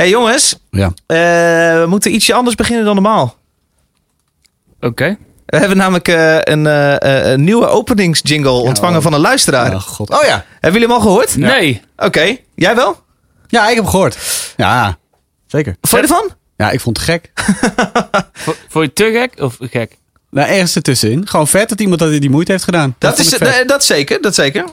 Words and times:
hey, 0.00 0.08
jongens, 0.08 0.58
Ja. 0.70 0.86
eh, 1.06 1.16
we 1.80 1.84
moeten 1.88 2.14
ietsje 2.14 2.34
anders 2.34 2.56
beginnen 2.56 2.84
dan 2.84 2.94
normaal. 2.94 3.36
Oké. 4.80 5.16
We 5.46 5.56
hebben 5.56 5.76
namelijk 5.76 6.08
eh, 6.08 6.38
een, 6.40 6.66
eh, 6.66 7.32
een 7.32 7.44
nieuwe 7.44 7.66
openingsjingle 7.66 8.50
ontvangen 8.50 8.96
oh. 8.96 9.02
van 9.02 9.12
een 9.12 9.20
luisteraar. 9.20 9.74
Oh, 9.74 9.80
god. 9.80 10.10
Oh 10.10 10.22
ja, 10.24 10.44
hebben 10.60 10.80
jullie 10.80 10.86
hem 10.86 10.96
al 10.96 11.00
gehoord? 11.02 11.36
Nee. 11.36 11.82
Oké, 11.96 12.36
jij 12.54 12.74
wel? 12.76 13.02
Ja, 13.48 13.62
ik 13.68 13.74
heb 13.74 13.82
hem 13.82 13.92
gehoord. 13.92 14.18
Ja, 14.56 14.98
zeker. 15.46 15.76
Vond 15.80 16.02
je 16.06 16.08
ervan? 16.08 16.30
Ja, 16.56 16.70
ik 16.70 16.80
vond 16.80 16.96
het 16.96 17.06
gek. 17.06 17.30
Vo- 18.32 18.54
Vond 18.68 18.84
je 18.84 18.92
te 18.92 19.10
gek 19.12 19.40
of 19.42 19.56
gek? 19.60 19.98
Nou, 20.30 20.48
ergens 20.48 20.76
ertussenin. 20.76 21.28
Gewoon 21.28 21.48
vet 21.48 21.68
dat 21.68 21.80
iemand 21.80 22.00
dat 22.00 22.10
die 22.10 22.30
moeite 22.30 22.52
heeft 22.52 22.64
gedaan. 22.64 22.94
Dat, 22.98 23.18
is, 23.18 23.28
vet. 23.28 23.40
eh, 23.42 23.66
dat 23.66 23.84
zeker, 23.84 24.20
dat 24.22 24.34
zeker. 24.34 24.64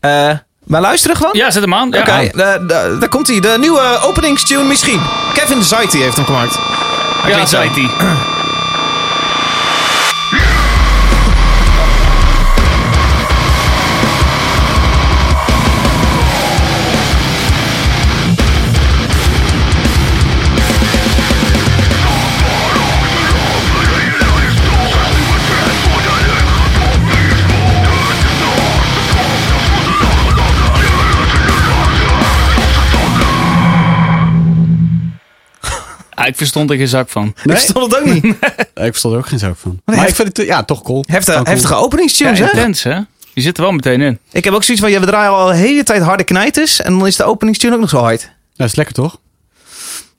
Eh, 0.00 0.38
maar 0.66 0.80
luisteren 0.80 1.16
gewoon? 1.16 1.32
Ja, 1.34 1.50
zet 1.50 1.62
hem 1.62 1.74
aan. 1.74 1.88
Ja. 1.90 2.00
Oké, 2.00 2.10
eh, 2.12 2.32
da- 2.66 2.88
daar 2.98 3.08
komt 3.08 3.26
hij. 3.28 3.40
De 3.40 3.56
nieuwe 3.60 3.98
openingstune 4.02 4.64
misschien. 4.64 5.00
Kevin 5.32 5.62
Zaiti 5.62 6.02
heeft 6.02 6.16
hem 6.16 6.24
gemaakt. 6.24 6.54
Hij 6.54 7.30
Ja, 7.30 7.34
klinkt 7.34 7.50
Ah, 36.14 36.26
ik 36.26 36.36
verstond 36.36 36.70
er 36.70 36.76
geen 36.76 36.88
zak 36.88 37.08
van. 37.08 37.26
Ik 37.26 37.44
Nee? 37.44 37.56
verstond 37.56 37.92
het 37.92 38.00
ook 38.00 38.06
niet. 38.12 38.22
Nee, 38.74 38.86
ik 38.86 38.90
verstond 38.90 39.14
er 39.14 39.20
ook 39.20 39.26
geen 39.26 39.38
zak 39.38 39.56
van. 39.56 39.80
Maar 39.84 40.08
ik 40.08 40.14
vind 40.14 40.36
het 40.36 40.46
ja, 40.46 40.62
toch 40.64 40.82
cool. 40.82 41.04
Heftige, 41.06 41.36
cool. 41.36 41.48
heftige 41.48 41.74
openingstunes, 41.74 42.38
Ja, 42.38 42.44
hè? 42.44 42.50
intens, 42.50 42.82
hè? 42.82 42.98
Je 43.34 43.40
zit 43.40 43.56
er 43.56 43.62
wel 43.62 43.72
meteen 43.72 44.00
in. 44.00 44.18
Ik 44.32 44.44
heb 44.44 44.54
ook 44.54 44.62
zoiets 44.64 44.82
van, 44.82 44.92
ja, 44.92 45.00
we 45.00 45.06
draaien 45.06 45.30
al 45.30 45.46
de 45.46 45.54
hele 45.54 45.82
tijd 45.82 46.02
harde 46.02 46.24
knijters. 46.24 46.80
En 46.80 46.98
dan 46.98 47.06
is 47.06 47.16
de 47.16 47.24
openingstune 47.24 47.74
ook 47.74 47.80
nog 47.80 47.88
zo 47.88 47.98
hard. 47.98 48.20
Ja, 48.22 48.28
dat 48.56 48.66
is 48.66 48.74
lekker 48.74 48.94
toch? 48.94 49.18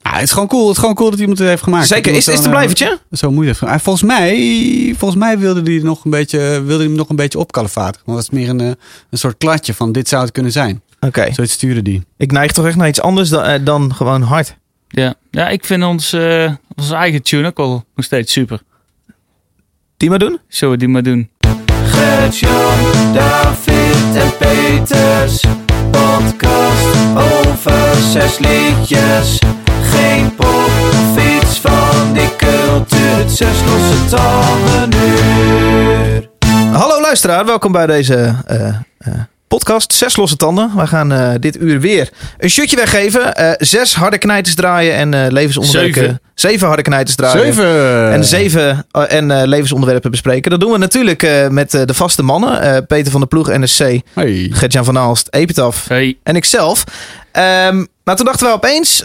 Ja, 0.02 0.12
het 0.12 0.22
is 0.22 0.32
gewoon 0.32 0.48
cool. 0.48 0.62
Het 0.66 0.72
is 0.72 0.78
gewoon 0.78 0.94
cool 0.94 1.10
dat 1.10 1.18
iemand 1.20 1.38
het 1.38 1.48
heeft 1.48 1.62
gemaakt. 1.62 1.86
Zeker. 1.86 2.12
Dat 2.12 2.20
Is, 2.20 2.28
is 2.28 2.34
het 2.36 2.44
een 2.44 2.50
blijvertje? 2.50 2.86
eh, 3.10 3.18
Zo 3.18 3.30
gemaakt. 3.30 3.62
Ah, 3.62 3.78
Volgens 3.80 4.04
mij, 4.04 4.94
volgens 4.98 5.20
mij 5.20 5.38
wilde 5.38 5.72
hij 5.72 5.80
nog 5.82 6.04
een 6.04 6.10
beetje, 6.10 6.38
wilde 6.38 6.74
hij 6.74 6.84
hem 6.84 6.94
nog 6.94 7.08
een 7.08 7.16
beetje 7.16 7.38
opkalfateren. 7.38 8.02
Maar 8.06 8.16
het 8.16 8.28
was 8.30 8.38
meer 8.40 8.48
een, 8.48 8.60
eh, 8.60 8.66
een 9.10 9.18
soort 9.18 9.36
kladje 9.38 9.74
van 9.74 9.92
dit 9.92 10.08
zou 10.08 10.22
het 10.22 10.32
kunnen 10.32 10.52
zijn. 10.52 10.82
Oké. 11.00 11.28
Zoiets 11.32 11.52
stuurde 11.52 11.82
die. 11.82 12.02
Ik 12.16 12.32
neig 12.32 12.52
toch 12.52 12.66
echt 12.66 12.76
naar 12.76 12.88
iets 12.88 13.00
anders 13.00 13.28
dan, 13.28 13.42
eh, 13.42 13.60
dan 13.64 13.94
gewoon 13.94 14.22
hard. 14.22 14.56
Ja, 14.94 15.14
ja 15.30 15.48
ik 15.48 15.64
vind 15.64 15.84
ons, 15.84 16.12
eh, 16.12 16.52
onze 16.76 16.94
eigen 16.94 17.22
tune 17.22 17.46
ook 17.46 17.58
al 17.58 17.84
nog 17.94 18.04
steeds 18.04 18.32
super. 18.32 18.60
Die 19.96 20.10
maar 20.10 20.18
doen? 20.18 20.40
Zullen 20.48 20.74
we 20.74 20.80
die 20.80 20.88
maar 20.88 21.02
doen? 21.02 21.30
Gert-Jan, 21.84 23.12
David 23.12 24.14
en 24.14 24.36
Peters. 24.38 25.44
Podcast 25.90 26.96
over 27.16 27.94
zes 27.94 28.38
liedjes. 28.38 29.38
Geen 29.82 30.34
pop 30.34 30.70
of 30.90 31.38
iets 31.38 31.60
van 31.60 32.12
die 32.12 32.36
cultuur. 32.36 33.28
Zes 33.28 33.64
losse 33.66 34.16
tanden 34.16 35.00
uur. 35.00 36.28
Hallo 36.72 37.00
luisteraar, 37.00 37.44
welkom 37.46 37.72
bij 37.72 37.86
deze 37.86 38.34
eh, 38.46 38.68
eh, 38.98 39.14
podcast 39.58 39.92
Zes 39.92 40.16
losse 40.16 40.36
tanden. 40.36 40.70
Wij 40.76 40.86
gaan 40.86 41.12
eh, 41.12 41.30
dit 41.40 41.56
uur 41.60 41.80
weer 41.80 42.08
een 42.38 42.50
shotje 42.50 42.76
weggeven. 42.76 43.34
Eh, 43.36 43.50
zes 43.58 43.94
harde 43.94 44.18
knijters 44.18 44.54
draaien 44.54 44.94
en 44.94 45.14
eh, 45.14 45.30
levensonderwerpen. 45.30 45.94
Zeven. 46.02 46.20
Zeven 46.34 46.66
harde 46.66 46.82
knijters 46.82 47.16
draaien. 47.16 47.44
Zeven! 47.54 48.12
En 48.12 48.24
zeven 48.24 48.86
en 49.08 49.30
eh, 49.30 49.46
levensonderwerpen 49.46 50.10
bespreken. 50.10 50.50
Dat 50.50 50.60
doen 50.60 50.72
we 50.72 50.78
natuurlijk 50.78 51.22
eh, 51.22 51.48
met 51.48 51.74
eh, 51.74 51.82
de 51.84 51.94
vaste 51.94 52.22
mannen. 52.22 52.60
eh, 52.60 52.76
Peter 52.86 53.10
van 53.10 53.20
der 53.20 53.28
Ploeg, 53.28 53.48
NSC. 53.48 54.00
Hey. 54.14 54.48
Gert-Jan 54.50 54.84
van 54.84 54.98
Aalst, 54.98 55.28
Epitaf 55.30 55.88
Hey, 55.88 56.16
en 56.22 56.36
ikzelf. 56.36 56.84
Ehm, 57.32 57.84
maar 58.04 58.16
toen 58.16 58.26
dachten 58.26 58.46
we 58.46 58.52
opeens, 58.52 59.04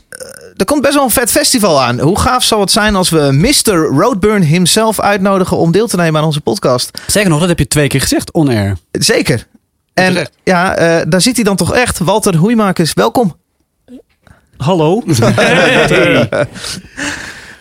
er 0.55 0.65
komt 0.65 0.81
best 0.81 0.93
wel 0.93 1.03
een 1.03 1.09
vet 1.09 1.31
festival 1.31 1.81
aan. 1.83 1.99
Hoe 1.99 2.19
gaaf 2.19 2.43
zal 2.43 2.59
het 2.59 2.71
zijn 2.71 2.95
als 2.95 3.09
we 3.09 3.29
Mr. 3.31 3.73
Roadburn 3.75 4.43
himself 4.43 4.99
uitnodigen 4.99 5.57
om 5.57 5.71
deel 5.71 5.87
te 5.87 5.95
nemen 5.95 6.19
aan 6.19 6.25
onze 6.27 6.41
podcast? 6.41 6.99
Zeker 7.07 7.29
nog, 7.29 7.39
dat 7.39 7.49
heb 7.49 7.59
je 7.59 7.67
twee 7.67 7.87
keer 7.87 8.01
gezegd, 8.01 8.31
on-air. 8.31 8.77
Zeker. 8.91 9.47
En 9.93 10.13
Terecht. 10.13 10.31
ja, 10.43 10.75
eh, 10.75 11.05
daar 11.07 11.21
zit 11.21 11.35
hij 11.35 11.43
dan 11.43 11.55
toch 11.55 11.73
echt. 11.73 11.99
Walter 11.99 12.35
Hoeimakers, 12.35 12.93
welkom. 12.93 13.37
Hallo, 14.57 15.03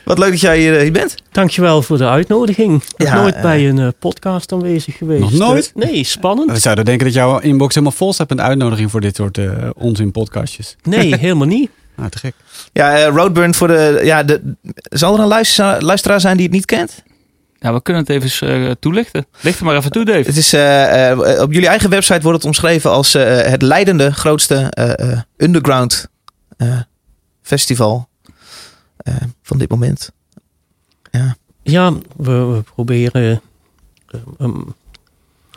Wat 0.05 0.19
leuk 0.19 0.31
dat 0.31 0.41
jij 0.41 0.59
hier, 0.59 0.77
eh, 0.77 0.83
hier 0.83 0.93
bent. 0.93 1.15
dankjewel 1.33 1.83
voor 1.83 1.99
de 1.99 2.09
uitnodiging. 2.09 2.83
Ja, 2.97 3.15
nooit 3.15 3.35
eh, 3.35 3.43
bij 3.43 3.69
een 3.69 3.95
podcast 3.99 4.53
aanwezig 4.53 4.97
geweest. 4.97 5.21
Nog 5.21 5.33
nooit? 5.33 5.73
Nee, 5.75 6.05
spannend. 6.05 6.51
We 6.51 6.59
zouden 6.59 6.85
denken 6.85 7.07
dat 7.07 7.15
jouw 7.15 7.39
inbox 7.39 7.75
helemaal 7.75 7.97
vol 7.97 8.13
staat 8.13 8.29
met 8.29 8.41
uitnodiging 8.41 8.91
voor 8.91 9.01
dit 9.01 9.17
soort 9.17 9.39
onzin 9.75 10.11
podcastjes. 10.11 10.77
Nee, 10.83 11.17
helemaal 11.27 11.47
niet. 11.47 11.71
Nou, 11.97 12.11
te 12.11 12.19
gek. 12.19 12.35
Ja, 12.73 13.07
Roadburn 13.07 13.55
voor 13.55 13.69
de... 13.69 14.01
Ja, 14.05 14.23
de, 14.23 14.55
zal 14.83 15.15
er 15.15 15.21
een 15.21 15.27
luisteraar, 15.27 15.83
luisteraar 15.83 16.21
zijn 16.21 16.37
die 16.37 16.47
het 16.47 16.55
niet 16.55 16.65
kent? 16.65 17.03
Ja, 17.59 17.73
we 17.73 17.83
kunnen 17.83 18.03
het 18.07 18.11
even 18.23 18.49
eh, 18.49 18.71
toelichten. 18.81 19.27
Licht 19.41 19.59
er 19.59 19.65
maar 19.65 19.77
even 19.77 19.91
toe, 19.91 20.05
Dave. 20.05 20.19
Het 20.27 20.37
is, 20.37 20.53
eh, 20.53 21.11
eh, 21.11 21.41
op 21.43 21.53
jullie 21.53 21.69
eigen 21.69 21.91
website 21.91 22.21
wordt 22.21 22.37
het 22.37 22.47
omschreven 22.47 22.91
als 22.91 23.15
eh, 23.15 23.41
het 23.41 23.63
leidende, 23.63 24.13
grootste 24.13 24.55
eh, 24.55 25.11
eh, 25.13 25.21
underground 25.37 26.07
eh, 26.57 26.81
festival 27.43 28.09
eh, 28.97 29.15
van 29.43 29.59
dit 29.59 29.71
moment. 29.71 30.11
Ja. 31.11 31.37
Ja, 31.63 31.93
we, 32.17 32.33
we 32.33 32.63
proberen... 32.75 33.41
ehm, 34.39 34.61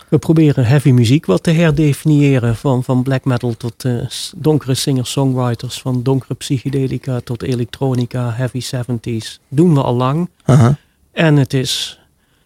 we 0.10 0.18
proberen 0.18 0.66
heavy 0.66 0.92
muziek 0.92 1.26
wat 1.26 1.44
te 1.44 1.52
herdefiniëren. 1.52 2.56
Van, 2.56 2.84
van 2.84 3.04
black 3.04 3.26
metal 3.26 3.58
tot 3.58 3.86
eh, 3.86 3.94
donkere 4.36 4.74
singer-songwriters. 4.74 5.82
Van 5.82 6.04
donkere 6.04 6.34
psychedelica 6.34 7.20
tot 7.24 7.42
elektronica, 7.44 8.32
heavy 8.34 8.62
70s. 8.76 9.40
Doen 9.48 9.74
we 9.74 9.82
al 9.82 9.96
lang. 9.96 10.30
Aha. 10.46 10.78
En 11.12 11.36
het 11.36 11.54
is 11.54 12.00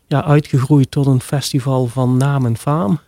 ja, 0.08 0.24
uitgegroeid 0.24 0.92
tot 0.92 1.06
een 1.06 1.22
festival 1.22 1.88
van 1.88 2.18
naam 2.18 2.46
en 2.46 2.58
faam. 2.58 3.00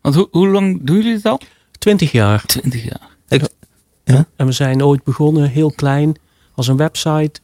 Want 0.00 0.14
hoe, 0.14 0.28
hoe 0.30 0.48
lang 0.48 0.80
doen 0.82 0.96
jullie 0.96 1.14
dit 1.14 1.26
al? 1.26 1.40
20 1.78 2.12
jaar. 2.12 2.44
20 2.46 2.82
jaar. 2.82 3.14
En 4.36 4.46
we 4.46 4.52
zijn 4.52 4.84
ooit 4.84 5.04
begonnen, 5.04 5.48
heel 5.48 5.72
klein, 5.72 6.16
als 6.54 6.68
een 6.68 6.76
website. 6.76 7.40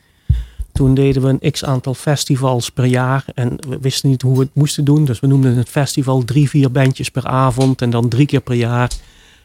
Toen 0.72 0.94
deden 0.94 1.22
we 1.22 1.36
een 1.40 1.50
x 1.50 1.64
aantal 1.64 1.94
festivals 1.94 2.70
per 2.70 2.84
jaar. 2.84 3.24
En 3.34 3.56
we 3.68 3.78
wisten 3.80 4.10
niet 4.10 4.22
hoe 4.22 4.36
we 4.36 4.42
het 4.42 4.54
moesten 4.54 4.84
doen. 4.84 5.04
Dus 5.04 5.20
we 5.20 5.26
noemden 5.26 5.56
het 5.56 5.68
festival 5.68 6.24
drie, 6.24 6.48
vier 6.48 6.70
bandjes 6.70 7.10
per 7.10 7.26
avond. 7.26 7.82
En 7.82 7.90
dan 7.90 8.08
drie 8.08 8.26
keer 8.26 8.40
per 8.40 8.54
jaar. 8.54 8.90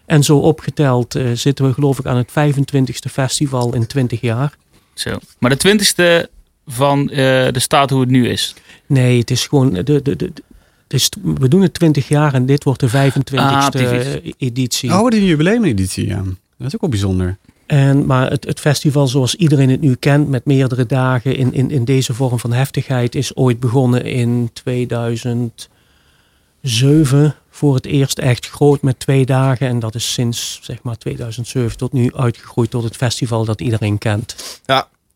En 0.06 0.24
zo 0.24 0.38
opgeteld 0.38 1.16
eh, 1.16 1.32
zitten 1.34 1.66
we 1.66 1.74
geloof 1.74 2.00
ik 2.00 2.06
aan 2.06 2.18
het 2.18 2.30
25ste 2.30 3.12
festival 3.12 3.76
in 3.76 3.88
20 3.88 4.22
jaar. 4.22 4.58
Zo. 4.94 5.18
Maar 5.40 5.50
de 5.50 5.58
twintigste 5.58 6.30
van 6.68 7.10
eh, 7.10 7.16
de 7.52 7.60
staat 7.60 7.90
hoe 7.90 8.00
het 8.00 8.10
nu 8.10 8.30
is. 8.30 8.56
Nee, 8.86 9.20
het 9.20 9.32
is 9.32 9.48
gewoon... 9.48 9.74
De, 9.74 9.84
de, 9.84 10.02
de, 10.02 10.16
de- 10.16 10.32
het 10.84 10.94
is, 11.00 11.10
we 11.24 11.48
doen 11.48 11.62
het 11.62 11.74
20 11.74 12.08
jaar 12.08 12.34
en 12.34 12.46
dit 12.46 12.64
wordt 12.64 12.80
de 12.80 12.90
25ste 12.90 13.36
Ah, 13.36 13.68
editie. 14.38 14.94
Oh, 14.94 15.10
die 15.10 15.26
jubileumeditie, 15.26 16.08
ja. 16.08 16.24
Dat 16.58 16.68
is 16.68 16.74
ook 16.76 16.82
wel 16.82 16.90
bijzonder. 16.90 17.38
En, 17.66 18.06
maar 18.06 18.30
het, 18.30 18.46
het 18.46 18.60
festival 18.60 19.08
zoals 19.08 19.36
iedereen 19.36 19.70
het 19.70 19.82
nu 19.82 19.96
kent, 19.96 20.30
met 20.30 20.46
meerdere 20.46 20.86
dagen 20.86 21.36
in, 21.36 21.54
in, 21.54 21.72
in 21.72 21.86
deze 21.86 22.14
vorm 22.14 22.40
van 22.40 22.54
heftigheid, 22.54 23.16
is 23.16 23.36
ooit 23.36 23.60
begonnen 23.60 24.04
in 24.06 24.50
2007. 24.54 27.36
Voor 27.50 27.76
het 27.76 27.86
eerst 27.86 28.20
echt 28.20 28.50
groot 28.50 28.82
met 28.82 29.00
twee 29.00 29.26
dagen. 29.26 29.68
En 29.68 29.80
dat 29.80 29.96
is 29.96 30.14
sinds 30.14 30.60
zeg 30.62 30.78
maar 30.82 30.98
2007 30.98 31.78
tot 31.78 31.94
nu 31.94 32.16
uitgegroeid 32.16 32.70
tot 32.70 32.84
het 32.84 32.96
festival 32.96 33.46
dat 33.46 33.62
iedereen 33.62 33.98
kent. 33.98 34.60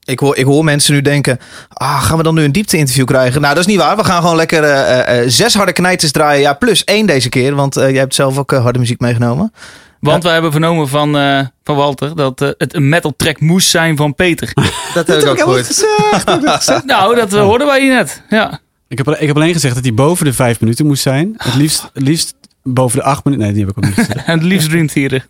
Ik, 0.04 0.20
hoor, 0.20 0.38
ik 0.38 0.46
hoor 0.46 0.64
mensen 0.64 0.94
nu 0.94 1.02
denken, 1.02 1.40
ah, 1.68 2.04
gaan 2.04 2.18
we 2.18 2.24
dan 2.24 2.36
nu 2.36 2.44
een 2.44 2.52
diepte-interview 2.52 3.06
krijgen? 3.06 3.42
Nou, 3.42 3.54
dat 3.54 3.64
is 3.64 3.70
niet 3.70 3.80
waar. 3.80 3.98
We 3.98 4.04
gaan 4.04 4.22
gewoon 4.22 4.36
lekker 4.36 4.64
eh, 4.64 5.00
eh, 5.00 5.22
eh, 5.24 5.30
zes 5.30 5.54
harde 5.54 5.72
knijters 5.72 6.12
draaien. 6.12 6.42
Ja, 6.42 6.54
plus 6.54 6.84
één 6.84 7.06
deze 7.06 7.30
keer, 7.30 7.56
want 7.56 7.78
eh, 7.78 7.90
jij 7.90 8.00
hebt 8.00 8.16
zelf 8.16 8.38
ook 8.38 8.52
harde 8.52 8.80
muziek 8.80 9.00
meegenomen. 9.00 9.54
Want 10.02 10.24
we 10.24 10.30
hebben 10.30 10.52
vernomen 10.52 10.88
van, 10.88 11.18
eh, 11.18 11.40
van 11.64 11.76
Walter 11.76 12.16
dat 12.16 12.40
het 12.40 12.74
een 12.74 12.90
metal 12.90 13.14
track 13.18 13.40
moest 13.40 13.70
zijn 13.70 13.98
van 13.98 14.16
Peter. 14.16 14.52
Dat 14.94 15.08
heb 15.08 15.20
ik 15.22 15.28
ook 15.28 15.40
gehoord. 15.40 15.86
nou, 16.86 17.16
dat 17.16 17.32
hoorden 17.32 17.68
wij 17.68 17.82
hier 17.82 17.94
net. 17.94 18.22
Ja. 18.30 18.60
Ik 18.88 18.98
heb, 18.98 19.08
ik 19.08 19.28
heb 19.28 19.36
alleen 19.36 19.54
gezegd 19.54 19.76
dat 19.76 19.84
hij 19.84 19.94
boven 19.94 20.26
de 20.26 20.34
vijf 20.34 20.60
minuten 20.60 20.86
moest 20.86 21.02
zijn. 21.02 21.34
Het 21.38 21.56
liefst, 21.56 21.90
het 21.94 22.04
liefst 22.04 22.34
boven 22.64 22.98
de 23.00 23.04
acht 23.04 23.24
minuten. 23.24 23.46
Nee, 23.46 23.56
die 23.56 23.66
heb 23.66 23.72
ik 23.72 23.78
ook 23.78 23.90
niet 23.90 24.08
gezegd. 24.08 24.26
En 24.26 24.38
het 24.40 24.48
liefst 24.48 24.70
Dream 24.70 24.88
Theater. 24.88 25.28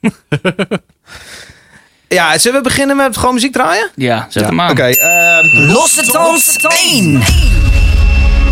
Ja, 2.13 2.37
zullen 2.37 2.57
we 2.57 2.63
beginnen 2.63 2.95
met 2.95 3.17
gewoon 3.17 3.33
muziek 3.33 3.53
draaien? 3.53 3.89
Ja, 3.95 4.25
zet 4.29 4.41
Ja. 4.43 4.49
hem 4.49 4.61
aan. 4.61 4.71
Oké, 4.71 4.83
ehm, 4.83 5.71
Losse 5.71 6.03
Tand 6.11 6.57
1. 6.91 7.21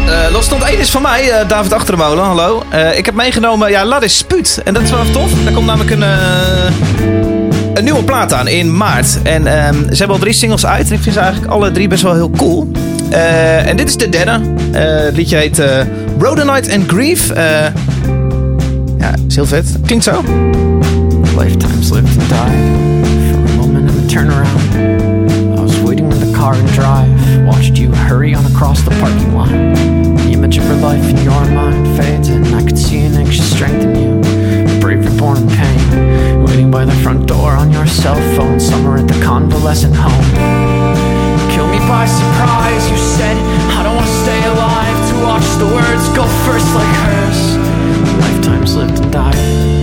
Eh 0.07 0.31
Los 0.31 0.45
stond 0.45 0.63
1 0.63 0.79
is 0.79 0.89
van 0.89 1.01
mij, 1.01 1.29
eh, 1.31 1.47
David 1.47 1.73
Achtermolen, 1.73 2.23
hallo. 2.23 2.63
Eh, 2.69 2.97
ik 2.97 3.05
heb 3.05 3.15
meegenomen, 3.15 3.69
ja, 3.69 3.85
Ladis 3.85 4.17
Spuut. 4.17 4.61
En 4.65 4.73
dat 4.73 4.83
is 4.83 4.89
wel 4.91 5.11
tof. 5.11 5.31
Daar 5.43 5.53
komt 5.53 5.65
namelijk 5.65 5.91
een, 5.91 6.03
eh, 6.03 6.09
een 7.73 7.83
nieuwe 7.83 8.03
plaat 8.03 8.33
aan 8.33 8.47
in 8.47 8.77
maart. 8.77 9.21
En 9.23 9.47
ehm, 9.47 9.73
ze 9.75 9.95
hebben 9.97 10.15
al 10.15 10.17
drie 10.21 10.33
singles 10.33 10.65
uit. 10.65 10.87
En 10.89 10.93
ik 10.95 11.01
vind 11.01 11.15
ze 11.15 11.21
eigenlijk 11.21 11.51
alle 11.51 11.71
drie 11.71 11.87
best 11.87 12.03
wel 12.03 12.13
heel 12.13 12.29
cool. 12.37 12.71
Eh, 13.09 13.67
en 13.67 13.77
dit 13.77 13.87
is 13.89 13.97
de 13.97 14.09
derde. 14.09 14.31
Eh, 14.71 14.81
het 15.05 15.15
liedje 15.15 15.35
heet 15.37 15.59
uh, 15.59 15.65
Rhodonite 16.19 16.71
and 16.73 16.83
Grief. 16.87 17.29
Eh, 17.29 17.43
ja, 18.97 19.13
is 19.27 19.35
heel 19.35 19.45
vet. 19.45 19.65
Klinkt 19.85 20.03
zo. 20.03 20.23
Lifetimes 21.37 21.89
lived 21.89 22.17
and 22.19 22.29
died. 22.29 22.88
For 24.09 24.19
a 24.19 24.25
moment 24.25 24.55
in 24.63 24.69
the 24.71 25.53
turnaround, 25.53 25.59
I 25.59 25.61
was 25.61 25.79
waiting 25.81 26.11
in 26.11 26.19
the 26.19 26.35
car 26.35 26.55
and 26.55 26.67
drive. 26.69 27.45
Watched 27.45 27.77
you 27.77 27.91
hurry 27.91 28.33
on 28.33 28.43
across 28.45 28.81
the 28.81 28.91
parking 28.91 29.35
lot. 29.35 29.49
The 29.49 30.31
image 30.31 30.57
of 30.57 30.63
her 30.63 30.75
life 30.77 31.03
in 31.09 31.17
your 31.17 31.45
mind 31.51 31.85
fades, 31.97 32.29
and 32.29 32.45
I 32.55 32.63
could 32.63 32.77
see 32.77 33.01
an 33.01 33.13
anxious 33.15 33.51
strength 33.51 33.83
in 33.83 33.95
you. 33.95 34.79
Bravery 34.79 35.15
born 35.17 35.37
in 35.37 35.47
pain. 35.49 36.43
Waiting 36.43 36.71
by 36.71 36.85
the 36.85 36.95
front 37.03 37.27
door 37.27 37.51
on 37.51 37.71
your 37.71 37.85
cell 37.85 38.19
phone, 38.35 38.59
somewhere 38.59 38.97
at 38.97 39.07
the 39.07 39.21
convalescent 39.21 39.95
home. 39.95 40.25
Kill 41.53 41.67
me 41.67 41.79
by 41.85 42.05
surprise, 42.07 42.89
you 42.89 42.97
said. 42.97 43.37
I 43.77 43.83
don't 43.83 43.95
wanna 43.95 44.07
stay 44.25 44.41
alive 44.47 44.97
to 45.09 45.15
watch 45.23 45.47
the 45.61 45.69
words 45.69 46.09
go 46.17 46.25
first 46.45 46.73
like 46.73 46.95
hers. 47.05 47.57
Lifetimes 48.17 48.75
lived 48.75 48.99
and 48.99 49.11
died. 49.11 49.78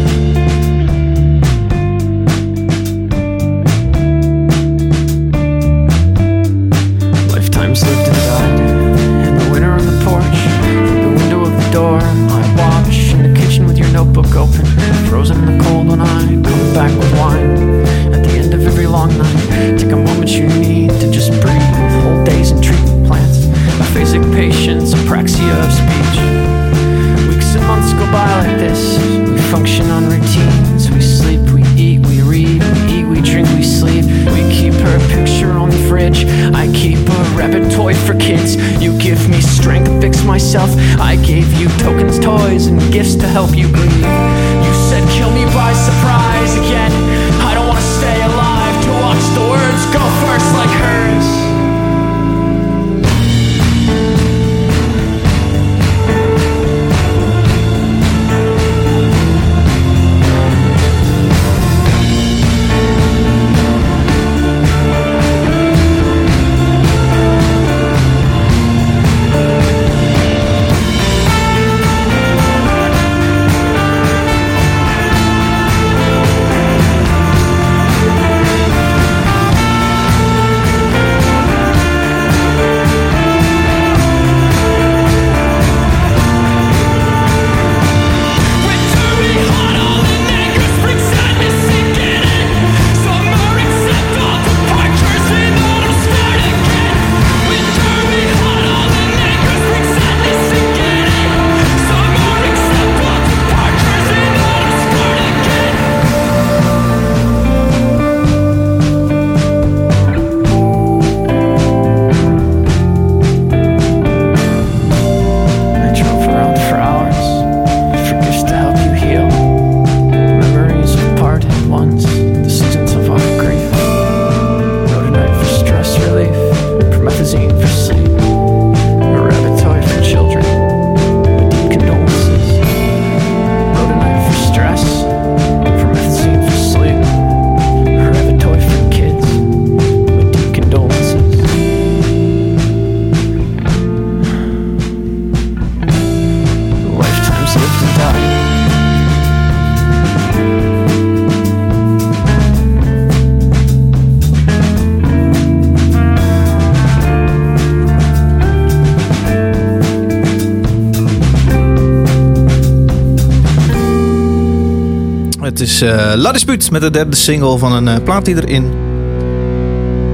Is 165.76 165.82
eh 165.82 166.12
La 166.17 166.32
Dispute 166.32 166.73
met 166.73 166.81
de 166.81 166.90
derde 166.90 167.17
single 167.17 167.58
van 167.58 167.73
een 167.73 167.88
eh, 167.88 168.02
plaat 168.05 168.25
die 168.25 168.34
erin... 168.34 168.64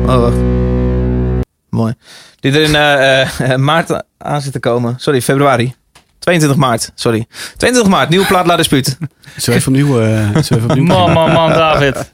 Oh, 0.06 0.20
wacht. 0.20 0.36
Mooi. 1.70 1.94
Die 2.40 2.52
er 2.52 2.62
in 2.62 2.74
eh, 2.74 3.56
maart 3.56 4.02
aan 4.18 4.40
zit 4.40 4.52
te 4.52 4.58
komen. 4.60 4.94
Sorry, 4.98 5.22
februari. 5.22 5.74
22 6.18 6.58
maart, 6.58 6.92
sorry. 6.94 7.26
22 7.56 7.92
maart, 7.92 8.08
nieuwe 8.08 8.26
plaat 8.26 8.46
La 8.46 8.56
Dispute. 8.56 8.90
Zullen 8.90 9.10
we 9.36 9.52
even 9.52 9.72
opnieuw... 9.72 10.00
eh, 10.00 10.36
even 10.36 10.62
opnieuw 10.64 10.84
Man, 10.84 11.12
man, 11.12 11.32
man, 11.32 11.48
David. 11.48 12.10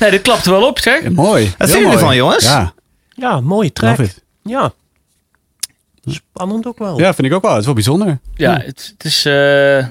Nee, 0.00 0.10
dit 0.10 0.22
klapt 0.22 0.44
er 0.44 0.50
wel 0.50 0.66
op, 0.66 0.78
zeg. 0.78 1.02
Ja, 1.02 1.10
mooi. 1.10 1.44
Wat 1.44 1.54
Heel 1.58 1.66
vinden 1.66 1.80
jullie 1.80 1.92
ervan, 1.92 2.16
jongens? 2.16 2.44
Ja, 2.44 2.72
Ja, 3.14 3.40
mooie 3.40 3.72
track. 3.72 3.98
love 3.98 4.02
it. 4.10 4.22
Ja. 4.42 4.72
Spannend 6.04 6.66
ook 6.66 6.78
wel. 6.78 6.98
Ja, 6.98 7.14
vind 7.14 7.26
ik 7.26 7.32
ook 7.34 7.42
wel. 7.42 7.50
Het 7.50 7.60
is 7.60 7.64
wel 7.66 7.74
bijzonder. 7.74 8.18
Ja, 8.34 8.52
het, 8.56 8.92
het 8.96 9.04
is 9.04 9.24
eh, 9.24 9.86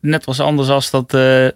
net 0.00 0.24
was 0.24 0.40
anders 0.40 0.68
als 0.68 0.90
dat 0.90 1.14
eh, 1.14 1.46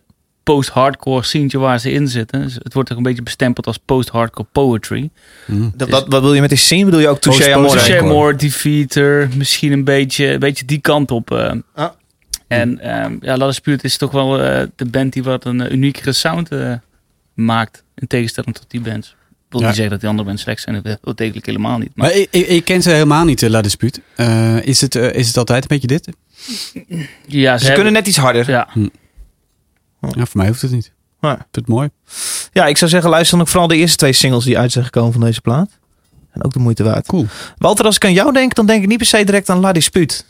post-hardcore 0.47 1.23
sceentje 1.23 1.59
waar 1.59 1.81
ze 1.81 1.91
in 1.91 2.09
zitten. 2.09 2.43
Dus 2.43 2.55
het 2.63 2.75
wordt 2.75 2.91
ook 2.93 2.97
een 2.97 3.03
beetje 3.03 3.23
bestempeld 3.23 3.67
als 3.67 3.79
post-hardcore 3.85 4.49
poetry. 4.53 5.11
Dat, 5.75 5.89
wat, 5.89 6.07
wat 6.09 6.23
wil 6.23 6.35
je 6.35 6.41
met 6.41 6.49
die 6.49 6.59
scene? 6.59 6.85
Bedoel 6.85 7.01
je 7.01 7.09
ook 7.09 7.21
Touché 7.21 7.39
Post- 7.45 7.55
Amore? 7.55 7.77
Touché. 7.79 7.99
Amore, 7.99 8.35
Defeater, 8.37 9.29
misschien 9.37 9.73
een 9.73 9.85
beetje, 9.85 10.27
een 10.33 10.39
beetje 10.39 10.65
die 10.65 10.79
kant 10.81 11.11
op. 11.11 11.31
eh. 11.31 11.53
Ah. 11.75 11.91
En 12.49 12.79
ehm 12.81 13.17
ja, 13.21 13.37
La 13.37 13.47
Dispute 13.47 13.85
is 13.85 13.97
toch 13.97 14.11
wel 14.11 14.43
eh, 14.43 14.67
de 14.77 14.85
band 14.85 15.13
die 15.13 15.23
wat 15.23 15.45
een 15.45 15.61
eh, 15.61 15.73
uniekere 15.73 16.13
sound 16.13 16.49
eh, 16.49 16.73
maakt. 17.35 17.83
In 17.95 18.07
tegenstelling 18.07 18.55
tot 18.55 18.65
die 18.71 18.81
bands. 18.81 19.09
Ik 19.09 19.53
wil 19.53 19.61
Ja. 19.61 19.67
niet 19.67 19.75
zeggen 19.77 19.91
dat 19.93 20.01
die 20.01 20.09
andere 20.11 20.29
bands 20.29 20.43
slecht 20.43 20.63
zijn. 20.63 20.83
Dat 20.83 20.99
dat 21.03 21.19
eigenlijk 21.19 21.49
helemaal 21.49 21.79
niet. 21.79 21.91
Maar 21.95 22.07
Maar 22.09 22.17
ik, 22.17 22.29
ik, 22.31 22.47
ik 22.47 22.65
ken 22.65 22.83
ze 22.83 22.91
helemaal 22.91 23.25
niet, 23.25 23.41
La 23.49 23.61
Dispute. 23.61 24.01
Eh, 24.17 24.57
is, 24.67 24.81
het, 24.81 24.95
is 24.95 25.27
het 25.27 25.37
altijd 25.37 25.63
een 25.63 25.69
beetje 25.69 25.87
dit? 25.87 26.09
ja, 27.27 27.59
ze, 27.59 27.65
Ze 27.67 27.73
kunnen 27.73 27.93
net 27.93 28.07
iets 28.07 28.17
harder. 28.17 28.51
Ja, 28.51 28.69
Ja, 30.01 30.27
voor 30.27 30.37
mij 30.41 30.47
hoeft 30.49 30.63
het 30.63 30.71
niet. 30.71 30.93
Ja. 31.21 31.33
Ik 31.33 31.37
vind 31.39 31.67
het 31.67 31.69
mooi. 31.69 31.89
Ja, 32.53 32.67
ik 32.67 32.77
zou 32.77 32.91
zeggen, 32.91 33.11
luister 33.11 33.33
dan 33.37 33.41
ook 33.47 33.51
vooral 33.53 33.69
de 33.69 33.77
eerste 33.77 33.97
twee 33.97 34.13
singles 34.13 34.45
die 34.45 34.59
uit 34.59 34.73
zijn 34.73 34.85
gekomen 34.85 35.13
van 35.13 35.21
deze 35.21 35.41
plaat. 35.41 35.69
En 36.31 36.45
ook 36.45 36.53
de 36.53 36.59
moeite 36.59 36.83
waard. 36.83 37.07
Cool. 37.07 37.27
Walter, 37.59 37.85
als 37.85 37.97
ik 37.97 38.05
aan 38.05 38.13
jou 38.13 38.33
denk, 38.33 38.55
dan 38.55 38.67
denk 38.67 38.83
ik 38.83 38.89
niet 38.89 38.99
per 38.99 39.07
se 39.07 39.25
direct 39.25 39.49
aan 39.51 39.61
La 39.61 39.73
Dispute. 39.73 40.23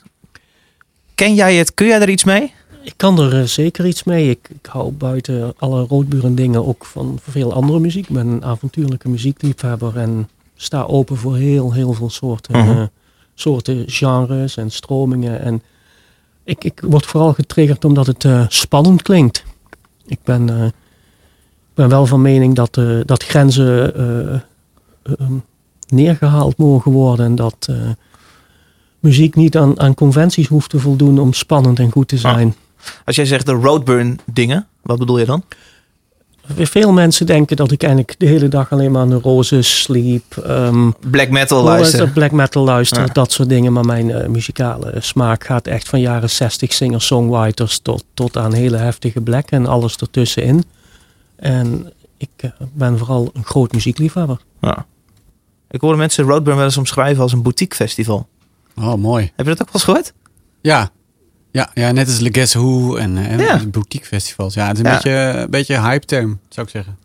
Ken 1.14 1.34
jij 1.34 1.54
het? 1.56 1.74
Kun 1.74 1.86
jij 1.86 2.00
er 2.00 2.08
iets 2.08 2.24
mee? 2.24 2.52
Ik 2.82 2.94
kan 2.96 3.18
er 3.20 3.40
eh, 3.40 3.46
zeker 3.46 3.86
iets 3.86 4.04
mee. 4.04 4.30
Ik, 4.30 4.48
ik 4.48 4.66
hou 4.70 4.92
buiten 4.92 5.54
alle 5.58 5.82
roodburen 5.82 6.34
dingen 6.34 6.66
ook 6.66 6.84
van 6.84 7.18
veel 7.28 7.52
andere 7.52 7.78
muziek. 7.80 8.08
Ik 8.08 8.14
ben 8.14 8.26
een 8.26 8.44
avontuurlijke 8.44 9.08
muziekliefhebber 9.08 9.96
en 9.96 10.28
sta 10.56 10.82
open 10.82 11.16
voor 11.16 11.36
heel, 11.36 11.72
heel 11.72 11.92
veel 11.92 12.10
soorten, 12.10 12.58
Mhm. 12.58 12.70
eh, 12.70 12.82
soorten 13.34 13.84
genres 13.86 14.56
en 14.56 14.70
stromingen. 14.70 15.40
En 15.40 15.62
ik, 16.44 16.64
ik 16.64 16.80
word 16.84 17.06
vooral 17.06 17.32
getriggerd 17.32 17.84
omdat 17.84 18.06
het 18.06 18.24
eh, 18.24 18.44
spannend 18.48 19.02
klinkt. 19.02 19.44
Ik 20.06 20.18
ben, 20.24 20.48
eh, 20.48 20.68
ben 21.74 21.88
wel 21.88 22.06
van 22.06 22.22
mening 22.22 22.54
dat, 22.54 22.76
eh, 22.76 23.00
dat 23.04 23.22
grenzen 23.24 23.94
eh, 23.94 24.40
ehm, 25.02 25.32
neergehaald 25.88 26.56
mogen 26.56 26.92
worden. 26.92 27.26
En 27.26 27.34
dat 27.34 27.68
muziek 29.00 29.34
niet 29.34 29.56
aan, 29.56 29.80
aan 29.80 29.94
conventies 29.94 30.46
hoeft 30.48 30.70
te 30.70 30.78
voldoen 30.78 31.18
om 31.18 31.32
spannend 31.32 31.78
en 31.78 31.90
goed 31.90 32.08
te 32.08 32.18
zijn. 32.18 32.54
Als 33.04 33.16
jij 33.16 33.24
zegt 33.24 33.46
de 33.46 33.52
roadburn 33.52 34.18
dingen, 34.32 34.66
wat 34.82 34.98
bedoel 34.98 35.18
je 35.18 35.24
dan? 35.24 35.42
Veel 36.54 36.92
mensen 36.92 37.26
denken 37.26 37.56
dat 37.56 37.70
ik 37.72 37.82
eigenlijk 37.82 38.14
de 38.18 38.26
hele 38.26 38.48
dag 38.48 38.72
alleen 38.72 38.90
maar 38.92 39.06
naar 39.06 39.20
Roses, 39.20 39.82
Sleep, 39.82 40.36
ehm, 40.36 40.90
Black 41.10 41.28
metal 41.30 41.62
luisteren. 41.62 42.06
eh, 42.06 42.12
Black 42.12 42.30
metal 42.30 42.64
luisteren, 42.64 43.06
Ja. 43.06 43.12
dat 43.12 43.32
soort 43.32 43.48
dingen. 43.48 43.72
Maar 43.72 43.84
mijn 43.84 44.10
eh, 44.10 44.28
muzikale 44.28 44.94
smaak 44.98 45.44
gaat 45.44 45.66
echt 45.66 45.88
van 45.88 46.00
jaren 46.00 46.30
60 46.30 46.72
singer-songwriters 46.72 47.78
tot, 47.78 48.04
tot 48.14 48.36
aan 48.36 48.52
hele 48.52 48.76
heftige 48.76 49.20
black 49.20 49.50
en 49.50 49.66
alles 49.66 49.96
ertussenin. 49.96 50.64
En 51.36 51.92
ik 52.16 52.28
eh, 52.36 52.50
ben 52.72 52.98
vooral 52.98 53.30
een 53.34 53.44
groot 53.44 53.72
muziekliefhebber. 53.72 54.38
Ja. 54.60 54.86
Ik 55.70 55.80
hoorde 55.80 55.98
mensen 55.98 56.24
roadburn 56.24 56.56
wel 56.56 56.64
eens 56.66 56.76
omschrijven 56.76 57.22
als 57.22 57.32
een 57.32 57.42
boutique 57.42 57.76
festival. 57.76 58.28
Oh, 58.76 58.94
mooi. 58.94 59.32
Heb 59.36 59.46
je 59.46 59.54
dat 59.54 59.60
ook 59.62 59.72
wel 59.72 59.74
eens 59.74 59.84
gehoord? 59.84 60.12
Ja. 60.60 60.90
Ja, 61.56 61.70
ja, 61.74 61.92
net 61.92 62.06
als 62.06 62.18
Le 62.20 62.28
Guess 62.32 62.54
Who 62.54 62.96
en, 62.96 63.16
eh, 63.16 63.30
en 63.32 63.38
Ja. 63.38 63.66
boutique 63.66 64.06
festivals. 64.06 64.54
Ja, 64.54 64.66
het 64.66 64.76
is 64.76 64.82
een, 64.82 64.88
Ja. 64.90 64.94
beetje, 64.94 65.10
een 65.42 65.50
beetje 65.50 65.80
hype 65.80 66.06
term, 66.06 66.38
zou 66.48 66.66
ik 66.66 66.72
zeggen. 66.72 66.96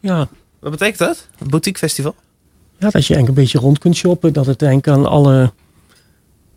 Ja, 0.00 0.28
Wat 0.60 0.70
betekent 0.70 0.98
dat? 0.98 1.28
Een 1.38 1.48
boutique 1.48 1.78
festival? 1.78 2.14
ja, 2.78 2.90
dat 2.90 2.92
je 3.06 3.14
eigenlijk 3.14 3.28
een 3.28 3.34
beetje 3.42 3.58
rond 3.58 3.78
kunt 3.78 3.96
shoppen. 3.96 4.32
Dat 4.32 4.46
het 4.46 4.62
eigenlijk 4.62 4.96
aan 4.98 5.06
alle, 5.10 5.52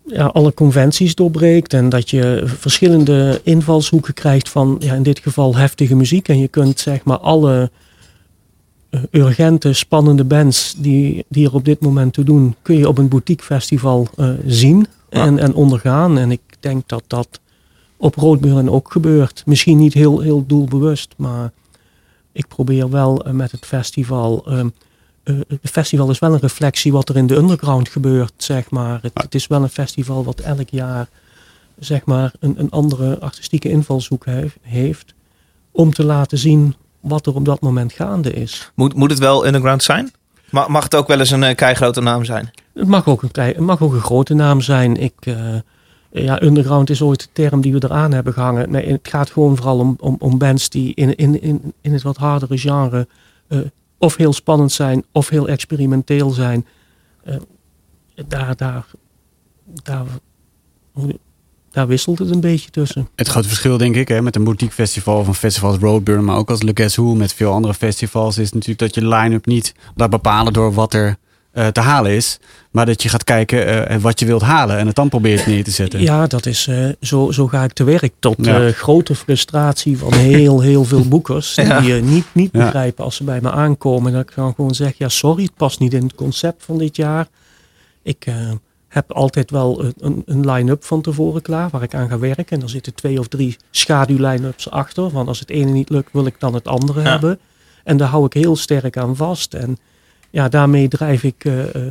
ja, 0.06 0.26
alle 0.26 0.54
conventies 0.54 1.16
doorbreekt. 1.16 1.74
En 1.74 1.90
dat 1.90 2.10
je 2.10 2.44
verschillende 2.46 3.42
invalshoeken 3.44 4.14
krijgt 4.14 4.50
van 4.50 4.76
ja, 4.80 4.94
in 4.94 5.04
dit 5.04 5.20
geval 5.20 5.56
heftige 5.56 5.96
muziek. 5.96 6.28
En 6.28 6.40
je 6.40 6.48
kunt 6.48 6.80
zeg 6.80 7.04
maar 7.04 7.18
alle 7.18 7.72
eh, 8.90 9.00
urgente, 9.12 9.74
spannende 9.74 10.24
bands 10.24 10.76
die, 10.78 11.26
die 11.30 11.46
er 11.48 11.54
op 11.54 11.66
dit 11.66 11.80
moment 11.82 12.14
toe 12.14 12.24
doen, 12.24 12.56
kun 12.62 12.78
je 12.78 12.88
op 12.88 12.98
een 12.98 13.08
boutique 13.08 13.46
festival 13.46 14.08
eh, 14.18 14.30
zien 14.48 14.88
en, 15.10 15.40
en 15.40 15.54
ondergaan. 15.54 16.18
En 16.18 16.32
ik 16.32 16.42
denk 16.64 16.88
dat 16.88 17.04
dat 17.08 17.40
op 17.98 18.16
Roodburn 18.16 18.70
ook 18.70 18.92
gebeurt. 18.92 19.44
Misschien 19.46 19.78
niet 19.78 19.94
heel, 19.94 20.20
heel 20.20 20.46
doelbewust, 20.48 21.14
maar 21.18 21.52
ik 22.32 22.48
probeer 22.48 22.90
wel 22.90 23.26
eh, 23.26 23.34
met 23.34 23.52
het 23.52 23.66
festival. 23.66 24.44
ehm, 24.48 24.68
eh, 25.24 25.36
het 25.48 25.72
festival 25.72 26.10
is 26.10 26.20
wel 26.20 26.34
een 26.34 26.40
reflectie 26.40 26.92
wat 26.92 27.10
er 27.10 27.18
in 27.18 27.28
de 27.28 27.36
underground 27.36 27.90
gebeurt, 27.90 28.34
zeg 28.38 28.70
maar. 28.70 29.00
Het, 29.02 29.12
het 29.14 29.36
is 29.36 29.48
wel 29.48 29.64
een 29.64 29.70
festival 29.70 30.24
wat 30.24 30.40
elk 30.40 30.70
jaar, 30.70 31.08
zeg 31.80 32.06
maar, 32.06 32.34
een, 32.40 32.60
een 32.60 32.70
andere 32.70 33.20
artistieke 33.20 33.70
invalshoek 33.70 34.26
heeft, 34.26 34.58
heeft. 34.62 35.14
Om 35.72 35.94
te 35.94 36.04
laten 36.04 36.38
zien 36.38 36.76
wat 37.00 37.26
er 37.26 37.36
op 37.36 37.46
dat 37.46 37.62
moment 37.62 37.94
gaande 37.94 38.34
is. 38.34 38.72
Moet, 38.76 38.94
moet 38.94 39.10
het 39.10 39.20
wel 39.20 39.46
underground 39.48 39.84
zijn? 39.84 40.12
Ma- 40.50 40.68
mag 40.68 40.84
het 40.84 40.96
ook 40.96 41.08
wel 41.08 41.20
eens 41.20 41.32
een 41.32 41.42
uh, 41.44 41.56
keigrote 41.56 42.02
naam 42.02 42.26
zijn? 42.26 42.52
Het 42.74 42.88
mag 42.88 43.08
ook 43.08 43.22
een, 43.24 43.32
klei- 43.32 43.54
het 43.54 43.60
mag 43.60 43.82
ook 43.82 43.94
een 43.94 44.02
grote 44.02 44.34
naam 44.34 44.62
zijn. 44.62 44.96
Ik, 44.98 45.14
eh, 45.20 45.36
ja, 46.22 46.42
underground 46.42 46.90
is 46.90 47.02
ooit 47.02 47.20
de 47.20 47.28
term 47.32 47.62
die 47.62 47.74
we 47.74 47.84
eraan 47.84 48.12
hebben 48.12 48.34
gehangen. 48.34 48.72
Nee, 48.72 48.92
het 48.92 49.08
gaat 49.08 49.32
gewoon 49.32 49.56
vooral 49.56 49.80
om, 49.80 49.96
om, 50.00 50.16
om 50.20 50.38
bands 50.38 50.70
die 50.70 50.94
in, 50.94 51.16
in, 51.16 51.42
in, 51.42 51.74
in 51.82 51.94
het 51.94 52.02
wat 52.02 52.18
hardere 52.18 52.58
genre 52.58 53.08
eh, 53.48 53.60
of 53.98 54.16
heel 54.16 54.34
spannend 54.34 54.72
zijn 54.72 55.04
of 55.12 55.30
heel 55.30 55.48
experimenteel 55.48 56.30
zijn. 56.30 56.66
Eh, 57.24 57.36
daar, 58.28 58.56
daar, 58.56 58.86
daar, 59.84 60.06
daar 61.72 61.88
wisselt 61.88 62.20
het 62.20 62.30
een 62.30 62.40
beetje 62.40 62.70
tussen. 62.70 63.08
Het 63.16 63.28
grote 63.28 63.48
verschil, 63.48 63.78
denk 63.78 63.96
ik, 63.96 64.08
hè, 64.08 64.22
met 64.22 64.36
een 64.36 64.44
boutique 64.44 64.74
festival 64.74 65.20
of 65.20 65.28
een 65.28 65.34
festival 65.34 65.70
als 65.70 65.80
Roadburn, 65.80 66.24
maar 66.24 66.38
ook 66.38 66.50
als 66.50 66.62
Le 66.62 66.72
Guess 66.74 66.96
Who 66.96 67.16
met 67.16 67.34
veel 67.34 67.52
andere 67.52 67.74
festivals, 67.74 68.38
is 68.38 68.52
natuurlijk 68.52 68.80
dat 68.80 68.96
je 68.96 69.08
line-up 69.08 69.46
niet 69.46 69.74
laat 69.96 70.10
bepalen 70.10 70.54
door 70.54 70.74
wat 70.74 70.94
er 70.94 71.18
te 71.72 71.80
halen 71.80 72.12
is, 72.12 72.40
maar 72.72 72.86
dat 72.86 73.04
je 73.04 73.10
gaat 73.10 73.24
kijken 73.24 73.88
eh, 73.90 73.98
wat 73.98 74.20
je 74.20 74.26
wilt 74.26 74.42
halen 74.42 74.78
en 74.78 74.88
het 74.88 74.96
dan 74.96 75.10
probeert 75.10 75.46
neer 75.46 75.64
te 75.64 75.72
zetten. 75.72 76.02
Ja, 76.02 76.28
dat 76.28 76.46
is, 76.46 76.68
eh, 76.68 76.90
zo, 77.02 77.32
zo 77.32 77.48
ga 77.48 77.64
ik 77.64 77.74
te 77.74 77.84
werk. 77.84 78.14
Tot 78.20 78.36
Ja. 78.46 78.66
eh, 78.66 78.74
grote 78.74 79.16
frustratie 79.16 79.98
van 79.98 80.14
heel, 80.14 80.62
heel 80.62 80.84
veel 80.86 81.08
boekers. 81.08 81.56
Ja. 81.56 81.80
Die 81.80 81.96
eh, 81.96 82.02
niet, 82.02 82.26
niet 82.32 82.50
Ja. 82.54 82.60
begrijpen 82.64 83.04
als 83.04 83.16
ze 83.16 83.24
bij 83.24 83.42
me 83.42 83.52
aankomen. 83.52 84.12
Dat 84.14 84.22
ik 84.22 84.36
dan 84.36 84.54
gewoon 84.56 84.76
zeg, 84.76 84.98
ja 84.98 85.10
sorry, 85.10 85.44
het 85.44 85.56
past 85.56 85.80
niet 85.80 85.94
in 85.94 86.04
het 86.04 86.16
concept 86.16 86.64
van 86.64 86.78
dit 86.78 86.96
jaar. 86.96 87.28
Ik 88.04 88.26
eh, 88.26 88.36
heb 88.88 89.12
altijd 89.12 89.52
wel 89.52 89.84
een, 89.84 89.94
een, 90.00 90.22
een 90.26 90.52
line-up 90.52 90.84
van 90.84 91.02
tevoren 91.02 91.42
klaar 91.42 91.70
waar 91.70 91.84
ik 91.84 91.96
aan 91.96 92.10
ga 92.10 92.20
werken. 92.20 92.46
En 92.58 92.62
er 92.62 92.70
zitten 92.70 92.94
twee 92.94 93.20
of 93.20 93.28
drie 93.28 93.58
schaduw-line-ups 93.72 94.70
achter. 94.70 95.10
Want 95.10 95.28
als 95.28 95.40
het 95.40 95.50
ene 95.50 95.72
niet 95.72 95.90
lukt, 95.90 96.10
wil 96.12 96.26
ik 96.26 96.36
dan 96.40 96.54
het 96.54 96.68
andere 96.68 97.02
Ja. 97.02 97.10
hebben. 97.10 97.40
En 97.84 97.98
daar 97.98 98.08
hou 98.08 98.26
ik 98.26 98.34
heel 98.34 98.56
sterk 98.56 98.98
aan 98.98 99.16
vast. 99.16 99.54
En 99.54 99.78
ja, 100.34 100.50
daarmee 100.50 100.88
drijf 100.88 101.24
ik 101.24 101.46
eh, 101.46 101.76
eh, 101.76 101.82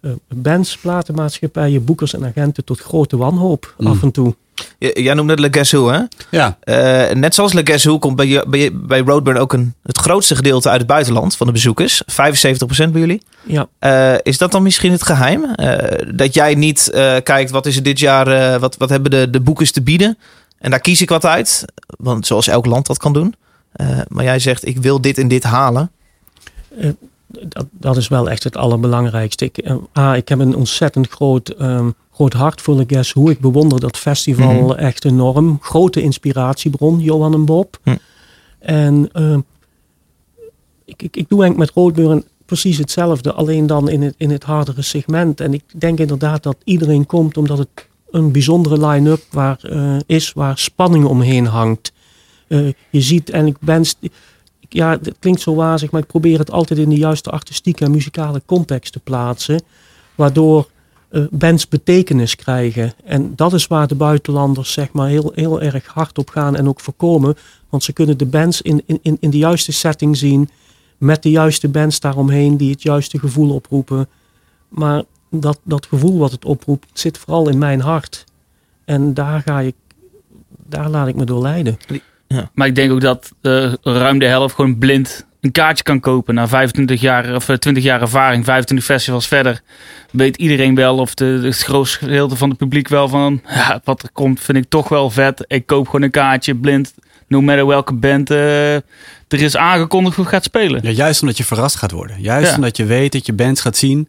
eh, 0.00 0.10
bands, 0.34 0.76
platenmaatschappijen, 0.78 1.84
boekers 1.84 2.14
en 2.14 2.24
agenten 2.24 2.64
tot 2.64 2.80
grote 2.80 3.16
wanhoop 3.16 3.74
Mm. 3.78 3.86
af 3.86 4.02
en 4.02 4.10
toe. 4.10 4.34
J- 4.78 5.00
jij 5.00 5.14
noemde 5.14 5.32
het 5.32 5.40
Le 5.40 5.48
Guess 5.50 5.72
Who, 5.72 5.86
hè? 5.88 6.00
Ja, 6.30 6.58
Eh, 6.60 7.14
net 7.16 7.34
zoals 7.34 7.52
Le 7.52 7.60
Guess 7.64 7.84
Who 7.84 7.98
komt 7.98 8.16
bij, 8.16 8.26
je- 8.26 8.44
bij, 8.48 8.70
bij 8.74 8.98
Roadburn 9.00 9.36
ook 9.36 9.52
een, 9.52 9.74
het 9.82 9.98
grootste 9.98 10.36
gedeelte 10.36 10.68
uit 10.68 10.78
het 10.78 10.86
buitenland 10.86 11.36
van 11.36 11.46
de 11.46 11.52
bezoekers. 11.52 12.02
75% 12.06 12.92
bij 12.92 13.00
jullie. 13.00 13.22
Ja, 13.42 13.66
Eh, 13.78 14.14
is 14.22 14.38
dat 14.38 14.52
dan 14.52 14.62
misschien 14.62 14.92
het 14.92 15.02
geheim? 15.02 15.44
Eh, 15.44 16.08
dat 16.14 16.34
jij 16.34 16.54
niet 16.54 16.90
eh, 16.90 17.16
kijkt, 17.22 17.50
wat 17.50 17.66
is 17.66 17.76
er 17.76 17.82
dit 17.82 17.98
jaar, 17.98 18.26
eh, 18.28 18.60
wat, 18.60 18.76
wat 18.76 18.88
hebben 18.90 19.10
de, 19.10 19.30
de 19.30 19.40
boekers 19.40 19.72
te 19.72 19.82
bieden? 19.82 20.18
En 20.58 20.70
daar 20.70 20.80
kies 20.80 21.00
ik 21.02 21.08
wat 21.08 21.24
uit. 21.24 21.64
Want 21.86 22.26
zoals 22.26 22.46
elk 22.48 22.66
land 22.66 22.86
dat 22.86 22.98
kan 22.98 23.12
doen. 23.12 23.34
Eh, 23.72 23.98
maar 24.08 24.24
jij 24.24 24.38
zegt, 24.38 24.66
ik 24.66 24.76
wil 24.78 25.00
dit 25.00 25.18
en 25.18 25.28
dit 25.28 25.42
halen. 25.42 25.90
Dat, 27.48 27.66
dat 27.70 27.96
is 27.96 28.08
wel 28.08 28.30
echt 28.30 28.44
het 28.44 28.56
allerbelangrijkste. 28.56 29.44
Ik, 29.44 29.58
eh, 29.58 29.76
A, 29.98 30.16
ik 30.16 30.28
heb 30.28 30.38
een 30.38 30.56
ontzettend 30.56 31.08
groot, 31.08 31.48
ehm, 31.48 31.90
groot 32.12 32.32
hart 32.32 32.60
voor 32.60 32.76
de 32.76 32.84
Guess 32.94 33.12
Who. 33.12 33.28
Ik 33.30 33.40
bewonder 33.40 33.80
dat 33.80 33.96
festival 33.96 34.62
Mhm. 34.62 34.70
echt 34.72 35.04
enorm. 35.04 35.58
Grote 35.60 36.02
inspiratiebron, 36.02 37.00
Johan 37.00 37.34
en 37.34 37.44
Bob. 37.44 37.78
En 38.58 39.08
ehm, 39.12 39.40
ik, 40.84 41.02
ik, 41.02 41.16
ik 41.16 41.28
doe 41.28 41.42
eigenlijk 41.42 41.56
met 41.56 41.70
Roodburn 41.84 42.24
precies 42.46 42.78
hetzelfde. 42.78 43.32
Alleen 43.32 43.66
dan 43.66 43.88
in 43.88 44.02
het, 44.02 44.14
in 44.16 44.30
het 44.30 44.44
hardere 44.44 44.82
segment. 44.82 45.40
En 45.40 45.54
ik 45.54 45.62
denk 45.78 45.98
inderdaad 45.98 46.42
dat 46.42 46.56
iedereen 46.64 47.06
komt 47.06 47.36
omdat 47.36 47.58
het 47.58 47.68
een 48.10 48.32
bijzondere 48.32 48.86
line-up 48.86 49.22
waar, 49.30 49.58
eh, 49.62 49.96
is 50.06 50.32
waar 50.32 50.58
spanning 50.58 51.04
omheen 51.04 51.46
hangt. 51.46 51.92
Eh, 52.48 52.66
je 52.90 53.00
ziet 53.00 53.30
eigenlijk 53.30 53.64
bands... 53.64 53.96
die- 54.00 54.10
ja, 54.68 54.90
het 54.90 55.14
klinkt 55.18 55.40
zo 55.40 55.54
wazig, 55.54 55.90
maar 55.90 56.00
ik 56.00 56.06
probeer 56.06 56.38
het 56.38 56.50
altijd 56.50 56.78
in 56.78 56.88
de 56.88 56.96
juiste 56.96 57.30
artistieke 57.30 57.84
en 57.84 57.90
muzikale 57.90 58.42
context 58.46 58.92
te 58.92 59.00
plaatsen. 59.00 59.62
Waardoor 60.14 60.68
eh, 61.08 61.22
bands 61.30 61.68
betekenis 61.68 62.36
krijgen. 62.36 62.92
En 63.04 63.32
dat 63.36 63.52
is 63.52 63.66
waar 63.66 63.86
de 63.86 63.94
buitenlanders 63.94 64.72
zeg 64.72 64.92
maar 64.92 65.08
heel, 65.08 65.32
heel 65.34 65.62
erg 65.62 65.86
hard 65.86 66.18
op 66.18 66.28
gaan 66.30 66.56
en 66.56 66.68
ook 66.68 66.80
voorkomen. 66.80 67.34
Want 67.68 67.82
ze 67.84 67.92
kunnen 67.92 68.18
de 68.18 68.26
bands 68.26 68.62
in, 68.62 68.82
in, 68.86 69.16
in- 69.20 69.30
de 69.30 69.38
juiste 69.38 69.72
setting 69.72 70.16
zien. 70.16 70.48
Met 70.98 71.22
de 71.22 71.30
juiste 71.30 71.68
bands 71.68 72.00
daaromheen 72.00 72.56
die 72.56 72.70
het 72.70 72.82
juiste 72.82 73.18
gevoel 73.18 73.54
oproepen. 73.54 74.08
Maar 74.68 75.02
dat, 75.30 75.58
dat 75.62 75.86
gevoel 75.86 76.18
wat 76.18 76.30
het 76.30 76.44
oproept 76.44 76.86
zit 76.92 77.18
vooral 77.18 77.48
in 77.48 77.58
mijn 77.58 77.80
hart. 77.80 78.24
En 78.84 79.14
daar 79.14 79.40
ga 79.40 79.60
ik, 79.60 79.74
daar 80.66 80.88
laat 80.90 81.08
ik 81.08 81.14
me 81.14 81.24
door 81.24 81.42
leiden. 81.42 81.76
Maar 82.54 82.66
ik 82.66 82.74
denk 82.74 82.92
ook 82.92 83.00
dat 83.00 83.32
eh, 83.42 83.72
ruim 83.82 84.18
de 84.18 84.26
helft 84.26 84.54
gewoon 84.54 84.78
blind 84.78 85.26
een 85.40 85.52
kaartje 85.52 85.84
kan 85.84 86.00
kopen. 86.00 86.34
Na 86.34 86.48
25 86.48 87.00
jaar 87.00 87.34
of 87.34 87.48
eh, 87.48 87.56
20 87.56 87.82
jaar 87.82 88.00
ervaring, 88.00 88.44
25 88.44 88.86
festivals 88.86 89.26
verder, 89.26 89.60
weet 90.10 90.36
iedereen 90.36 90.74
wel 90.74 90.98
of 90.98 91.14
de, 91.14 91.40
het 91.42 91.58
grootste 91.58 91.98
gedeelte 91.98 92.36
van 92.36 92.48
het 92.48 92.58
publiek 92.58 92.88
wel 92.88 93.08
van 93.08 93.40
ja, 93.48 93.80
wat 93.84 94.02
er 94.02 94.08
komt 94.12 94.40
vind 94.40 94.58
ik 94.58 94.64
toch 94.68 94.88
wel 94.88 95.10
vet. 95.10 95.44
Ik 95.46 95.66
koop 95.66 95.86
gewoon 95.86 96.02
een 96.02 96.10
kaartje 96.10 96.54
blind, 96.54 96.94
no 97.28 97.40
matter 97.40 97.66
welke 97.66 97.94
band 97.94 98.30
eh, 98.30 98.74
er 98.74 98.82
is 99.28 99.56
aangekondigd 99.56 100.16
hoe 100.16 100.24
gaat 100.24 100.44
spelen. 100.44 100.80
Ja, 100.82 100.90
juist 100.90 101.20
omdat 101.20 101.36
je 101.36 101.44
verrast 101.44 101.76
gaat 101.76 101.90
worden. 101.90 102.20
Juist 102.20 102.50
Ja. 102.50 102.54
omdat 102.56 102.76
je 102.76 102.84
weet 102.84 103.12
dat 103.12 103.26
je 103.26 103.32
bands 103.32 103.60
gaat 103.60 103.76
zien. 103.76 104.08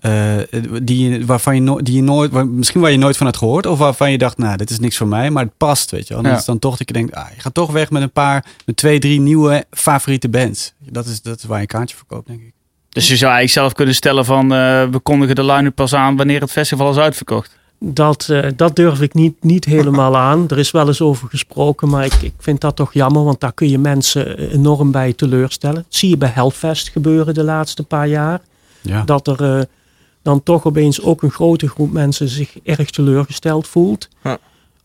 Eh, 0.00 0.36
die, 0.82 1.08
je- 1.10 1.24
waarvan 1.26 1.54
je, 1.54 1.60
no 1.60 1.82
die 1.82 1.94
je 1.94 2.02
nooit, 2.02 2.30
waar- 2.32 2.46
misschien 2.48 2.80
waar 2.80 2.90
je 2.90 2.96
nooit 2.98 3.16
van 3.16 3.26
had 3.26 3.36
gehoord. 3.36 3.66
Of 3.66 3.78
waarvan 3.78 4.10
je 4.10 4.18
dacht, 4.18 4.38
nou, 4.38 4.56
dit 4.56 4.70
is 4.70 4.78
niks 4.78 4.96
voor 4.96 5.06
mij. 5.08 5.30
Maar 5.30 5.44
het 5.44 5.56
past, 5.56 5.90
weet 5.90 6.08
je 6.08 6.14
wel. 6.14 6.22
En 6.22 6.24
Ja. 6.28 6.30
Dat 6.32 6.40
is 6.40 6.46
dan 6.46 6.58
toch 6.58 6.76
dat 6.76 6.88
je 6.88 6.94
denkt, 6.94 7.14
ah, 7.14 7.26
je 7.34 7.40
gaat 7.40 7.54
toch 7.54 7.72
weg 7.72 7.90
met 7.90 8.02
een 8.02 8.10
paar, 8.10 8.44
met 8.66 8.76
twee, 8.76 8.98
drie 8.98 9.20
nieuwe 9.20 9.64
favoriete 9.70 10.28
bands. 10.28 10.72
Dat 10.78 11.06
is, 11.06 11.22
dat 11.22 11.38
is 11.38 11.44
waar 11.44 11.56
je 11.56 11.62
een 11.62 11.68
kaartje 11.68 11.96
verkoopt, 11.96 12.26
denk 12.26 12.40
ik. 12.40 12.52
Dus 12.88 13.08
je 13.08 13.16
zou 13.16 13.32
eigenlijk 13.32 13.60
zelf 13.60 13.72
kunnen 13.72 13.94
stellen 13.94 14.24
van 14.24 14.42
eh, 14.52 14.84
we 14.90 14.98
kondigen 15.02 15.34
de 15.34 15.44
line-up 15.44 15.74
pas 15.74 15.94
aan 15.94 16.16
wanneer 16.16 16.40
het 16.40 16.50
festival 16.50 16.90
is 16.90 16.96
uitverkocht. 16.96 17.56
Dat, 17.80 18.28
eh, 18.30 18.48
dat 18.56 18.76
durf 18.76 19.00
ik 19.00 19.14
niet, 19.14 19.34
niet 19.44 19.64
helemaal 19.64 20.16
aan. 20.28 20.44
Er 20.48 20.58
is 20.58 20.70
wel 20.70 20.86
eens 20.86 21.00
over 21.00 21.28
gesproken, 21.28 21.88
maar 21.88 22.04
ik, 22.04 22.12
ik 22.14 22.32
vind 22.38 22.60
dat 22.60 22.76
toch 22.76 22.92
jammer, 22.92 23.24
want 23.24 23.40
daar 23.40 23.52
kun 23.52 23.68
je 23.68 23.78
mensen 23.78 24.38
enorm 24.52 24.90
bij 24.90 25.12
teleurstellen. 25.12 25.74
Dat 25.74 25.84
zie 25.88 26.08
je 26.08 26.16
bij 26.16 26.28
Hellfest 26.34 26.88
gebeuren 26.88 27.34
de 27.34 27.42
laatste 27.44 27.82
paar 27.82 28.08
jaar. 28.08 28.40
Ja. 28.80 29.02
Dat 29.04 29.26
er 29.26 29.58
eh, 29.58 29.64
dan 30.22 30.42
toch 30.42 30.66
opeens 30.66 31.02
ook 31.02 31.22
een 31.22 31.30
grote 31.30 31.68
groep 31.68 31.92
mensen 31.92 32.28
zich 32.28 32.58
erg 32.62 32.90
teleurgesteld 32.90 33.66
voelt. 33.68 34.08
Ja. 34.22 34.38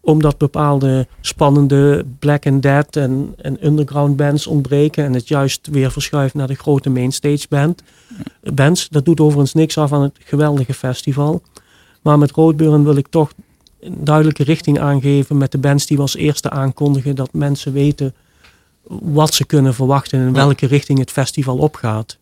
omdat 0.05 0.37
bepaalde 0.37 1.07
spannende 1.21 2.05
black 2.19 2.45
and 2.47 2.61
dead 2.61 2.95
en, 2.95 3.33
en 3.41 3.65
underground 3.65 4.15
bands 4.15 4.47
ontbreken 4.47 5.05
en 5.05 5.13
het 5.13 5.27
juist 5.27 5.67
weer 5.71 5.91
verschuift 5.91 6.33
naar 6.33 6.47
de 6.47 6.55
grote 6.55 6.89
mainstage 6.89 7.45
band, 7.49 7.83
bands. 8.53 8.89
Dat 8.89 9.05
doet 9.05 9.19
overigens 9.19 9.53
niks 9.53 9.77
af 9.77 9.93
aan 9.93 10.01
het 10.01 10.15
geweldige 10.23 10.73
festival. 10.73 11.41
Maar 12.01 12.17
met 12.17 12.31
Roadburn 12.31 12.83
wil 12.83 12.95
ik 12.95 13.07
toch 13.07 13.31
een 13.79 14.03
duidelijke 14.03 14.43
richting 14.43 14.79
aangeven 14.79 15.37
met 15.37 15.51
de 15.51 15.57
bands 15.57 15.85
die 15.85 15.95
we 15.97 16.01
als 16.03 16.15
eerste 16.15 16.49
aankondigen, 16.49 17.15
dat 17.15 17.33
mensen 17.33 17.73
weten 17.73 18.13
wat 18.87 19.33
ze 19.33 19.45
kunnen 19.45 19.73
verwachten 19.73 20.19
en 20.19 20.27
in 20.27 20.33
Ja. 20.33 20.45
welke 20.45 20.65
richting 20.65 20.99
het 20.99 21.11
festival 21.11 21.57
opgaat. 21.57 22.17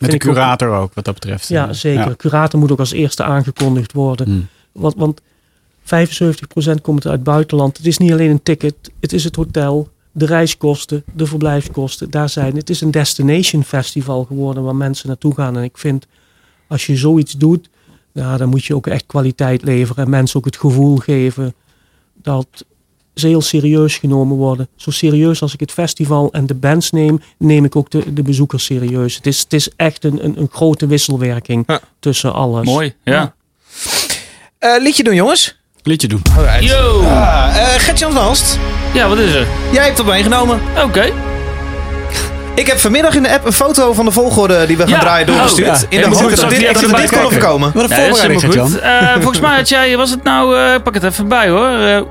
Met 0.00 0.10
de 0.10 0.16
ook- 0.16 0.34
curator 0.34 0.70
ook, 0.70 0.94
wat 0.94 1.04
dat 1.04 1.14
betreft. 1.14 1.48
Ja, 1.48 1.72
zeker. 1.72 2.16
Curator 2.16 2.60
moet 2.60 2.72
ook 2.72 2.78
als 2.78 2.92
eerste 2.92 3.22
aangekondigd 3.22 3.92
worden. 3.92 4.26
Hmm. 4.26 4.48
Want, 4.72 4.94
want 4.96 5.20
75% 5.82 6.80
komt 6.82 7.04
uit 7.06 7.14
het 7.14 7.24
buitenland. 7.24 7.76
Het 7.76 7.86
is 7.86 7.98
niet 7.98 8.12
alleen 8.12 8.30
een 8.30 8.42
ticket, 8.42 8.74
het 9.00 9.12
is 9.12 9.24
het 9.24 9.36
hotel, 9.36 9.88
de 10.12 10.26
reiskosten, 10.26 11.04
de 11.14 11.26
verblijfskosten. 11.26 12.10
Daar 12.10 12.28
zijn. 12.28 12.56
Het 12.56 12.70
is 12.70 12.80
een 12.80 12.90
destination 12.90 13.64
festival 13.64 14.24
geworden 14.24 14.62
waar 14.62 14.76
mensen 14.76 15.08
naartoe 15.08 15.34
gaan. 15.34 15.56
En 15.56 15.62
ik 15.62 15.78
vind, 15.78 16.06
als 16.66 16.86
je 16.86 16.96
zoiets 16.96 17.32
doet, 17.32 17.68
ja, 18.12 18.36
dan 18.36 18.48
moet 18.48 18.64
je 18.64 18.74
ook 18.74 18.86
echt 18.86 19.06
kwaliteit 19.06 19.62
leveren. 19.62 20.04
En 20.04 20.10
mensen 20.10 20.38
ook 20.38 20.44
het 20.44 20.56
gevoel 20.56 20.96
geven 20.96 21.54
dat 22.22 22.64
heel 23.22 23.40
serieus 23.40 23.96
genomen 23.96 24.36
worden. 24.36 24.68
Zo 24.76 24.90
serieus 24.90 25.42
als 25.42 25.52
ik 25.54 25.60
het 25.60 25.72
festival 25.72 26.28
en 26.32 26.46
de 26.46 26.54
bands 26.54 26.90
neem, 26.90 27.20
neem 27.38 27.64
ik 27.64 27.76
ook 27.76 27.90
de, 27.90 28.12
de 28.12 28.22
bezoekers 28.22 28.64
serieus. 28.64 29.14
Het 29.16 29.26
is, 29.26 29.38
het 29.40 29.52
is 29.52 29.68
echt 29.76 30.04
een, 30.04 30.24
een, 30.24 30.34
een 30.38 30.48
grote 30.52 30.86
wisselwerking 30.86 31.64
Ja. 31.66 31.80
tussen 32.00 32.32
alles. 32.34 32.64
Mooi, 32.66 32.94
ja. 33.04 33.34
Eh, 34.58 34.82
liedje 34.82 35.02
doen, 35.02 35.14
jongens. 35.14 35.58
Liedje 35.82 36.08
doen. 36.08 36.22
Yo! 36.60 37.02
Ah, 37.02 37.56
eh, 37.56 37.64
Gert-Jan 37.80 38.34
Ja, 38.94 39.08
wat 39.08 39.18
is 39.18 39.34
er? 39.34 39.46
jij 39.72 39.84
hebt 39.84 39.96
dat 39.96 40.06
meegenomen. 40.06 40.60
Oké. 40.84 41.12
Ik 42.54 42.66
heb 42.66 42.78
vanmiddag 42.78 43.14
in 43.14 43.22
de 43.22 43.32
app 43.32 43.44
een 43.46 43.52
foto 43.52 43.92
van 43.92 44.04
de 44.04 44.10
volgorde 44.10 44.66
die 44.66 44.76
we 44.76 44.82
gaan 44.82 44.92
Ja. 44.92 44.98
draaien 45.00 45.26
doorgestuurd. 45.26 45.68
Oh, 45.68 45.80
ja. 45.80 45.86
In 45.88 46.10
de 46.10 46.16
hoop 46.16 46.30
dat 46.36 46.50
dit, 46.50 46.80
dat 46.80 46.96
dit 46.96 47.10
kon 47.10 47.20
overkomen. 47.24 47.70
Wat 47.74 47.90
een 47.90 47.96
Ja, 47.96 48.08
voorbereiding. 48.08 48.76
Eh, 48.76 49.12
volgens 49.14 49.40
mij 49.40 49.56
had 49.56 49.68
jij, 49.68 49.96
was 49.96 50.10
het 50.10 50.22
nou, 50.22 50.58
eh, 50.58 50.82
pak 50.82 50.94
het 50.94 51.02
even 51.02 51.28
bij 51.28 51.48
hoor. 51.48 52.06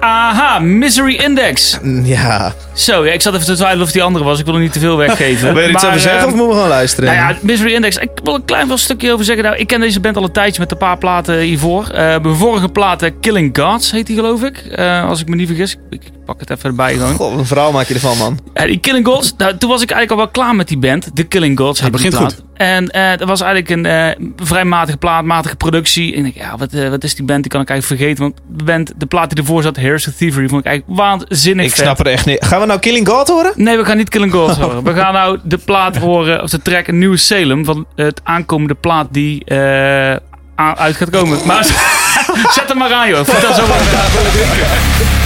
Aha, 0.00 0.58
Misery 0.58 1.14
Index. 1.14 1.78
Mm, 1.82 2.04
Ja. 2.04 2.54
Zo, 2.72 3.04
ja, 3.06 3.12
ik 3.12 3.20
zat 3.22 3.34
even 3.34 3.46
te 3.46 3.54
twijfelen 3.54 3.84
of 3.86 3.92
die 3.92 4.02
andere 4.02 4.24
was. 4.24 4.38
Ik 4.38 4.44
wil 4.44 4.54
er 4.54 4.60
niet 4.60 4.72
te 4.72 4.78
veel 4.78 4.96
weggeven. 4.96 5.48
Wil 5.54 5.62
je 5.62 5.68
er 5.68 5.74
iets 5.74 5.84
over 5.86 6.00
zeggen 6.00 6.20
eh, 6.20 6.26
of 6.26 6.30
moeten 6.30 6.48
we 6.48 6.54
gewoon 6.54 6.68
luisteren? 6.68 7.14
Nou 7.14 7.28
ja, 7.28 7.36
Misery 7.40 7.74
Index. 7.74 7.96
Ik 7.96 8.10
wil 8.22 8.34
een 8.34 8.44
klein 8.44 8.68
wel 8.68 8.76
stukje 8.76 9.12
over 9.12 9.24
zeggen. 9.24 9.44
Nou, 9.44 9.56
ik 9.56 9.66
ken 9.66 9.80
deze 9.80 10.00
band 10.00 10.16
al 10.16 10.24
een 10.24 10.32
tijdje 10.32 10.60
met 10.60 10.70
een 10.70 10.78
paar 10.78 10.98
platen 10.98 11.38
hiervoor. 11.38 11.88
Eh 11.88 11.98
mijn 12.22 12.34
vorige 12.36 12.68
platen 12.68 13.20
Killing 13.20 13.58
Gods 13.58 13.90
heet 13.90 14.06
die 14.06 14.16
geloof 14.16 14.42
ik. 14.42 14.56
Eh, 14.56 15.08
als 15.08 15.20
ik 15.20 15.28
me 15.28 15.36
niet 15.36 15.46
vergis. 15.46 15.76
Ik, 15.90 16.00
ik 16.04 16.10
pak 16.26 16.40
het 16.40 16.50
even 16.50 16.68
erbij 16.70 16.92
gewoon. 16.92 17.14
Goh, 17.14 17.38
een 17.38 17.46
verhaal 17.46 17.72
maak 17.72 17.86
je 17.86 17.94
ervan, 17.94 18.18
man. 18.18 18.38
Eh, 18.52 18.66
die 18.66 18.78
Killing 18.78 19.06
Gods, 19.06 19.34
nou, 19.38 19.56
toen 19.56 19.70
was 19.70 19.82
ik 19.82 19.90
eigenlijk 19.90 20.10
al 20.20 20.26
wel 20.26 20.42
klaar 20.44 20.54
met 20.54 20.68
die 20.68 20.78
band. 20.78 21.16
De 21.16 21.24
Killing 21.24 21.58
Gods. 21.58 21.80
Die 21.80 21.90
begint 21.90 22.16
plaat. 22.16 22.42
En 22.54 22.88
eh 22.90 23.18
dat 23.18 23.28
was 23.28 23.40
eigenlijk 23.40 23.70
een 23.70 23.86
eh, 23.86 24.26
vrij 24.36 24.64
matige 24.64 24.96
plaat, 24.96 25.24
matige 25.24 25.56
productie. 25.56 26.12
En 26.14 26.24
ik 26.24 26.34
denk, 26.34 26.46
ja, 26.46 26.56
wat, 26.56 26.72
eh, 26.72 26.88
wat 26.88 27.04
is 27.04 27.14
die 27.14 27.24
band? 27.24 27.42
Die 27.42 27.50
kan 27.50 27.60
ik 27.60 27.68
eigenlijk 27.68 28.00
vergeten. 28.00 28.22
Want 28.24 28.58
de, 28.58 28.64
band, 28.64 28.92
de 28.96 29.06
plaat 29.06 29.30
die 29.30 29.38
ervoor 29.38 29.62
zat, 29.62 29.76
Here's 29.76 30.02
the 30.04 30.14
Thievery, 30.14 30.48
vond 30.48 30.60
ik 30.60 30.66
eigenlijk 30.66 30.98
waanzinnig 30.98 31.64
Ik 31.64 31.70
vet. 31.70 31.80
snap 31.84 31.98
het 31.98 32.06
echt 32.06 32.26
niet. 32.26 32.44
Gaan 32.44 32.60
we 32.60 32.66
nou 32.66 32.80
Killing 32.80 33.08
God 33.08 33.28
horen? 33.28 33.52
Nee, 33.54 33.76
we 33.76 33.84
gaan 33.84 33.96
niet 33.96 34.08
Killing 34.08 34.32
Gods 34.32 34.56
horen. 34.62 34.84
We 34.84 34.94
gaan 34.94 35.12
nou 35.12 35.38
de 35.42 35.58
plaat 35.58 35.96
horen, 35.96 36.42
of 36.42 36.50
de 36.50 36.62
track 36.62 36.92
Nieuwe 36.92 37.16
Salem. 37.16 37.64
Van 37.64 37.86
het 37.94 38.20
aankomende 38.24 38.74
plaat 38.74 39.06
die 39.10 39.44
eh, 39.44 40.16
uit 40.54 40.96
gaat 40.96 41.10
komen. 41.10 41.38
Maar 41.46 41.64
zet 42.54 42.68
hem 42.68 42.78
maar 42.78 42.92
aan, 42.92 43.08
joh. 43.08 43.24
Vertel 43.24 43.54
zo 43.54 43.66
maar. 43.66 45.24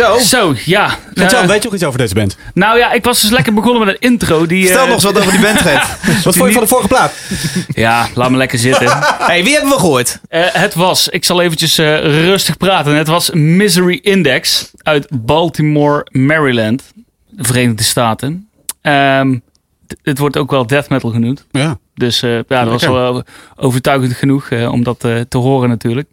Zo, 0.00 0.18
Zo, 0.18 0.54
ja. 0.64 0.98
Vertel, 1.14 1.40
Eh, 1.42 1.46
weet 1.48 1.58
je 1.58 1.64
nog 1.64 1.74
iets 1.74 1.84
over 1.84 1.98
deze 1.98 2.14
band? 2.14 2.36
nou 2.54 2.78
ja, 2.78 2.92
ik 2.92 3.04
was 3.04 3.20
dus 3.20 3.30
lekker 3.30 3.54
begonnen 3.54 3.84
met 3.86 3.94
een 3.94 4.00
intro. 4.10 4.46
Die, 4.46 4.66
stel 4.66 4.76
eh, 4.76 4.84
nog 4.84 4.94
eens 4.94 5.04
wat 5.04 5.18
over 5.18 5.30
die 5.32 5.40
band, 5.40 5.60
Gert. 5.60 5.86
Wat 6.24 6.36
vond 6.36 6.46
je 6.46 6.52
van 6.52 6.62
de 6.62 6.68
vorige 6.68 6.88
plaat? 6.88 7.12
Ja, 7.74 8.08
laat 8.14 8.30
me 8.30 8.36
lekker 8.36 8.58
zitten. 8.58 8.86
hey, 9.30 9.44
wie 9.44 9.52
hebben 9.52 9.70
we 9.70 9.78
gehoord? 9.78 10.20
Eh, 10.28 10.42
het 10.46 10.74
was, 10.74 11.08
ik 11.08 11.24
zal 11.24 11.40
eventjes 11.40 11.76
rustig 11.78 12.56
praten. 12.56 12.94
Het 12.94 13.06
was 13.06 13.30
Misery 13.30 13.98
Index 14.02 14.70
uit 14.82 15.06
Baltimore, 15.10 16.06
Maryland, 16.10 16.82
de 17.28 17.44
Verenigde 17.44 17.82
Staten. 17.82 18.48
Ehm, 18.82 19.38
het 20.02 20.18
wordt 20.18 20.36
ook 20.36 20.50
wel 20.50 20.66
death 20.66 20.88
metal 20.88 21.10
genoemd. 21.10 21.46
Ja. 21.50 21.78
Dus 21.94 22.20
ja, 22.20 22.42
dat 22.46 22.68
was 22.68 22.82
wel 22.82 23.22
overtuigend 23.56 24.12
genoeg 24.16 24.52
om 24.52 24.82
dat 24.82 25.00
te 25.28 25.38
horen 25.38 25.68
natuurlijk. 25.68 26.08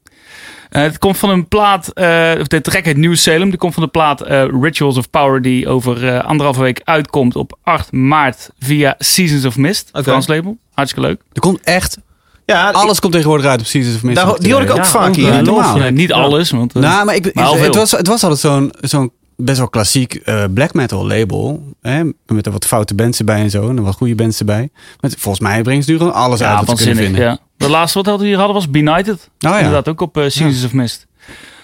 Eh, 0.70 0.82
het 0.82 0.98
komt 0.98 1.18
van 1.18 1.30
een 1.30 1.48
plaat, 1.48 1.88
eh, 1.88 2.32
of 2.40 2.48
de 2.48 2.62
track 2.62 2.86
heet 2.86 2.98
New 2.98 3.16
Salem. 3.16 3.50
Die 3.50 3.58
komt 3.60 3.74
van 3.74 3.84
de 3.84 3.90
plaat 3.90 4.22
eh, 4.22 4.46
Rituals 4.62 4.98
of 4.98 5.10
Power, 5.10 5.42
die 5.42 5.68
over 5.68 6.08
eh, 6.08 6.24
anderhalve 6.26 6.62
week 6.62 6.82
uitkomt 6.84 7.36
op 7.36 7.58
8 7.64 7.92
maart 7.92 8.50
via 8.60 8.96
Seasons 8.98 9.46
of 9.46 9.58
Mist, 9.58 9.90
Oké. 9.94 10.04
Frans 10.04 10.28
label. 10.28 10.58
Hartstikke 10.74 11.08
leuk. 11.08 11.22
Er 11.34 11.42
komt 11.42 11.60
echt... 11.64 11.98
Ja, 12.46 12.70
Alles 12.70 13.00
komt 13.00 13.14
tegenwoordig 13.14 13.46
uit 13.46 13.60
op 13.60 13.66
Seasons 13.66 13.96
of 13.96 14.04
Mist. 14.04 14.16
Daar- 14.16 14.40
die 14.40 14.54
hoor 14.54 14.62
ik 14.62 14.70
ook 14.70 14.76
Ja, 14.78 14.86
vaak 14.86 15.16
hier. 15.16 15.44
Normaal. 15.44 15.92
Niet 15.92 16.14
alles, 16.14 16.52
want 16.52 16.74
Nou, 16.74 17.06
maar 17.06 17.16
ik, 17.16 17.34
Maar 17.34 17.46
al 17.46 17.58
het, 17.58 17.76
was, 17.76 17.92
het 17.92 18.08
was 18.08 18.24
altijd 18.24 18.40
zo'n 18.42 18.72
zo'n 18.80 19.12
best 19.36 19.58
wel 19.58 19.70
klassiek 19.70 20.14
eh, 20.16 20.44
black 20.54 20.74
metal 20.74 21.08
label. 21.08 21.64
Hè? 21.82 22.04
Met 22.26 22.46
er 22.46 22.52
wat 22.52 22.66
foute 22.66 22.96
bands 22.96 23.20
erbij 23.20 23.40
en 23.42 23.50
zo. 23.50 23.70
En 23.70 23.84
wat 23.84 23.96
goede 23.96 24.16
bands 24.16 24.40
erbij. 24.40 24.70
Maar 25.02 25.12
volgens 25.18 25.44
mij 25.44 25.62
brengen 25.62 25.84
ze 25.84 25.92
nu 25.92 25.98
gewoon 25.98 26.14
alles 26.14 26.42
uit 26.42 26.66
wat 26.66 26.78
ze 26.80 26.86
kunnen 26.86 27.04
vinden. 27.04 27.22
Ja. 27.22 27.38
De 27.58 27.70
laatste 27.70 28.02
wat 28.02 28.20
we 28.20 28.26
hier 28.26 28.36
hadden 28.38 28.56
was 28.56 28.70
Benighted. 28.70 29.30
Oh 29.40 29.52
ja. 29.52 29.58
Inderdaad, 29.58 29.88
ook 29.88 30.02
op 30.02 30.18
eh, 30.18 30.24
Seasons 30.24 30.64
of 30.66 30.74
Mist. 30.74 31.08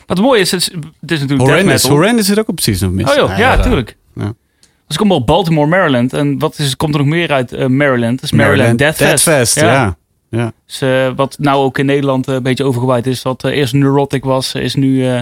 Wat 0.06 0.18
het 0.18 0.26
mooie 0.26 0.40
is, 0.40 0.52
het 0.52 0.60
is, 0.62 0.66
het 0.68 0.76
is 0.84 1.20
natuurlijk 1.20 1.30
death 1.30 1.40
Horrendous. 1.50 1.82
metal. 1.82 1.98
Horrendous 1.98 2.28
zit 2.28 2.40
ook 2.40 2.48
op 2.50 2.60
Seasons 2.60 2.92
of 2.92 2.98
Mist. 2.98 3.10
Oh 3.10 3.16
joh, 3.16 3.38
ja, 3.38 3.60
tuurlijk. 3.60 3.98
Ja. 4.16 4.34
Dus 4.88 4.96
ik 4.96 4.98
kom 4.98 5.12
op 5.12 5.26
Baltimore, 5.28 5.68
Maryland. 5.68 6.14
En 6.14 6.40
wat 6.40 6.60
is, 6.60 6.76
komt 6.76 6.94
er 6.94 7.00
nog 7.00 7.10
meer 7.10 7.32
uit 7.32 7.52
eh, 7.52 7.68
Maryland? 7.68 8.16
Dat 8.16 8.24
is 8.24 8.32
Maryland, 8.38 8.78
Death 8.78 8.96
Fest. 8.96 9.26
Deathfest, 9.26 9.60
ja. 9.60 9.98
ja. 10.30 10.52
Dus, 10.66 10.82
eh, 10.82 11.12
wat 11.16 11.36
nou 11.40 11.64
ook 11.64 11.78
in 11.78 11.86
Nederland 11.86 12.28
een 12.28 12.44
beetje 12.44 12.64
overgewaaid 12.64 13.08
is. 13.08 13.22
Wat 13.22 13.44
eerst 13.44 13.74
Neurotic 13.74 14.24
was, 14.24 14.54
is 14.56 14.76
nu 14.76 15.08
eh, 15.08 15.20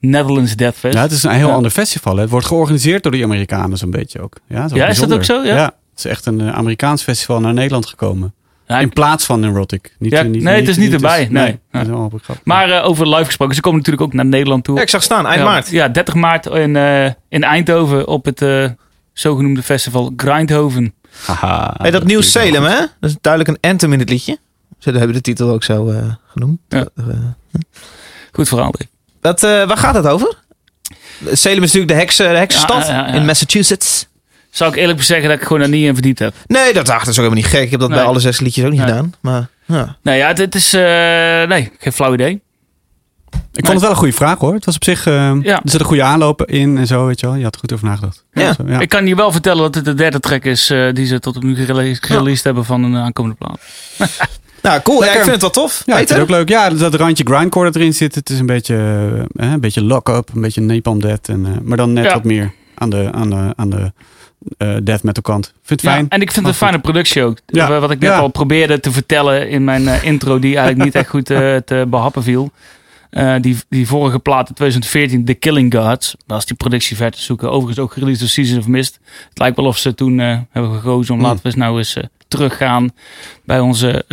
Netherlands 0.00 0.56
Death 0.56 0.76
Fest. 0.76 0.94
Ja, 0.94 1.02
het 1.02 1.12
is 1.12 1.22
een 1.22 1.30
heel 1.30 1.48
Ja. 1.48 1.54
ander 1.54 1.70
festival. 1.70 2.14
hè. 2.14 2.20
Het 2.20 2.30
wordt 2.30 2.46
georganiseerd 2.46 3.02
door 3.02 3.12
de 3.12 3.22
Amerikanen 3.24 3.78
zo'n 3.78 3.90
beetje 3.90 4.20
ook. 4.20 4.36
Ja, 4.48 4.68
Ja, 4.74 4.86
is 4.86 4.98
dat 4.98 5.12
ook 5.12 5.24
zo? 5.24 5.42
Ja? 5.42 5.64
het 5.64 5.74
is 5.96 6.04
echt 6.04 6.26
een 6.26 6.52
Amerikaans 6.52 7.02
festival 7.02 7.40
naar 7.40 7.54
Nederland 7.54 7.86
gekomen. 7.86 8.34
In 8.80 8.88
plaats 8.92 9.24
van 9.24 9.40
Neurotic. 9.40 9.94
Niet, 9.98 10.12
Ja, 10.12 10.18
eh, 10.20 10.26
niet, 10.26 10.42
nee, 10.42 10.56
het 10.60 10.68
is 10.68 10.76
niet 10.76 10.92
erbij. 10.92 11.28
Nee. 11.30 11.58
dat 11.70 11.82
is 11.82 11.88
een 11.88 12.10
grap. 12.22 12.36
maar 12.44 12.70
eh, 12.70 12.84
over 12.88 13.08
live 13.08 13.24
gesproken, 13.24 13.54
ze 13.54 13.60
komen 13.60 13.78
natuurlijk 13.78 14.06
ook 14.06 14.12
naar 14.12 14.24
Nederland 14.26 14.64
toe. 14.64 14.76
Ja, 14.76 14.82
ik 14.82 14.88
zag 14.88 15.02
staan, 15.02 15.26
eind 15.26 15.38
ja, 15.38 15.44
maart. 15.44 15.70
Ja, 15.70 15.88
30 15.88 16.14
maart 16.14 16.46
in, 16.46 16.76
eh, 16.76 17.04
in 17.28 17.42
Eindhoven 17.44 18.06
op 18.08 18.24
het 18.24 18.42
eh, 18.42 18.68
zogenoemde 19.12 19.62
festival 19.62 20.12
Grindhoven. 20.16 20.94
Haha, 21.24 21.74
Hey, 21.78 21.90
dat 21.90 22.04
Nieuw 22.04 22.18
klinkt 22.18 22.34
wel 22.34 22.44
Salem, 22.44 22.64
hè? 22.64 22.78
Dat 23.00 23.10
is 23.10 23.16
duidelijk 23.20 23.56
een 23.58 23.70
anthem 23.70 23.92
in 23.92 23.98
het 23.98 24.08
liedje. 24.08 24.38
Ze 24.78 24.90
hebben 24.90 25.12
de 25.12 25.20
titel 25.20 25.48
ook 25.50 25.64
zo 25.64 25.88
eh, 25.88 26.04
genoemd. 26.26 26.58
Ja. 26.68 26.86
Eh, 26.96 27.04
Goed 28.32 28.48
verhaal. 28.48 28.70
Dave. 28.70 28.88
dat, 29.20 29.42
eh, 29.42 29.66
waar 29.68 29.76
gaat 29.76 29.94
het 29.94 30.06
over? 30.06 30.38
Salem 31.32 31.62
is 31.62 31.72
natuurlijk 31.72 31.88
de, 31.88 31.94
heks, 31.94 32.16
de 32.16 32.24
heksenstad 32.24 32.86
Ja, 32.86 32.92
ja, 32.94 33.06
ja. 33.06 33.12
in 33.14 33.24
Massachusetts. 33.24 34.06
Zou 34.52 34.70
ik 34.72 34.76
eerlijk 34.78 35.02
zeggen 35.02 35.28
dat 35.28 35.36
ik 35.38 35.42
gewoon 35.44 35.58
daar 35.58 35.68
niet 35.68 35.86
in 35.86 35.94
verdiept 35.94 36.18
heb. 36.18 36.34
Nee, 36.46 36.72
dat, 36.72 36.88
ach, 36.88 36.98
dat 36.98 37.08
is 37.08 37.18
ook 37.18 37.24
helemaal 37.24 37.34
niet 37.42 37.46
gek. 37.46 37.62
Ik 37.62 37.70
heb 37.70 37.80
dat 37.80 37.88
bij 37.88 38.02
alle 38.02 38.20
zes 38.20 38.40
liedjes 38.40 38.64
ook 38.64 38.70
niet 38.70 38.80
Nee. 38.80 38.88
gedaan. 38.88 39.14
Maar 39.20 39.48
ja. 39.66 39.96
Nee, 40.02 40.18
ja, 40.18 40.28
het, 40.28 40.38
het 40.38 40.54
is... 40.54 40.74
eh, 40.74 40.82
nee, 41.48 41.72
geen 41.78 41.92
flauw 41.92 42.12
idee. 42.12 42.40
Ik 43.52 43.64
vond 43.66 43.68
het 43.72 43.80
wel 43.80 43.90
een 43.90 43.96
goede 43.96 44.12
vraag 44.12 44.38
hoor. 44.38 44.54
Het 44.54 44.64
was 44.64 44.74
op 44.74 44.84
zich. 44.84 45.06
eh, 45.06 45.32
Ja. 45.42 45.54
Er 45.56 45.70
zit 45.70 45.80
een 45.80 45.86
goede 45.86 46.02
aanloop 46.02 46.42
in 46.46 46.78
en 46.78 46.86
zo, 46.86 47.06
weet 47.06 47.20
je 47.20 47.26
wel. 47.26 47.34
Je 47.36 47.42
had 47.44 47.54
er 47.54 47.60
goed 47.60 47.72
over 47.72 47.86
nagedacht. 47.86 48.24
Ja. 48.32 48.80
Ik 48.80 48.88
kan 48.88 49.06
je 49.06 49.14
wel 49.14 49.32
vertellen 49.32 49.62
dat 49.62 49.74
het 49.74 49.84
de 49.84 49.94
derde 49.94 50.20
track 50.20 50.44
is 50.44 50.70
eh, 50.70 50.92
die 50.92 51.06
ze 51.06 51.18
tot 51.18 51.42
nu 51.42 51.54
gereleased, 51.56 52.04
gereleased 52.06 52.44
hebben 52.44 52.64
van 52.64 52.82
een 52.84 52.96
aankomende 52.96 53.36
plaat. 53.36 53.60
Nou, 54.62 54.80
cool. 54.82 55.04
Ja, 55.04 55.10
ik 55.12 55.18
vind 55.20 55.30
het 55.30 55.40
wel 55.40 55.50
tof. 55.50 55.82
Ja, 55.86 55.92
ik 55.92 55.98
vind 55.98 56.08
het 56.08 56.20
ook 56.20 56.28
leuk. 56.28 56.48
Ja, 56.48 56.70
dat 56.70 56.94
randje 56.94 57.24
grindcore 57.24 57.64
dat 57.66 57.76
erin 57.76 57.94
zit. 57.94 58.14
Het 58.14 58.30
is 58.30 58.38
een 58.38 58.46
beetje, 58.46 58.74
eh, 59.36 59.50
een 59.50 59.60
beetje 59.60 59.82
lock-up, 59.82 60.28
een 60.34 60.40
beetje 60.40 60.60
napalm. 60.60 61.00
En, 61.00 61.20
eh, 61.46 61.50
maar 61.62 61.76
dan 61.76 61.92
net 61.92 62.04
Ja. 62.04 62.12
wat 62.12 62.24
meer 62.24 62.52
aan 62.74 62.90
de, 62.90 63.08
aan 63.12 63.30
de, 63.30 63.52
aan 63.56 63.70
de 63.70 63.92
eh, 64.58 64.76
death 64.82 65.02
metal 65.02 65.22
kant. 65.22 65.46
Vind 65.62 65.80
het 65.80 65.90
Ja, 65.90 65.96
fijn. 65.96 66.08
en 66.08 66.20
ik 66.20 66.30
vind 66.32 66.46
het 66.46 66.54
een 66.54 66.60
fijne 66.60 66.78
productie 66.78 67.22
ook. 67.22 67.38
Ja. 67.46 67.80
Wat 67.80 67.90
ik 67.90 67.98
net 67.98 68.10
Ja. 68.10 68.18
al 68.18 68.28
probeerde 68.28 68.80
te 68.80 68.92
vertellen 68.92 69.48
in 69.48 69.64
mijn 69.64 69.88
eh, 69.88 70.04
intro, 70.04 70.38
die 70.38 70.56
eigenlijk 70.56 70.84
niet 70.84 70.94
echt 70.94 71.08
goed 71.08 71.30
eh, 71.30 71.56
te 71.56 71.86
behappen 71.88 72.22
viel. 72.22 72.50
Die, 73.40 73.56
die 73.68 73.86
vorige 73.86 74.18
plaat 74.18 74.48
in 74.48 74.54
2014, 74.54 75.24
The 75.24 75.34
Killing 75.34 75.74
Gods, 75.74 76.14
daar 76.26 76.38
is 76.38 76.44
die 76.44 76.56
productie 76.56 76.96
ver 76.96 77.10
te 77.10 77.20
zoeken. 77.22 77.48
Overigens 77.50 77.78
ook 77.78 77.92
gereleased 77.92 78.20
door 78.20 78.28
Season 78.28 78.58
of 78.58 78.66
Mist. 78.66 78.98
Het 79.28 79.38
lijkt 79.38 79.56
wel 79.56 79.66
of 79.66 79.78
ze 79.78 79.94
toen 79.94 80.18
hebben 80.50 80.74
gekozen 80.74 81.14
om 81.14 81.18
Hmm. 81.20 81.28
laten 81.28 81.42
we 81.42 81.48
eens 81.48 81.56
nou 81.58 81.78
eens 81.78 81.96
teruggaan 82.28 82.90
bij 83.44 83.60
onze 83.60 84.04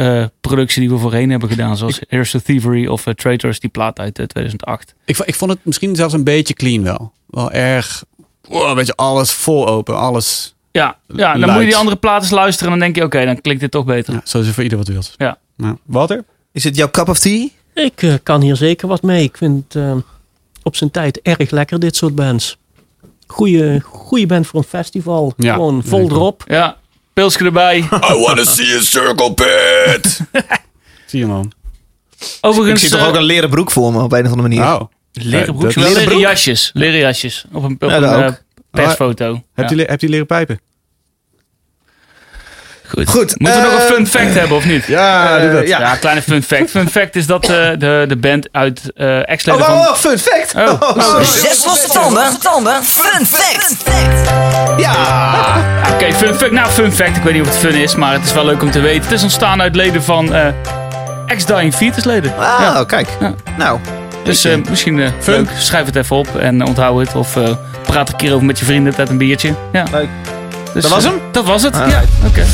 productie 0.41 0.81
die 0.81 0.89
we 0.89 0.97
voorheen 0.97 1.29
hebben 1.29 1.49
gedaan. 1.49 1.77
Zoals 1.77 1.99
Here's 2.07 2.31
to 2.31 2.39
Thievery 2.39 2.87
of 2.87 3.03
Traitors, 3.15 3.59
die 3.59 3.69
plaat 3.69 3.99
uit 3.99 4.19
eh, 4.19 4.25
2008. 4.25 4.93
Ik, 5.05 5.17
ik 5.17 5.35
vond 5.35 5.51
het 5.51 5.59
misschien 5.63 5.95
zelfs 5.95 6.13
een 6.13 6.23
beetje 6.23 6.53
clean 6.53 6.83
wel. 6.83 7.11
Wel 7.27 7.51
erg, 7.51 8.03
wow, 8.49 8.75
weet 8.75 8.87
je, 8.87 8.95
alles 8.95 9.31
vol 9.31 9.67
open, 9.67 9.97
alles. 9.97 10.55
Ja, 10.71 10.97
ja 11.07 11.31
dan 11.31 11.39
Luid. 11.39 11.51
moet 11.51 11.61
je 11.61 11.67
die 11.67 11.77
andere 11.77 11.97
platen 11.97 12.33
luisteren 12.33 12.73
en 12.73 12.79
dan 12.79 12.87
denk 12.87 12.95
je, 12.99 13.03
oké, 13.03 13.25
dan 13.25 13.41
klinkt 13.41 13.61
dit 13.61 13.71
toch 13.71 13.85
beter. 13.85 14.13
Ja, 14.13 14.21
zo 14.23 14.39
is 14.39 14.49
voor 14.49 14.63
ieder 14.63 14.77
wat 14.77 14.87
wil. 14.87 15.01
Ja. 15.17 15.37
Nou, 15.57 15.77
Walter? 15.85 16.23
Is 16.51 16.63
het 16.63 16.75
jouw 16.75 16.89
cup 16.89 17.09
of 17.09 17.19
tea? 17.19 17.47
Ik 17.73 18.01
eh, 18.01 18.13
kan 18.23 18.41
hier 18.41 18.55
zeker 18.55 18.87
wat 18.87 19.01
mee. 19.01 19.23
Ik 19.23 19.37
vind 19.37 19.73
het 19.73 19.83
eh, 19.83 19.95
op 20.63 20.75
zijn 20.75 20.91
tijd 20.91 21.21
erg 21.21 21.49
lekker, 21.49 21.79
dit 21.79 21.95
soort 21.95 22.15
bands. 22.15 22.57
Goeie, 23.27 23.79
goeie 23.79 24.25
band 24.25 24.47
voor 24.47 24.59
een 24.59 24.65
festival. 24.65 25.33
Ja, 25.37 25.53
Gewoon 25.53 25.83
vol 25.83 26.09
erop. 26.09 26.43
Ja, 26.47 26.77
pilsje 27.13 27.43
erbij. 27.43 27.77
I 27.77 28.13
wanna 28.25 28.43
see 28.43 28.77
a 28.77 28.81
circle 28.81 29.33
pit! 29.33 30.19
Zie 31.05 31.19
je 31.19 31.25
man. 31.25 31.51
Overigens, 32.41 32.83
ik 32.83 32.87
zie 32.87 32.97
toch 32.97 33.07
eh, 33.07 33.13
ook 33.13 33.19
een 33.19 33.23
leren 33.23 33.49
broek 33.49 33.71
voor 33.71 33.91
me 33.91 34.01
op 34.01 34.11
een 34.11 34.25
of 34.25 34.31
andere 34.31 34.41
manier. 34.41 34.63
Oh. 34.63 34.81
Leren 35.23 35.45
Ja, 35.45 35.51
broekjes, 35.53 35.93
leren 35.95 36.17
jasjes. 36.19 36.69
Leren 36.73 36.99
jasjes. 36.99 37.45
Op 37.51 37.63
een, 37.63 37.75
op 37.79 37.89
Ja, 37.89 37.95
een 37.95 38.01
dat 38.01 38.19
eh, 38.21 38.29
persfoto. 38.71 39.43
Heb, 39.55 39.69
Ja. 39.69 39.75
je, 39.75 39.83
heb 39.83 40.01
je 40.01 40.09
leren 40.09 40.25
pijpen? 40.25 40.59
Goed. 42.87 43.09
Goed, 43.09 43.39
Moeten 43.39 43.61
we 43.61 43.67
nog 43.67 43.73
een 43.79 43.85
eh, 43.87 43.93
fun 43.93 44.07
fact 44.07 44.33
hebben 44.33 44.57
of 44.57 44.65
niet? 44.65 44.85
Ja, 44.85 45.35
Eh, 45.37 45.41
doe 45.43 45.51
dat. 45.51 45.67
ja. 45.67 45.79
Ja, 45.79 45.95
kleine 45.95 46.21
fun 46.21 46.43
fact. 46.43 46.69
Fun 46.69 46.89
fact 46.89 47.15
is 47.15 47.25
dat 47.25 47.43
eh, 47.49 47.69
de, 47.77 48.05
de 48.07 48.15
band 48.17 48.49
uit 48.51 48.81
eh 48.95 49.07
Oh, 49.07 49.21
ex-leden 49.25 49.61
oh, 49.61 49.67
van... 49.67 49.77
oh, 49.77 49.93
fun 49.95 50.17
fact. 50.17 50.55
Oh. 50.55 50.81
Oh, 50.81 50.99
sorry. 51.03 51.25
Zes 51.25 51.65
losse 51.65 51.87
tanden, 51.87 52.39
tanden, 52.39 52.83
fun 52.83 53.25
fact. 53.25 53.75
Ja. 54.79 54.93
Oké, 55.93 56.13
fun 56.13 56.35
fact. 56.35 56.51
Nou, 56.51 56.69
fun 56.69 56.91
fact. 56.91 57.17
Ik 57.17 57.23
weet 57.23 57.33
niet 57.33 57.41
of 57.41 57.47
het 57.49 57.57
fun 57.57 57.73
is, 57.81 57.95
maar 57.95 58.13
het 58.13 58.23
is 58.25 58.33
wel 58.33 58.45
leuk 58.45 58.61
om 58.61 58.71
te 58.71 58.79
weten. 58.79 59.03
Het 59.03 59.11
is 59.11 59.23
ontstaan 59.23 59.61
uit 59.61 59.75
leden 59.75 60.03
van 60.03 60.33
eh 60.33 60.47
ex-Dying 61.25 61.73
Fetus 61.75 62.03
leden. 62.03 62.37
Ah, 62.37 62.59
Ja. 62.59 62.83
kijk. 62.87 63.07
Ja. 63.19 63.33
Nou, 63.57 63.79
Dus 64.23 64.45
eh, 64.45 64.57
misschien 64.69 64.99
eh, 64.99 65.09
Fun. 65.19 65.33
leuk. 65.33 65.49
Schrijf 65.57 65.85
het 65.85 65.95
even 65.95 66.15
op 66.15 66.35
en 66.35 66.65
onthoud 66.65 66.99
het. 66.99 67.15
Of 67.15 67.35
eh, 67.35 67.49
praat 67.83 68.09
een 68.09 68.15
keer 68.15 68.33
over 68.33 68.45
met 68.45 68.59
je 68.59 68.65
vrienden 68.65 68.91
tijdens 68.93 69.11
een 69.11 69.17
biertje. 69.17 69.53
Ja. 69.71 69.83
Leuk. 69.91 70.07
Dus, 70.73 70.83
Dat 70.83 70.91
was 70.91 71.03
eh, 71.03 71.09
hem? 71.09 71.19
Dat 71.31 71.45
was 71.45 71.63
het, 71.63 71.75
Ah. 71.75 71.89
ja. 71.89 72.01
Oké. 72.27 72.45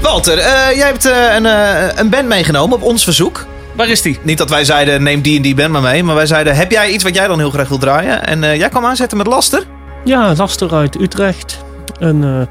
Walter, 0.00 0.38
eh, 0.38 0.76
jij 0.76 0.86
hebt 0.86 1.04
eh, 1.06 1.34
een, 1.36 1.46
eh, 1.46 1.88
een 1.94 2.08
band 2.10 2.28
meegenomen 2.28 2.76
op 2.76 2.82
ons 2.82 3.04
verzoek. 3.04 3.46
Waar 3.74 3.88
is 3.88 4.02
die? 4.02 4.18
Niet 4.22 4.38
dat 4.38 4.50
wij 4.50 4.64
zeiden, 4.64 5.02
neem 5.02 5.20
die 5.20 5.36
en 5.36 5.42
die 5.42 5.54
band 5.54 5.68
maar 5.70 5.82
mee. 5.82 6.04
Maar 6.04 6.14
wij 6.14 6.26
zeiden, 6.26 6.56
heb 6.56 6.70
jij 6.70 6.90
iets 6.90 7.04
wat 7.04 7.14
jij 7.14 7.26
dan 7.26 7.38
heel 7.38 7.50
graag 7.50 7.68
wil 7.68 7.78
draaien? 7.78 8.26
En 8.26 8.44
eh, 8.44 8.56
jij 8.56 8.68
kwam 8.68 8.84
aanzetten 8.84 9.18
met 9.18 9.26
Laster. 9.26 9.62
Ja, 10.04 10.34
Laster 10.36 10.74
uit 10.74 11.00
Utrecht. 11.00 11.58
Een 11.98 12.24
eh, 12.24 12.46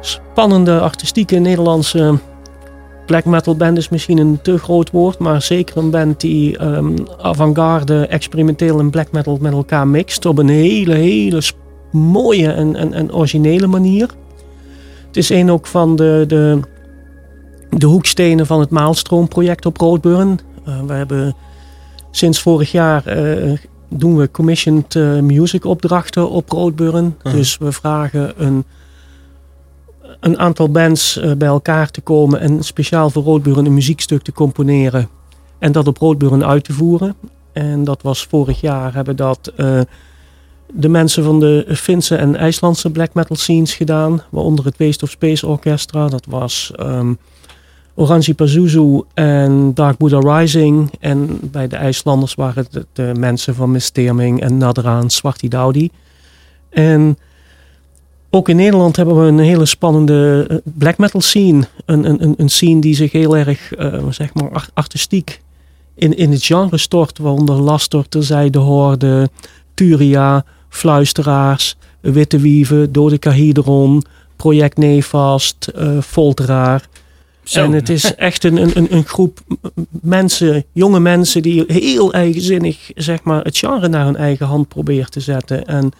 spannende, 0.00 0.80
artistieke 0.80 1.36
Nederlandse 1.36 2.18
black 3.12 3.24
metal 3.24 3.56
band 3.56 3.78
is 3.78 3.88
misschien 3.88 4.18
een 4.18 4.38
te 4.42 4.58
groot 4.58 4.90
woord. 4.90 5.18
Maar 5.18 5.42
zeker 5.42 5.76
een 5.76 5.90
band 5.90 6.20
die 6.20 6.58
ehm, 6.58 6.96
avant-garde, 7.18 8.06
experimenteel 8.06 8.78
en 8.78 8.90
black 8.90 9.12
metal 9.12 9.38
met 9.40 9.52
elkaar 9.52 9.88
mixt. 9.88 10.26
Op 10.26 10.38
een 10.38 10.48
hele, 10.48 10.94
hele 10.94 11.42
mooie 11.90 12.52
en, 12.52 12.76
en, 12.76 12.92
en 12.92 13.14
originele 13.14 13.66
manier. 13.66 14.08
Het 15.06 15.16
is 15.16 15.28
een 15.28 15.50
ook 15.50 15.66
van 15.66 15.96
de, 15.96 16.24
de, 16.26 16.60
de 17.70 17.86
hoekstenen 17.86 18.46
van 18.46 18.60
het 18.60 18.70
Maalstroomproject 18.70 19.66
op 19.66 19.76
Roodburn. 19.76 20.40
Eh, 20.64 20.80
we 20.86 20.92
hebben 20.92 21.34
sinds 22.10 22.40
vorig 22.40 22.72
jaar 22.72 23.06
eh, 23.06 23.58
doen 23.88 24.16
we 24.16 24.30
commissioned 24.30 24.96
eh, 24.96 25.18
music 25.18 25.64
opdrachten 25.64 26.30
op 26.30 26.50
Roodburn. 26.50 27.16
Mhm. 27.22 27.36
Dus 27.36 27.58
we 27.58 27.72
vragen 27.72 28.32
een, 28.36 28.64
een 30.22 30.38
aantal 30.38 30.70
bands 30.70 31.18
eh, 31.18 31.32
bij 31.32 31.48
elkaar 31.48 31.90
te 31.90 32.00
komen 32.00 32.40
en 32.40 32.62
speciaal 32.62 33.10
voor 33.10 33.22
Roodburn 33.22 33.66
een 33.66 33.74
muziekstuk 33.74 34.22
te 34.22 34.32
componeren 34.32 35.08
en 35.58 35.72
dat 35.72 35.86
op 35.86 35.98
Roodburn 35.98 36.44
uit 36.44 36.64
te 36.64 36.72
voeren. 36.72 37.14
En 37.52 37.84
dat 37.84 38.02
was 38.02 38.24
vorig 38.24 38.60
jaar 38.60 38.94
hebben 38.94 39.16
dat 39.16 39.52
eh, 39.56 39.80
de 40.72 40.88
mensen 40.88 41.24
van 41.24 41.40
de 41.40 41.66
Finse 41.68 42.16
en 42.16 42.36
IJslandse 42.36 42.90
black 42.90 43.14
metal 43.14 43.36
scenes 43.36 43.74
gedaan, 43.74 44.22
waaronder 44.30 44.64
het 44.64 44.78
Waste 44.78 45.04
of 45.04 45.10
Space 45.10 45.46
Orchestra. 45.46 46.08
Dat 46.08 46.24
was 46.28 46.72
ehm, 46.76 47.12
Orange 47.94 48.34
Pazuzu 48.34 49.02
en 49.14 49.74
Dark 49.74 49.98
Buddha 49.98 50.38
Rising. 50.38 50.92
En 51.00 51.38
bij 51.42 51.68
de 51.68 51.76
IJslanders 51.76 52.34
waren 52.34 52.66
het 52.70 52.86
de 52.92 53.12
mensen 53.18 53.54
van 53.54 53.70
Misterming 53.70 54.40
en 54.40 54.56
Nadraan, 54.56 55.10
Zwarti 55.10 55.48
Daudi. 55.48 55.90
En 56.68 57.18
ook 58.34 58.48
in 58.48 58.56
Nederland 58.56 58.96
hebben 58.96 59.20
we 59.22 59.26
een 59.26 59.38
hele 59.38 59.66
spannende 59.66 60.46
eh, 60.48 60.56
black 60.64 60.98
metal 60.98 61.20
scene. 61.20 61.62
Een, 61.84 62.08
een, 62.08 62.22
een- 62.22 62.34
een 62.36 62.48
scene 62.48 62.80
die 62.80 62.94
zich 62.94 63.12
heel 63.12 63.36
erg, 63.36 63.72
eh, 63.74 64.04
zeg 64.10 64.34
maar, 64.34 64.50
art- 64.50 64.70
artistiek 64.74 65.40
in, 65.94 66.16
in 66.16 66.30
het 66.30 66.44
genre 66.44 66.78
stort. 66.78 67.18
Waaronder 67.18 67.56
Lastor, 67.56 68.08
Terzijde 68.08 68.58
Hoorde, 68.58 69.30
Turia, 69.74 70.44
Fluisteraars, 70.68 71.76
Witte 72.00 72.38
Wieven, 72.38 72.92
Dodecahedron, 72.92 74.04
Project 74.36 74.76
Nefast, 74.76 75.66
eh 75.74 75.98
Folteraar. 76.00 76.88
Zo. 77.42 77.64
En 77.64 77.72
het 77.72 77.88
is 77.88 78.14
echt 78.14 78.44
een, 78.44 78.56
een, 78.56 78.94
een- 78.94 79.04
groep 79.04 79.40
mensen, 79.90 80.64
jonge 80.72 81.00
mensen 81.00 81.42
die 81.42 81.64
heel 81.66 82.12
eigenzinnig 82.12 82.90
zeg 82.94 83.22
maar, 83.22 83.44
het 83.44 83.58
genre 83.58 83.88
naar 83.88 84.04
hun 84.04 84.16
eigen 84.16 84.46
hand 84.46 84.68
proberen 84.68 85.10
te 85.10 85.20
zetten. 85.20 85.66
En 85.66 85.90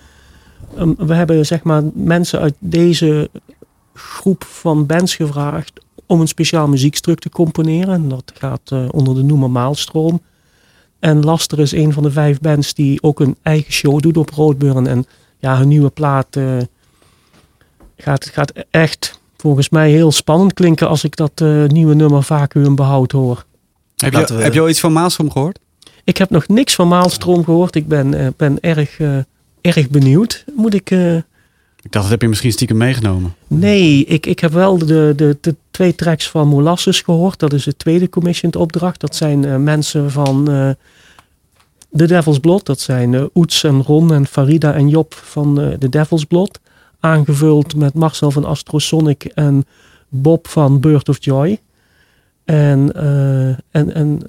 we 0.99 1.15
hebben 1.15 1.47
zeg 1.47 1.63
maar, 1.63 1.83
mensen 1.95 2.41
uit 2.41 2.55
deze 2.59 3.31
groep 3.95 4.45
van 4.45 4.87
bands 4.87 5.15
gevraagd 5.15 5.73
om 6.07 6.21
een 6.21 6.29
speciaal 6.29 6.69
muziekstuk 6.69 7.19
te 7.19 7.31
componeren. 7.31 7.95
En 7.95 8.09
dat 8.09 8.33
gaat 8.35 8.61
eh, 8.65 8.85
onder 8.91 9.15
de 9.15 9.23
noemer 9.23 9.51
Maalstroom. 9.51 10.21
En 10.99 11.21
Laster 11.25 11.59
is 11.59 11.73
een 11.73 11.93
van 11.93 12.03
de 12.03 12.11
vijf 12.11 12.41
bands 12.41 12.75
die 12.75 13.03
ook 13.03 13.21
een 13.21 13.37
eigen 13.43 13.73
show 13.73 14.01
doet 14.01 14.17
op 14.17 14.31
Roodburn. 14.31 14.87
En 14.87 15.05
ja, 15.39 15.57
hun 15.59 15.69
nieuwe 15.69 15.91
plaat 15.91 16.37
eh, 16.37 16.57
gaat, 17.97 18.27
gaat 18.27 18.53
echt 18.71 19.21
volgens 19.37 19.69
mij 19.69 19.91
heel 19.91 20.13
spannend 20.13 20.53
klinken 20.53 20.89
als 20.89 21.05
ik 21.05 21.17
dat 21.17 21.33
eh, 21.35 21.65
nieuwe 21.65 21.95
nummer 21.95 22.23
Vacuüm 22.23 22.75
behoud 22.75 23.13
hoor. 23.13 23.45
Heb 23.97 24.13
je, 24.13 24.35
we- 24.35 24.43
heb 24.43 24.53
je 24.55 24.61
al 24.61 24.69
iets 24.69 24.81
van 24.81 24.93
Maelstrom 24.93 25.31
gehoord? 25.31 25.59
Ik 26.05 26.17
heb 26.17 26.31
nog 26.31 26.49
niks 26.49 26.75
van 26.75 26.89
Maalstroom 26.89 27.45
gehoord. 27.45 27.75
Ik 27.75 27.89
ben, 27.89 28.15
eh, 28.15 28.27
ben 28.37 28.61
erg, 28.61 28.99
eh, 29.01 29.17
erg 29.63 29.89
benieuwd. 29.91 30.45
Moet 30.55 30.75
ik. 30.75 30.91
eh, 30.91 31.17
Ik 31.17 31.23
dacht, 31.93 31.93
dat 31.93 32.09
heb 32.09 32.23
je 32.23 32.29
misschien 32.29 32.53
stiekem 32.53 32.77
meegenomen. 32.77 33.35
nee, 33.47 34.05
ik, 34.05 34.27
ik 34.27 34.39
heb 34.41 34.53
wel 34.53 34.79
de, 34.79 35.13
de, 35.17 35.37
de 35.41 35.57
twee 35.71 35.95
tracks 35.95 36.29
van 36.31 36.49
Molasses 36.49 37.01
gehoord. 37.01 37.39
Dat 37.39 37.53
is 37.53 37.65
de 37.65 37.77
tweede 37.77 38.09
commissioned 38.09 38.57
opdracht. 38.57 39.01
Dat 39.01 39.17
zijn 39.17 39.45
eh, 39.45 39.57
mensen 39.57 40.11
van 40.11 40.51
eh 40.51 40.71
The 41.97 42.07
Devil's 42.07 42.39
Blood. 42.39 42.67
Dat 42.67 42.81
zijn 42.81 43.31
Oets 43.35 43.65
en 43.65 43.83
Ron 43.83 44.13
en 44.13 44.27
Farida 44.27 44.75
en 44.75 44.89
Job 44.89 45.15
van 45.15 45.77
The 45.79 45.89
Devil's 45.89 46.25
Blood. 46.25 46.61
Aangevuld 47.01 47.77
met 47.77 47.95
Marcel 47.95 48.31
van 48.31 48.45
Astrosonic 48.45 49.25
en 49.25 49.65
Bob 50.09 50.49
van 50.49 50.81
Bird 50.81 51.09
of 51.09 51.17
Joy. 51.25 51.61
En, 52.45 52.95
en, 53.71 53.95
en 53.95 54.21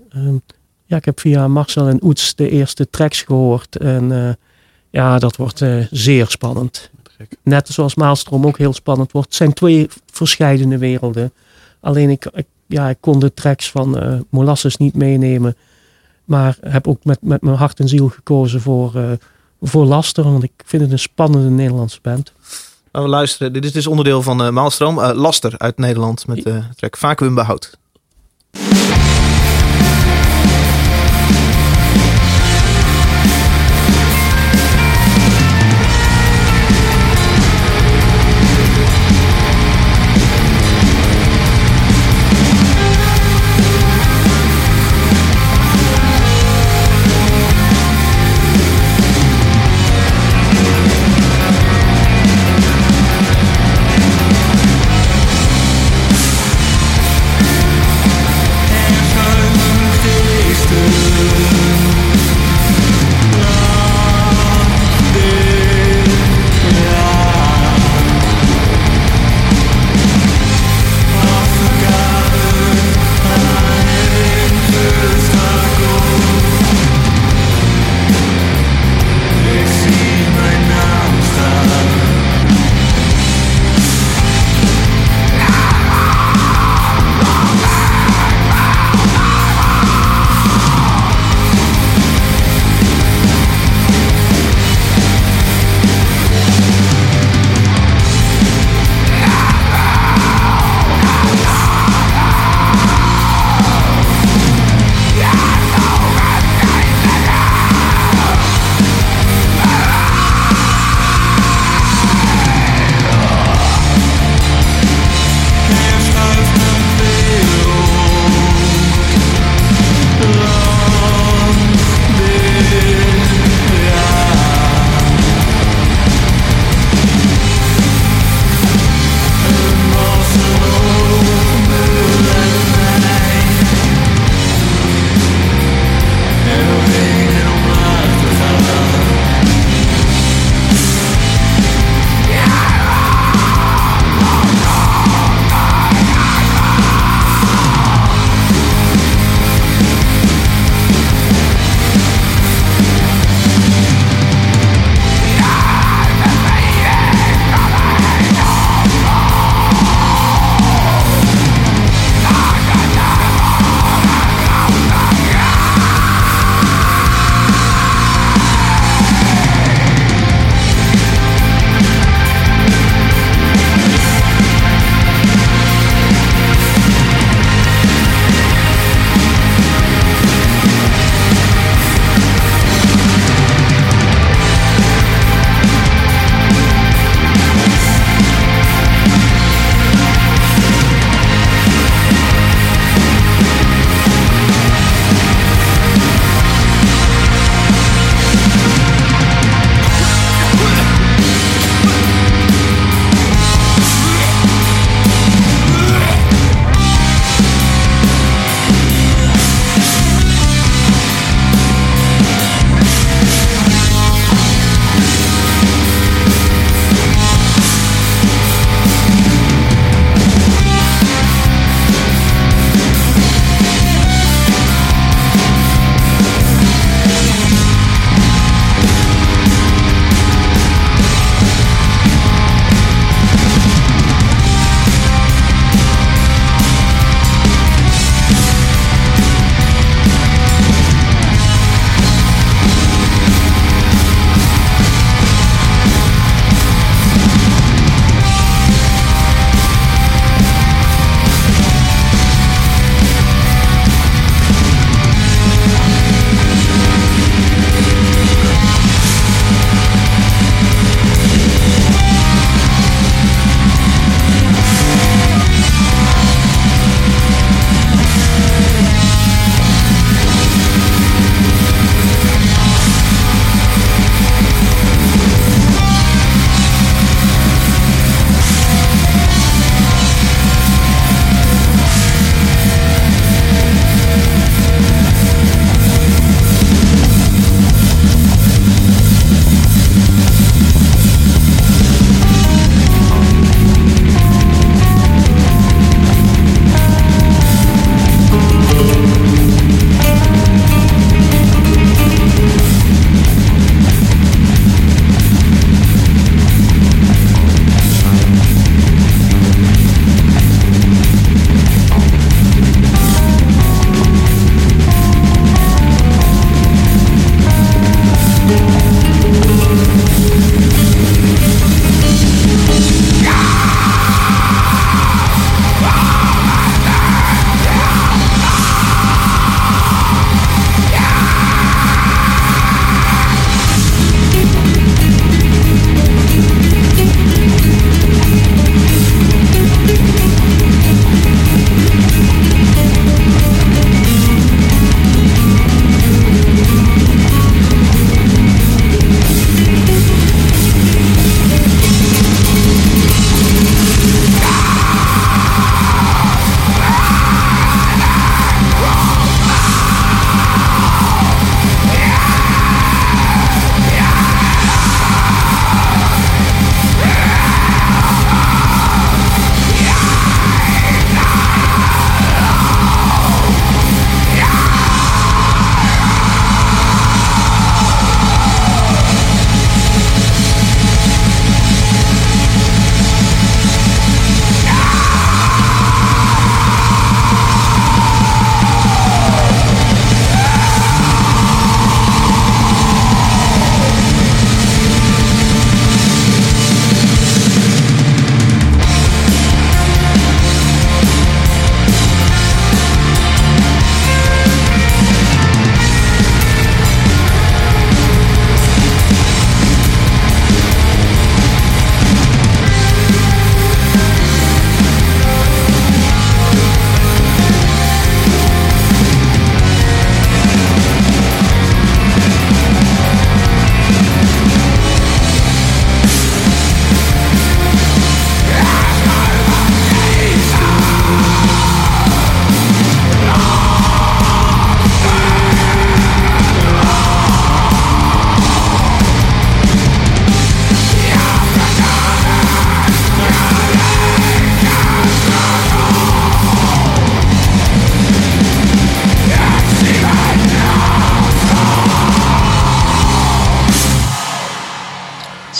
ja, 0.85 0.97
ik 0.97 1.05
heb 1.05 1.19
via 1.19 1.47
Marcel 1.47 1.87
en 1.87 2.03
Oets 2.03 2.35
de 2.35 2.49
eerste 2.49 2.89
tracks 2.89 3.21
gehoord. 3.21 3.75
En 3.75 4.37
ja, 4.93 5.19
dat 5.19 5.35
wordt 5.35 5.61
eh, 5.61 5.77
zeer 5.91 6.27
spannend. 6.29 6.89
Net 7.43 7.67
zoals 7.67 7.95
Maalstroom 7.95 8.45
ook 8.45 8.57
heel 8.57 8.73
spannend 8.73 9.11
wordt. 9.11 9.27
Het 9.27 9.37
zijn 9.37 9.53
twee 9.53 9.87
verscheidene 10.11 10.77
werelden. 10.77 11.33
Alleen 11.79 12.09
ik, 12.09 12.25
ik- 12.33 12.45
ja, 12.67 12.89
ik 12.89 12.97
kon 12.99 13.19
de 13.19 13.33
tracks 13.33 13.71
van 13.71 13.97
eh, 13.99 14.19
Molasses 14.29 14.77
niet 14.77 14.95
meenemen. 14.95 15.55
Maar 16.25 16.57
heb 16.61 16.87
ook 16.87 17.03
met, 17.05 17.17
met 17.21 17.41
mijn 17.41 17.55
hart 17.57 17.79
en 17.79 17.87
ziel 17.87 18.07
gekozen 18.07 18.61
voor, 18.61 18.95
eh, 18.95 19.11
voor 19.61 19.85
Laster. 19.85 20.23
Want 20.23 20.43
ik 20.43 20.51
vind 20.65 20.81
het 20.81 20.91
een 20.91 20.99
spannende 20.99 21.49
Nederlandse 21.49 21.99
band. 22.01 22.33
Laten 22.91 23.09
we 23.09 23.15
luisteren. 23.15 23.53
Dit 23.53 23.65
is 23.65 23.71
dus 23.71 23.87
onderdeel 23.87 24.21
van 24.21 24.53
Maalstroom. 24.53 24.99
Eh, 24.99 25.11
Laster 25.13 25.53
uit 25.57 25.77
Nederland 25.77 26.27
met 26.27 26.43
de 26.43 26.61
track 26.75 26.97
Vacuüm 26.97 27.35
behoud. 27.35 27.77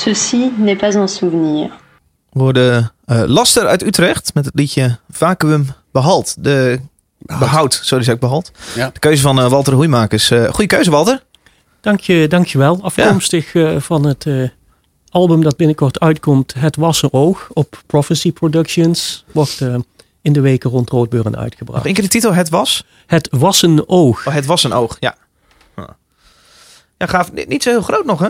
Ceci 0.03 0.51
n'est 0.57 0.79
pas 0.79 0.95
un 0.95 1.07
souvenir. 1.07 1.69
We 2.31 2.39
hoorden 2.39 2.91
eh, 3.05 3.23
Laster 3.25 3.65
uit 3.67 3.83
Utrecht 3.83 4.33
met 4.33 4.45
het 4.45 4.53
liedje 4.55 4.97
Vacuüm 5.09 5.67
Behalt. 5.91 6.35
De 6.43 6.79
behoud, 7.17 7.79
sorry 7.83 8.03
zeg 8.03 8.13
ik 8.13 8.19
behalt. 8.19 8.51
Ja. 8.75 8.89
De 8.93 8.99
keuze 8.99 9.21
van 9.21 9.39
eh, 9.39 9.49
Walter 9.49 9.73
Hoeimakers. 9.73 10.31
Eh 10.31 10.49
goeie 10.49 10.67
keuze 10.67 10.91
Walter. 10.91 11.23
Dank 11.81 11.99
je, 11.99 12.27
dank 12.27 12.45
je 12.47 12.57
wel. 12.57 12.79
Afkomstig 12.81 13.53
eh, 13.55 13.79
van 13.79 14.05
het 14.05 14.25
eh, 14.25 14.49
album 15.09 15.43
dat 15.43 15.57
binnenkort 15.57 15.99
uitkomt, 15.99 16.53
Het 16.57 16.75
Was 16.75 17.01
een 17.01 17.13
Oog, 17.13 17.49
op 17.53 17.81
Prophecy 17.85 18.31
Productions. 18.31 19.25
Wordt 19.31 19.61
eh, 19.61 19.75
in 20.21 20.33
de 20.33 20.41
weken 20.41 20.69
rond 20.69 20.89
Roodburn 20.89 21.31
Nog 21.31 21.41
uitgebracht. 21.41 21.85
één 21.85 21.93
keer 21.93 22.03
de 22.03 22.09
titel. 22.09 22.33
Het 22.33 22.49
was? 22.49 22.85
Het 23.05 23.27
Was 23.31 23.61
een 23.61 23.89
Oog. 23.89 24.27
Oh, 24.27 24.33
het 24.33 24.45
was 24.45 24.63
een 24.63 24.73
oog, 24.73 24.97
ja. 24.99 25.15
Ja, 26.97 27.07
gaaf. 27.07 27.31
Niet, 27.31 27.47
niet 27.47 27.63
zo 27.63 27.69
heel 27.69 27.81
groot 27.81 28.05
nog, 28.05 28.19
hè? 28.19 28.29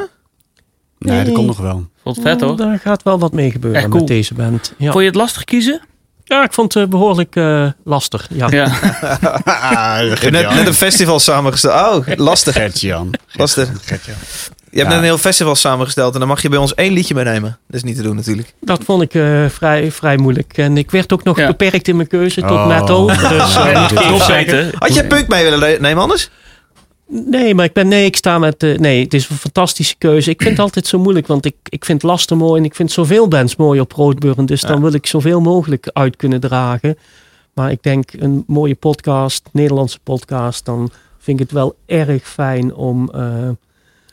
Nee, 1.05 1.23
dat 1.23 1.33
komt 1.33 1.47
nog 1.47 1.57
wel. 1.57 1.87
Vond 2.03 2.15
het 2.15 2.25
vet 2.25 2.41
hoor. 2.41 2.57
Daar 2.57 2.79
gaat 2.79 3.03
wel 3.03 3.19
wat 3.19 3.31
mee 3.33 3.51
gebeuren 3.51 3.79
Echt 3.79 3.89
cool. 3.89 3.99
met 3.99 4.07
deze 4.09 4.33
band. 4.33 4.73
Ja. 4.77 4.85
Vond 4.91 4.99
je 5.03 5.09
het 5.09 5.15
lastig 5.19 5.43
kiezen? 5.43 5.81
ja, 6.25 6.43
ik 6.43 6.53
vond 6.53 6.73
het 6.73 6.83
eh, 6.83 6.89
behoorlijk 6.89 7.35
eh, 7.35 7.67
lastig. 7.83 8.27
Ja. 8.33 8.47
Ja. 8.49 8.65
Net, 10.31 10.31
net 10.31 10.67
een 10.67 10.73
festival 10.73 11.19
samengesteld. 11.19 12.07
Oh, 12.07 12.13
lastig. 12.15 12.53
Gert-Jan. 12.53 13.13
Lastig. 13.31 13.69
Gert-Jan. 13.81 14.15
Je 14.69 14.79
hebt 14.79 14.91
Ja. 14.91 14.93
net 14.93 14.97
een 14.97 15.03
heel 15.03 15.17
festival 15.17 15.55
samengesteld 15.55 16.13
en 16.13 16.19
dan 16.19 16.27
mag 16.27 16.41
je 16.41 16.49
bij 16.49 16.59
ons 16.59 16.73
één 16.75 16.93
liedje 16.93 17.13
meenemen. 17.13 17.57
Dat 17.67 17.75
is 17.75 17.83
niet 17.83 17.95
te 17.95 18.01
doen 18.01 18.15
natuurlijk. 18.15 18.53
Dat 18.61 18.83
vond 18.83 19.01
ik 19.01 19.13
eh, 19.13 19.45
vrij, 19.49 19.91
vrij 19.91 20.17
moeilijk. 20.17 20.57
En 20.57 20.77
ik 20.77 20.91
werd 20.91 21.13
ook 21.13 21.23
nog 21.23 21.37
Ja. 21.37 21.47
beperkt 21.47 21.87
in 21.87 21.95
mijn 21.95 22.07
keuze 22.07 22.41
tot 22.41 22.49
Oh. 22.51 22.67
metal. 22.67 23.05
Dus, 23.05 23.17
weten. 24.27 24.71
Had 24.77 24.93
je 24.93 25.03
Punk 25.07 25.27
mee 25.27 25.43
willen 25.43 25.59
le- 25.59 25.77
nemen 25.79 26.01
anders? 26.03 26.29
Nee, 27.07 27.55
maar 27.55 27.65
ik 27.65 27.73
ben 27.73 27.87
nee, 27.87 28.05
ik 28.05 28.15
sta 28.15 28.39
met. 28.39 28.63
eh, 28.63 28.77
nee, 28.77 29.03
het 29.03 29.13
is 29.13 29.29
een 29.29 29.35
fantastische 29.35 29.95
keuze. 29.97 30.29
Ik 30.29 30.41
vind 30.41 30.51
het 30.53 30.63
altijd 30.65 30.87
zo 30.87 30.99
moeilijk, 30.99 31.27
want 31.27 31.45
ik, 31.45 31.55
ik 31.63 31.85
vind 31.85 32.03
Laster 32.03 32.37
mooi 32.37 32.59
en 32.59 32.65
ik 32.65 32.75
vind 32.75 32.91
zoveel 32.91 33.27
bands 33.27 33.55
mooi 33.55 33.79
op 33.79 33.91
Roodburn. 33.91 34.45
Dus 34.45 34.61
dan 34.61 34.81
wil 34.81 34.93
ik 34.93 35.05
zoveel 35.05 35.41
mogelijk 35.41 35.89
uit 35.93 36.15
kunnen 36.15 36.39
dragen. 36.39 36.97
Maar 37.53 37.71
ik 37.71 37.83
denk 37.83 38.13
een 38.13 38.43
mooie 38.47 38.75
podcast, 38.75 39.49
Nederlandse 39.51 39.99
podcast, 40.03 40.65
dan 40.65 40.91
vind 41.17 41.39
ik 41.39 41.45
het 41.45 41.53
wel 41.53 41.75
erg 41.85 42.29
fijn 42.29 42.75
om 42.75 43.09
eh, 43.09 43.49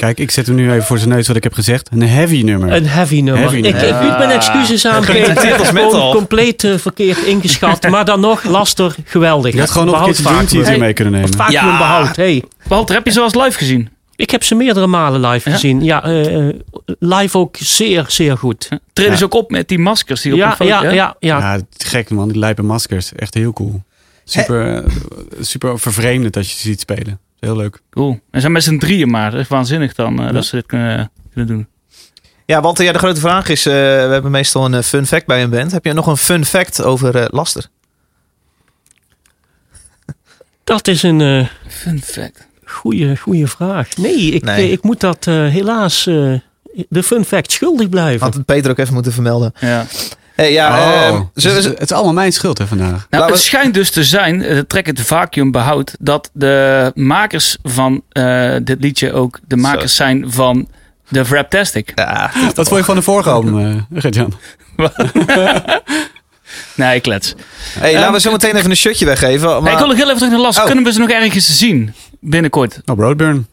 Kijk, 0.00 0.18
ik 0.18 0.30
zet 0.30 0.46
hem 0.46 0.54
nu 0.56 0.70
even 0.72 0.84
voor 0.84 0.98
zijn 0.98 1.10
neus 1.10 1.26
wat 1.26 1.36
ik 1.36 1.42
heb 1.42 1.52
gezegd. 1.52 1.88
Een 1.92 2.02
heavy 2.02 2.42
nummer. 2.42 2.72
een 2.72 2.86
heavy 2.86 3.20
nummer. 3.20 3.42
Heavy 3.42 3.56
ik, 3.56 3.62
nummer. 3.62 3.88
ik 3.88 4.00
bied 4.00 4.18
mijn 4.18 4.30
excuses 4.30 4.86
aan. 4.86 4.96
Als. 4.96 5.68
Gewoon 5.68 6.12
compleet 6.14 6.64
eh, 6.64 6.74
verkeerd 6.78 7.18
ingeschat. 7.18 7.88
maar 7.88 8.04
dan 8.04 8.20
nog, 8.20 8.44
Laster, 8.44 8.94
geweldig. 9.04 9.54
Je 9.54 9.60
had 9.60 9.70
gewoon 9.70 9.86
nog 9.86 10.06
een. 10.06 10.46
Theater 10.46 10.78
mee 10.78 10.92
kunnen 10.92 11.12
nemen. 11.12 11.34
Vacuüm 11.36 11.52
Ja. 11.52 11.78
behoud. 11.78 12.16
Hey. 12.16 12.44
Walter, 12.66 12.94
heb 12.94 13.06
je 13.06 13.12
zoals 13.12 13.34
live 13.34 13.58
gezien? 13.58 13.88
Ik 14.16 14.30
heb 14.30 14.42
ze 14.44 14.54
meerdere 14.54 14.86
malen 14.86 15.20
live 15.30 15.48
Ja? 15.48 15.54
gezien. 15.54 15.84
Ja, 15.84 16.04
eh, 16.04 16.48
eh, 16.48 16.54
live 16.98 17.38
ook 17.38 17.56
zeer, 17.58 18.04
zeer 18.08 18.36
goed. 18.36 18.68
Treden 18.92 19.12
Ja. 19.12 19.18
ze 19.18 19.24
ook 19.24 19.34
op 19.34 19.50
met 19.50 19.68
die 19.68 19.78
maskers 19.78 20.20
die 20.20 20.32
op 20.32 20.38
Ja, 20.38 20.50
de 20.50 20.56
foto... 20.56 20.70
ja, 20.70 20.82
ja, 20.82 21.16
ja. 21.18 21.38
Ja, 21.38 21.60
gek 21.76 22.10
man. 22.10 22.28
Die 22.28 22.38
lijpe 22.38 22.62
maskers. 22.62 23.12
Echt 23.12 23.34
heel 23.34 23.52
cool. 23.52 23.82
Super, 24.24 24.84
super 25.40 25.78
vervreemdend 25.78 26.36
als 26.36 26.50
je 26.50 26.54
ze 26.56 26.60
ziet 26.60 26.80
spelen. 26.80 27.20
Heel 27.40 27.56
leuk. 27.56 27.80
Cool. 27.90 28.10
En 28.10 28.20
ze 28.32 28.40
zijn 28.40 28.52
met 28.52 28.62
z'n 28.62 28.78
drieën 28.78 29.10
maar. 29.10 29.30
Dat 29.30 29.40
is 29.40 29.48
waanzinnig 29.48 29.94
dan 29.94 30.26
eh, 30.26 30.32
dat 30.32 30.44
ze 30.44 30.56
dit 30.56 30.66
kunnen, 30.66 31.10
kunnen 31.32 31.54
doen. 31.54 31.66
Ja, 32.46 32.60
Walter, 32.60 32.84
ja, 32.84 32.92
de 32.92 32.98
grote 32.98 33.20
vraag 33.20 33.48
is... 33.48 33.66
eh, 33.66 33.72
we 33.74 33.78
hebben 34.12 34.30
meestal 34.30 34.64
een 34.64 34.74
eh, 34.74 34.82
fun 34.82 35.06
fact 35.06 35.26
bij 35.26 35.42
een 35.42 35.50
band. 35.50 35.72
Heb 35.72 35.84
je 35.84 35.92
nog 35.92 36.06
een 36.06 36.16
fun 36.16 36.44
fact 36.44 36.82
over 36.82 37.16
eh, 37.16 37.24
Laster? 37.28 37.66
Dat 40.64 40.88
is 40.88 41.02
een 41.02 41.20
eh 41.20 41.46
Fun 41.68 42.02
fact. 42.02 42.46
goede, 42.64 43.16
goede 43.16 43.46
vraag. 43.46 43.96
Nee, 43.96 44.16
ik, 44.30 44.42
Nee. 44.44 44.66
eh, 44.66 44.72
ik 44.72 44.82
moet 44.82 45.00
dat 45.00 45.26
eh, 45.26 45.34
helaas 45.34 46.06
eh, 46.06 46.34
de 46.88 47.02
fun 47.02 47.24
fact 47.24 47.52
schuldig 47.52 47.88
blijven. 47.88 48.20
Had 48.26 48.34
het 48.34 48.44
Peter 48.44 48.70
ook 48.70 48.78
even 48.78 48.94
moeten 48.94 49.12
vermelden. 49.12 49.52
Ja. 49.60 49.86
Hey, 50.40 50.52
ja, 50.52 50.68
oh, 50.68 51.06
eh, 51.06 51.20
dus 51.34 51.44
het, 51.44 51.64
het 51.64 51.80
is 51.80 51.92
allemaal 51.92 52.12
mijn 52.12 52.32
schuld 52.32 52.58
hè, 52.58 52.66
vandaag. 52.66 53.06
Nou, 53.10 53.24
het 53.24 53.32
we- 53.32 53.40
schijnt 53.40 53.74
dus 53.74 53.90
te 53.90 54.04
zijn, 54.04 54.42
eh, 54.42 54.58
trek 54.58 54.86
het 54.86 55.00
vacuüm 55.00 55.50
behoudt, 55.50 55.96
dat 55.98 56.30
de 56.32 56.92
makers 56.94 57.56
van 57.62 58.02
eh, 58.08 58.54
dit 58.62 58.80
liedje 58.80 59.12
ook 59.12 59.38
de 59.46 59.56
makers 59.56 59.94
zijn 59.96 60.32
van 60.32 60.68
de 61.08 61.24
Fraptastic. 61.24 61.92
ja, 61.94 62.30
Wat 62.54 62.68
vond 62.68 62.80
je 62.80 62.84
van 62.86 62.94
de 62.96 63.02
vorige 63.02 63.30
album, 63.30 63.58
eh 63.92 64.00
Gert-Jan? 64.00 64.32
Nee, 66.74 66.96
ik 66.96 67.02
klets. 67.02 67.34
hey, 67.78 67.94
laten 67.94 68.12
we 68.12 68.20
zo 68.20 68.32
meteen 68.32 68.56
even 68.56 68.70
een 68.70 68.76
shirtje 68.76 69.04
weggeven. 69.04 69.48
Maar... 69.48 69.62
Hey, 69.62 69.72
ik 69.72 69.78
wil 69.78 69.86
nog 69.86 69.96
heel 69.96 70.04
even 70.06 70.16
terug 70.16 70.32
naar 70.32 70.40
Las. 70.42 70.58
Oh. 70.58 70.64
Kunnen 70.64 70.84
we 70.84 70.92
ze 70.92 70.98
nog 70.98 71.10
ergens 71.10 71.58
zien 71.58 71.94
binnenkort? 72.20 72.80
Oh, 72.84 72.98
Roadburn. 72.98 73.46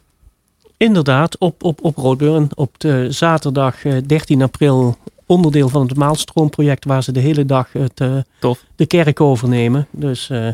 Inderdaad, 0.77 1.38
op, 1.38 1.63
op, 1.63 1.79
op 1.81 1.97
Roodburn 1.97 2.49
op 2.53 2.79
de 2.79 3.07
zaterdag 3.09 3.85
eh, 3.85 3.93
13 4.05 4.41
april 4.41 4.97
onderdeel 5.28 5.69
van 5.69 5.82
het 5.88 5.95
Maalstroomproject 5.97 6.86
waar 6.86 7.03
ze 7.03 7.11
de 7.11 7.19
hele 7.19 7.45
dag 7.45 7.67
het, 7.71 8.01
eh, 8.01 8.11
Tof. 8.39 8.63
de 8.75 8.86
kerk 8.86 9.21
overnemen. 9.21 9.88
Dus 9.91 10.30
eh, 10.30 10.45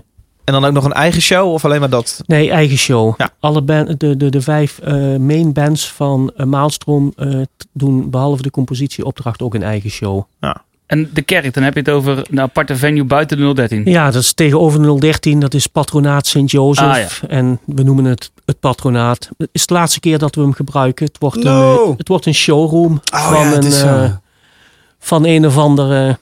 En 0.44 0.54
dan 0.54 0.66
ook 0.66 0.74
nog 0.74 0.84
een 0.86 0.94
eigen 0.94 1.22
show 1.22 1.52
of 1.54 1.66
alleen 1.66 1.80
maar 1.80 1.90
dat? 1.90 2.22
nee, 2.26 2.50
eigen 2.52 2.78
show. 2.78 3.14
Ja. 3.18 3.30
Alle 3.40 3.62
band, 3.62 4.00
de, 4.00 4.18
de, 4.18 4.30
de 4.30 4.42
vijf 4.42 4.80
eh, 4.80 4.94
main 5.16 5.54
bands 5.54 5.92
van 5.92 6.32
Maalstroom 6.46 7.14
eh, 7.16 7.42
doen 7.74 8.10
behalve 8.10 8.42
de 8.42 8.52
compositieopdracht 8.52 9.42
ook 9.42 9.54
een 9.54 9.64
eigen 9.64 9.90
show. 9.90 10.24
En 10.86 11.10
de 11.14 11.22
kerk, 11.22 11.54
dan 11.54 11.64
heb 11.64 11.74
je 11.74 11.80
het 11.80 11.90
over 11.90 12.26
een 12.32 12.42
aparte 12.42 12.76
venue 12.76 13.04
buiten 13.04 13.38
de 13.38 13.54
013. 13.54 13.86
Ja, 13.86 14.12
dat 14.12 14.22
is 14.22 14.34
tegenover 14.34 15.00
013. 15.00 15.40
Dat 15.40 15.54
is 15.54 15.68
patronaat 15.68 16.28
Sint-Jozef. 16.28 17.24
Ah, 17.24 17.32
En 17.38 17.60
we 17.66 17.84
noemen 17.84 18.06
het 18.06 18.32
het 18.46 18.60
patronaat. 18.60 19.30
Het 19.38 19.50
is 19.52 19.68
de 19.68 19.74
laatste 19.74 20.00
keer 20.00 20.18
dat 20.18 20.36
we 20.36 20.42
hem 20.42 20.54
gebruiken. 20.54 21.06
Het 21.06 21.18
wordt, 21.20 21.44
No. 21.44 21.86
een, 21.90 21.94
het 21.98 22.08
wordt 22.08 22.26
een 22.26 22.34
showroom 22.34 23.02
Oh 23.14 23.32
van, 23.32 23.40
ja, 23.50 23.54
een, 23.56 23.64
is. 23.64 23.84
Van 25.04 25.26
een 25.26 25.46
of 25.46 25.58
andere... 25.58 26.18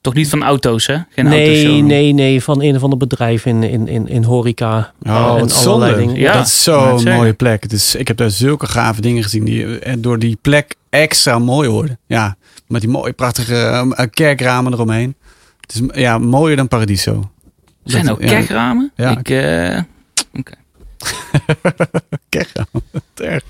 Toch 0.00 0.14
niet 0.14 0.28
van 0.28 0.42
auto's, 0.42 0.86
hè? 0.86 0.96
Geen 1.10 1.24
nee, 1.24 1.64
auto's. 1.66 1.86
nee, 1.88 2.12
nee. 2.12 2.42
Van 2.42 2.62
een 2.62 2.76
of 2.76 2.82
ander 2.82 2.98
bedrijf 2.98 3.46
in, 3.46 3.62
in, 3.62 3.88
in, 3.88 4.08
in 4.08 4.24
horeca. 4.24 4.92
Oh, 5.02 5.34
en 5.34 5.40
wat 5.40 5.66
allerlei 5.66 5.96
dingen. 5.96 6.16
Ja. 6.20 6.32
dat 6.32 6.46
is 6.46 6.62
zo'n 6.62 7.02
mooie 7.02 7.32
plek. 7.32 7.62
Het 7.62 7.72
is, 7.72 7.94
ik 7.94 8.08
heb 8.08 8.16
daar 8.16 8.30
zulke 8.30 8.66
gave 8.66 9.00
dingen 9.00 9.22
gezien 9.22 9.44
die 9.44 9.78
eh, 9.78 9.94
door 9.98 10.18
die 10.18 10.38
plek 10.42 10.74
extra 10.90 11.38
mooi 11.38 11.68
worden. 11.68 11.98
Ja, 12.06 12.36
met 12.68 12.80
die 12.80 12.90
mooie 12.90 13.12
prachtige 13.12 13.54
eh, 13.96 14.06
kerkramen 14.10 14.72
eromheen. 14.72 15.16
Het 15.60 15.74
is 15.74 16.00
ja, 16.00 16.18
mooier 16.18 16.56
dan 16.56 16.68
Paradiso. 16.68 17.30
Zijn 17.84 18.06
Dat- 18.06 18.20
ja, 18.20 18.26
kerkramen? 18.26 18.92
Ja. 18.96 19.18
Ik, 19.18 19.28
eh, 19.30 19.80
Kerkramen. 22.28 22.82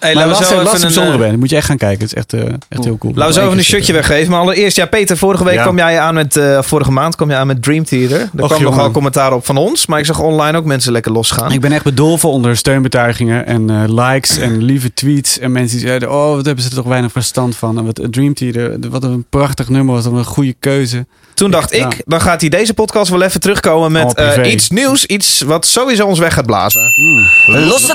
Hey, 0.00 0.14
Maar 0.14 0.26
laten 0.26 0.42
we 0.42 0.48
zo 0.48 0.60
even 0.60 0.74
een, 0.74 0.80
bijzondere 0.80 1.16
eh, 1.16 1.22
band. 1.24 1.38
Moet 1.38 1.50
je 1.50 1.56
echt 1.56 1.66
gaan 1.66 1.76
kijken. 1.76 1.98
Het 2.00 2.12
is 2.12 2.18
echt, 2.18 2.32
eh, 2.32 2.40
echt 2.68 2.84
heel 2.84 2.98
cool. 2.98 3.12
Laten 3.14 3.34
we 3.34 3.40
zo 3.40 3.46
even 3.46 3.58
een 3.58 3.64
shirtje 3.64 3.92
weggeven. 3.92 4.30
Maar 4.30 4.40
allereerst, 4.40 4.76
ja, 4.76 4.86
Peter, 4.86 5.16
vorige 5.16 5.44
week 5.44 5.54
Ja. 5.54 5.62
kwam 5.62 5.76
jij 5.76 5.98
aan 6.00 6.14
met, 6.14 6.36
eh, 6.36 6.62
vorige 6.62 6.90
maand 6.92 7.16
kwam 7.16 7.30
je 7.30 7.36
aan 7.36 7.46
met 7.46 7.62
Dream 7.62 7.84
Theater. 7.84 8.20
Er 8.20 8.28
kwam 8.36 8.48
jongen. 8.48 8.62
nogal 8.64 8.90
commentaar 8.90 9.32
op 9.32 9.44
van 9.46 9.56
ons, 9.56 9.86
maar 9.86 9.98
ik 9.98 10.04
zag 10.04 10.20
online 10.20 10.58
ook 10.58 10.64
mensen 10.64 10.92
lekker 10.92 11.12
losgaan. 11.12 11.52
Ik 11.52 11.60
ben 11.60 11.72
echt 11.72 11.84
bedolven 11.84 12.28
onder 12.28 12.56
steunbetuigingen 12.56 13.46
en 13.46 13.70
eh, 13.70 13.82
likes 13.86 14.38
en 14.38 14.62
lieve 14.62 14.94
tweets. 14.94 15.38
En 15.38 15.52
mensen 15.52 15.78
die 15.78 15.86
zeiden, 15.86 16.10
oh, 16.12 16.34
wat 16.34 16.44
hebben 16.46 16.64
ze 16.64 16.70
er 16.70 16.76
toch 16.76 16.86
weinig 16.86 17.12
verstand 17.12 17.56
van. 17.56 17.78
En 17.78 17.84
wat 17.84 18.00
Dream 18.10 18.34
Theater, 18.34 18.76
wat 18.90 19.04
een 19.04 19.24
prachtig 19.30 19.68
nummer 19.68 19.94
was. 19.94 20.04
Wat 20.04 20.12
een 20.14 20.24
goede 20.24 20.54
keuze. 20.60 21.06
Toen 21.34 21.50
dacht 21.50 21.76
Ja. 21.76 21.86
ik, 21.86 22.02
dan 22.04 22.20
gaat 22.20 22.40
hij 22.40 22.50
deze 22.50 22.74
podcast 22.74 23.10
wel 23.10 23.22
even 23.22 23.40
terugkomen 23.40 23.92
met 23.92 24.14
eh, 24.14 24.32
privé. 24.32 24.48
iets 24.48 24.70
nieuws. 24.70 25.06
Iets 25.06 25.40
wat 25.40 25.66
sowieso 25.66 26.06
ons 26.06 26.18
weg 26.18 26.34
gaat 26.34 26.46
blazen. 26.46 26.80
Losse 27.46 27.94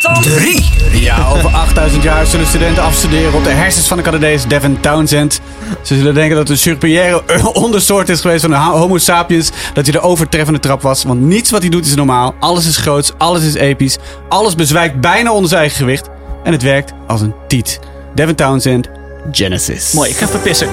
tand 0.00 0.22
3. 0.22 0.64
Ja, 0.92 1.32
over 1.46 1.58
8000 1.58 2.02
jaar 2.02 2.26
zullen 2.26 2.46
studenten 2.46 2.82
afstuderen 2.82 3.34
op 3.34 3.44
de 3.44 3.50
hersens 3.50 3.86
van 3.86 3.96
de 3.96 4.02
Canadees 4.02 4.46
Devin 4.46 4.80
Townsend. 4.80 5.40
Ze 5.82 5.96
zullen 5.96 6.14
denken 6.14 6.36
dat 6.36 6.48
het 6.48 6.66
een 7.26 7.46
ondersoort 7.64 8.08
is 8.08 8.20
geweest 8.20 8.40
van 8.40 8.50
de 8.50 8.56
Homo 8.56 8.98
sapiens. 8.98 9.50
Dat 9.74 9.84
hij 9.84 9.92
de 9.92 10.00
overtreffende 10.00 10.60
trap 10.60 10.82
was. 10.82 11.04
Want 11.04 11.20
niets 11.20 11.50
wat 11.50 11.60
hij 11.60 11.70
doet 11.70 11.86
is 11.86 11.94
normaal. 11.94 12.34
Alles 12.38 12.66
is 12.66 12.76
groots, 12.76 13.12
alles 13.18 13.44
is 13.44 13.54
episch. 13.54 13.98
Alles 14.28 14.54
bezwijkt 14.54 15.00
bijna 15.00 15.32
onder 15.32 15.48
zijn 15.48 15.60
eigen 15.60 15.78
gewicht. 15.78 16.08
En 16.44 16.52
het 16.52 16.62
werkt 16.62 16.92
als 17.06 17.20
een 17.20 17.34
tiet. 17.48 17.80
Devin 18.14 18.34
Townsend, 18.34 18.88
Genesis. 19.32 19.92
mooi, 19.92 20.10
ik 20.10 20.16
ga 20.16 20.26
even 20.26 20.42
pissen. 20.42 20.68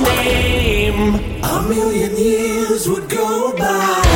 Name, 0.00 1.14
a 1.42 1.62
million 1.68 2.16
years 2.16 2.88
would 2.88 3.08
go 3.08 3.56
by. 3.56 4.11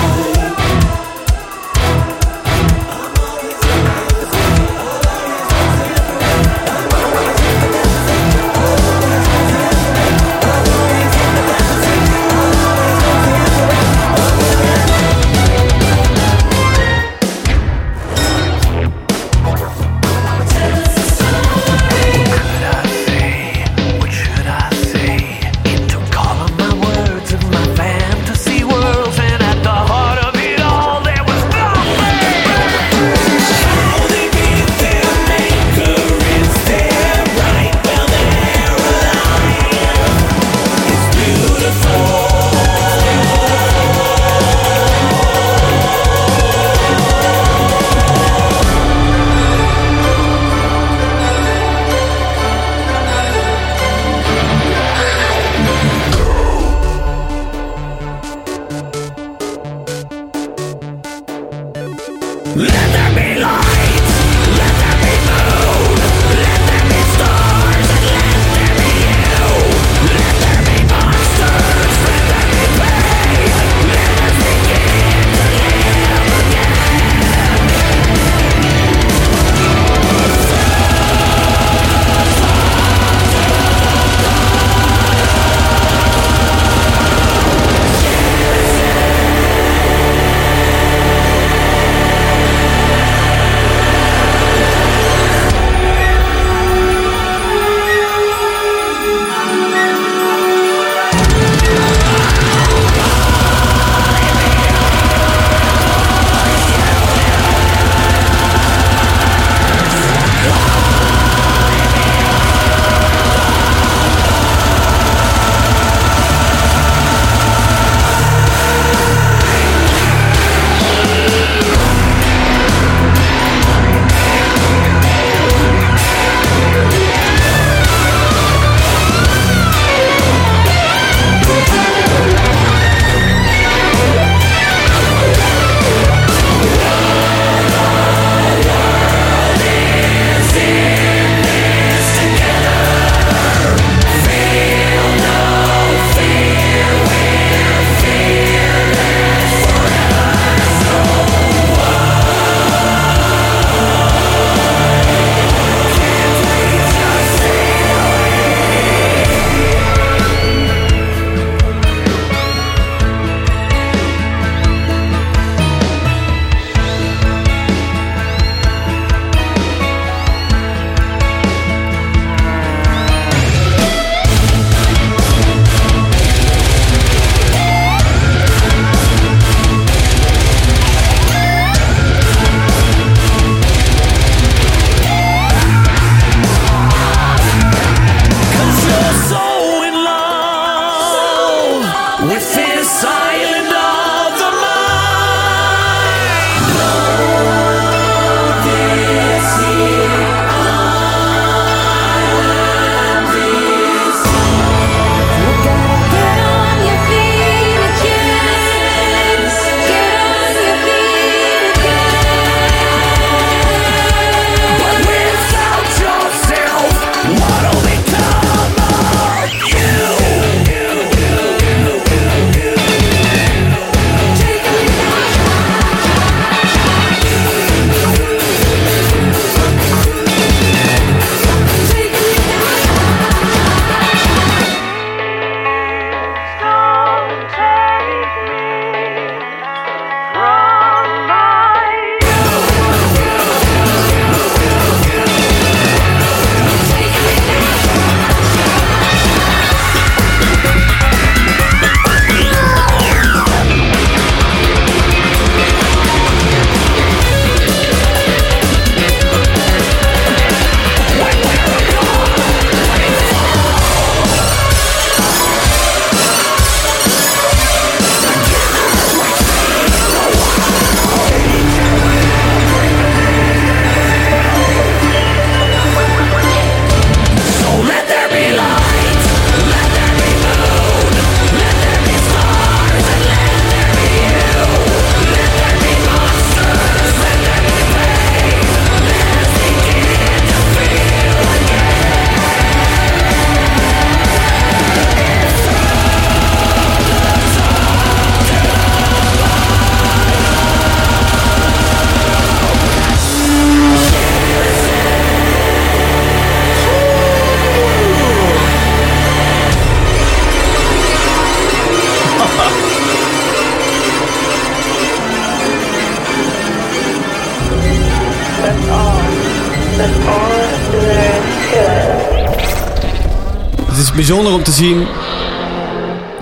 Bijzonder 324.26 324.52
om 324.52 324.62
te 324.62 324.70
zien 324.70 325.06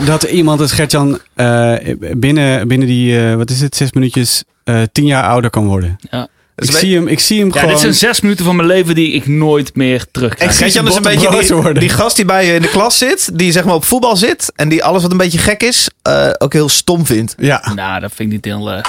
dat 0.06 0.22
er 0.22 0.28
iemand 0.28 0.60
als 0.60 0.72
Gertjan 0.72 1.18
eh, 1.34 1.74
binnen, 2.16 2.68
binnen 2.68 2.88
die, 2.88 3.18
eh, 3.20 3.34
wat 3.34 3.50
is 3.50 3.60
het, 3.60 3.76
zes 3.76 3.92
minuutjes, 3.92 4.42
eh, 4.64 4.82
tien 4.92 5.06
jaar 5.06 5.24
ouder 5.24 5.50
kan 5.50 5.66
worden. 5.66 5.96
Ja. 6.10 6.28
Dus 6.54 6.66
Ik 6.66 6.72
wij- 6.72 6.80
zie 6.80 6.94
hem, 6.94 7.08
ik 7.08 7.20
zie 7.20 7.38
hem 7.38 7.46
Ja, 7.48 7.52
gewoon... 7.54 7.68
dit 7.70 7.78
zijn 7.80 7.94
zes 7.94 8.20
minuten 8.20 8.44
van 8.44 8.56
mijn 8.56 8.68
leven 8.68 8.94
die 8.94 9.12
ik 9.12 9.26
nooit 9.26 9.76
meer 9.76 10.06
terugkrijg. 10.10 10.50
En 10.50 10.56
Gertjan 10.56 10.86
is 10.88 10.94
een 10.96 11.02
beetje 11.02 11.62
die, 11.62 11.78
die 11.78 11.88
gast 11.88 12.16
die 12.16 12.24
bij 12.24 12.46
je 12.46 12.54
in 12.54 12.62
de 12.62 12.68
klas 12.68 12.98
zit, 12.98 13.38
die 13.38 13.52
zeg 13.52 13.64
maar 13.64 13.74
op 13.74 13.84
voetbal 13.84 14.16
zit 14.16 14.52
en 14.56 14.68
die 14.68 14.84
alles 14.84 15.02
wat 15.02 15.10
een 15.10 15.16
beetje 15.16 15.38
gek 15.38 15.62
is, 15.62 15.88
eh, 16.02 16.30
ook 16.38 16.52
heel 16.52 16.68
stom 16.68 17.06
vindt. 17.06 17.34
Ja, 17.38 17.72
Nou, 17.74 18.00
dat 18.00 18.12
vind 18.14 18.32
ik 18.32 18.34
niet 18.34 18.44
heel... 18.54 18.82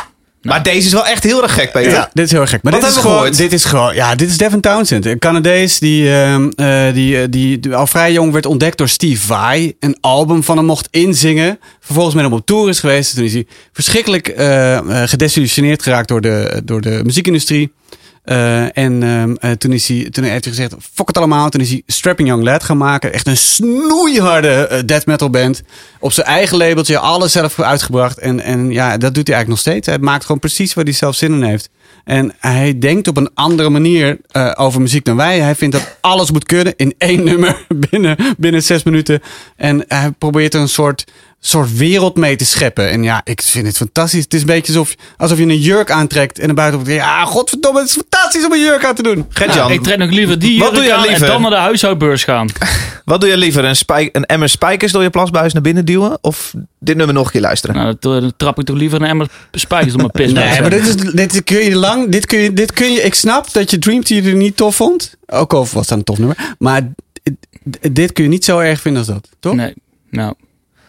Maar 0.45 0.63
deze 0.63 0.85
is 0.85 0.93
wel 0.93 1.05
echt 1.05 1.23
heel 1.23 1.43
erg 1.43 1.53
gek, 1.53 1.71
Peter. 1.71 1.91
Ja, 1.91 2.09
dit 2.13 2.25
is 2.25 2.31
heel 2.31 2.41
erg 2.41 2.49
gek. 2.49 2.63
Maar 2.63 2.71
Wat 2.71 2.81
dit 2.81 2.89
is, 2.89 2.97
gewoon, 2.97 3.15
gehoord? 3.15 3.37
dit 3.37 3.53
is 3.53 3.65
gewoon, 3.65 3.95
ja, 3.95 4.15
dit 4.15 4.29
is 4.29 4.37
Devin 4.37 4.61
Townsend. 4.61 5.05
Een 5.05 5.19
Canadees 5.19 5.79
die, 5.79 6.13
ehm, 6.13 6.49
eh, 6.55 6.93
die, 6.93 7.21
eh, 7.21 7.27
die, 7.29 7.59
die 7.59 7.75
al 7.75 7.87
vrij 7.87 8.11
jong 8.11 8.31
werd 8.31 8.45
ontdekt 8.45 8.77
door 8.77 8.87
Steve 8.89 9.25
Vai. 9.25 9.75
Een 9.79 9.97
album 10.01 10.43
van 10.43 10.57
hem 10.57 10.65
mocht 10.65 10.87
inzingen. 10.91 11.59
Vervolgens 11.79 12.15
met 12.15 12.23
hem 12.23 12.33
op 12.33 12.45
tour 12.45 12.69
is 12.69 12.79
geweest. 12.79 13.15
Toen 13.15 13.23
is 13.23 13.33
hij 13.33 13.45
verschrikkelijk 13.73 14.27
eh, 14.27 14.79
gedesillusioneerd 15.05 15.83
geraakt 15.83 16.07
door 16.07 16.21
de, 16.21 16.61
door 16.65 16.81
de 16.81 17.01
muziekindustrie. 17.03 17.71
Eh, 18.25 18.77
en 18.77 19.03
ehm, 19.03 19.35
eh, 19.39 19.51
toen, 19.51 19.71
is 19.71 19.87
hij, 19.87 20.07
toen 20.11 20.23
heeft 20.23 20.45
hij 20.45 20.53
gezegd, 20.53 20.75
fuck 20.93 21.07
het 21.07 21.17
allemaal. 21.17 21.49
Toen 21.49 21.61
is 21.61 21.69
hij 21.69 21.83
Strapping 21.87 22.27
Young 22.27 22.43
Lad 22.43 22.63
gaan 22.63 22.77
maken. 22.77 23.13
Echt 23.13 23.27
een 23.27 23.37
snoeiharde 23.37 24.47
eh, 24.47 24.79
death 24.85 25.05
metal 25.05 25.29
band. 25.29 25.61
Op 25.99 26.11
zijn 26.11 26.27
eigen 26.27 26.57
labeltje, 26.57 26.97
alles 26.97 27.31
zelf 27.31 27.59
uitgebracht. 27.59 28.17
En, 28.17 28.39
en 28.39 28.71
ja, 28.71 28.97
dat 28.97 29.13
doet 29.13 29.27
hij 29.27 29.35
eigenlijk 29.35 29.47
nog 29.47 29.59
steeds. 29.59 29.87
Hij 29.87 29.97
maakt 29.99 30.25
gewoon 30.25 30.39
precies 30.39 30.73
waar 30.73 30.83
hij 30.83 30.93
zelf 30.93 31.15
zin 31.15 31.33
in 31.33 31.43
heeft. 31.43 31.69
En 32.03 32.33
hij 32.39 32.79
denkt 32.79 33.07
op 33.07 33.17
een 33.17 33.29
andere 33.33 33.69
manier 33.69 34.17
over 34.55 34.81
muziek 34.81 35.05
dan 35.05 35.15
wij. 35.15 35.39
Hij 35.39 35.55
vindt 35.55 35.75
dat 35.75 35.97
alles 36.01 36.31
moet 36.31 36.45
kunnen 36.45 36.73
in 36.75 36.95
één 36.97 37.23
nummer 37.29 37.65
binnen, 37.89 38.17
binnen 38.37 38.63
zes 38.63 38.83
minuten. 38.83 39.21
En 39.55 39.85
hij 39.87 40.11
probeert 40.11 40.53
er 40.53 40.61
een 40.61 40.69
soort, 40.69 41.05
soort 41.47 41.77
wereld 41.77 42.15
mee 42.17 42.35
te 42.35 42.45
scheppen. 42.45 42.89
En 42.89 43.03
ja, 43.03 43.21
ik 43.23 43.41
vind 43.41 43.67
het 43.67 43.77
fantastisch. 43.77 44.23
Het 44.23 44.33
is 44.33 44.39
een 44.39 44.45
beetje 44.45 44.73
alsof, 44.73 44.95
alsof 45.17 45.37
je 45.37 45.43
een 45.43 45.59
jurk 45.59 45.91
aantrekt 45.91 46.39
en 46.39 46.45
naar 46.45 46.55
buiten 46.55 46.79
komt. 46.79 46.91
Ja, 46.91 47.25
godverdomme, 47.25 47.79
het 47.79 47.87
is 47.89 47.95
fantastisch 47.95 48.45
om 48.45 48.51
een 48.51 48.59
jurk 48.59 48.85
aan 48.85 48.95
te 48.95 49.03
doen. 49.03 49.25
Gert-Jan, 49.29 49.71
ik 49.71 49.83
trek 49.83 49.97
nog 49.97 50.09
liever 50.09 50.39
die 50.39 50.59
Wat 50.59 50.73
doe 50.73 50.77
jurk 50.83 50.87
jij 50.87 50.95
aan 50.95 51.03
en 51.03 51.09
liever? 51.09 51.27
dan 51.27 51.41
naar 51.41 51.49
de 51.49 51.55
huishoudbeurs 51.57 52.23
gaan. 52.23 52.47
wat 53.05 53.21
doe 53.21 53.29
je 53.29 53.37
liever? 53.37 53.63
Een, 53.65 53.75
spij- 53.75 54.09
een 54.11 54.25
emmer 54.25 54.49
spijkers 54.49 54.91
door 54.91 55.03
je 55.03 55.09
plasbuis 55.09 55.53
naar 55.53 55.61
binnen 55.61 55.85
duwen? 55.85 56.17
Of 56.21 56.53
dit 56.79 56.95
nummer 56.97 57.15
nog 57.15 57.25
een 57.25 57.31
keer 57.31 57.41
luisteren? 57.41 57.75
Nou, 57.75 57.95
dan 57.99 58.33
trap 58.37 58.59
ik 58.59 58.65
toch 58.65 58.77
liever 58.77 59.01
een 59.01 59.07
emmer 59.07 59.27
spijkers 59.51 59.93
op 59.93 59.99
mijn 59.99 60.11
pis. 60.11 60.31
Nee, 60.31 60.61
maar 60.61 60.69
dit, 60.69 60.87
is, 60.87 60.95
dit 61.21 61.43
kun 61.43 61.63
je 61.63 61.75
lang. 61.75 62.09
Dit 62.11 62.25
kun 62.25 62.39
je, 62.39 62.53
dit 62.53 62.73
kun 62.73 62.91
je. 62.91 63.01
Ik 63.01 63.13
snap 63.13 63.53
dat 63.53 63.71
je 63.71 63.79
Dream 63.79 64.03
Theater 64.03 64.33
niet 64.33 64.57
tof 64.57 64.75
vond. 64.75 65.15
Ook 65.27 65.53
al 65.53 65.67
was 65.73 65.87
dat 65.87 65.97
een 65.97 66.03
tof 66.03 66.17
nummer. 66.17 66.37
Maar 66.59 66.81
dit 67.91 68.11
kun 68.13 68.23
je 68.23 68.29
niet 68.29 68.45
zo 68.45 68.59
erg 68.59 68.81
vinden 68.81 69.01
als 69.01 69.11
dat, 69.11 69.29
toch? 69.39 69.55
Nee, 69.55 69.73
nou. 70.09 70.33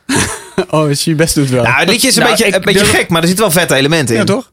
Oh, 0.70 0.92
je 0.92 1.14
best 1.14 1.34
doet 1.34 1.50
wel. 1.50 1.62
Nou, 1.62 1.74
het 1.78 1.88
liedje 1.88 2.08
is 2.08 2.16
een 2.16 2.22
Nou, 2.22 2.34
beetje, 2.36 2.48
ik 2.48 2.54
een 2.54 2.60
beetje 2.72 2.84
gek, 2.84 3.08
maar 3.08 3.20
er 3.22 3.26
zitten 3.28 3.44
wel 3.46 3.54
vette 3.54 3.74
elementen 3.74 4.14
in. 4.14 4.20
ja, 4.20 4.26
toch? 4.26 4.50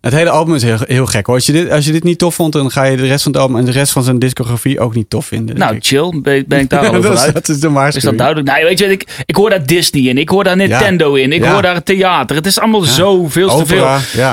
Het 0.00 0.12
hele 0.12 0.30
album 0.30 0.54
is 0.54 0.62
heel, 0.62 0.76
heel 0.86 1.06
gek. 1.06 1.26
hoor. 1.26 1.34
Als 1.34 1.46
je, 1.46 1.52
dit, 1.52 1.70
als 1.70 1.84
je 1.84 1.92
dit 1.92 2.04
niet 2.04 2.18
tof 2.18 2.34
vond, 2.34 2.52
dan 2.52 2.70
ga 2.70 2.84
je 2.84 2.96
de 2.96 3.06
rest 3.06 3.22
van 3.22 3.32
het 3.32 3.40
album 3.40 3.56
en 3.56 3.64
de 3.64 3.70
rest 3.70 3.92
van 3.92 4.02
zijn 4.02 4.18
discografie 4.18 4.80
ook 4.80 4.94
niet 4.94 5.10
tof 5.10 5.26
vinden. 5.26 5.58
Nou, 5.58 5.74
ik. 5.74 5.84
chill. 5.84 6.20
Ben, 6.22 6.44
ben 6.48 6.58
ik 6.60 6.68
daar 6.70 6.80
al 6.88 6.94
over 6.94 7.02
dat, 7.02 7.12
is, 7.12 7.20
uit. 7.24 7.34
dat 7.34 7.48
is 7.48 7.60
de 7.60 7.66
Is 7.66 7.72
waarschuwing. 7.72 8.18
dat 8.18 8.26
duidelijk? 8.26 8.56
Nee, 8.56 8.64
weet 8.68 8.78
je, 8.78 8.86
ik, 8.86 9.22
ik 9.26 9.36
hoor 9.36 9.50
daar 9.50 9.66
Disney 9.66 10.02
in. 10.02 10.18
Ik 10.18 10.28
hoor 10.28 10.44
daar 10.44 10.56
Nintendo 10.56 11.14
in. 11.14 11.32
Ik 11.32 11.42
Ja. 11.42 11.52
hoor 11.52 11.62
daar 11.62 11.82
theater. 11.82 12.36
Het 12.36 12.46
is 12.46 12.58
allemaal 12.60 12.80
zo 12.80 13.28
veel 13.28 13.56
te 13.58 13.66
veel. 13.66 13.86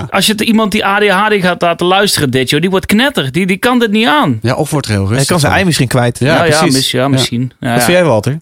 Als 0.10 0.26
je 0.26 0.32
het 0.32 0.42
iemand 0.42 0.72
die 0.72 0.86
ADHD 0.86 1.42
gaat 1.42 1.62
laten 1.62 1.86
luisteren 1.88 2.30
dit, 2.32 2.50
joh, 2.50 2.62
die 2.62 2.70
wordt 2.70 2.86
knetter. 2.86 3.32
Die, 3.32 3.46
die 3.46 3.58
kan 3.58 3.80
dit 3.80 3.92
niet 3.92 4.08
aan. 4.08 4.40
Ja, 4.42 4.56
of 4.56 4.70
wordt 4.72 4.86
er 4.86 4.92
heel 4.92 5.02
rustig. 5.02 5.18
Hij 5.18 5.26
kan 5.28 5.40
zijn 5.40 5.54
ei 5.54 5.66
misschien 5.66 5.88
kwijt. 5.88 6.20
Ja, 6.20 6.26
nou 6.34 6.50
ja, 6.50 6.58
precies. 6.58 6.76
mis, 6.76 6.92
ja, 6.92 7.08
misschien. 7.08 7.52
Ja, 7.60 7.74
Wat 7.74 7.84
vind 7.84 7.98
jij, 7.98 8.06
Walter? 8.06 8.40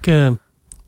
Ik, 0.00 0.06
eh, 0.06 0.28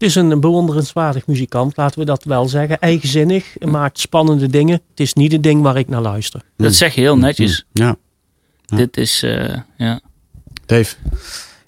het 0.03 0.11
is 0.11 0.17
een 0.17 0.41
bewonderenswaardig 0.41 1.27
muzikant, 1.27 1.77
laten 1.77 1.99
we 1.99 2.05
dat 2.05 2.25
wel 2.25 2.49
zeggen. 2.49 2.79
Eigenzinnig, 2.79 3.57
maakt 3.61 3.99
spannende 3.99 4.47
dingen. 4.49 4.81
Het 4.91 5.01
is 5.01 5.13
niet 5.15 5.33
het 5.33 5.43
ding 5.43 5.63
waar 5.63 5.77
ik 5.77 5.89
naar 5.89 6.01
luister. 6.01 6.41
Dat 6.57 6.75
zeg 6.75 6.95
je 6.95 7.01
heel 7.01 7.17
netjes. 7.19 7.67
Ja. 7.73 7.97
Dit 8.67 8.97
is, 8.97 9.23
eh, 9.23 9.57
ja. 9.77 10.01
Dave. 10.67 10.95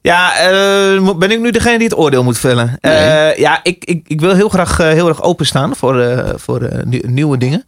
Ja, 0.00 0.36
eh, 0.36 1.00
mo- 1.00 1.14
ben 1.14 1.30
ik 1.30 1.40
nu 1.40 1.50
degene 1.50 1.78
die 1.78 1.86
het 1.88 1.96
oordeel 1.98 2.24
moet 2.24 2.38
vellen? 2.38 2.78
Eh, 2.80 3.36
ja, 3.36 3.60
ik, 3.62 3.84
ik, 3.84 4.08
ik 4.08 4.20
wil 4.20 4.34
heel 4.34 4.48
graag 4.48 4.76
heel 4.76 5.08
erg 5.08 5.22
openstaan 5.22 5.76
voor, 5.76 6.00
eh, 6.00 6.32
voor 6.36 6.62
eh, 6.62 6.84
nieuw- 6.84 7.06
nieuwe 7.08 7.38
dingen. 7.38 7.64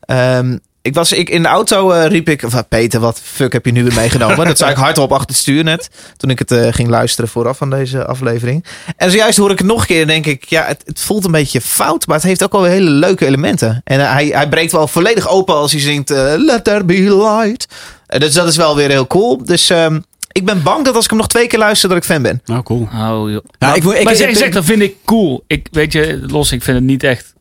Ehm, 0.00 0.58
ik 0.82 0.94
was 0.94 1.12
ik, 1.12 1.28
in 1.30 1.42
de 1.42 1.48
auto, 1.48 1.90
eh, 1.90 2.06
riep 2.06 2.28
ik, 2.28 2.44
ah, 2.44 2.58
Peter, 2.68 3.00
wat 3.00 3.20
fuck 3.22 3.52
heb 3.52 3.64
je 3.66 3.72
nu 3.72 3.84
weer 3.84 3.94
meegenomen? 3.94 4.46
dat 4.46 4.58
zei 4.58 4.70
ik 4.70 4.76
hardop 4.76 5.12
achter 5.12 5.28
het 5.28 5.36
stuur 5.36 5.64
net, 5.64 5.90
toen 6.16 6.30
ik 6.30 6.38
het 6.38 6.50
eh, 6.50 6.72
ging 6.72 6.88
luisteren 6.88 7.30
vooraf 7.30 7.62
aan 7.62 7.70
deze 7.70 8.04
aflevering. 8.06 8.64
En 8.96 9.10
zojuist 9.10 9.38
hoor 9.38 9.50
ik 9.50 9.58
het 9.58 9.66
nog 9.66 9.80
een 9.80 9.86
keer 9.86 10.00
en 10.00 10.06
denk 10.06 10.26
ik, 10.26 10.44
ja, 10.44 10.64
het, 10.66 10.82
het 10.86 11.00
voelt 11.00 11.24
een 11.24 11.30
beetje 11.30 11.60
fout, 11.60 12.06
maar 12.06 12.16
het 12.16 12.24
heeft 12.26 12.44
ook 12.44 12.52
wel 12.52 12.62
weer 12.62 12.70
hele 12.70 12.90
leuke 12.90 13.26
elementen. 13.26 13.80
En 13.84 14.00
eh, 14.00 14.12
hij, 14.12 14.26
hij 14.26 14.48
breekt 14.48 14.72
wel 14.72 14.88
volledig 14.88 15.28
open 15.28 15.54
als 15.54 15.72
hij 15.72 15.80
zingt 15.80 16.08
Let 16.36 16.64
There 16.64 16.84
Be 16.84 17.16
Light. 17.16 17.66
Dus 18.06 18.34
dat 18.34 18.48
is 18.48 18.56
wel 18.56 18.76
weer 18.76 18.88
heel 18.88 19.06
cool. 19.06 19.44
Dus 19.44 19.70
ehm, 19.70 20.00
ik 20.32 20.44
ben 20.44 20.62
bang 20.62 20.84
dat 20.84 20.94
als 20.94 21.04
ik 21.04 21.10
hem 21.10 21.18
nog 21.18 21.28
twee 21.28 21.46
keer 21.46 21.58
luister, 21.58 21.88
dat 21.88 21.98
ik 21.98 22.04
fan 22.04 22.22
ben. 22.22 22.40
Nou, 22.44 22.62
cool. 22.62 22.82
Oh, 22.94 23.30
joh. 23.30 23.44
Ja, 23.58 23.74
ik, 23.74 23.82
wil- 23.82 23.92
ik, 23.92 24.04
maar 24.04 24.12
ik- 24.12 24.18
zeg, 24.18 24.28
ik- 24.28 24.36
zeg, 24.36 24.50
dat 24.50 24.64
vind 24.64 24.82
ik 24.82 24.94
cool. 25.04 25.44
Ik, 25.46 25.66
weet 25.70 25.92
je, 25.92 26.20
los, 26.26 26.52
ik 26.52 26.62
vind 26.62 26.76
het 26.76 26.86
niet 26.86 27.02
echt 27.02 27.32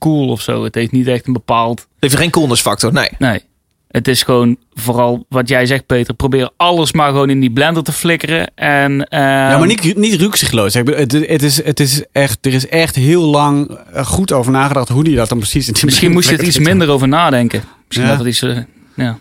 cool 0.00 0.28
of 0.28 0.40
zo. 0.40 0.64
Het 0.64 0.74
heeft 0.74 0.92
niet 0.92 1.06
echt 1.06 1.26
een 1.26 1.32
bepaald... 1.32 1.86
Heeft 1.98 2.16
geen 2.16 2.30
coolness-factor, 2.30 2.92
nee. 2.92 3.08
Nee. 3.18 3.40
Het 3.90 4.08
is 4.08 4.22
gewoon 4.22 4.56
vooral 4.74 5.26
wat 5.28 5.48
jij 5.48 5.66
zegt, 5.66 5.86
Peter. 5.86 6.14
Probeer 6.14 6.50
alles 6.56 6.92
maar 6.92 7.08
gewoon 7.10 7.30
in 7.30 7.40
die 7.40 7.50
blender 7.50 7.82
te 7.82 7.92
flikkeren. 7.92 8.50
En, 8.54 9.04
ehm, 9.08 9.22
Ja, 9.22 9.58
maar 9.58 9.66
niet, 9.66 9.96
niet 9.96 10.12
bedoel, 10.84 11.00
Het, 11.00 11.12
het, 11.12 11.42
is, 11.42 11.64
het 11.64 11.80
is 11.80 12.04
echt, 12.12 12.46
er 12.46 12.54
is 12.54 12.68
echt 12.68 12.94
heel 12.96 13.22
lang 13.22 13.78
eh, 13.92 14.06
goed 14.06 14.32
over 14.32 14.52
nagedacht 14.52 14.88
hoe 14.88 15.04
die 15.04 15.16
dat 15.16 15.28
dan 15.28 15.38
precies... 15.38 15.68
in 15.68 15.74
Misschien 15.84 16.12
moest 16.12 16.30
je 16.30 16.36
er 16.36 16.44
iets 16.44 16.58
minder 16.58 16.88
over 16.90 17.08
nadenken. 17.08 17.62
Misschien 17.86 18.08
Ja. 18.08 18.16
dat 18.16 18.24
het 18.24 18.28
iets... 18.28 18.42
eh, 18.42 18.58
ja. 18.96 19.18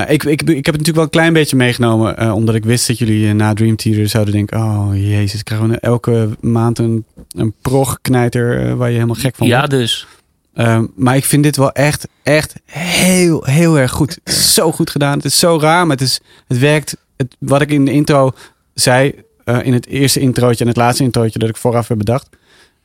Nou, 0.00 0.12
ik, 0.12 0.24
ik, 0.24 0.42
ik 0.42 0.46
heb 0.46 0.48
het 0.48 0.66
natuurlijk 0.66 0.94
wel 0.94 1.04
een 1.04 1.10
klein 1.10 1.32
beetje 1.32 1.56
meegenomen. 1.56 2.16
eh, 2.16 2.34
omdat 2.34 2.54
ik 2.54 2.64
wist 2.64 2.86
dat 2.86 2.98
jullie 2.98 3.28
eh, 3.28 3.34
na 3.34 3.54
Dream 3.54 3.76
Theater 3.76 4.08
zouden 4.08 4.34
denken... 4.34 4.58
Oh, 4.58 4.88
jezus, 4.92 5.42
krijgen 5.42 5.68
we 5.68 5.78
elke 5.80 6.28
maand 6.40 6.78
een, 6.78 7.04
een 7.36 7.54
prog-knijter 7.62 8.66
eh, 8.66 8.74
waar 8.74 8.88
je 8.88 8.94
helemaal 8.94 9.14
gek 9.14 9.36
van 9.36 9.46
ja, 9.46 9.56
wordt. 9.56 9.70
dus. 9.70 10.06
Ehm, 10.54 10.86
maar 10.96 11.16
ik 11.16 11.24
vind 11.24 11.42
dit 11.42 11.56
wel 11.56 11.72
echt, 11.72 12.08
echt 12.22 12.54
heel, 12.64 13.44
heel 13.44 13.78
erg 13.78 13.90
goed. 13.90 14.18
Het 14.24 14.34
is 14.34 14.54
zo 14.54 14.72
goed 14.72 14.90
gedaan. 14.90 15.16
Het 15.16 15.24
is 15.24 15.38
zo 15.38 15.58
raar, 15.60 15.86
maar 15.86 15.96
het, 15.96 16.06
is, 16.06 16.20
het 16.46 16.58
werkt. 16.58 16.96
Het, 17.16 17.36
wat 17.38 17.60
ik 17.60 17.70
in 17.70 17.84
de 17.84 17.92
intro 17.92 18.32
zei, 18.74 19.14
in 19.62 19.72
het 19.72 19.86
eerste 19.86 20.20
introotje 20.20 20.60
en 20.64 20.68
het 20.68 20.76
laatste 20.76 21.02
introotje 21.02 21.38
dat 21.38 21.48
ik 21.48 21.56
vooraf 21.56 21.88
heb 21.88 21.98
bedacht. 21.98 22.28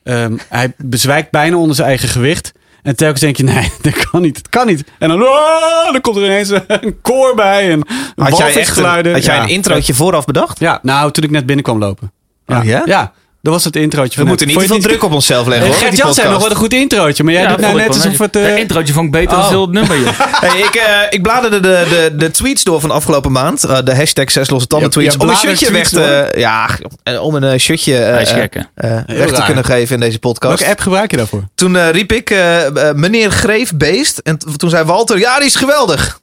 Ehm, 0.02 0.36
hij 0.48 0.72
bezwijkt 0.76 1.30
bijna 1.30 1.56
onder 1.56 1.76
zijn 1.76 1.88
eigen 1.88 2.08
gewicht. 2.08 2.52
En 2.86 2.96
telkens 2.96 3.20
denk 3.20 3.36
je, 3.36 3.42
nee, 3.42 3.72
dat 3.82 4.08
kan 4.10 4.22
niet. 4.22 4.36
Het 4.36 4.48
kan 4.48 4.66
niet. 4.66 4.84
En 4.98 5.08
dan, 5.08 5.22
oh, 5.22 5.92
dan 5.92 6.00
komt 6.00 6.16
er 6.16 6.24
ineens 6.24 6.50
een 6.66 7.00
koor 7.02 7.34
bij. 7.34 7.70
En 7.70 7.86
Had 7.86 7.96
jij, 8.16 8.26
echt 8.26 8.38
een, 8.38 8.38
walvisgeluiden. 8.38 9.12
had 9.12 9.24
jij 9.24 9.40
een 9.40 9.48
introotje 9.48 9.94
vooraf 9.94 10.24
bedacht? 10.24 10.58
Ja, 10.58 10.78
nou, 10.82 11.10
toen 11.10 11.24
ik 11.24 11.30
net 11.30 11.46
binnenkwam 11.46 11.78
lopen. 11.78 12.12
Oh, 12.46 12.64
ja? 12.64 12.82
Ja, 12.84 13.12
dat 13.46 13.54
was 13.54 13.64
het 13.64 13.76
introotje. 13.76 14.10
We 14.10 14.16
van 14.16 14.26
moeten 14.26 14.46
net. 14.46 14.56
niet 14.56 14.64
te 14.64 14.72
veel 14.72 14.82
het 14.82 14.90
druk 14.90 15.02
op 15.04 15.12
onszelf 15.12 15.46
leggen 15.46 15.66
hoor. 15.66 15.76
Gert 15.76 15.90
die 15.90 16.00
Jan 16.00 16.14
zei 16.14 16.28
nog 16.30 16.40
wat 16.42 16.50
een 16.50 16.56
goed 16.56 16.72
introotje. 16.72 17.24
Maar 17.24 17.32
jij 17.32 17.42
ja, 17.42 17.48
doet 17.48 17.60
nou 17.60 17.72
net 17.74 17.80
wel 17.86 17.96
alsof 17.96 18.04
netjes. 18.04 18.26
het... 18.26 18.36
eh, 18.36 18.42
Het 18.50 18.58
introotje 18.58 18.92
vond 18.92 19.06
ik 19.06 19.12
beter 19.12 19.36
Oh. 19.36 19.42
dan 19.42 19.48
heel 19.50 19.60
het 19.60 19.70
nummer. 19.72 19.96
Hey, 20.46 20.58
ik, 20.60 20.74
eh, 20.74 20.92
ik 21.10 21.22
bladerde 21.22 21.60
de, 21.60 21.86
de, 21.90 22.16
de 22.16 22.30
tweets 22.30 22.64
door 22.64 22.80
van 22.80 22.88
de 22.88 22.94
afgelopen 22.94 23.32
maand. 23.32 23.64
Eh, 23.64 23.78
de 23.84 23.94
hashtag 23.96 24.30
zes 24.30 24.50
losse 24.50 24.68
tanden 24.68 24.90
tweets. 24.90 25.14
ja, 25.14 25.20
om 25.20 25.28
een 25.28 25.36
shirtje 25.36 25.72
weg 25.72 25.88
te... 25.88 26.32
Ja, 26.36 26.68
eh, 27.02 27.22
om 27.22 27.34
een 27.34 27.44
eh, 27.44 27.58
shirtje 27.58 27.96
eh, 27.98 28.12
Hij 28.12 28.22
is 28.22 28.30
eh, 28.30 28.36
gek, 28.40 28.54
hè? 28.54 28.60
eh, 29.06 29.16
weg 29.18 29.32
te 29.32 29.42
kunnen 29.42 29.64
geven 29.64 29.94
in 29.94 30.00
deze 30.00 30.18
podcast. 30.18 30.54
Welke 30.58 30.70
app 30.72 30.80
gebruik 30.80 31.10
je 31.10 31.16
daarvoor? 31.16 31.42
Toen 31.54 31.76
eh, 31.76 31.90
riep 31.90 32.12
ik 32.12 32.30
eh, 32.30 32.66
eh, 32.88 32.94
meneer 32.94 33.30
Greefbeest. 33.30 34.18
En 34.18 34.38
toen 34.56 34.70
zei 34.70 34.84
Walter, 34.84 35.18
ja 35.18 35.36
die 35.36 35.46
is 35.46 35.56
geweldig. 35.56 36.20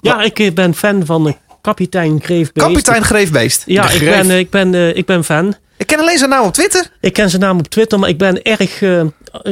Ja, 0.00 0.22
ik 0.22 0.38
eh, 0.38 0.52
ben 0.52 0.74
fan 0.74 1.02
van 1.06 1.24
de 1.24 1.34
kapitein 1.60 2.20
Greefbeest. 2.22 2.66
Kapitein 2.66 3.04
Greefbeest. 3.04 3.62
Ja, 3.66 3.90
ik 3.90 4.00
ben, 4.00 4.30
eh, 4.30 4.38
ik, 4.38 4.50
ben, 4.50 4.74
eh, 4.74 4.96
ik 4.96 5.06
ben 5.06 5.24
fan. 5.24 5.54
Ik 5.86 5.92
ken 5.92 6.00
alleen 6.00 6.18
zijn 6.18 6.30
naam 6.30 6.44
op 6.46 6.52
Twitter. 6.52 6.90
Ik 7.00 7.12
ken 7.12 7.30
zijn 7.30 7.42
naam 7.42 7.58
op 7.58 7.68
Twitter, 7.68 7.98
maar 7.98 8.08
ik 8.08 8.18
ben 8.18 8.42
erg 8.42 8.82
eh, 8.82 9.02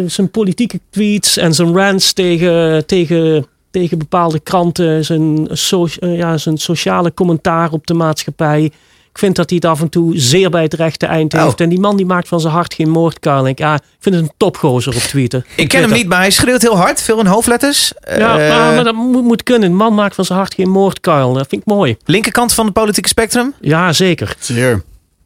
zijn 0.07 0.30
politieke 0.30 0.80
tweets 0.91 1.37
en 1.37 1.55
zijn 1.55 1.74
rants 1.76 2.12
tegen, 2.12 2.87
tegen, 2.87 3.47
tegen 3.70 3.99
bepaalde 3.99 4.41
kranten, 4.41 5.05
zijn, 5.05 5.49
so, 5.53 5.87
eh, 6.01 6.16
ja, 6.16 6.37
zijn 6.37 6.59
sociale 6.59 7.14
commentaar 7.14 7.70
op 7.70 7.87
de 7.87 7.95
maatschappij. 7.95 8.64
Ik 9.11 9.18
vind 9.20 9.37
dat 9.37 9.49
hij 9.51 9.59
het 9.62 9.70
af 9.70 9.80
en 9.80 9.89
toe 9.89 10.18
zeer 10.18 10.51
bij 10.51 10.62
het 10.62 10.74
rechte 10.74 11.07
eind 11.07 11.35
Oh. 11.35 11.43
heeft. 11.45 11.61
En 11.61 11.68
die 11.68 11.80
man 11.80 11.97
die 11.97 12.07
maakt 12.07 12.28
van 12.28 12.41
zijn 12.41 12.53
hart 12.53 12.74
geen 12.74 12.91
moordkuil. 12.91 13.45
En 13.45 13.51
Ik, 13.51 13.59
ja, 13.59 13.74
ik 13.74 13.82
vind 14.01 14.14
het 14.14 14.24
een 14.24 14.32
topgozer 14.37 14.95
op 14.95 15.01
Twitter. 15.03 15.45
Ik 15.57 15.68
ken 15.68 15.80
hem 15.82 15.93
niet, 15.93 16.09
maar 16.09 16.18
hij 16.18 16.30
schreeuwt 16.30 16.62
heel 16.62 16.76
hard. 16.76 17.03
Veel 17.03 17.20
in 17.20 17.26
hoofdletters. 17.26 17.93
Ja, 18.16 18.39
Eh, 18.39 18.49
maar, 18.59 18.74
maar 18.74 18.85
dat 18.85 18.95
moet, 18.95 19.22
moet 19.24 19.43
kunnen. 19.43 19.70
Een 19.70 19.76
man 19.76 19.95
maakt 19.95 20.14
van 20.14 20.24
zijn 20.24 20.39
hart 20.39 20.55
geen 20.55 20.70
moordkuil. 20.70 21.32
Dat 21.32 21.47
vind 21.49 21.61
ik 21.62 21.66
mooi. 21.66 21.97
linkerkant 22.05 22.53
van 22.55 22.64
het 22.64 22.74
politieke 22.74 23.09
spectrum. 23.09 23.55
Ja, 23.61 23.93
zeker. 23.93 24.37
Zeer. 24.39 24.82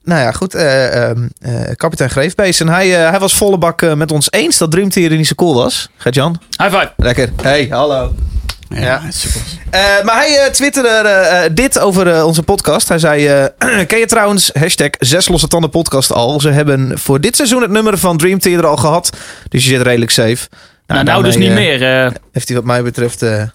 Nou 0.08 0.20
ja, 0.20 0.32
goed. 0.32 0.54
eh, 0.54 1.08
ehm, 1.08 1.28
eh, 1.40 1.52
kapitein 1.76 2.10
Greefbeest. 2.10 2.60
En 2.60 2.68
hij, 2.68 3.04
eh, 3.04 3.10
hij 3.10 3.18
was 3.18 3.34
volle 3.34 3.58
bak 3.58 3.94
met 3.94 4.12
ons 4.12 4.32
eens 4.32 4.58
dat 4.58 4.70
Dream 4.70 4.88
Theater 4.88 5.16
niet 5.16 5.26
zo 5.26 5.34
cool 5.34 5.54
was. 5.54 5.88
Gert-Jan? 5.96 6.40
High 6.62 6.74
five. 6.76 6.92
Lekker. 6.96 7.30
Hey, 7.42 7.66
hallo. 7.70 8.12
Ja, 8.68 8.80
Ja. 8.80 9.02
super. 9.10 9.40
Eh, 9.70 9.80
maar 10.04 10.16
hij 10.16 10.48
twitterde 10.52 11.50
dit 11.54 11.78
over 11.78 12.24
onze 12.24 12.42
podcast. 12.42 12.88
Hij 12.88 12.98
zei, 12.98 13.26
eh, 13.26 13.44
ken 13.86 13.98
je 13.98 14.06
trouwens 14.06 14.50
hashtag 14.58 14.88
zes 14.98 15.28
losse 15.28 15.48
tanden 15.48 15.70
podcast 15.70 16.12
al? 16.12 16.40
Ze 16.40 16.50
hebben 16.50 16.98
voor 16.98 17.20
dit 17.20 17.36
seizoen 17.36 17.62
het 17.62 17.70
nummer 17.70 17.98
van 17.98 18.16
Dream 18.16 18.38
Theater 18.38 18.66
al 18.66 18.76
gehad. 18.76 19.10
Dus 19.48 19.64
je 19.64 19.70
zit 19.70 19.82
redelijk 19.82 20.10
safe. 20.10 20.48
Nou, 20.86 21.04
nou 21.04 21.22
dus 21.22 21.32
daarmee, 21.34 21.48
niet 21.50 21.58
meer. 21.58 22.04
eh. 22.04 22.10
Heeft 22.32 22.48
hij 22.48 22.56
wat 22.56 22.66
mij 22.66 22.82
betreft 22.82 23.20
een 23.22 23.50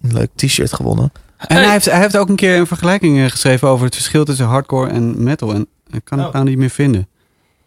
leuk 0.00 0.28
t-shirt 0.36 0.72
gewonnen. 0.72 1.12
En 1.46 1.56
hij 1.56 1.70
heeft, 1.70 1.84
hij 1.84 2.00
heeft 2.00 2.16
ook 2.16 2.28
een 2.28 2.36
keer 2.36 2.56
een 2.58 2.66
vergelijking 2.66 3.18
eh, 3.24 3.30
geschreven 3.30 3.68
over 3.68 3.84
het 3.84 3.94
verschil 3.94 4.24
tussen 4.24 4.46
hardcore 4.46 4.90
en 4.90 5.22
metal. 5.22 5.54
En 5.54 5.66
ik 5.90 6.00
kan 6.04 6.18
het 6.18 6.26
Oh. 6.26 6.32
nou 6.32 6.44
niet 6.44 6.58
meer 6.58 6.70
vinden. 6.70 7.08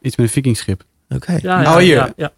Iets 0.02 0.16
met 0.16 0.26
een 0.26 0.32
vikingschip. 0.32 0.84
Oké. 1.10 1.38
Ja, 1.42 1.58
Oh, 1.60 1.64
ja, 1.64 1.78
hier. 1.78 1.96
Ja, 1.96 2.10
ja. 2.16 2.32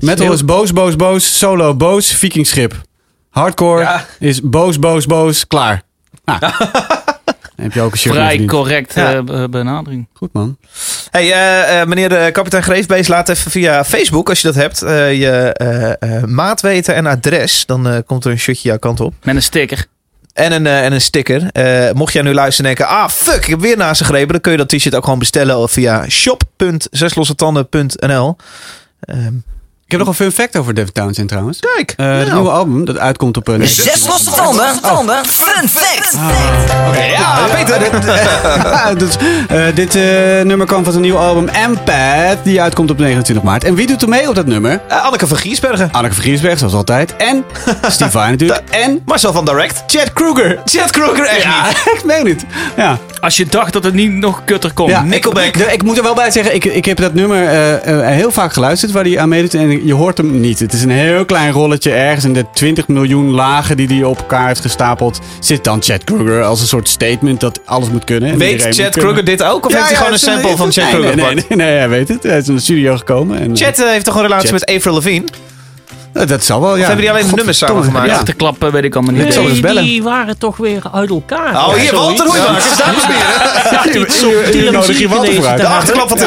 Metal 0.00 0.32
is 0.32 0.44
boos, 0.44 0.72
boos, 0.72 0.96
boos. 0.96 1.38
Solo, 1.38 1.74
boos. 1.74 2.12
Vikingschip. 2.14 2.80
Hardcore 3.30 3.80
Ja. 3.82 4.06
is 4.18 4.40
boos, 4.42 4.78
boos, 4.78 5.06
boos. 5.06 5.46
Klaar. 5.46 5.82
Nou, 6.24 6.38
dan 6.40 6.50
heb 7.56 7.72
je 7.72 7.80
ook 7.80 7.92
een 7.92 7.98
Vrij 7.98 8.28
verdiend. 8.28 8.50
correct 8.50 8.94
Ja. 8.94 9.14
eh, 9.14 9.22
be- 9.22 9.48
benadering. 9.50 10.06
Goed 10.12 10.32
man. 10.32 10.56
Hey, 11.10 11.32
eh, 11.32 11.80
eh, 11.80 11.86
meneer 11.88 12.08
de 12.08 12.28
kapitein 12.32 12.62
Greefbeest, 12.62 13.08
laat 13.08 13.28
even 13.28 13.50
via 13.50 13.84
Facebook, 13.84 14.28
als 14.28 14.40
je 14.40 14.46
dat 14.46 14.56
hebt, 14.56 14.82
eh, 14.82 15.20
je 15.20 15.30
eh, 15.52 16.16
eh, 16.16 16.24
maat 16.24 16.60
weten 16.60 16.94
en 16.94 17.06
adres. 17.06 17.66
Dan 17.66 17.88
eh, 17.88 17.98
komt 18.06 18.24
er 18.24 18.30
een 18.30 18.38
shirtje 18.38 18.68
jouw 18.68 18.78
kant 18.78 19.00
op. 19.00 19.14
Met 19.22 19.34
een 19.34 19.42
sticker. 19.42 19.86
En 20.32 20.52
een, 20.52 20.66
eh, 20.66 20.84
en 20.84 20.92
een 20.92 21.00
sticker. 21.00 21.50
Eh, 21.52 21.92
mocht 21.92 22.12
jij 22.12 22.22
nu 22.22 22.34
luisteren 22.34 22.70
en 22.70 22.76
denken, 22.76 22.96
ah 22.96 23.08
fuck, 23.08 23.42
ik 23.42 23.46
heb 23.46 23.60
weer 23.60 23.76
naast 23.76 24.00
gegrepen. 24.00 24.32
Dan 24.32 24.40
kun 24.40 24.52
je 24.52 24.58
dat 24.58 24.68
t-shirt 24.68 24.94
ook 24.94 25.04
gewoon 25.04 25.18
bestellen 25.18 25.68
via 25.68 26.08
shop.zeslossetanden.nl. 26.08 28.36
Ehm 29.00 29.36
Ik 29.36 29.42
heb 29.92 30.00
nog 30.00 30.08
een 30.08 30.14
fun 30.14 30.32
fact 30.32 30.56
over 30.56 30.74
David 30.74 30.94
Townsend 30.94 31.28
trouwens. 31.28 31.58
kijk, 31.76 31.94
Eh, 31.96 32.06
Het 32.06 32.16
nou. 32.26 32.32
nieuwe 32.34 32.50
album 32.50 32.84
dat 32.84 32.98
uitkomt 32.98 33.36
op 33.36 33.48
een. 33.48 33.68
Zes 33.68 34.06
losse 34.06 34.30
tanden. 34.30 34.80
Tanden. 34.82 35.24
Fun 35.26 35.68
fact. 35.68 36.16
Ja, 37.16 37.46
Peter. 37.54 37.80
Ja, 38.72 38.94
dus, 38.94 39.16
eh, 39.48 39.62
dit 39.74 39.94
eh, 39.94 40.02
nummer 40.42 40.66
kwam 40.66 40.82
van 40.82 40.92
zijn 40.92 41.04
nieuwe 41.04 41.18
album 41.18 41.48
Empath, 41.48 42.36
die 42.44 42.62
uitkomt 42.62 42.90
op 42.90 42.98
29 42.98 43.44
maart. 43.44 43.64
En 43.64 43.74
wie 43.74 43.86
doet 43.86 44.02
er 44.02 44.08
mee 44.08 44.28
op 44.28 44.34
dat 44.34 44.46
nummer? 44.46 44.80
Eh, 44.88 45.04
Anneke 45.04 45.26
van 45.26 45.36
Giersbergen. 45.36 45.88
Anneke 45.92 46.14
van 46.14 46.22
Giersberg, 46.24 46.58
zoals 46.58 46.74
altijd. 46.74 47.16
En 47.16 47.44
Steve 47.88 48.10
Vai 48.10 48.30
natuurlijk. 48.30 48.60
En 48.70 49.02
Marcel 49.04 49.32
van 49.32 49.44
Direct. 49.44 49.82
Chad 49.86 50.12
Kroeger. 50.12 50.58
Chad 50.64 50.90
Kroeger, 50.90 51.24
echt 51.24 51.42
Ja, 51.42 51.66
niet. 51.66 51.76
ik 51.94 52.04
meen 52.04 52.26
het. 52.26 52.44
Ja. 52.76 52.98
Als 53.20 53.36
je 53.36 53.46
dacht 53.46 53.72
dat 53.72 53.84
het 53.84 53.94
niet 53.94 54.10
nog 54.12 54.42
kutter 54.44 54.72
komt. 54.72 54.90
Ja, 54.90 55.02
Nickelback. 55.02 55.44
Ik, 55.44 55.56
ik 55.72 55.82
moet 55.82 55.96
er 55.96 56.02
wel 56.02 56.14
bij 56.14 56.30
zeggen, 56.30 56.54
ik, 56.54 56.64
ik 56.64 56.84
heb 56.84 56.96
dat 56.98 57.14
nummer 57.14 57.42
eh, 57.46 57.98
eh, 58.00 58.06
heel 58.16 58.30
vaak 58.30 58.52
geluisterd 58.52 58.92
waar 58.92 59.04
hij 59.04 59.18
aan 59.20 59.28
meedoet. 59.28 59.54
En 59.54 59.81
je 59.84 59.92
hoort 59.94 60.16
hem 60.16 60.40
niet. 60.40 60.58
Het 60.58 60.72
is 60.72 60.82
een 60.82 60.90
heel 60.90 61.24
klein 61.24 61.52
rolletje 61.52 61.90
ergens. 61.92 62.24
in 62.24 62.32
de 62.32 62.44
20 62.52 62.88
miljoen 62.88 63.30
lagen 63.30 63.76
die 63.76 63.86
hij 63.86 64.04
op 64.04 64.18
elkaar 64.18 64.46
heeft 64.46 64.60
gestapeld. 64.60 65.20
Zit 65.40 65.64
dan 65.64 65.82
Chad 65.82 66.04
Kroeger 66.04 66.42
als 66.42 66.60
een 66.60 66.66
soort 66.66 66.88
statement 66.88 67.40
dat 67.40 67.60
alles 67.64 67.88
moet 67.88 68.04
kunnen. 68.04 68.38
Weet 68.38 68.60
Chad 68.62 68.74
kunnen. 68.74 68.90
Kroeger 68.90 69.24
dit 69.24 69.42
ook? 69.42 69.66
Of 69.66 69.72
Ja, 69.72 69.76
heeft 69.78 69.88
hij 69.88 69.98
ja, 69.98 69.98
gewoon 69.98 70.12
een 70.12 70.18
sample 70.42 70.56
van 70.56 70.72
Chad 70.72 70.84
nee, 70.84 70.92
Kroeger 70.92 71.16
Nee, 71.16 71.24
nee, 71.34 71.44
nee, 71.48 71.58
nee, 71.68 71.76
hij 71.76 71.88
weet 71.88 72.08
het. 72.08 72.22
Hij 72.22 72.38
is 72.38 72.48
in 72.48 72.54
de 72.54 72.60
studio 72.60 72.96
gekomen. 72.96 73.38
En, 73.40 73.56
Chad 73.56 73.78
eh, 73.78 73.86
heeft 73.86 74.04
toch 74.04 74.14
een 74.14 74.22
relatie 74.22 74.48
Chad. 74.48 74.60
met 74.66 74.76
Avril 74.76 74.94
Lavigne? 74.94 75.24
eh, 76.12 76.26
dat 76.26 76.44
zal 76.44 76.60
wel, 76.60 76.74
ja. 76.74 76.80
Of 76.80 76.86
hebben 76.86 77.04
die 77.04 77.10
alleen 77.14 77.28
de 77.28 77.34
nummers 77.34 77.58
samen 77.58 77.84
gemaakt? 77.84 78.06
Ja. 78.10 78.22
Te 78.22 78.32
klappen 78.32 78.72
weet 78.72 78.84
ik 78.84 78.94
allemaal 78.94 79.14
niet. 79.14 79.62
Nee, 79.62 79.74
die 79.82 80.02
waren 80.02 80.38
toch 80.38 80.56
weer 80.56 80.82
uit 80.92 81.10
elkaar. 81.10 81.54
Oh, 81.54 81.74
hier. 81.74 81.94
Walter 81.94 82.26
Hoijmakers, 82.26 82.76
dames 82.76 83.02
en 83.02 83.10
heren. 83.12 83.72
Ja, 83.72 83.82
die, 83.82 84.52
die, 84.52 84.62
die 84.62 84.70
nodig 84.70 84.98
je 84.98 85.08
Walter 85.08 85.24
gelezen 85.26 85.42
voor 85.42 85.50
uit. 85.50 85.60
te 85.60 85.62
De 85.62 85.68
hebben. 85.68 85.68
achterklap 85.68 86.08
van 86.08 86.18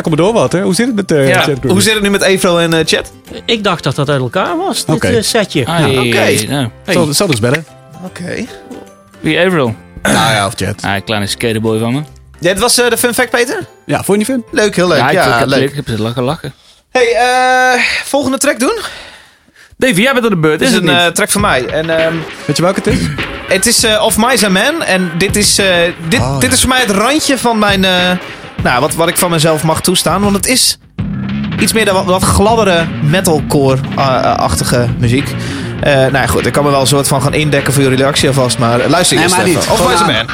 Ja. 0.00 0.06
Ja, 0.06 0.08
kom 0.10 0.14
maar 0.16 0.24
door 0.24 0.32
wat, 0.42 0.52
hè? 0.52 0.62
Hoe 0.62 0.74
zit 0.74 0.86
het 0.86 0.94
met 0.96 1.10
Ja, 1.28 1.34
Chad 1.34 1.44
Kroeger? 1.44 1.70
Hoe 1.70 1.80
zit 1.82 1.92
het 1.94 2.02
nu 2.02 2.10
met 2.10 2.22
Avril 2.24 2.60
en 2.60 2.72
eh, 2.74 2.80
Chad? 2.86 3.12
Ik 3.44 3.64
dacht 3.64 3.82
dat 3.84 3.94
dat 3.94 4.08
uit 4.08 4.20
elkaar 4.20 4.56
was, 4.56 4.84
dit 4.84 4.94
Oké. 4.94 5.06
eh, 5.08 5.22
setje. 5.22 5.66
Ah, 5.66 5.88
oké. 5.88 6.46
nou, 6.48 6.68
hey. 6.84 6.94
Zal, 6.94 7.14
zal 7.14 7.26
dus 7.26 7.40
bellen. 7.40 7.64
Oké. 8.04 8.46
Wie 9.20 9.38
Avril? 9.46 9.74
Nou 10.02 10.14
ja, 10.32 10.46
of 10.46 10.52
Chad. 10.56 10.82
Ah, 10.82 10.94
een 10.94 11.04
kleine 11.04 11.26
skaterboy 11.26 11.78
van 11.78 11.92
me. 11.94 12.00
Dit 12.40 12.58
was 12.58 12.78
eh, 12.78 12.90
de 12.90 12.96
fun 12.98 13.14
fact, 13.14 13.30
Peter? 13.30 13.66
Ja, 13.86 13.96
vond 14.02 14.06
je 14.06 14.16
niet 14.16 14.26
fun? 14.26 14.44
Leuk, 14.60 14.76
heel 14.76 14.88
leuk. 14.88 14.98
Ja, 14.98 15.10
Ja, 15.10 15.32
ik, 15.34 15.38
heb, 15.38 15.48
leuk. 15.48 15.68
ik 15.70 15.74
heb 15.76 15.86
zitten 15.86 16.04
lachen, 16.04 16.22
lachen. 16.22 16.52
Hey, 16.90 17.12
eh, 17.14 17.82
volgende 18.04 18.38
track 18.38 18.58
doen? 18.58 18.78
Davy, 19.76 20.00
jij 20.00 20.12
bent 20.12 20.24
aan 20.24 20.30
de 20.30 20.36
beurt, 20.36 20.58
Dit 20.58 20.68
is 20.68 20.74
is 20.74 20.80
het 20.80 20.88
een 20.90 21.04
niet? 21.04 21.14
track 21.14 21.30
van 21.30 21.40
mij. 21.40 21.66
En 21.66 21.98
ehm, 21.98 22.14
Weet 22.46 22.56
je 22.56 22.62
welke 22.62 22.80
het 22.84 22.86
is? 22.98 22.98
het 23.48 23.66
is 23.66 23.84
eh, 23.84 24.02
Of 24.04 24.16
Mice 24.16 24.44
and 24.44 24.54
Men. 24.54 24.82
En 24.82 25.10
dit 25.18 25.36
is, 25.36 25.58
eh, 25.58 25.66
dit, 26.08 26.20
Oh, 26.20 26.34
dit 26.40 26.48
ja. 26.48 26.54
is 26.54 26.60
voor 26.60 26.68
mij 26.68 26.80
het 26.80 26.90
randje 26.90 27.38
van 27.38 27.58
mijn... 27.58 27.84
nou, 28.62 28.80
wat, 28.80 28.94
wat 28.94 29.08
ik 29.08 29.16
van 29.16 29.30
mezelf 29.30 29.62
mag 29.62 29.80
toestaan. 29.80 30.22
Want 30.22 30.36
het 30.36 30.46
is 30.46 30.78
iets 31.58 31.72
meer 31.72 31.84
dan 31.84 31.94
wat, 31.94 32.04
wat 32.04 32.22
gladdere 32.22 32.86
metalcore-achtige 33.02 34.88
muziek. 34.98 35.34
Eh, 35.80 35.92
nou 35.94 36.12
ja, 36.12 36.26
goed, 36.26 36.46
ik 36.46 36.52
kan 36.52 36.64
me 36.64 36.70
wel 36.70 36.80
een 36.80 36.86
soort 36.86 37.08
van 37.08 37.22
gaan 37.22 37.34
indekken 37.34 37.72
voor 37.72 37.82
jullie 37.82 37.98
reactie 37.98 38.28
alvast. 38.28 38.58
Maar 38.58 38.88
luister 38.88 39.16
Nee, 39.16 39.24
eerst 39.24 39.36
maar 39.36 39.46
even. 39.46 39.60
niet. 39.60 39.70
Of 39.70 40.02
aan. 40.02 40.26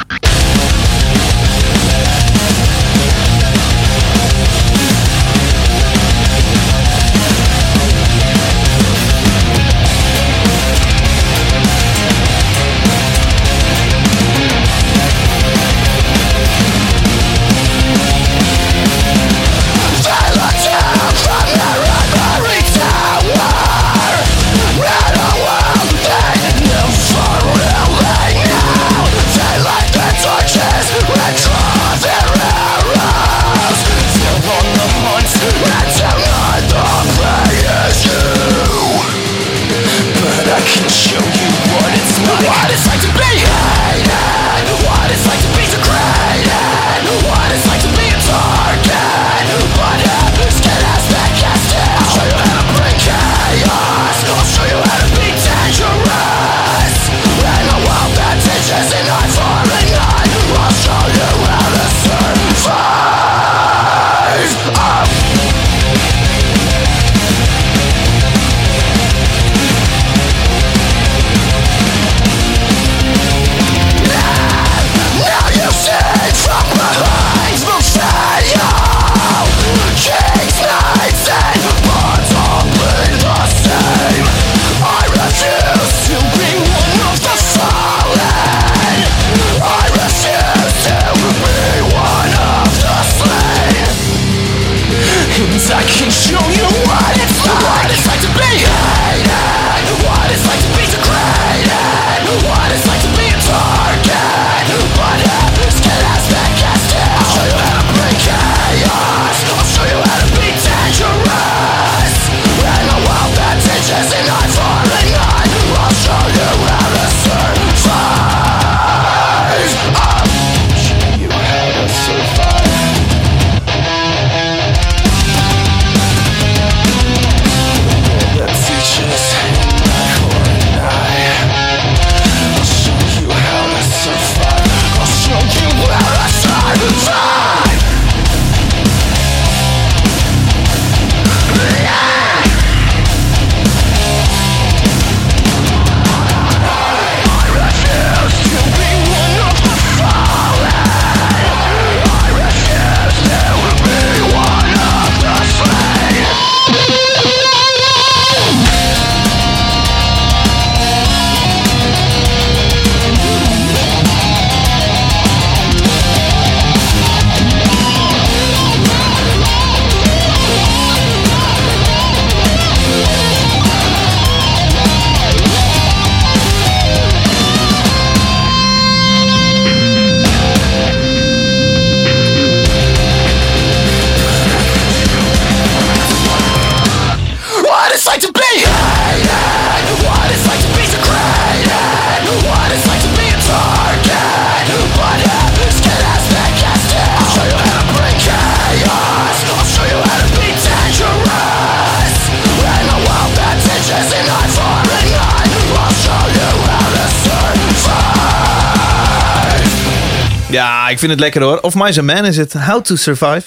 Ik 210.97 211.03
vind 211.03 211.11
het 211.11 211.21
lekker 211.21 211.41
hoor. 211.41 211.59
Of 211.59 211.75
Mice 211.75 212.01
Man 212.01 212.25
is 212.25 212.37
het. 212.37 212.53
How 212.53 212.81
to 212.81 212.95
Survive. 212.95 213.43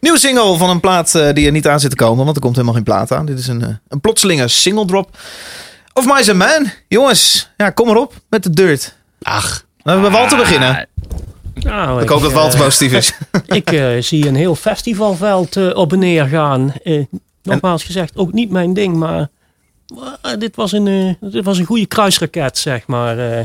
Nieuwe 0.00 0.18
single 0.18 0.56
van 0.56 0.70
een 0.70 0.80
plaat 0.80 1.14
eh, 1.14 1.32
die 1.32 1.46
er 1.46 1.52
niet 1.52 1.68
aan 1.68 1.80
zit 1.80 1.90
te 1.90 1.96
komen. 1.96 2.24
Want 2.24 2.36
er 2.36 2.42
komt 2.42 2.54
helemaal 2.54 2.74
geen 2.74 2.84
plaat 2.84 3.12
aan. 3.12 3.26
Dit 3.26 3.38
is 3.38 3.46
een, 3.48 3.62
eh, 3.62 3.68
een 3.88 4.00
plotselinge 4.00 4.48
single 4.48 4.84
drop. 4.86 5.16
Of 5.92 6.06
Mice 6.06 6.34
Man. 6.34 6.70
Jongens, 6.88 7.50
ja, 7.56 7.70
kom 7.70 7.88
erop 7.88 8.14
met 8.28 8.42
de 8.42 8.50
dirt. 8.50 8.94
Ach. 9.22 9.64
Laten 9.82 10.02
we 10.02 10.08
bij 10.10 10.18
Walter 10.18 10.38
beginnen. 10.38 10.88
Nou, 11.54 12.02
Ik 12.02 12.08
hoop 12.08 12.20
dat 12.20 12.30
eh, 12.30 12.36
Walter 12.36 12.58
positief 12.58 12.92
is. 12.92 13.12
Ik 13.46 13.72
eh, 13.72 14.02
zie 14.02 14.26
een 14.28 14.34
heel 14.34 14.54
festivalveld 14.54 15.56
eh, 15.56 15.74
op 15.76 15.92
en 15.92 15.98
neer 15.98 16.26
gaan. 16.26 16.72
Eh, 16.84 17.04
nogmaals 17.42 17.84
gezegd, 17.84 18.16
ook 18.16 18.32
niet 18.32 18.50
mijn 18.50 18.74
ding, 18.74 18.96
maar 18.96 19.28
eh, 20.22 20.32
dit, 20.38 20.56
was 20.56 20.72
een, 20.72 20.86
eh, 21.20 21.30
dit 21.32 21.44
was 21.44 21.58
een 21.58 21.64
goede 21.64 21.86
kruisraket, 21.86 22.58
zeg 22.58 22.86
maar. 22.86 23.18
Eh, 23.18 23.44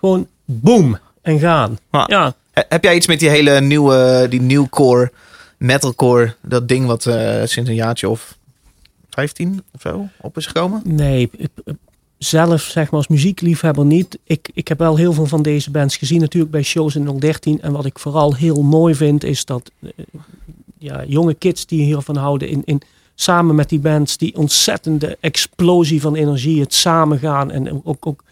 gewoon 0.00 0.26
boom 0.44 0.98
en 1.22 1.38
gaan. 1.38 1.78
Ah. 1.90 2.04
Ja, 2.06 2.34
Heb 2.52 2.84
jij 2.84 2.94
iets 2.94 3.06
met 3.06 3.20
die 3.20 3.28
hele 3.28 3.60
nieuwe, 3.60 4.26
die 4.28 4.40
nieuwcore, 4.40 5.12
metalcore, 5.56 6.34
dat 6.42 6.68
ding 6.68 6.86
wat 6.86 7.06
eh, 7.06 7.42
sinds 7.44 7.70
een 7.70 7.74
jaartje 7.74 8.08
of 8.08 8.38
15 9.10 9.62
of 9.72 9.80
zo 9.80 10.08
op 10.20 10.36
is 10.36 10.46
gekomen? 10.46 10.82
nee, 10.84 11.30
zelf 12.24 12.62
zeg 12.62 12.84
maar 12.84 13.00
als 13.00 13.08
muziekliefhebber 13.08 13.84
niet. 13.84 14.18
Ik, 14.24 14.50
ik 14.54 14.68
heb 14.68 14.78
wel 14.78 14.96
heel 14.96 15.12
veel 15.12 15.26
van 15.26 15.42
deze 15.42 15.70
bands 15.70 15.96
gezien, 15.96 16.20
natuurlijk 16.20 16.52
bij 16.52 16.62
shows 16.62 16.96
in 16.96 17.18
013. 17.18 17.62
En 17.62 17.72
wat 17.72 17.84
ik 17.84 17.98
vooral 17.98 18.34
heel 18.34 18.62
mooi 18.62 18.94
vind, 18.94 19.24
is 19.24 19.44
dat 19.44 19.70
eh, 19.80 19.90
ja, 20.78 21.04
jonge 21.06 21.34
kids 21.34 21.66
die 21.66 21.84
hiervan 21.84 22.16
houden, 22.16 22.48
in, 22.48 22.62
in, 22.64 22.82
samen 23.14 23.54
met 23.54 23.68
die 23.68 23.78
bands, 23.78 24.16
die 24.16 24.36
ontzettende 24.36 25.18
explosie 25.20 26.00
van 26.00 26.14
energie, 26.14 26.60
het 26.60 26.74
samengaan 26.74 27.50
en 27.50 27.84
ook, 27.84 28.06
ook 28.06 28.24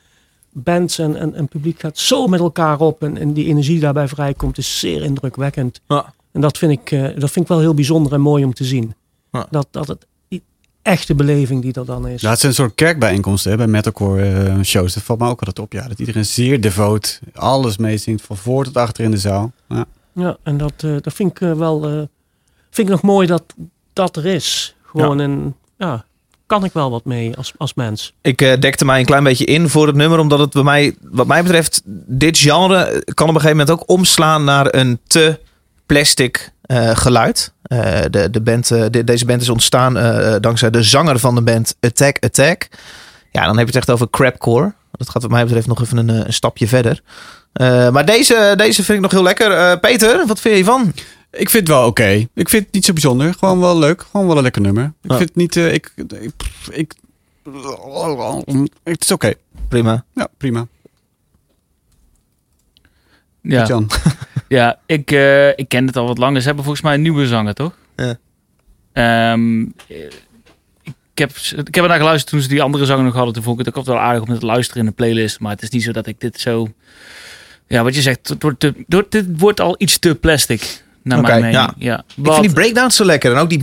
bands 0.52 0.98
en, 0.98 1.16
en, 1.16 1.34
en 1.34 1.48
publiek 1.48 1.80
gaat 1.80 1.98
zo 1.98 2.26
met 2.26 2.40
elkaar 2.40 2.80
op 2.80 3.02
en, 3.02 3.16
en 3.16 3.32
die 3.32 3.46
energie 3.46 3.72
die 3.72 3.80
daarbij 3.80 4.08
vrijkomt 4.08 4.58
is 4.58 4.78
zeer 4.78 5.02
indrukwekkend. 5.02 5.80
Ja. 5.88 6.14
En 6.32 6.40
dat 6.40 6.58
vind, 6.58 6.72
ik, 6.72 6.90
eh, 6.90 7.02
dat 7.02 7.30
vind 7.30 7.44
ik 7.44 7.48
wel 7.48 7.60
heel 7.60 7.74
bijzonder 7.74 8.12
en 8.12 8.20
mooi 8.20 8.44
om 8.44 8.54
te 8.54 8.64
zien. 8.64 8.94
Ja. 9.32 9.46
Dat, 9.50 9.66
dat 9.70 9.88
het 9.88 10.06
die 10.28 10.42
echte 10.82 11.14
beleving 11.14 11.62
die 11.62 11.72
er 11.72 11.84
dan 11.84 12.08
is. 12.08 12.20
Ja, 12.20 12.30
het 12.30 12.38
zijn 12.38 12.52
een 12.52 12.58
soort 12.58 12.74
kerkbijeenkomsten 12.74 13.50
hè, 13.50 13.56
bij 13.56 13.66
metalcore 13.66 14.32
eh, 14.32 14.60
shows. 14.62 14.94
Dat 14.94 15.02
valt 15.02 15.18
me 15.18 15.28
ook 15.28 15.38
altijd 15.38 15.58
op. 15.58 15.72
Ja, 15.72 15.88
dat 15.88 15.98
iedereen 15.98 16.24
zeer 16.24 16.60
devoot 16.60 17.20
alles 17.34 17.76
meezingt. 17.76 18.22
Van 18.22 18.36
voor 18.36 18.64
tot 18.64 18.76
achter 18.76 19.04
in 19.04 19.10
de 19.10 19.18
zaal. 19.18 19.52
Ja. 19.68 19.86
Ja, 20.12 20.36
en 20.42 20.56
dat, 20.56 20.72
eh, 20.76 20.96
dat 21.00 21.12
vind 21.12 21.30
ik 21.30 21.38
wel 21.38 21.84
eh, 21.84 22.02
vind 22.70 22.88
ik 22.88 22.94
nog 22.94 23.02
mooi 23.02 23.26
dat 23.26 23.44
dat 23.92 24.16
er 24.16 24.26
is. 24.26 24.74
Gewoon 24.82 25.18
een, 25.18 25.54
ja, 25.76 26.04
kan 26.50 26.64
ik 26.64 26.72
wel 26.72 26.90
wat 26.90 27.04
mee 27.04 27.36
als, 27.36 27.52
als 27.56 27.74
mens. 27.74 28.12
Ik 28.22 28.42
eh, 28.42 28.58
dekte 28.60 28.84
mij 28.84 28.98
een 29.00 29.04
klein 29.06 29.24
beetje 29.24 29.44
in 29.44 29.68
voor 29.68 29.86
het 29.86 29.96
nummer, 29.96 30.18
omdat 30.18 30.38
het 30.38 30.50
bij 30.52 30.62
mij, 30.62 30.94
wat 31.00 31.26
mij 31.26 31.42
betreft, 31.42 31.80
dit 32.06 32.38
genre 32.38 33.02
kan 33.14 33.28
op 33.28 33.34
een 33.34 33.40
gegeven 33.40 33.56
moment 33.66 33.70
ook 33.70 33.88
omslaan 33.90 34.44
naar 34.44 34.74
een 34.74 35.00
te 35.06 35.38
plastic 35.86 36.52
eh, 36.62 36.90
geluid. 36.96 37.52
Eh, 37.62 38.00
de, 38.10 38.30
de 38.30 38.40
band, 38.40 38.68
de- 38.68 39.04
deze 39.04 39.24
band 39.24 39.42
is 39.42 39.48
ontstaan 39.48 39.94
dankzij 40.40 40.70
de 40.70 40.82
zanger 40.82 41.18
van 41.18 41.34
de 41.34 41.42
band 41.42 41.76
Attack 41.80 42.16
Attack. 42.24 42.68
Ja, 43.30 43.40
dan 43.46 43.56
heb 43.58 43.66
je 43.68 43.72
het 43.72 43.76
echt 43.76 43.90
over 43.90 44.10
crapcore. 44.10 44.72
Dat 44.92 45.10
gaat 45.10 45.22
wat 45.22 45.30
mij 45.30 45.44
betreft 45.44 45.66
nog 45.66 45.82
even 45.82 45.96
een, 45.96 46.08
een 46.08 46.32
stapje 46.32 46.68
verder. 46.68 47.00
Maar 47.92 48.04
deze, 48.04 48.54
deze 48.56 48.84
vind 48.84 48.96
ik 48.96 49.02
nog 49.02 49.10
heel 49.10 49.22
lekker. 49.22 49.78
Peter, 49.78 50.16
wat 50.26 50.40
vind 50.40 50.54
je 50.56 50.62
hiervan? 50.62 50.92
Ik 51.30 51.50
vind 51.50 51.68
het 51.68 51.76
wel 51.76 51.86
oké. 51.86 52.08
Ik 52.34 52.48
vind 52.48 52.64
het 52.64 52.72
niet 52.74 52.84
zo 52.84 52.92
bijzonder. 52.92 53.34
Gewoon 53.34 53.60
wel 53.60 53.78
leuk. 53.78 54.02
Gewoon 54.10 54.26
wel 54.26 54.36
een 54.36 54.42
lekker 54.42 54.62
nummer. 54.62 54.92
Ik 55.02 55.10
Ja. 55.10 55.16
vind 55.16 55.28
het 55.28 55.38
niet... 55.38 55.56
eh, 55.56 55.72
ik, 55.74 55.92
ik, 55.96 56.32
ik, 56.70 56.94
het 58.82 59.02
is 59.02 59.10
oké. 59.10 59.32
Prima. 59.68 60.04
Ja, 60.14 60.28
prima. 60.36 60.66
Ja, 63.42 63.66
Jan. 63.66 63.90
ja 64.48 64.78
ik, 64.86 65.10
eh, 65.10 65.48
ik 65.48 65.68
ken 65.68 65.86
het 65.86 65.96
al 65.96 66.06
wat 66.06 66.18
langer. 66.18 66.40
Ze 66.40 66.46
hebben 66.46 66.64
volgens 66.64 66.84
mij 66.84 66.94
een 66.94 67.02
nieuwe 67.02 67.26
zanger, 67.26 67.54
toch? 67.54 67.72
Ja. 67.96 68.18
Ehm, 68.92 69.60
eh, 69.88 69.96
ik, 70.82 71.18
heb, 71.18 71.30
ik 71.66 71.74
heb 71.74 71.84
ernaar 71.84 71.98
geluisterd 71.98 72.30
toen 72.32 72.40
ze 72.40 72.48
die 72.48 72.62
andere 72.62 72.84
zanger 72.84 73.04
nog 73.04 73.14
hadden. 73.14 73.34
Toen 73.34 73.42
vond 73.42 73.58
ik 73.60 73.66
het 73.66 73.74
ook 73.74 73.80
altijd 73.80 73.96
wel 73.96 74.06
aardig 74.06 74.28
om 74.28 74.38
te 74.38 74.46
luisteren 74.46 74.80
in 74.82 74.88
de 74.88 74.94
playlist. 74.94 75.40
Maar 75.40 75.52
het 75.52 75.62
is 75.62 75.68
niet 75.70 75.82
zo 75.82 75.92
dat 75.92 76.06
ik 76.06 76.20
dit 76.20 76.40
zo... 76.40 76.68
Ja, 77.66 77.82
wat 77.82 77.94
je 77.94 78.02
zegt, 78.02 78.28
het 78.28 78.42
wordt, 78.42 78.60
te, 78.60 78.84
dit 79.08 79.26
wordt 79.36 79.60
al 79.60 79.74
iets 79.78 79.98
te 79.98 80.14
plastic. 80.14 80.84
Naar 81.02 81.20
mijn 81.20 81.34
mening. 81.34 81.54
ja. 81.54 81.74
Ja. 81.78 81.98
Ik 82.16 82.32
vind 82.32 82.40
die 82.40 82.52
breakdowns 82.52 82.96
zo 82.96 83.04
lekker. 83.04 83.32
En 83.32 83.38
ook 83.38 83.48
die 83.48 83.62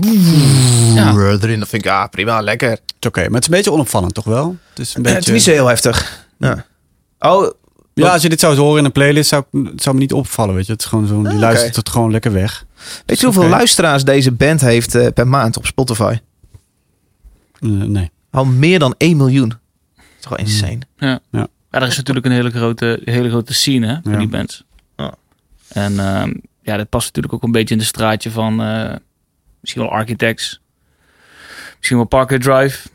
Ja. 0.93 1.11
erin. 1.41 1.59
Dat 1.59 1.67
vind 1.69 1.71
ik, 1.71 1.83
ja, 1.83 2.07
prima, 2.07 2.41
lekker. 2.41 2.69
Het 2.69 2.81
is 2.99 3.07
oké. 3.07 3.19
Maar 3.21 3.29
het 3.31 3.41
is 3.41 3.47
een 3.49 3.55
beetje 3.55 3.71
onopvallend, 3.71 4.13
toch 4.13 4.23
wel? 4.25 4.57
Het 4.69 4.79
is 4.79 4.95
een 4.95 5.05
Eh, 5.05 5.09
Het 5.13 5.19
is 5.19 5.25
beetje... 5.25 5.33
niet 5.33 5.43
zo 5.43 5.51
heel 5.51 5.67
heftig. 5.67 6.25
Ja. 6.37 6.65
Oh, 7.19 7.51
Ja, 7.93 8.11
als 8.13 8.21
je 8.21 8.29
dit 8.29 8.39
zou 8.39 8.57
horen 8.57 8.79
in 8.79 8.85
een 8.85 8.91
playlist, 8.91 9.29
zou, 9.29 9.43
het 9.63 9.81
zou 9.83 9.95
me 9.95 10.01
niet 10.01 10.13
opvallen, 10.13 10.55
weet 10.55 10.65
je. 10.65 10.71
Het 10.71 10.81
is 10.81 10.87
gewoon 10.87 11.07
zo, 11.07 11.17
die 11.21 11.27
oké. 11.31 11.39
luistert 11.39 11.75
het 11.75 11.89
gewoon 11.89 12.11
lekker 12.11 12.31
weg. 12.33 12.65
weet 13.05 13.19
je 13.19 13.25
hoeveel 13.25 13.47
luisteraars 13.47 14.03
deze 14.03 14.31
band 14.31 14.61
heeft 14.61 14.95
eh, 14.95 15.07
per 15.13 15.27
maand 15.27 15.57
op 15.57 15.65
Spotify? 15.65 16.17
Eh, 17.59 17.69
nee. 17.69 18.11
Al 18.31 18.45
meer 18.45 18.79
dan 18.79 18.95
1 18.97 19.17
miljoen. 19.17 19.49
Dat 19.49 19.57
is 19.97 20.21
toch 20.21 20.29
wel 20.29 20.39
insane. 20.39 20.79
Ja. 20.97 21.19
Ja. 21.31 21.47
Ja, 21.71 21.79
er 21.81 21.87
is 21.87 21.97
natuurlijk 21.97 22.25
een 22.25 22.31
hele 22.31 22.49
grote, 22.51 23.01
hele 23.05 23.29
grote 23.29 23.53
scene 23.53 23.87
hè, 23.87 23.97
voor 24.03 24.11
Ja. 24.11 24.17
die 24.17 24.27
bands. 24.27 24.63
En 25.67 25.99
ehm, 25.99 26.33
ja, 26.67 26.77
dat 26.77 26.89
past 26.89 27.05
natuurlijk 27.05 27.33
ook 27.33 27.43
een 27.43 27.51
beetje 27.51 27.73
in 27.73 27.79
de 27.79 27.85
straatje 27.87 28.31
van 28.31 28.61
eh, 28.61 28.93
misschien 29.61 29.81
wel 29.81 29.91
Architects. 29.91 30.61
Misschien 31.77 31.97
wel 31.97 32.05
Parker 32.05 32.39
Drive. 32.39 32.87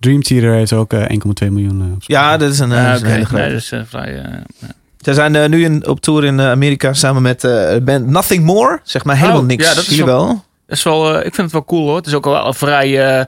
Dream 0.00 0.22
Theater 0.22 0.52
heeft 0.52 0.72
ook 0.72 0.92
eh, 0.92 1.02
1,2 1.44 1.50
miljoen. 1.50 1.82
eh, 1.82 1.92
op 1.92 2.02
Ja, 2.02 2.36
dat 2.36 2.52
is 2.52 2.58
een, 2.58 2.72
eh, 2.72 2.76
Ja, 2.78 2.84
dat 2.92 2.94
is 2.94 3.00
een 3.00 3.06
oké. 3.06 3.14
hele 3.14 3.24
grote. 3.26 3.42
Nee, 3.42 3.52
dat 3.52 3.60
is 3.62 3.72
eh, 3.72 3.80
vrij... 3.84 4.22
eh, 4.22 4.32
ja. 4.58 4.66
Ze 4.98 5.14
zijn 5.14 5.34
eh, 5.36 5.48
nu 5.48 5.64
in, 5.64 5.86
op 5.86 6.00
tour 6.00 6.24
in 6.24 6.40
Amerika 6.40 6.92
samen 6.92 7.22
met 7.22 7.44
eh, 7.44 7.50
de 7.72 7.80
band 7.84 8.06
Nothing 8.06 8.44
More. 8.44 8.80
Zeg 8.82 9.04
maar 9.04 9.16
helemaal 9.16 9.40
Oh, 9.40 9.46
niks. 9.46 9.64
ja, 9.68 9.74
dat 9.74 9.86
is 9.86 9.96
wel- 9.96 10.06
wel? 10.06 10.26
Dat 10.66 10.76
is 10.76 10.82
wel, 10.82 11.10
eh, 11.14 11.16
ik 11.26 11.34
vind 11.34 11.36
het 11.36 11.52
wel 11.52 11.64
cool 11.64 11.86
hoor. 11.86 11.96
Het 11.96 12.06
is 12.06 12.14
ook 12.14 12.24
wel 12.24 12.52
vrij 12.52 13.18
eh, 13.18 13.24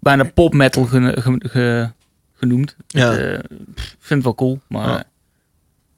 bijna 0.00 0.24
pop 0.24 0.54
metal 0.54 0.84
gene- 0.84 1.20
ge- 1.20 1.40
ge- 1.48 1.90
genoemd. 2.34 2.76
Ja. 2.86 3.12
Ik 3.12 3.40
vind 3.98 4.08
het 4.08 4.22
wel 4.24 4.34
cool, 4.34 4.60
maar 4.68 4.88
Ja. 4.88 5.04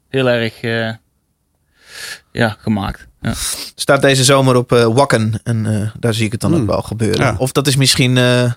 heel 0.08 0.28
erg 0.28 0.60
eh, 0.60 0.90
ja, 2.32 2.56
gemaakt. 2.58 3.06
Ja. 3.20 3.32
Staat 3.74 4.02
deze 4.02 4.24
zomer 4.24 4.56
op 4.56 4.72
eh, 4.72 4.84
Wakken. 4.86 5.40
En 5.42 5.66
eh, 5.82 5.88
daar 5.98 6.14
zie 6.14 6.24
ik 6.26 6.32
het 6.32 6.40
dan 6.40 6.52
Hmm. 6.52 6.60
ook 6.60 6.66
wel 6.66 6.82
gebeuren. 6.82 7.20
Ja. 7.20 7.34
Of 7.38 7.52
dat 7.52 7.66
is 7.66 7.76
misschien... 7.76 8.16
eh, 8.16 8.52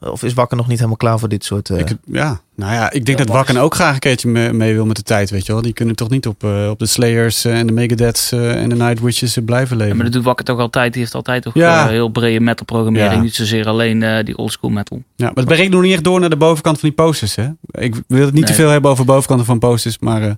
of 0.00 0.22
is 0.22 0.34
Wakken 0.34 0.56
nog 0.56 0.66
niet 0.66 0.76
helemaal 0.76 0.96
klaar 0.96 1.18
voor 1.18 1.28
dit 1.28 1.44
soort... 1.44 1.70
eh, 1.70 1.78
Ik, 1.78 1.88
ja, 2.04 2.40
nou 2.56 2.72
ja, 2.72 2.90
ik 2.90 3.04
denk 3.06 3.18
dat 3.18 3.28
Wakken 3.28 3.56
ook 3.56 3.74
graag 3.74 3.94
een 3.94 3.98
keertje 4.00 4.28
mee, 4.28 4.52
mee 4.52 4.74
wil 4.74 4.86
met 4.86 4.96
de 4.96 5.02
tijd, 5.02 5.30
weet 5.30 5.46
je 5.46 5.52
wel. 5.52 5.62
Die 5.62 5.72
kunnen 5.72 5.96
toch 5.96 6.08
niet 6.10 6.26
op, 6.26 6.44
eh, 6.44 6.68
op 6.70 6.78
de 6.78 6.86
Slayers 6.86 7.44
en 7.44 7.66
de 7.66 7.72
Megadeths 7.72 8.32
eh, 8.32 8.62
en 8.62 8.68
de 8.68 8.74
Nightwishes 8.74 9.38
blijven 9.44 9.76
Ja, 9.76 9.82
leven. 9.82 9.96
maar 9.96 10.04
dat 10.04 10.14
doet 10.14 10.24
Wakker 10.24 10.44
toch 10.44 10.58
altijd. 10.58 10.92
Die 10.92 11.02
heeft 11.02 11.14
altijd 11.14 11.42
toch 11.42 11.54
Ja. 11.54 11.88
heel 11.88 12.08
brede 12.08 12.40
metal 12.40 12.64
programmering. 12.66 13.12
Ja. 13.14 13.20
Niet 13.20 13.34
zozeer 13.34 13.66
alleen 13.68 14.02
eh, 14.02 14.24
die 14.24 14.36
oldschool 14.36 14.70
metal. 14.70 15.02
Ja, 15.16 15.24
maar 15.26 15.34
het 15.34 15.44
breekt 15.44 15.72
nog 15.72 15.82
niet 15.82 15.92
echt 15.92 16.04
door 16.04 16.20
naar 16.20 16.30
de 16.30 16.36
bovenkant 16.36 16.80
van 16.80 16.88
die 16.88 16.98
posters, 16.98 17.34
hè. 17.34 17.48
Ik 17.70 17.94
wil 18.06 18.24
het 18.24 18.34
niet 18.34 18.46
te 18.46 18.54
veel 18.54 18.68
hebben 18.70 18.90
over 18.90 19.04
bovenkanten 19.04 19.46
van 19.46 19.58
posters, 19.58 19.98
maar 19.98 20.22
eh, 20.22 20.30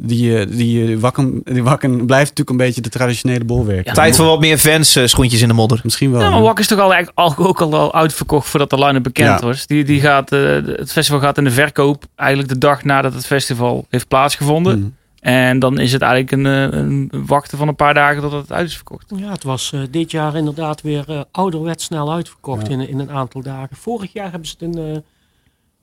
die, 0.00 0.38
eh, 0.38 0.46
die, 0.50 0.92
eh, 0.92 0.98
wakken, 0.98 1.40
die 1.44 1.62
wakken 1.62 1.90
blijft 2.06 2.28
natuurlijk 2.28 2.50
een 2.50 2.66
beetje 2.66 2.80
de 2.80 2.88
traditionele 2.88 3.44
bolwerk. 3.44 3.86
Ja. 3.86 3.92
Tijd 3.92 4.16
voor 4.16 4.26
wat 4.26 4.40
meer 4.40 4.58
fans, 4.58 4.96
eh, 4.96 5.06
schoentjes 5.06 5.42
in 5.42 5.48
de 5.48 5.54
modder. 5.54 5.80
Misschien 5.82 6.10
wel. 6.10 6.20
Ja, 6.20 6.30
maar 6.30 6.42
Wakker 6.42 6.60
is 6.60 6.66
toch 6.66 6.78
al, 6.78 6.92
eigenlijk 6.92 7.18
al, 7.18 7.46
ook 7.46 7.60
al, 7.60 7.74
al 7.74 7.94
uitverkocht 7.94 8.48
voordat 8.48 8.70
de 8.70 8.78
line-up 8.78 9.02
bekend 9.02 9.40
Ja. 9.40 9.46
was. 9.46 9.66
Die, 9.66 9.84
die 9.84 10.00
gaat, 10.00 10.30
het 10.30 10.92
festival 10.92 11.20
gaat 11.20 11.38
in 11.38 11.44
de 11.44 11.50
verkoop 11.50 12.04
eigenlijk 12.14 12.48
de 12.50 12.58
dag 12.58 12.84
nadat 12.84 13.14
het 13.14 13.26
festival 13.26 13.86
heeft 13.88 14.08
plaatsgevonden. 14.08 14.72
Hmm. 14.74 14.96
En 15.20 15.58
dan 15.58 15.78
is 15.78 15.92
het 15.92 16.02
eigenlijk 16.02 16.32
een, 16.32 16.78
een 16.78 17.10
wachten 17.26 17.58
van 17.58 17.68
een 17.68 17.76
paar 17.76 17.94
dagen 17.94 18.22
totdat 18.22 18.40
het 18.40 18.52
uit 18.52 18.68
is 18.68 18.74
verkocht. 18.74 19.12
Ja, 19.16 19.30
het 19.30 19.42
was 19.42 19.72
dit 19.90 20.10
jaar 20.10 20.36
inderdaad 20.36 20.82
weer 20.82 21.24
ouderwets 21.30 21.84
snel 21.84 22.12
uitverkocht 22.12 22.66
Ja. 22.66 22.72
in, 22.72 22.88
in 22.88 22.98
een 22.98 23.10
aantal 23.10 23.42
dagen. 23.42 23.76
Vorig 23.76 24.12
jaar 24.12 24.30
hebben 24.30 24.48
ze 24.48 24.54
het, 24.58 24.76
een, 24.76 25.04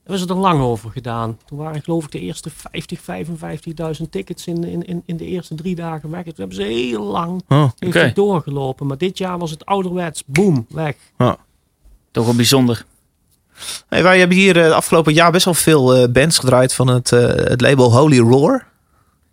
eh, 0.06 0.12
hebben 0.12 0.18
ze 0.18 0.22
het 0.34 0.44
er 0.44 0.50
lang 0.50 0.60
over 0.62 0.90
gedaan. 0.90 1.38
Toen 1.46 1.58
waren 1.58 1.82
geloof 1.82 2.04
ik 2.04 2.10
de 2.12 2.20
eerste 2.20 2.50
50, 2.70 3.00
55.000 4.00 4.08
tickets 4.10 4.46
in, 4.46 4.64
in, 4.64 4.86
in, 4.86 5.02
in 5.06 5.16
de 5.16 5.24
eerste 5.24 5.54
drie 5.54 5.74
dagen 5.74 6.10
weg. 6.10 6.22
Toen 6.24 6.32
hebben 6.36 6.56
ze 6.56 6.62
heel 6.62 7.04
lang 7.04 7.42
Oh. 7.48 7.68
heeft 7.78 7.94
het 7.94 8.14
doorgelopen. 8.14 8.86
Maar 8.86 8.98
dit 8.98 9.18
jaar 9.18 9.38
was 9.38 9.50
het 9.50 9.64
ouderwets, 9.66 10.22
boom, 10.26 10.66
weg. 10.68 10.94
Toch 12.10 12.24
wel 12.24 12.34
bijzonder. 12.34 12.84
Hey, 13.88 14.02
wij 14.02 14.18
hebben 14.18 14.36
hier 14.36 14.64
eh, 14.64 14.70
afgelopen 14.72 15.12
jaar 15.12 15.32
best 15.32 15.44
wel 15.44 15.54
veel 15.54 15.94
eh, 15.94 16.08
bands 16.08 16.38
gedraaid 16.38 16.74
van 16.74 16.86
het, 16.86 17.12
eh, 17.12 17.20
het 17.26 17.60
label 17.60 17.92
Holy 17.96 18.18
Roar. 18.18 18.66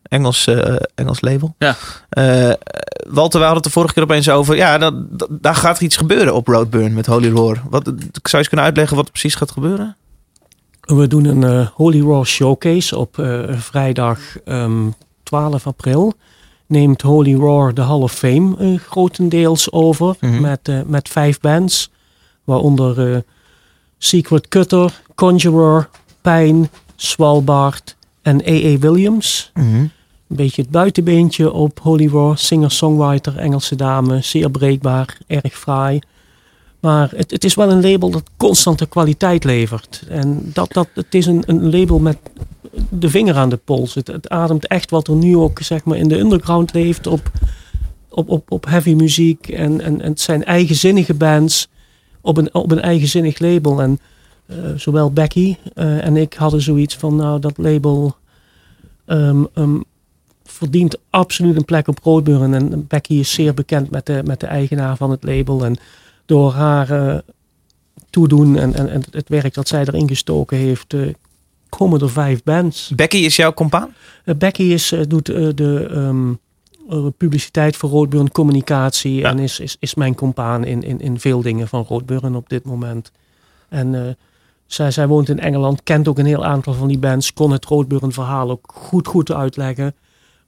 Engels, 0.04 0.48
eh, 0.48 0.76
Engels 0.96 1.22
label. 1.22 1.56
Ja. 1.58 1.76
Eh, 2.10 2.52
Walter, 3.08 3.40
we 3.40 3.46
hadden 3.46 3.54
het 3.56 3.64
de 3.64 3.70
vorige 3.70 3.94
keer 3.94 4.04
opeens 4.04 4.30
over. 4.30 4.56
Ja, 4.56 4.78
dat, 4.78 5.20
dat- 5.20 5.28
daar 5.32 5.56
gaat 5.56 5.82
iets 5.82 5.98
gebeuren 5.98 6.34
op 6.36 6.48
Roadburn 6.48 6.94
met 6.94 7.06
Holy 7.06 7.30
Roar. 7.32 7.62
Wat, 7.70 7.86
zou 7.86 7.98
je 8.22 8.38
eens 8.38 8.48
kunnen 8.48 8.66
uitleggen 8.66 8.96
wat 8.96 9.06
er 9.06 9.12
precies 9.12 9.36
gaat 9.36 9.52
gebeuren? 9.52 9.96
We 10.84 11.08
doen 11.08 11.26
een 11.26 11.44
eh, 11.44 11.68
Holy 11.74 12.02
Roar 12.02 12.26
Showcase 12.26 12.98
op 12.98 13.20
eh, 13.20 13.40
vrijdag 13.52 14.20
ehm, 14.46 14.90
12 15.24 15.68
april. 15.68 16.14
Neemt 16.68 17.02
Holy 17.02 17.34
Roar 17.36 17.74
de 17.74 17.82
Hall 17.82 18.02
of 18.02 18.12
Fame 18.14 18.56
eh, 18.58 18.80
grotendeels 18.80 19.72
over 19.72 20.16
Mhm. 20.20 20.42
met, 20.42 20.70
met 20.88 21.10
vijf 21.10 21.40
bands. 21.40 21.92
Waaronder 22.44 23.24
Secret 23.98 24.48
Cutter, 24.48 25.02
Conjurer, 25.16 25.90
Pijn, 26.22 26.70
Svalbard 26.96 27.96
en 28.22 28.42
A.A. 28.42 28.78
Williams. 28.80 29.52
een 29.54 29.92
beetje 30.28 30.62
het 30.62 30.72
buitenbeentje 30.72 31.52
op 31.52 31.80
Holy 31.80 32.10
War. 32.10 32.38
Singer-songwriter, 32.38 33.38
Engelse 33.38 33.76
dame, 33.76 34.22
zeer 34.22 34.50
breekbaar, 34.52 35.18
erg 35.28 35.54
fraai. 35.60 36.00
Maar 36.84 37.12
het, 37.16 37.32
het 37.32 37.44
is 37.44 37.56
wel 37.56 37.72
een 37.72 37.82
label 37.82 38.10
dat 38.10 38.24
constante 38.38 38.86
kwaliteit 38.86 39.44
levert. 39.44 40.04
En 40.10 40.52
dat, 40.54 40.74
dat, 40.74 40.88
het 40.94 41.16
is 41.16 41.26
een, 41.26 41.44
een 41.46 41.70
label 41.70 42.00
met 42.00 42.18
de 42.90 43.10
vinger 43.10 43.36
aan 43.36 43.50
de 43.50 43.58
pols. 43.58 43.94
Het, 43.94 44.30
ademt 44.30 44.68
echt 44.68 44.90
wat 44.90 45.08
er 45.08 45.16
nu 45.16 45.38
ook 45.38 45.60
zeg 45.60 45.84
maar, 45.84 45.98
in 45.98 46.08
de 46.08 46.20
underground 46.20 46.74
leeft 46.74 47.08
op, 47.08 47.32
op, 48.10 48.30
op, 48.30 48.52
op 48.52 48.66
heavy 48.66 48.94
muziek. 48.94 49.48
En, 49.48 49.82
en, 49.82 50.02
het 50.02 50.22
zijn 50.22 50.44
eigenzinnige 50.44 51.14
bands 51.14 51.68
op 52.22 52.38
een, 52.38 52.54
op 52.54 52.72
een 52.72 52.82
eigenzinnig 52.82 53.40
label. 53.40 53.82
En 53.82 54.00
eh, 54.46 54.56
zowel 54.76 55.12
Becky 55.12 55.56
eh, 55.74 56.06
en 56.06 56.18
ik 56.18 56.34
hadden 56.34 56.62
zoiets 56.62 56.96
van, 56.96 57.16
nou 57.16 57.40
dat 57.40 57.58
label 57.58 58.16
ehm, 59.06 59.44
ehm, 59.54 59.80
verdient 60.44 60.98
absoluut 61.10 61.56
een 61.56 61.66
plek 61.66 61.88
op 61.88 62.00
Roodburn. 62.04 62.54
En 62.54 62.88
Becky 62.88 63.14
is 63.14 63.34
zeer 63.34 63.54
bekend 63.54 63.90
met 63.90 64.06
de, 64.06 64.22
met 64.26 64.40
de 64.40 64.48
eigenaar 64.48 64.98
van 64.98 65.12
het 65.12 65.24
label. 65.24 65.66
En 65.66 65.78
door 66.26 66.52
haar 66.52 66.90
eh, 66.90 67.18
toedoen 68.14 68.58
en, 68.58 68.74
en, 68.74 68.90
en 68.90 69.04
het 69.12 69.30
werk 69.30 69.54
dat 69.54 69.68
zij 69.68 69.80
erin 69.80 70.08
gestoken 70.08 70.58
heeft, 70.58 70.94
eh, 70.94 71.14
komen 71.70 72.02
er 72.02 72.10
vijf 72.10 72.44
bands. 72.44 72.92
Becky 72.96 73.18
is 73.18 73.36
jouw 73.36 73.54
compaan? 73.54 73.94
Eh, 74.26 74.36
Becky 74.36 74.62
is, 74.62 74.96
doet 75.08 75.26
de 75.26 75.88
eh, 76.90 77.06
publiciteit 77.18 77.76
voor 77.76 77.90
Roodburn, 77.90 78.32
communicatie 78.32 79.24
en 79.24 79.40
is, 79.40 79.60
is, 79.60 79.76
is 79.80 79.96
mijn 79.96 80.16
compaan 80.16 80.64
in, 80.64 80.84
in, 80.84 81.00
in 81.00 81.20
veel 81.20 81.42
dingen 81.42 81.68
van 81.68 81.86
Roodburn 81.88 82.36
op 82.36 82.50
dit 82.50 82.64
moment. 82.64 83.12
En 83.70 84.18
zij, 84.66 84.92
zij 84.92 85.08
woont 85.08 85.30
in 85.30 85.40
Engeland, 85.40 85.84
kent 85.84 86.08
ook 86.08 86.18
een 86.18 86.26
heel 86.26 86.46
aantal 86.46 86.74
van 86.74 86.88
die 86.88 86.98
bands, 86.98 87.34
kon 87.34 87.52
het 87.52 87.66
Roodburn 87.66 88.12
verhaal 88.12 88.50
ook 88.50 88.74
goed, 88.76 89.08
goed 89.08 89.32
uitleggen. 89.32 89.96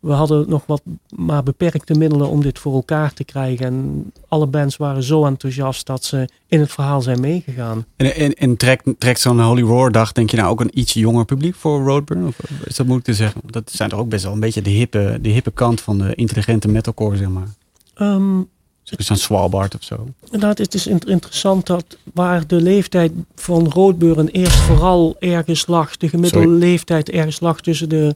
We 0.05 0.11
hadden 0.11 0.45
nog 0.49 0.63
wat 0.65 0.81
maar 1.15 1.43
beperkte 1.43 1.93
middelen 1.93 2.29
om 2.29 2.41
dit 2.41 2.59
voor 2.59 2.73
elkaar 2.73 3.13
te 3.13 3.23
krijgen. 3.23 3.65
En 3.65 4.11
alle 4.27 4.47
bands 4.47 4.77
waren 4.77 5.03
zo 5.03 5.25
enthousiast 5.25 5.85
dat 5.85 6.03
ze 6.03 6.27
in 6.47 6.59
het 6.59 6.71
verhaal 6.71 7.01
zijn 7.01 7.19
meegegaan. 7.19 7.85
En, 7.95 8.15
en, 8.15 8.33
en 8.33 8.57
trekt, 8.57 8.83
trekt 8.97 9.19
zo'n 9.19 9.41
Holy 9.41 9.61
Roar 9.61 9.91
dag, 9.91 10.11
denk 10.11 10.29
je 10.29 10.37
nou 10.37 10.49
ook 10.49 10.59
een 10.61 10.79
iets 10.79 10.93
jonger 10.93 11.25
publiek 11.25 11.55
voor 11.55 11.83
Roadburn? 11.83 12.27
Of 12.27 12.37
is 12.65 12.75
dat 12.75 12.85
moeilijk 12.85 13.05
te 13.07 13.13
zeggen? 13.13 13.41
Dat 13.45 13.71
zijn 13.71 13.89
toch 13.89 13.99
ook 13.99 14.09
best 14.09 14.23
wel 14.23 14.33
een 14.33 14.39
beetje 14.39 14.61
de 14.61 14.69
hippe, 14.69 15.17
de 15.21 15.29
hippe 15.29 15.51
kant 15.51 15.81
van 15.81 15.97
de 15.97 16.15
intelligente 16.15 16.67
metalcore, 16.67 17.17
zeg 17.17 17.29
maar. 17.29 17.47
Ehm, 17.93 18.41
Zo'n 18.83 19.17
Svalbard 19.17 19.75
of 19.75 19.83
zo. 19.83 20.07
Inderdaad, 20.23 20.57
het 20.57 20.73
is 20.73 20.87
int- 20.87 21.07
interessant 21.07 21.65
dat 21.67 21.97
waar 22.13 22.47
de 22.47 22.61
leeftijd 22.61 23.11
van 23.35 23.69
roodbeuren 23.71 24.27
eerst 24.27 24.57
vooral 24.59 25.15
ergens 25.19 25.67
lag, 25.67 25.97
de 25.97 26.09
gemiddelde 26.09 26.45
Sorry. 26.47 26.59
leeftijd 26.59 27.09
ergens 27.09 27.39
lag 27.39 27.61
tussen 27.61 27.89
de 27.89 28.15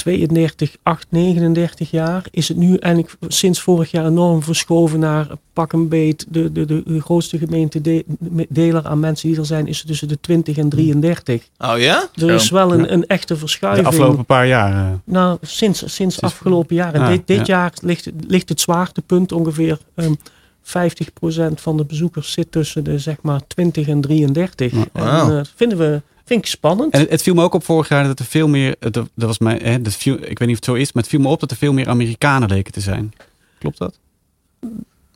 32, 0.00 0.76
8, 0.82 1.06
39 1.10 1.90
jaar, 1.90 2.24
is 2.30 2.48
het 2.48 2.56
nu 2.56 2.76
eigenlijk 2.76 3.16
sinds 3.28 3.60
vorig 3.60 3.90
jaar 3.90 4.06
enorm 4.06 4.42
verschoven 4.42 4.98
naar 5.00 5.26
pak 5.52 5.72
een 5.72 5.88
beet. 5.88 6.26
De, 6.28 6.52
de, 6.52 6.64
de, 6.64 6.82
de 6.86 7.00
grootste 7.00 7.38
gemeente 7.38 7.80
de- 7.80 8.04
deler 8.48 8.86
aan 8.86 9.00
mensen 9.00 9.28
die 9.28 9.38
er 9.38 9.46
zijn, 9.46 9.66
is 9.66 9.82
tussen 9.86 10.08
de 10.08 10.20
20 10.20 10.56
en 10.56 10.68
33. 10.68 11.48
Oh 11.58 11.78
ja? 11.78 12.08
Er 12.14 12.30
is 12.30 12.50
wel 12.50 12.72
een, 12.72 12.80
Ja. 12.84 12.90
een 12.90 13.06
echte 13.06 13.32
De 13.32 13.38
verschuiving. 13.38 13.86
afgelopen 13.86 14.24
paar 14.24 14.46
jaar. 14.46 14.72
eh, 14.86 14.92
Nou, 15.04 15.38
sinds, 15.40 15.94
sinds 15.94 16.20
afgelopen 16.20 16.76
jaar. 16.76 16.94
En 16.94 17.00
Ah, 17.00 17.08
dit, 17.08 17.26
dit 17.26 17.46
ja. 17.46 17.54
jaar 17.54 17.72
ligt, 17.82 18.10
ligt 18.26 18.48
het 18.48 18.60
zwaartepunt 18.60 19.32
ongeveer 19.32 19.78
ehm 19.94 20.14
50% 20.62 21.60
van 21.60 21.76
de 21.76 21.84
bezoekers 21.84 22.32
zit 22.32 22.52
tussen 22.52 22.84
de 22.84 22.98
zeg 22.98 23.16
maar 23.22 23.40
20 23.46 23.88
en 23.88 24.00
33. 24.00 24.72
En 24.72 24.86
Wauw. 24.92 25.30
eh, 25.38 25.40
vinden 25.56 25.78
we 25.78 26.02
vind 26.30 26.44
ik 26.44 26.50
spannend. 26.50 26.92
En 26.92 27.00
het, 27.00 27.10
het 27.10 27.22
viel 27.22 27.34
me 27.34 27.42
ook 27.42 27.54
op 27.54 27.64
vorig 27.64 27.88
jaar 27.88 28.04
dat 28.04 28.18
er 28.18 28.24
veel 28.24 28.48
meer, 28.48 28.76
dat, 28.78 28.92
dat 28.94 29.08
was 29.14 29.38
mijn, 29.38 29.62
hè, 29.62 29.82
dat 29.82 29.94
viel, 29.96 30.14
ik 30.14 30.38
weet 30.38 30.38
niet 30.38 30.48
of 30.48 30.54
het 30.56 30.64
zo 30.64 30.74
is, 30.74 30.92
maar 30.92 31.02
het 31.02 31.12
viel 31.12 31.20
me 31.20 31.28
op 31.28 31.40
dat 31.40 31.50
er 31.50 31.56
veel 31.56 31.72
meer 31.72 31.88
Amerikanen 31.88 32.48
leken 32.48 32.72
te 32.72 32.80
zijn. 32.80 33.12
Klopt 33.58 33.78
dat? 33.78 33.98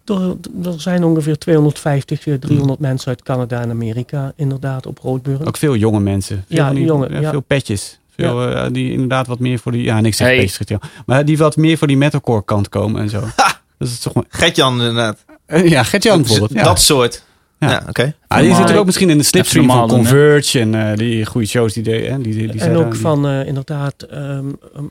Er, 0.05 0.37
er 0.65 0.81
zijn 0.81 1.05
ongeveer 1.05 1.39
250, 1.39 2.27
eh, 2.27 2.35
300 2.35 2.79
mensen 2.81 3.09
uit 3.09 3.23
Canada 3.23 3.61
en 3.61 3.71
Amerika 3.71 4.33
inderdaad 4.37 4.87
op 4.87 4.99
Roodburg. 4.99 5.45
Ook 5.47 5.57
veel 5.57 5.77
jonge 5.77 6.01
mensen. 6.01 6.45
Veel 6.49 6.57
Ja, 6.57 6.71
die- 6.73 6.85
jonge, 6.85 7.21
ja. 7.21 7.31
Veel 7.31 7.41
petjes. 7.41 7.99
Veel 8.17 8.49
eh, 8.49 8.67
die 8.73 8.93
inderdaad 8.93 9.27
wat 9.27 9.39
meer 9.39 9.59
voor 9.59 9.73
die, 9.73 9.83
ja 9.83 10.01
niks 10.01 10.17
zeg 10.17 10.27
Hey. 10.27 10.37
petjes, 10.37 10.69
ja. 10.69 10.79
maar 11.07 11.25
die 11.25 11.39
wat 11.39 11.57
meer 11.57 11.79
voor 11.79 11.87
die 11.87 11.97
metalcore 11.97 12.45
kant 12.45 12.69
komen 12.69 13.01
en 13.03 13.09
zo. 13.11 13.21
Dat 13.79 13.89
is 13.89 13.99
toch 13.99 14.13
wel- 14.13 14.25
Gert-Jan 14.29 14.73
inderdaad. 14.73 15.25
Eh, 15.47 15.69
ja, 15.69 15.83
Gert-Jan 15.83 16.19
bijvoorbeeld. 16.21 16.53
Ja. 16.53 16.63
Dat 16.63 16.81
soort. 16.81 17.25
Ja. 17.65 17.71
Ja, 17.71 17.85
oké. 17.89 18.15
Ah, 18.27 18.41
die 18.41 18.55
zit 18.55 18.71
er 18.71 18.79
ook 18.79 18.87
misschien 18.87 19.11
in 19.11 19.19
de 19.19 19.25
slipstream 19.25 19.67
van? 19.67 19.89
Converge 19.89 20.61
en 20.61 20.75
eh, 20.75 20.97
die 20.97 21.27
goede 21.27 21.47
shows 21.47 21.73
die 21.73 21.83
deed. 21.83 22.07
Hè? 22.07 22.21
Die, 22.21 22.35
die, 22.35 22.49
die 22.49 22.61
en 22.61 22.77
ook 22.77 22.95
van 22.95 23.27
eh, 23.27 23.47
inderdaad 23.47 24.03
ehm 24.03 24.49
um, 24.77 24.91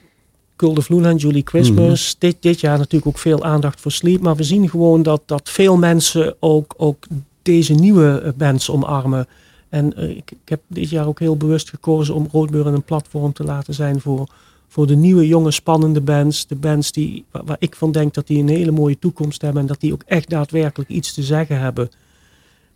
Kulde 0.55 0.81
Vloeland, 0.81 1.21
Julie 1.21 1.41
Christmas. 1.45 2.15
dit, 2.19 2.35
dit 2.39 2.59
jaar 2.59 2.77
natuurlijk 2.77 3.07
ook 3.07 3.17
veel 3.17 3.43
aandacht 3.43 3.81
voor 3.81 3.91
Sleep. 3.91 4.21
Maar 4.21 4.35
we 4.35 4.43
zien 4.43 4.69
gewoon 4.69 5.03
dat, 5.03 5.21
dat 5.25 5.49
veel 5.49 5.77
mensen 5.77 6.35
ook, 6.39 6.73
ook 6.77 7.05
deze 7.41 7.73
nieuwe 7.73 8.21
eh, 8.21 8.31
bands 8.35 8.69
omarmen. 8.69 9.27
En 9.69 9.97
ik, 9.97 10.31
ik 10.31 10.49
heb 10.49 10.61
dit 10.67 10.89
jaar 10.89 11.07
ook 11.07 11.19
heel 11.19 11.37
bewust 11.37 11.69
gekozen 11.69 12.15
om 12.15 12.27
Roodburn 12.31 12.73
een 12.73 12.83
platform 12.83 13.33
te 13.33 13.43
laten 13.43 13.73
zijn 13.73 14.01
voor, 14.01 14.27
voor 14.67 14.87
de 14.87 14.95
nieuwe, 14.95 15.27
jonge, 15.27 15.51
spannende 15.51 16.01
bands. 16.01 16.47
De 16.47 16.55
bands 16.55 16.91
die, 16.91 17.25
waar, 17.31 17.45
waar 17.45 17.57
ik 17.59 17.75
van 17.75 17.91
denk 17.91 18.13
dat 18.13 18.27
die 18.27 18.39
een 18.39 18.49
hele 18.49 18.71
mooie 18.71 18.99
toekomst 18.99 19.41
hebben. 19.41 19.61
En 19.61 19.67
dat 19.67 19.79
die 19.79 19.93
ook 19.93 20.03
echt 20.05 20.29
daadwerkelijk 20.29 20.89
iets 20.89 21.13
te 21.13 21.23
zeggen 21.23 21.59
hebben. 21.59 21.89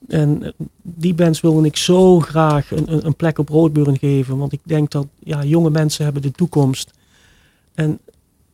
En 0.08 0.44
eh, 0.44 0.52
die 0.82 1.14
bands 1.14 1.42
wilde 1.42 1.68
ik 1.68 1.78
zo 1.78 2.20
graag 2.20 2.72
een, 2.72 2.94
een, 2.94 3.06
een 3.06 3.16
plek 3.16 3.40
op 3.40 3.50
Roodburn 3.50 3.98
geven. 3.98 4.38
Want 4.38 4.52
ik 4.52 4.62
denk 4.64 4.92
dat 4.92 5.08
ja, 5.20 5.44
jonge 5.44 5.70
mensen 5.70 6.04
hebben 6.04 6.22
de 6.22 6.32
toekomst. 6.32 6.92
En 7.74 8.00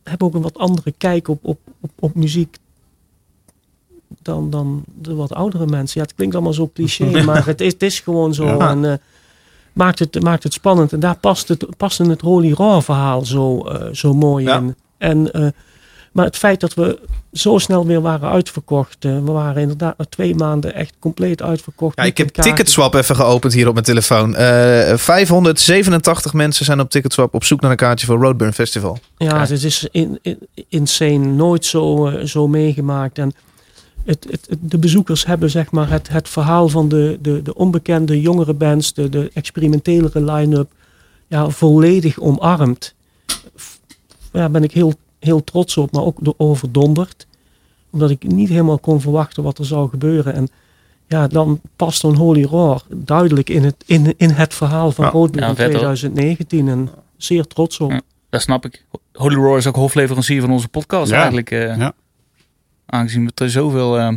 hebben 0.03 0.27
ook 0.27 0.33
een 0.33 0.41
wat 0.41 0.57
andere 0.57 0.93
kijk 0.97 1.27
op, 1.27 1.39
op, 1.45 1.59
op, 1.79 1.91
op 1.99 2.15
muziek 2.15 2.57
dan, 4.21 4.49
dan 4.49 4.83
de 5.01 5.15
wat 5.15 5.33
oudere 5.33 5.65
mensen. 5.65 5.99
Ja, 5.99 6.05
het 6.05 6.15
klinkt 6.15 6.35
allemaal 6.35 6.53
zo 6.53 6.69
cliché, 6.73 7.23
maar 7.23 7.45
het 7.45 7.61
is, 7.61 7.73
het 7.73 7.83
is 7.83 7.99
gewoon 7.99 8.33
zo. 8.33 8.45
Ja. 8.45 8.69
En, 8.69 8.85
eh, 8.85 8.97
maakt, 9.73 9.99
het, 9.99 10.21
maakt 10.21 10.43
het 10.43 10.53
spannend. 10.53 10.93
En 10.93 10.99
daar 10.99 11.17
past 11.17 11.47
het, 11.47 11.77
past 11.77 11.99
in 11.99 12.09
het 12.09 12.21
Holy 12.21 12.53
Raw 12.53 12.81
verhaal 12.81 13.25
zo, 13.25 13.59
eh, 13.59 13.93
zo 13.93 14.13
mooi 14.13 14.45
Ja. 14.45 14.57
in. 14.57 14.75
En, 14.97 15.53
maar 16.13 16.25
het 16.25 16.37
feit 16.37 16.59
dat 16.59 16.73
we 16.73 16.99
zo 17.33 17.57
snel 17.57 17.85
weer 17.85 18.01
waren 18.01 18.29
uitverkocht. 18.29 19.05
eh, 19.05 19.11
we 19.23 19.31
waren 19.31 19.61
inderdaad 19.61 19.97
na 19.97 20.05
twee 20.09 20.35
maanden 20.35 20.73
echt 20.75 20.93
compleet 20.99 21.41
uitverkocht. 21.41 21.97
Ja, 21.97 22.03
ik 22.03 22.17
heb. 22.17 22.29
Ticketswap 22.29 22.93
even 22.93 23.15
geopend 23.15 23.53
hier 23.53 23.67
op 23.67 23.73
mijn 23.73 23.85
telefoon. 23.85 24.35
Eh 24.35 24.97
587 24.97 26.33
mensen 26.33 26.65
zijn 26.65 26.79
op 26.79 26.89
Ticketswap 26.89 27.33
op 27.33 27.43
zoek 27.43 27.61
naar 27.61 27.71
een 27.71 27.77
kaartje 27.77 28.05
voor 28.05 28.17
Roadburn 28.21 28.53
Festival. 28.53 28.97
Ja, 29.17 29.39
het 29.39 29.63
is 29.63 29.87
in, 29.91 30.19
in, 30.21 30.37
insane. 30.69 31.17
Nooit 31.17 31.65
zo, 31.65 32.07
eh, 32.07 32.25
zo 32.25 32.47
meegemaakt. 32.47 33.17
En 33.17 33.33
het, 34.05 34.27
het, 34.29 34.45
het- 34.49 34.59
de 34.61 34.77
bezoekers 34.77 35.25
hebben 35.25 35.49
zeg 35.49 35.71
maar 35.71 35.89
het, 35.89 36.09
het 36.09 36.29
verhaal 36.29 36.69
van 36.69 36.89
de, 36.89 37.17
de, 37.21 37.41
de 37.41 37.55
onbekende 37.55 38.21
jongere 38.21 38.53
bands, 38.53 38.93
de, 38.93 39.09
de 39.09 39.31
experimentelere 39.33 40.23
line-up, 40.31 40.71
ja, 41.27 41.49
volledig 41.49 42.19
omarmd. 42.19 42.93
Ja, 44.33 44.49
ben 44.49 44.63
ik 44.63 44.71
heel, 44.71 44.93
heel 45.23 45.43
trots 45.43 45.77
op, 45.77 45.91
maar 45.91 46.03
ook 46.03 46.17
door 46.21 46.33
overdonderd. 46.37 47.27
Omdat 47.89 48.09
ik 48.09 48.23
niet 48.27 48.49
helemaal 48.49 48.79
kon 48.79 49.01
verwachten 49.01 49.43
wat 49.43 49.57
er 49.57 49.65
zou 49.65 49.89
gebeuren. 49.89 50.33
En 50.33 50.47
ja, 51.07 51.27
dan 51.27 51.61
past 51.75 51.99
zo'n 51.99 52.15
Holy 52.15 52.43
Roar 52.43 52.81
duidelijk 52.89 53.49
in 53.49 53.63
het, 53.63 53.75
in, 53.85 54.13
in 54.17 54.29
het 54.29 54.53
verhaal 54.53 54.91
van 54.91 55.05
Ja, 55.05 55.11
in 55.47 55.55
vet, 55.55 55.57
hoor. 55.57 55.79
2019. 55.79 56.67
En 56.67 56.89
zeer 57.17 57.47
trots 57.47 57.79
op. 57.79 57.91
Ja. 57.91 58.01
Dat 58.29 58.41
snap 58.41 58.65
ik. 58.65 58.85
Holy 59.13 59.35
Roar 59.35 59.57
is 59.57 59.67
ook 59.67 59.75
hoofdleverancier 59.75 60.41
van 60.41 60.51
onze 60.51 60.67
podcast 60.67 61.11
Ja. 61.11 61.17
eigenlijk. 61.17 61.51
eh, 61.51 61.77
Ja. 61.77 61.93
Aangezien 62.85 63.25
we 63.25 63.31
er 63.35 63.49
zoveel... 63.49 63.97
eh 63.99 64.09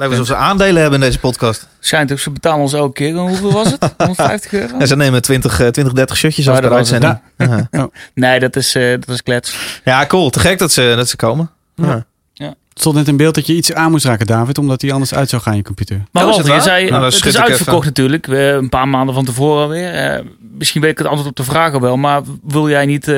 Lijkt 0.00 0.14
alsof 0.18 0.36
ze 0.36 0.42
aandelen 0.42 0.82
hebben 0.82 1.00
in 1.00 1.06
deze 1.06 1.18
podcast. 1.18 1.66
schijnt 1.80 2.12
ook, 2.12 2.18
ze 2.18 2.30
betalen 2.30 2.60
ons 2.60 2.72
elke 2.72 2.92
keer. 2.92 3.14
Hoeveel 3.14 3.52
was 3.52 3.70
het? 3.70 3.92
150 3.96 4.52
euro? 4.52 4.78
Ja, 4.78 4.86
ze 4.86 4.96
nemen 4.96 5.22
20, 5.22 5.60
eh, 5.60 5.66
20 5.68 5.92
30 5.94 6.16
shirtjes 6.16 6.46
Oh, 6.48 6.52
af 6.54 6.60
per 6.60 6.68
dat 6.70 6.78
was 6.78 6.90
het. 6.90 7.04
uitzending. 7.04 7.68
Ja. 7.70 7.88
Nee, 8.14 8.40
dat 8.40 8.56
is, 8.56 8.74
eh, 8.74 8.90
dat 8.90 9.08
is 9.08 9.22
klets. 9.22 9.56
ja, 9.84 10.06
cool. 10.06 10.30
Te 10.30 10.40
gek 10.40 10.58
dat 10.58 10.72
ze, 10.72 10.92
dat 10.96 11.08
ze 11.08 11.16
komen. 11.16 11.50
Ja. 11.74 12.04
Het 12.80 12.88
stond 12.88 13.00
net 13.04 13.14
in 13.14 13.20
beeld 13.22 13.34
dat 13.34 13.46
je 13.46 13.54
iets 13.54 13.72
aan 13.72 13.90
moest 13.90 14.04
raken, 14.04 14.26
David, 14.26 14.58
omdat 14.58 14.80
die 14.80 14.92
anders 14.92 15.14
uit 15.14 15.28
zou 15.28 15.42
gaan, 15.42 15.56
je 15.56 15.62
computer. 15.62 16.02
Maar 16.12 16.26
het 16.26 16.46
je 16.46 16.60
zei, 16.60 16.90
Nou, 16.90 17.04
het 17.04 17.24
is 17.24 17.36
uitverkocht 17.38 17.76
even. 17.76 17.86
natuurlijk. 17.86 18.26
We, 18.26 18.36
een 18.38 18.68
paar 18.68 18.88
maanden 18.88 19.14
van 19.14 19.24
tevoren 19.24 19.62
alweer. 19.62 19.92
Eh, 19.94 20.24
misschien 20.58 20.80
weet 20.80 20.90
ik 20.90 20.98
het 20.98 21.06
antwoord 21.06 21.28
op 21.30 21.36
de 21.36 21.44
vraag 21.52 21.72
al 21.74 21.80
wel. 21.80 21.96
Maar 21.96 22.22
wil 22.42 22.68
jij 22.68 22.86
niet 22.86 23.08
eh, 23.08 23.16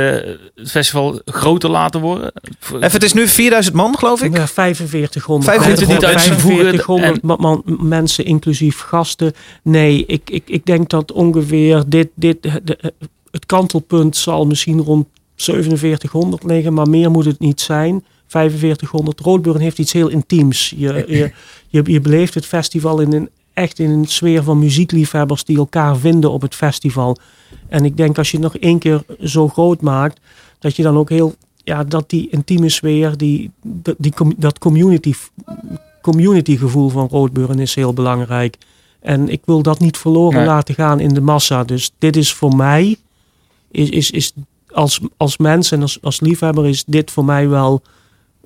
het 0.54 0.70
festival 0.70 1.20
groter 1.24 1.70
laten 1.70 2.00
worden? 2.00 2.32
Even, 2.62 2.80
het 2.90 3.02
is 3.02 3.12
nu 3.12 3.28
4000 3.28 3.74
man, 3.76 3.98
geloof 3.98 4.22
ik. 4.22 4.36
Ja, 4.36 4.46
4500. 4.46 5.50
4500 5.50 6.14
mensen. 6.14 6.40
4500 6.40 7.22
ma- 7.22 7.36
man- 7.36 7.62
mensen, 7.88 8.24
inclusief 8.24 8.80
gasten. 8.80 9.32
Nee, 9.62 10.04
ik, 10.06 10.30
ik, 10.30 10.42
ik 10.46 10.66
denk 10.66 10.88
dat 10.88 11.12
ongeveer 11.12 11.82
dit, 11.86 12.08
dit, 12.14 12.42
de- 12.42 12.92
het 13.30 13.46
kantelpunt 13.46 14.16
zal 14.16 14.46
misschien 14.46 14.80
rond 14.80 15.06
4700 15.36 16.42
liggen, 16.44 16.74
maar 16.74 16.88
meer 16.88 17.10
moet 17.10 17.24
het 17.24 17.38
niet 17.40 17.60
zijn. 17.60 18.04
4500. 18.32 19.20
Roodburn 19.20 19.60
heeft 19.60 19.78
iets 19.78 19.92
heel 19.92 20.08
intiems. 20.08 20.74
Je, 20.76 21.04
je, 21.08 21.32
je, 21.68 21.82
je 21.84 22.00
beleeft 22.00 22.34
het 22.34 22.46
festival 22.46 23.00
in 23.00 23.12
een, 23.12 23.28
echt 23.52 23.78
in 23.78 23.90
een 23.90 24.06
sfeer 24.06 24.42
van 24.42 24.58
muziekliefhebbers 24.58 25.44
die 25.44 25.56
elkaar 25.56 25.96
vinden 25.96 26.30
op 26.30 26.42
het 26.42 26.54
festival. 26.54 27.16
En 27.68 27.84
ik 27.84 27.96
denk 27.96 28.18
als 28.18 28.30
je 28.30 28.36
het 28.36 28.52
nog 28.52 28.56
één 28.56 28.78
keer 28.78 29.02
zo 29.22 29.48
groot 29.48 29.80
maakt, 29.80 30.20
dat 30.58 30.76
je 30.76 30.82
dan 30.82 30.96
ook 30.96 31.08
heel, 31.08 31.34
ja, 31.64 31.84
dat 31.84 32.10
die 32.10 32.28
intieme 32.30 32.68
sfeer, 32.68 33.16
die, 33.16 33.50
dat, 33.62 33.94
die, 33.98 34.12
dat 34.36 34.58
community, 34.58 35.14
community 36.02 36.56
gevoel 36.56 36.88
van 36.88 37.08
Roodburn 37.10 37.58
is 37.58 37.74
heel 37.74 37.92
belangrijk. 37.92 38.58
En 39.00 39.28
ik 39.28 39.40
wil 39.44 39.62
dat 39.62 39.78
niet 39.78 39.96
verloren 39.98 40.36
Nee. 40.38 40.46
laten 40.46 40.74
gaan 40.74 41.00
in 41.00 41.14
de 41.14 41.20
massa. 41.20 41.64
Dus 41.64 41.90
dit 41.98 42.16
is 42.16 42.32
voor 42.32 42.56
mij, 42.56 42.96
is, 43.70 43.88
is, 43.88 44.10
is 44.10 44.32
als, 44.70 45.00
als 45.16 45.36
mens 45.36 45.70
en 45.72 45.82
als, 45.82 45.98
als 46.02 46.20
liefhebber, 46.20 46.66
is 46.66 46.84
dit 46.84 47.10
voor 47.10 47.24
mij 47.24 47.48
wel 47.48 47.82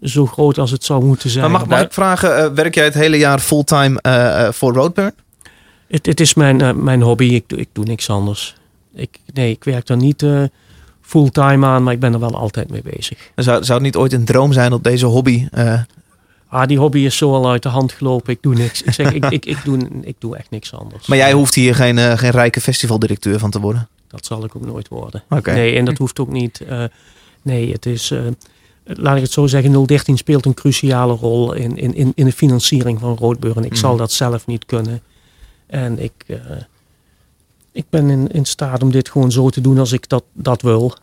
zo 0.03 0.27
groot 0.27 0.59
als 0.59 0.71
het 0.71 0.85
zou 0.85 1.05
moeten 1.05 1.31
zijn. 1.31 1.51
Maar 1.51 1.61
mag, 1.61 1.69
mag 1.69 1.81
ik 1.81 1.93
vragen, 1.93 2.37
eh, 2.37 2.53
werk 2.53 2.75
jij 2.75 2.85
het 2.85 2.95
hele 2.95 3.19
jaar 3.19 3.39
fulltime 3.39 4.01
eh, 4.01 4.47
eh, 4.47 4.53
voor 4.53 4.73
Roadburn? 4.73 5.15
Het, 5.87 6.07
het 6.07 6.21
is 6.21 6.35
mijn, 6.35 6.85
mijn 6.85 7.03
hobby. 7.03 7.25
Ik, 7.25 7.45
doe- 7.47 7.59
ik 7.59 7.69
doe 7.73 7.85
niks 7.85 8.11
anders. 8.11 8.55
Ik, 8.95 9.19
nee, 9.33 9.51
ik 9.51 9.65
werk 9.65 9.89
er 9.89 9.97
niet 9.97 10.25
fulltime 11.01 11.67
aan, 11.67 11.83
maar 11.83 11.93
ik 11.93 12.01
ben 12.01 12.13
er 12.13 12.21
wel 12.21 12.37
altijd 12.37 12.71
mee 12.71 12.83
bezig. 12.83 13.19
Zou, 13.35 13.65
zou 13.65 13.73
het 13.79 13.83
niet 13.87 13.97
ooit 13.97 14.13
een 14.13 14.25
droom 14.25 14.53
zijn 14.53 14.71
dat 14.71 14.85
deze 14.85 15.07
hobby... 15.07 15.49
Ah, 16.49 16.67
die 16.67 16.79
hobby 16.79 16.99
is 16.99 17.17
zo 17.17 17.33
al 17.35 17.51
uit 17.51 17.63
de 17.63 17.69
hand 17.69 17.93
gelopen. 17.93 18.33
Ik 18.33 18.43
doe 18.43 18.55
niks. 18.55 18.83
Ik 18.83 18.93
zeg, 18.93 19.13
ik, 19.13 19.25
ik, 19.25 19.47
ik, 19.47 19.59
doe, 19.65 19.89
ik 20.03 20.17
doe 20.19 20.37
echt 20.37 20.51
niks 20.51 20.75
anders. 20.75 21.07
maar 21.07 21.19
jij 21.19 21.33
hoeft 21.33 21.55
hier 21.55 21.75
geen, 21.75 22.19
geen 22.19 22.31
rijke 22.31 22.61
festivaldirecteur 22.61 23.39
van 23.39 23.51
te 23.51 23.61
worden? 23.61 23.89
Dat 24.09 24.27
zal 24.27 24.45
ik 24.45 24.57
ook 24.57 24.67
nooit 24.67 24.89
worden. 24.89 25.23
Oké. 25.31 25.53
Nee, 25.53 25.77
en 25.77 25.85
dat 25.85 25.99
hoeft 25.99 26.19
ook 26.19 26.33
niet. 26.33 26.61
nee, 27.43 27.73
het 27.73 27.87
is... 27.87 28.13
laat 28.87 29.17
ik 29.17 29.23
het 29.23 29.33
zo 29.33 29.47
zeggen, 29.47 29.87
013 29.87 30.17
speelt 30.17 30.47
een 30.47 30.55
cruciale 30.55 31.13
rol 31.13 31.53
in, 31.53 31.77
in, 31.77 31.95
in, 31.95 32.13
in 32.15 32.25
de 32.25 32.33
financiering 32.33 33.01
van 33.01 33.17
Roodburn. 33.17 33.65
Ik 33.65 33.77
zal 33.77 33.91
Mhm. 33.91 33.99
dat 33.99 34.13
zelf 34.13 34.47
niet 34.47 34.67
kunnen. 34.67 35.03
En 35.67 35.99
ik, 35.99 36.13
eh, 36.27 36.37
ik 37.73 37.85
ben 37.91 38.11
in, 38.11 38.29
in 38.29 38.45
staat 38.45 38.83
om 38.83 38.91
dit 38.91 39.09
gewoon 39.09 39.33
zo 39.33 39.51
te 39.51 39.61
doen 39.61 39.79
als 39.79 39.93
ik 39.93 40.09
dat, 40.09 40.25
dat 40.33 40.63
wil. 40.63 40.95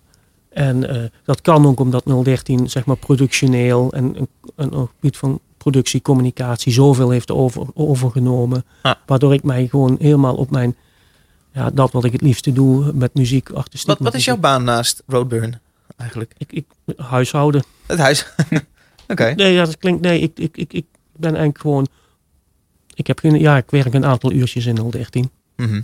En 0.50 0.90
eh, 0.90 1.10
dat 1.26 1.42
kan 1.42 1.66
ook 1.66 1.80
omdat 1.80 2.04
013 2.24 2.70
zeg 2.70 2.86
maar 2.86 2.96
productioneel 2.96 3.92
en 3.92 4.16
een, 4.18 4.28
een, 4.56 4.88
gebied 4.96 5.18
van 5.18 5.40
productie, 5.58 6.02
communicatie 6.02 6.72
zoveel 6.72 7.10
heeft 7.10 7.32
over, 7.32 7.66
overgenomen. 7.74 8.66
Ah. 8.82 8.94
Waardoor 9.06 9.34
ik 9.34 9.44
mij 9.44 9.68
gewoon 9.68 9.96
helemaal 10.00 10.36
op 10.36 10.52
mijn, 10.52 10.76
ja, 11.54 11.70
dat 11.70 11.92
wat 11.92 12.04
ik 12.04 12.12
het 12.12 12.22
liefste 12.22 12.54
doe 12.54 12.92
met 12.94 13.14
muziek, 13.14 13.50
artistiek. 13.50 13.88
Wat, 13.88 14.00
wat 14.00 14.14
is 14.14 14.26
jouw 14.26 14.38
baan 14.38 14.64
naast 14.64 15.04
Roadburn 15.08 15.62
eigenlijk? 16.04 16.34
Ik, 16.38 16.52
ik, 16.52 16.66
huishouden. 16.98 17.64
Het 17.86 18.00
huis. 18.00 18.26
Oké. 19.08 19.34
Nee, 19.36 19.54
ja, 19.54 19.66
dat 19.66 19.78
klinkt. 19.78 20.02
Nee, 20.02 20.20
ik, 20.20 20.40
ik, 20.40 20.58
ik, 20.58 20.74
ik 20.74 20.86
ben 21.16 21.30
eigenlijk 21.30 21.60
gewoon. 21.60 21.88
Ik 22.94 23.08
heb 23.08 23.20
geen. 23.20 23.40
Ja, 23.40 23.58
ik 23.58 23.70
werk 23.70 23.94
een 23.94 24.06
aantal 24.06 24.32
uurtjes 24.32 24.66
in 24.66 24.90
013. 24.90 25.30
Mhm. 25.56 25.82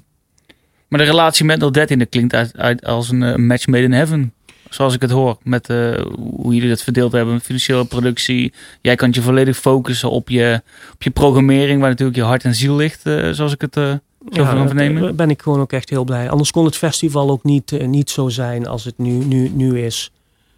Maar 0.87 0.99
de 0.99 1.05
relatie 1.05 1.45
met 1.45 1.73
013 1.73 1.99
dat 1.99 2.09
klinkt 2.09 2.33
uit, 2.33 2.57
uit 2.57 2.85
als 2.85 3.09
een 3.09 3.23
eh, 3.23 3.35
match 3.35 3.67
made 3.67 3.83
in 3.83 3.91
heaven. 3.91 4.33
Zoals 4.69 4.93
ik 4.93 5.01
het 5.01 5.11
hoor. 5.11 5.37
Met 5.43 5.69
eh, 5.69 6.01
hoe 6.15 6.53
jullie 6.53 6.69
dat 6.69 6.83
verdeeld 6.83 7.11
hebben. 7.11 7.41
Financiële 7.41 7.85
productie. 7.85 8.53
Jij 8.81 8.95
kan 8.95 9.09
je 9.11 9.21
volledig 9.21 9.57
focussen 9.57 10.11
op 10.11 10.29
je, 10.29 10.61
op 10.93 11.03
je 11.03 11.09
programmering. 11.09 11.79
Waar 11.79 11.89
natuurlijk 11.89 12.17
je 12.17 12.23
hart 12.23 12.43
en 12.43 12.55
ziel 12.55 12.75
ligt. 12.75 13.05
eh, 13.05 13.29
zoals 13.31 13.53
ik 13.53 13.61
het 13.61 14.01
eh 14.37 14.47
van 14.47 14.55
daar 14.57 14.67
vernemen. 14.67 15.15
ben 15.15 15.29
ik 15.29 15.41
gewoon 15.41 15.59
ook 15.59 15.71
echt 15.73 15.89
heel 15.89 16.03
blij. 16.03 16.29
Anders 16.29 16.51
kon 16.51 16.65
het 16.65 16.77
festival 16.77 17.29
ook 17.29 17.43
niet, 17.43 17.71
eh, 17.71 17.87
niet 17.87 18.09
zo 18.09 18.29
zijn 18.29 18.67
als 18.67 18.83
het 18.83 18.97
nu, 18.97 19.11
nu, 19.11 19.49
nu 19.49 19.79
is. 19.81 20.11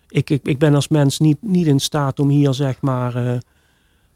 Ik, 0.10 0.30
ik, 0.30 0.40
ik 0.44 0.58
ben 0.60 0.76
als 0.76 0.88
mens 0.88 1.20
niet, 1.20 1.38
niet 1.42 1.68
in 1.68 1.80
staat 1.80 2.20
om 2.20 2.30
hier 2.30 2.54
zeg 2.54 2.82
maar. 2.82 3.16
eh, 3.16 3.38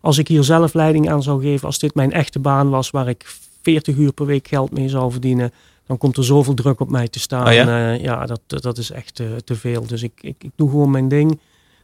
als 0.02 0.18
ik 0.18 0.28
hier 0.28 0.44
zelf 0.44 0.74
leiding 0.74 1.10
aan 1.10 1.24
zou 1.24 1.42
geven, 1.42 1.68
als 1.68 1.80
dit 1.80 1.96
mijn 1.96 2.12
echte 2.12 2.40
baan 2.40 2.70
was, 2.70 2.90
waar 2.90 3.08
ik 3.10 3.36
40 3.62 3.96
uur 3.96 4.14
per 4.14 4.26
week 4.26 4.48
geld 4.48 4.72
mee 4.72 4.90
zou 4.90 5.12
verdienen, 5.12 5.52
dan 5.86 5.98
komt 5.98 6.18
er 6.18 6.24
zoveel 6.24 6.54
druk 6.54 6.80
op 6.80 6.90
mij 6.90 7.08
te 7.08 7.20
staan. 7.20 7.48
Oh 7.48 7.54
ja? 7.54 7.94
Eh, 7.94 8.02
ja, 8.02 8.26
dat, 8.26 8.42
dat 8.48 8.78
is 8.78 8.92
echt 8.92 9.20
eh, 9.20 9.28
te 9.44 9.56
veel. 9.56 9.88
Dus 9.88 10.04
ik, 10.04 10.12
ik, 10.22 10.36
ik 10.40 10.52
doe 10.56 10.70
gewoon 10.70 10.92
mijn 10.92 11.08
ding. 11.08 11.40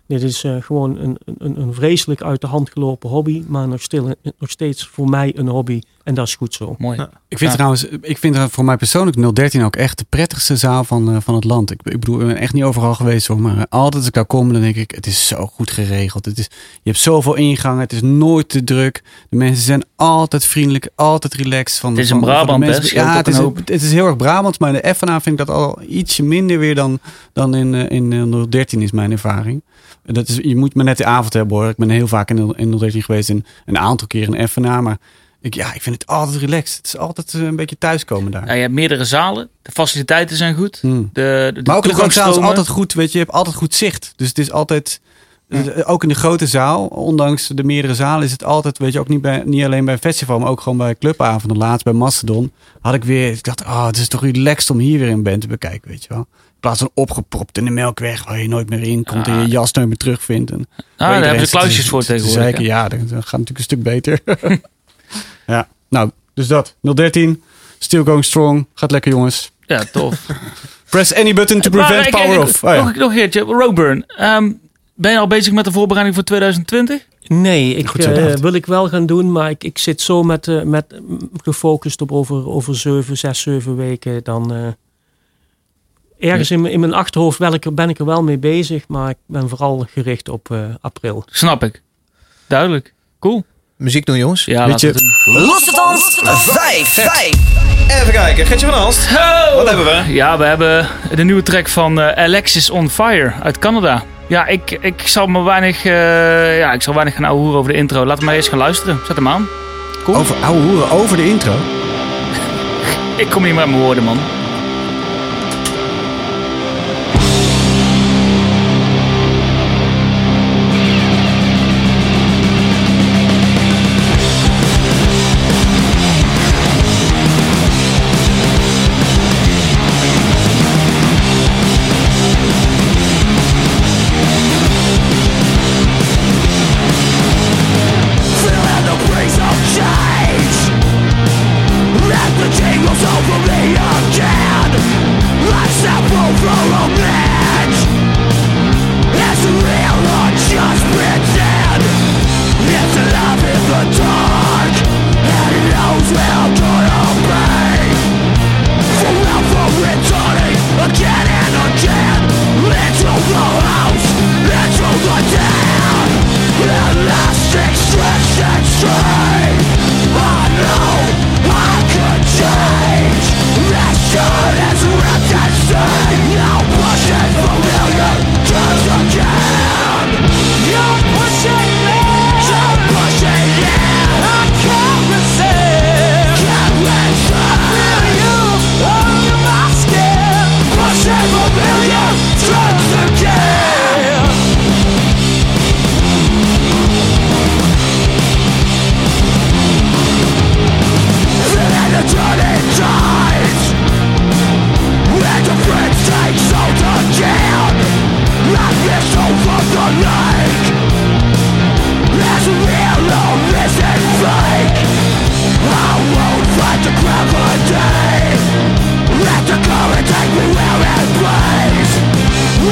Dit 0.08 0.22
is 0.24 0.44
eh, 0.44 0.56
gewoon 0.60 0.98
een, 0.98 1.18
een, 1.38 1.62
een 1.62 1.74
vreselijk 1.74 2.22
uit 2.22 2.42
de 2.42 2.48
hand 2.48 2.70
gelopen 2.70 3.10
hobby, 3.10 3.44
maar 3.48 3.68
nog, 3.68 3.82
stil, 3.82 4.14
nog 4.40 4.50
steeds 4.50 4.88
voor 4.88 5.10
mij 5.10 5.32
een 5.38 5.48
hobby. 5.48 5.82
En 6.04 6.14
dat 6.14 6.28
is 6.28 6.36
goed 6.36 6.54
zo. 6.54 6.76
Mooi. 6.78 7.00
Ik 7.28 7.38
vind 7.38 7.50
Ja. 7.50 7.56
trouwens, 7.56 7.86
ik 8.02 8.18
vind 8.18 8.36
er 8.36 8.50
voor 8.50 8.66
mij 8.66 8.78
persoonlijk 8.78 9.36
013 9.36 9.64
ook 9.64 9.76
echt 9.76 9.98
de 9.98 10.06
prettigste 10.10 10.56
zaal 10.56 10.84
van, 10.84 11.12
eh, 11.16 11.22
van 11.22 11.36
het 11.36 11.44
land. 11.44 11.72
Ik, 11.72 11.80
ik 11.84 12.00
bedoel, 12.00 12.20
ik 12.22 12.28
ben 12.28 12.36
echt 12.38 12.54
niet 12.54 12.64
overal 12.64 12.94
geweest 12.96 13.28
hoor, 13.28 13.40
maar 13.42 13.66
altijd 13.70 13.96
als 13.96 14.06
ik 14.08 14.14
daar 14.14 14.26
kom, 14.26 14.54
dan 14.54 14.62
denk 14.62 14.76
ik, 14.76 14.92
het 14.92 15.06
is 15.06 15.28
zo 15.28 15.46
goed 15.46 15.72
geregeld. 15.72 16.26
Het 16.26 16.38
is, 16.38 16.46
je 16.74 16.90
hebt 16.90 16.98
zoveel 17.00 17.36
ingangen, 17.36 17.80
het 17.80 17.94
is 17.94 18.02
nooit 18.02 18.50
te 18.50 18.64
druk. 18.64 19.04
De 19.30 19.38
mensen 19.38 19.64
zijn 19.64 19.84
altijd 19.96 20.46
vriendelijk, 20.46 20.90
altijd 20.96 21.34
relaxed. 21.34 21.80
Van, 21.80 21.92
Het 21.92 22.00
is 22.04 22.10
van- 22.10 22.18
een 22.18 22.24
van 22.24 22.34
Brabant, 22.34 22.64
hè? 22.64 22.70
Ja, 23.02 23.16
het 23.18 23.28
is, 23.28 23.38
het 23.66 23.70
is 23.82 23.92
heel 23.92 24.06
erg 24.06 24.16
Brabant, 24.16 24.60
maar 24.60 24.74
in 24.76 24.82
de 24.84 24.96
FNA 24.96 25.22
vind 25.22 25.40
ik 25.40 25.46
dat 25.48 25.56
al 25.56 25.82
ietsje 25.82 26.24
minder 26.24 26.60
weer 26.60 26.76
dan, 26.76 27.00
dan 27.34 27.56
in, 27.56 27.74
eh, 27.76 27.90
in 27.98 28.14
eh, 28.14 28.44
013 28.50 28.82
is 28.82 28.92
mijn 28.92 29.12
ervaring. 29.12 29.64
Dat 30.06 30.28
is, 30.28 30.36
je 30.36 30.56
moet 30.56 30.74
maar 30.74 30.86
net 30.86 30.98
de 30.98 31.06
avond 31.06 31.34
hebben 31.34 31.58
hoor. 31.58 31.70
Ik 31.70 31.76
ben 31.76 31.90
heel 31.90 32.08
vaak 32.08 32.30
in, 32.30 32.54
in 32.56 32.78
013 32.78 33.04
geweest 33.04 33.30
en 33.30 33.46
een 33.66 33.78
aantal 33.78 34.08
keer 34.08 34.36
in 34.36 34.48
FNA, 34.48 34.82
maar 34.82 34.98
ik, 35.42 35.54
ja, 35.54 35.74
ik 35.74 35.82
vind 35.82 35.96
het 36.02 36.10
altijd 36.10 36.42
relaxed. 36.42 36.78
Het 36.78 36.86
is 36.86 36.98
altijd 36.98 37.34
eh, 37.34 37.42
een 37.42 37.56
beetje 37.56 37.78
thuiskomen 37.78 38.32
daar. 38.32 38.46
Ja, 38.46 38.54
je 38.54 38.62
hebt 38.62 38.74
meerdere 38.74 39.06
zalen. 39.06 39.50
De 39.62 39.72
faciliteiten 39.72 40.38
zijn 40.38 40.56
goed. 40.56 40.78
Hmm. 40.82 41.10
De, 41.14 41.52
de 41.54 41.62
Maar 41.64 41.76
ook 41.76 41.84
de 41.84 42.06
is 42.06 42.18
altijd 42.20 42.68
goed, 42.68 42.94
weet 42.94 43.12
je, 43.12 43.18
je 43.18 43.24
hebt 43.24 43.36
altijd 43.36 43.56
goed 43.56 43.76
zicht. 43.76 44.14
Dus 44.16 44.28
het 44.28 44.38
is 44.38 44.52
altijd, 44.52 45.02
eh, 45.52 45.90
ook 45.90 46.04
in 46.04 46.10
de 46.10 46.16
grote 46.16 46.48
zaal, 46.48 46.86
ondanks 46.86 47.48
de 47.48 47.64
meerdere 47.64 47.96
zalen, 47.96 48.24
is 48.26 48.32
het 48.32 48.44
altijd, 48.44 48.78
weet 48.78 48.94
je, 48.94 49.00
ook 49.00 49.08
niet, 49.08 49.22
bij, 49.22 49.42
niet 49.46 49.64
alleen 49.64 49.86
bij 49.86 49.98
festival, 49.98 50.40
maar 50.40 50.50
ook 50.50 50.62
gewoon 50.62 50.78
bij 50.78 50.96
clubavonden. 50.96 51.58
Laatst 51.58 51.84
bij 51.84 51.94
Mastodon 51.94 52.52
had 52.82 52.94
ik 52.94 53.04
weer, 53.04 53.32
ik 53.32 53.44
dacht, 53.44 53.62
oh, 53.62 53.86
het 53.86 53.98
is 53.98 54.08
toch 54.08 54.22
relaxed 54.22 54.70
om 54.70 54.80
hier 54.80 55.00
weer 55.00 55.10
een 55.10 55.24
band 55.24 55.42
te 55.42 55.48
bekijken, 55.48 55.90
weet 55.90 56.04
je 56.04 56.10
wel. 56.10 56.28
In 56.28 56.68
plaats 56.68 56.80
van 56.80 56.90
opgepropt 56.94 57.58
in 57.58 57.66
de 57.66 57.72
melkweg, 57.72 58.26
waar 58.26 58.42
je 58.42 58.48
nooit 58.48 58.70
meer 58.70 58.82
in 58.82 59.04
komt 59.04 59.28
en 59.28 59.42
je 59.42 59.48
jas 59.48 59.72
nooit 59.72 59.88
meer 59.88 59.98
terugvindt. 59.98 60.52
En 60.52 60.68
Ah, 60.98 61.10
daar 61.10 61.24
hebben 61.24 61.48
ze 61.48 61.58
kluisjes 61.58 61.90
voor 61.90 62.04
tegenwoordig. 62.04 62.44
Zeker, 62.44 62.62
ja, 62.62 62.88
dat 62.88 63.00
gaat 63.00 63.12
natuurlijk 63.12 63.58
een 63.58 63.64
stuk 63.64 63.84
beter. 63.84 64.20
ja, 65.48 65.68
nou, 65.90 66.12
dus 66.34 66.48
dat. 66.48 66.76
013, 66.82 67.44
still 67.80 68.04
going 68.04 68.26
strong. 68.26 68.66
Gaat 68.74 68.92
lekker, 68.92 69.12
jongens. 69.12 69.52
Ja, 69.66 69.84
tof. 69.92 70.26
Press 70.90 71.14
any 71.14 71.34
button 71.34 71.62
to 71.62 71.70
prevent 71.70 72.10
power 72.10 72.40
off. 72.42 72.64
Oh, 72.64 72.74
ja. 72.74 72.84
nog, 72.84 72.96
nog 72.96 73.10
een 73.10 73.16
keertje. 73.16 73.40
Roadburn. 73.42 74.04
Ehm, 74.08 74.52
ben 75.02 75.12
je 75.12 75.20
al 75.20 75.28
bezig 75.28 75.54
met 75.54 75.66
de 75.66 75.72
voorbereiding 75.72 76.16
voor 76.16 76.26
2020? 76.26 77.06
Nee, 77.28 77.76
ik, 77.76 77.88
Goed 77.88 78.06
eh, 78.06 78.16
David. 78.16 78.40
wil 78.40 78.54
ik 78.54 78.66
wel 78.66 78.90
gaan 78.90 79.06
doen, 79.06 79.32
maar 79.32 79.50
ik, 79.50 79.64
ik 79.64 79.78
zit 79.78 80.02
zo 80.02 80.24
met, 80.24 80.48
eh, 80.48 80.62
met 80.62 80.86
gefocust 81.44 82.02
op 82.02 82.12
over, 82.12 82.48
over 82.50 82.76
zeven, 82.76 83.18
zes, 83.18 83.42
zeven 83.42 83.76
weken. 83.76 84.24
Dan 84.24 84.54
eh, 84.54 86.30
ergens 86.30 86.52
in, 86.52 86.62
mijn- 86.62 86.74
in 86.74 86.80
mijn 86.80 86.94
achterhoofd 86.94 87.40
ben 87.40 87.54
ik, 87.54 87.66
er, 87.66 87.74
ben 87.74 87.90
ik 87.90 88.00
er 88.00 88.06
wel 88.06 88.24
mee 88.24 88.38
bezig, 88.38 88.88
maar 88.88 89.10
ik 89.10 89.18
ben 89.26 89.50
vooral 89.50 89.86
gericht 89.94 90.30
op 90.30 90.52
eh, 90.52 90.60
april. 90.82 91.24
Snap 91.30 91.64
ik. 91.64 91.82
Duidelijk. 92.48 92.94
Cool. 93.20 93.44
Muziek 93.78 94.06
doen, 94.06 94.18
jongens. 94.18 94.46
Ja, 94.46 94.66
Weet 94.68 94.82
je- 94.82 94.88
we 94.92 94.94
het 94.94 95.26
doen. 95.26 95.42
Los 95.46 95.66
het 95.66 95.82
ons, 95.90 96.20
5, 96.24 96.88
5. 96.88 98.02
Even 98.02 98.14
kijken. 98.14 98.46
Gertje 98.46 98.66
van 98.66 98.76
Alst. 98.80 99.12
Wat 99.56 99.68
hebben 99.68 99.86
we? 99.86 100.14
Ja, 100.14 100.38
we 100.38 100.44
hebben 100.44 100.88
de 101.16 101.24
nieuwe 101.24 101.44
track 101.44 101.68
van 101.68 102.00
eh, 102.02 102.24
Alexis 102.24 102.70
on 102.70 102.90
Fire 102.90 103.34
uit 103.42 103.60
Canada. 103.60 104.04
Ja, 104.32 104.48
ik, 104.48 104.72
ik 104.82 105.08
zal 105.08 105.28
me 105.28 105.44
weinig, 105.44 105.86
eh, 105.86 106.58
ja, 106.58 106.72
ik 106.74 106.82
zal 106.82 106.94
weinig 106.94 107.14
gaan 107.14 107.24
ouwehoeren 107.24 107.60
over 107.60 107.72
de 107.72 107.78
intro. 107.78 108.06
Laten 108.06 108.20
we 108.20 108.26
maar 108.26 108.36
eerst 108.36 108.50
gaan 108.50 108.58
luisteren. 108.58 109.00
Zet 109.06 109.16
hem 109.16 109.28
aan. 109.28 109.48
Cool. 110.04 110.18
Over 110.18 110.36
over 110.92 111.18
de 111.18 111.26
intro. 111.26 111.54
Ik 113.24 113.30
kom 113.30 113.44
niet 113.44 113.56
met 113.56 113.66
mijn 113.66 113.82
woorden, 113.82 114.04
man. 114.04 114.18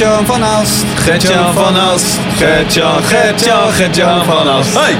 Gertjan 0.00 0.26
van 0.26 0.42
Aalst. 0.42 0.84
Gertjan 0.84 1.52
van 1.54 1.76
Aalst. 1.76 2.18
Gertjan, 2.18 3.02
Gertjan, 3.02 3.72
Gertjan 3.72 4.24
van 4.24 4.48
Aalst. 4.48 4.74
Hey! 4.78 4.96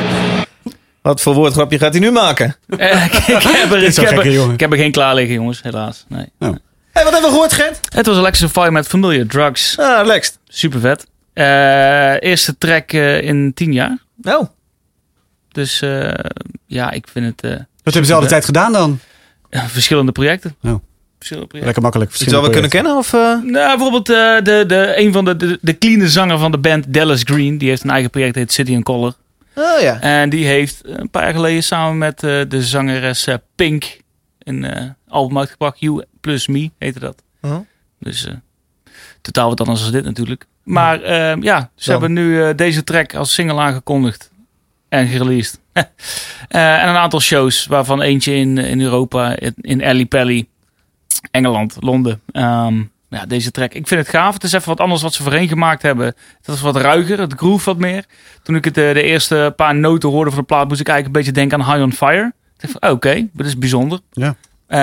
Wat 1.02 1.20
voor 1.20 1.35
woordgrapje 1.35 1.78
gaat 1.78 1.93
hij 1.93 2.01
nu 2.01 2.10
maken? 2.10 2.56
Eh, 2.68 3.05
ik, 3.05 3.12
ik 3.12 3.24
heb 3.43 3.72
er, 3.72 3.82
ik, 3.82 3.97
heb 3.97 4.18
er, 4.18 4.52
ik 4.52 4.60
heb 4.60 4.72
er 4.72 4.78
geen 4.78 4.93
klaar 4.93 5.14
liggen, 5.14 5.35
jongens, 5.35 5.62
helaas. 5.62 6.05
Nee. 6.09 6.27
Hey, 6.39 6.51
wat 7.05 7.12
hebben 7.12 7.20
we 7.22 7.28
gehoord, 7.28 7.52
Gert? 7.52 7.81
Het 7.94 8.06
was 8.06 8.16
Alexis 8.16 8.51
Fire 8.51 8.70
met 8.70 8.86
Familiar 8.86 9.27
Drugs. 9.27 9.78
Ah, 9.78 10.06
Lex. 10.06 10.39
Super 10.48 10.81
vet. 10.81 11.06
Eh, 11.32 12.22
eerste 12.31 12.59
track 12.59 12.93
eh, 12.93 13.22
in 13.22 13.55
tien 13.55 13.72
jaar. 13.72 13.98
Oh, 14.22 14.48
Dus 15.48 15.81
eh, 15.81 16.12
ja, 16.66 16.90
ik 16.90 17.09
vind 17.12 17.27
het... 17.27 17.40
eh, 17.52 17.59
Wat 17.82 17.93
hebben 17.94 18.06
ze 18.06 18.14
al 18.14 18.20
de 18.20 18.27
tijd 18.27 18.44
gedaan 18.44 18.72
dan? 18.72 18.98
ja, 19.51 19.68
verschillende 19.68 20.12
projecten. 20.12 20.56
Oh. 20.62 20.74
Lekker 21.51 21.83
makkelijk. 21.83 22.11
iets 22.11 22.33
wat 22.33 22.45
we 22.45 22.51
kunnen 22.51 22.71
kennen? 22.71 22.97
Of, 22.97 23.13
eh? 23.13 23.21
Nou, 23.21 23.77
bijvoorbeeld 23.77 24.09
eh, 24.09 24.17
de, 24.43 24.65
de, 24.67 24.93
een 24.97 25.13
van 25.13 25.25
de, 25.25 25.37
de, 25.37 25.59
de 25.61 25.79
clean 25.79 26.09
zanger 26.09 26.39
van 26.39 26.51
de 26.51 26.59
band 26.59 26.95
Dallas 26.95 27.23
Green. 27.25 27.59
Die 27.59 27.69
heeft 27.69 27.85
een 27.85 27.91
eigen 27.91 28.11
project, 28.11 28.35
heet 28.35 28.53
City 28.53 28.75
and 28.75 28.85
Color. 28.85 29.15
Oh 29.55 29.81
ja. 29.81 30.01
En 30.01 30.31
die 30.31 30.47
heeft 30.47 30.81
een 30.85 31.11
paar 31.11 31.23
jaar 31.23 31.35
geleden 31.35 31.63
samen 31.63 31.99
met 31.99 32.23
eh, 32.23 32.41
de 32.49 32.63
zangeres 32.63 33.29
Pink 33.55 33.99
een 34.39 34.65
eh, 34.65 34.85
album 35.09 35.39
uitgebracht. 35.39 35.81
You 35.81 36.05
Plus 36.21 36.47
Me 36.47 36.71
heette 36.79 36.99
dat. 36.99 37.23
Oh. 37.41 37.57
Dus 37.99 38.27
eh, 38.27 38.35
totaal 39.21 39.49
wat 39.49 39.61
anders 39.61 39.83
dan 39.83 39.93
dit 39.93 40.05
natuurlijk. 40.05 40.47
Maar 40.63 41.03
eh, 41.03 41.43
ja, 41.43 41.71
ze 41.75 41.91
Dan. 41.91 42.01
hebben 42.01 42.13
nu 42.25 42.55
deze 42.55 42.85
track 42.85 43.15
als 43.15 43.35
single 43.35 43.59
aangekondigd 43.61 44.31
en 44.89 45.07
gereleased. 45.07 45.59
Eh, 46.49 46.83
en 46.83 46.89
een 46.89 46.97
aantal 46.97 47.21
shows, 47.21 47.67
waarvan 47.67 48.03
eentje 48.03 48.35
in, 48.35 48.59
in 48.59 48.81
Europa, 48.81 49.39
in, 49.39 49.55
in 49.61 49.85
Alley 49.85 50.05
Pally, 50.05 50.47
Engeland, 51.31 51.77
Londen. 51.81 52.20
Ehm, 52.32 52.82
ja, 53.11 53.27
deze 53.27 53.51
track. 53.51 53.74
Ik 53.74 53.87
vind 53.89 54.01
het 54.01 54.09
gaaf. 54.09 54.35
Het 54.35 54.45
is 54.45 54.53
even 54.53 54.69
wat 54.69 54.81
anders 54.81 55.03
wat 55.03 55.15
ze 55.15 55.23
voorheen 55.23 55.49
gemaakt 55.49 55.82
hebben. 55.82 56.07
Het 56.07 56.55
is 56.55 56.61
wat 56.61 56.77
ruiger, 56.77 57.20
het 57.20 57.32
groove 57.32 57.65
wat 57.65 57.78
meer. 57.78 58.05
Toen 58.43 58.55
ik 58.57 58.65
het, 58.65 58.77
eh, 58.77 58.93
de 58.93 59.03
eerste 59.03 59.53
paar 59.57 59.74
noten 59.74 60.09
hoorde 60.09 60.31
van 60.31 60.39
de 60.39 60.47
plaat, 60.47 60.69
moest 60.69 60.81
ik 60.81 60.89
eigenlijk 60.89 61.16
een 61.16 61.23
beetje 61.23 61.41
denken 61.41 61.61
aan 61.61 61.73
High 61.73 61.85
on 61.85 61.93
Fire. 61.93 62.27
Ik 62.27 62.61
dacht 62.61 62.77
van, 62.81 62.91
oké, 62.91 63.28
dat 63.32 63.47
is 63.47 63.59
bijzonder. 63.59 64.01
Ja. 64.12 64.35
Eh, 64.66 64.78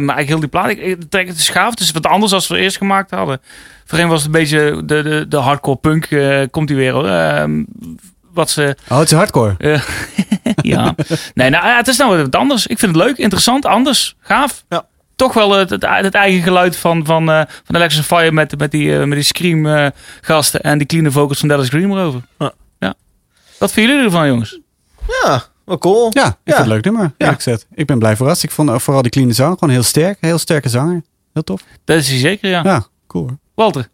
maar 0.00 0.20
ik 0.20 0.28
heel 0.28 0.40
die 0.40 0.48
plaat, 0.48 0.68
ik, 0.68 1.00
de 1.00 1.08
track, 1.08 1.26
het 1.26 1.38
is 1.38 1.48
gaaf. 1.48 1.70
Het 1.70 1.80
is 1.80 1.90
wat 1.90 2.06
anders 2.06 2.30
dan 2.30 2.42
we 2.48 2.62
eerst 2.62 2.76
gemaakt 2.76 3.10
hadden. 3.10 3.40
Voorheen 3.84 4.08
was 4.08 4.22
het 4.22 4.26
een 4.26 4.40
beetje 4.40 4.82
de, 4.84 5.02
de, 5.02 5.26
de 5.28 5.36
hardcore 5.36 5.76
punk, 5.76 6.04
eh, 6.04 6.42
komt 6.50 6.68
hij 6.68 6.78
weer. 6.78 7.04
Ehm, 7.04 7.64
wat 8.32 8.50
ze 8.50 8.76
Oh, 8.88 8.98
het 8.98 9.10
is 9.10 9.16
hardcore. 9.16 9.56
ja. 10.62 10.94
Nee, 11.34 11.50
nou, 11.50 11.66
ja, 11.66 11.76
het 11.76 11.88
is 11.88 11.96
nou 11.96 12.16
wat 12.16 12.36
anders. 12.36 12.66
Ik 12.66 12.78
vind 12.78 12.94
het 12.96 13.04
leuk, 13.04 13.16
interessant, 13.16 13.66
anders, 13.66 14.16
gaaf. 14.20 14.64
Ja. 14.68 14.86
Toch 15.20 15.34
wel 15.34 15.50
het, 15.52 15.70
het, 15.70 15.86
het 15.88 16.14
eigen 16.14 16.42
geluid 16.42 16.76
van, 16.76 17.04
van, 17.06 17.30
eh 17.30 17.42
van 17.64 17.74
Alexis 17.74 17.98
on 17.98 18.04
Fire 18.18 18.32
met, 18.32 18.58
met 18.58 18.70
die, 18.70 18.92
eh, 18.98 19.04
met 19.04 19.12
die 19.12 19.22
scream 19.22 19.66
eh, 19.66 19.86
gasten 20.20 20.60
en 20.60 20.78
die 20.78 20.86
clean 20.86 21.12
vocals 21.12 21.38
van 21.38 21.48
Dallas 21.48 21.68
Green 21.68 21.90
erover. 21.90 22.20
Ja. 22.38 22.52
ja. 22.78 22.94
Wat 23.58 23.72
vinden 23.72 23.92
jullie 23.94 24.10
ervan, 24.10 24.28
jongens? 24.28 24.60
Ja, 25.22 25.42
wel 25.64 25.78
cool. 25.78 26.10
Ja, 26.12 26.26
ik 26.26 26.34
Ja. 26.44 26.54
vind 26.54 26.56
het 26.56 26.66
leuk 26.66 26.84
nummer. 26.84 27.12
gezegd. 27.18 27.66
Ik 27.74 27.86
ben 27.86 27.98
blij 27.98 28.16
verrast. 28.16 28.42
Ik 28.42 28.50
vond 28.50 28.82
vooral 28.82 29.02
die 29.02 29.10
clean 29.10 29.34
zang 29.34 29.58
gewoon 29.58 29.74
heel 29.74 29.82
sterk. 29.82 30.18
Heel 30.20 30.38
sterke 30.38 30.68
zanger. 30.68 31.02
Heel 31.32 31.44
tof. 31.44 31.62
Dat 31.84 31.96
is 31.96 32.08
hij 32.08 32.18
zeker, 32.18 32.50
ja. 32.50 32.62
Ja, 32.64 32.86
cool 33.06 33.26
hoor. 33.28 33.38
Walter? 33.54 33.88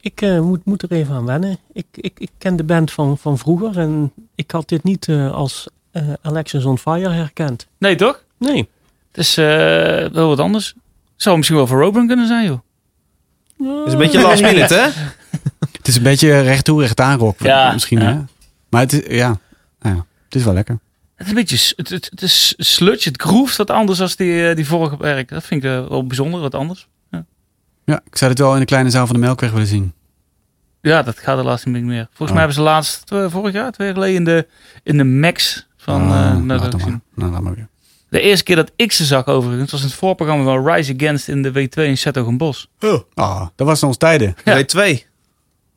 Ik 0.00 0.20
eh, 0.22 0.40
moet, 0.40 0.64
moet 0.64 0.82
er 0.82 0.92
even 0.92 1.14
aan 1.14 1.26
wennen. 1.26 1.58
Ik, 1.72 1.86
ik, 1.92 2.12
ik 2.18 2.30
ken 2.38 2.56
de 2.56 2.64
band 2.64 2.92
van, 2.92 3.18
van 3.18 3.38
vroeger 3.38 3.78
en 3.78 4.12
ik 4.34 4.50
had 4.50 4.68
dit 4.68 4.82
niet 4.82 5.08
eh, 5.08 5.32
als 5.32 5.68
eh, 5.90 6.02
Alexis 6.22 6.64
on 6.64 6.78
Fire 6.78 7.08
herkend. 7.10 7.66
Nee, 7.78 7.94
toch? 7.96 8.24
Nee. 8.38 8.68
Het 9.14 9.24
is 9.24 9.36
eh, 9.36 9.44
wel 10.12 10.28
wat 10.28 10.38
anders. 10.40 10.74
Zou 11.16 11.36
misschien 11.36 11.58
wel 11.58 11.66
voor 11.66 11.80
Roburn 11.80 12.06
kunnen 12.06 12.26
zijn, 12.26 12.44
joh. 12.46 13.86
is 13.86 13.92
een 13.92 13.98
beetje 13.98 14.20
last 14.20 14.42
minute, 14.42 14.74
hè? 14.74 14.88
Het 15.78 15.88
is 15.88 15.96
een 15.96 16.02
beetje 16.02 16.40
recht 16.40 16.64
toe, 16.64 16.80
recht 16.80 17.00
aan 17.00 17.18
rock. 17.18 17.40
Ja, 17.40 17.72
Misschien 17.72 18.00
ja. 18.00 18.06
hè. 18.06 18.18
Maar 18.68 18.80
het 18.80 18.92
is, 18.92 19.16
ja. 19.16 19.38
Nou 19.80 19.96
ja, 19.96 20.06
het 20.24 20.34
is 20.34 20.44
wel 20.44 20.54
lekker. 20.54 20.78
Het 21.16 21.26
is 21.26 21.32
een 21.32 21.38
beetje, 21.38 21.72
het, 21.76 21.88
het, 21.88 22.10
het 22.10 22.22
is 22.22 22.54
sludge, 22.56 23.08
het 23.08 23.22
groeft 23.22 23.56
wat 23.56 23.70
anders 23.70 23.98
dan 23.98 24.08
die, 24.16 24.48
eh, 24.48 24.56
die 24.56 24.66
vorige 24.66 24.96
werk. 24.96 25.28
Dat 25.28 25.44
vind 25.44 25.64
ik 25.64 25.70
eh, 25.70 25.86
wel 25.88 26.06
bijzonder, 26.06 26.40
wat 26.40 26.54
anders. 26.54 26.88
Ja, 27.84 28.00
ik 28.06 28.16
zou 28.16 28.30
het 28.30 28.40
wel 28.40 28.52
in 28.54 28.60
de 28.60 28.64
kleine 28.66 28.90
zaal 28.90 29.06
van 29.06 29.14
de 29.14 29.20
Melkweg 29.20 29.50
willen 29.50 29.66
zien. 29.66 29.92
Ja, 30.80 31.02
dat 31.02 31.18
gaat 31.18 31.36
helaas 31.36 31.64
niet 31.64 31.82
meer. 31.84 32.04
Volgens 32.06 32.20
Oh. 32.20 32.28
mij 32.28 32.38
hebben 32.38 32.54
ze 32.54 32.60
laatst, 32.60 33.02
vorig 33.26 33.52
jaar, 33.52 33.72
twee 33.72 33.86
jaar 33.86 33.96
geleden, 33.96 34.16
in 34.16 34.24
de, 34.24 34.46
in 34.82 34.96
de 34.96 35.04
Max 35.04 35.66
van... 35.76 36.02
Oh, 36.02 36.06
eh, 36.08 36.10
laat 36.10 36.42
nou, 36.44 36.60
dan 36.60 36.70
dat 36.70 36.80
maar. 36.80 37.00
Nou, 37.14 37.30
laat 37.32 37.40
maar 37.42 37.54
weer. 37.54 37.68
De 38.14 38.20
eerste 38.20 38.44
keer 38.44 38.56
dat 38.56 38.70
ik 38.76 38.92
ze 38.92 39.04
zag 39.04 39.26
overigens, 39.26 39.70
was 39.70 39.80
in 39.80 39.86
het 39.86 39.96
voorprogramma 39.96 40.44
van 40.44 40.68
Rise 40.68 40.94
Against 40.96 41.28
in 41.28 41.42
de 41.42 41.52
W2 41.52 41.82
in 41.82 41.98
Zetogenbos. 41.98 42.68
Ah, 43.14 43.46
dat 43.56 43.66
was 43.66 43.82
ons 43.82 43.96
tijden. 43.96 44.36
Ja. 44.44 44.56
Ja. 44.56 44.64
twee. 44.64 45.06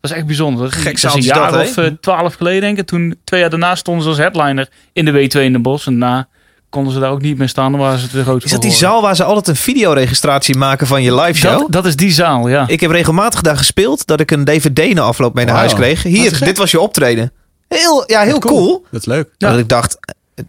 Dat 0.01 0.11
is 0.11 0.17
echt 0.17 0.25
bijzonder. 0.25 0.63
Dat 0.63 0.73
Gek 0.73 1.01
dat 1.01 1.15
een 1.15 1.21
jaar 1.21 1.51
dat, 1.51 1.67
of 1.67 1.77
eh, 1.77 1.85
twaalf 2.01 2.33
geleden 2.33 2.61
denk 2.61 2.77
ik. 2.77 2.85
Toen 2.85 3.19
twee 3.23 3.39
jaar 3.39 3.49
daarna 3.49 3.75
stonden 3.75 4.03
ze 4.03 4.09
als 4.09 4.17
headliner 4.17 4.69
in 4.93 5.05
de 5.05 5.11
W2 5.11 5.39
in 5.39 5.51
de 5.51 5.59
Bos. 5.59 5.87
En 5.87 5.99
daarna 5.99 6.27
konden 6.69 6.93
ze 6.93 6.99
daar 6.99 7.11
ook 7.11 7.21
niet 7.21 7.37
meer 7.37 7.49
staan. 7.49 7.71
Dan 7.71 7.81
waren 7.81 7.99
ze 7.99 8.07
te 8.07 8.23
groot 8.23 8.43
Is 8.43 8.51
dat 8.51 8.61
die 8.61 8.71
zaal 8.71 9.01
waar 9.01 9.15
ze 9.15 9.23
altijd 9.23 9.47
een 9.47 9.55
videoregistratie 9.55 10.57
maken 10.57 10.87
van 10.87 11.03
je 11.03 11.15
live 11.15 11.37
show? 11.37 11.59
Dat, 11.59 11.71
dat 11.71 11.85
is 11.85 11.95
die 11.95 12.11
zaal, 12.11 12.49
ja. 12.49 12.67
Ik 12.67 12.79
heb 12.79 12.91
regelmatig 12.91 13.41
daar 13.41 13.57
gespeeld 13.57 14.05
dat 14.05 14.19
ik 14.19 14.31
een 14.31 14.45
DVD 14.45 14.93
na 14.93 15.01
afloop 15.01 15.33
mee 15.33 15.45
naar 15.45 15.55
huis 15.55 15.73
kreeg. 15.73 16.03
Hier, 16.03 16.39
dit 16.39 16.57
was 16.57 16.71
je 16.71 16.79
optreden. 16.79 17.31
Heel, 17.67 18.03
ja, 18.07 18.21
heel 18.21 18.39
cool. 18.39 18.85
Dat 18.91 18.99
is 18.99 19.07
leuk. 19.07 19.29
Dat 19.37 19.57
ik 19.57 19.69
dacht, 19.69 19.97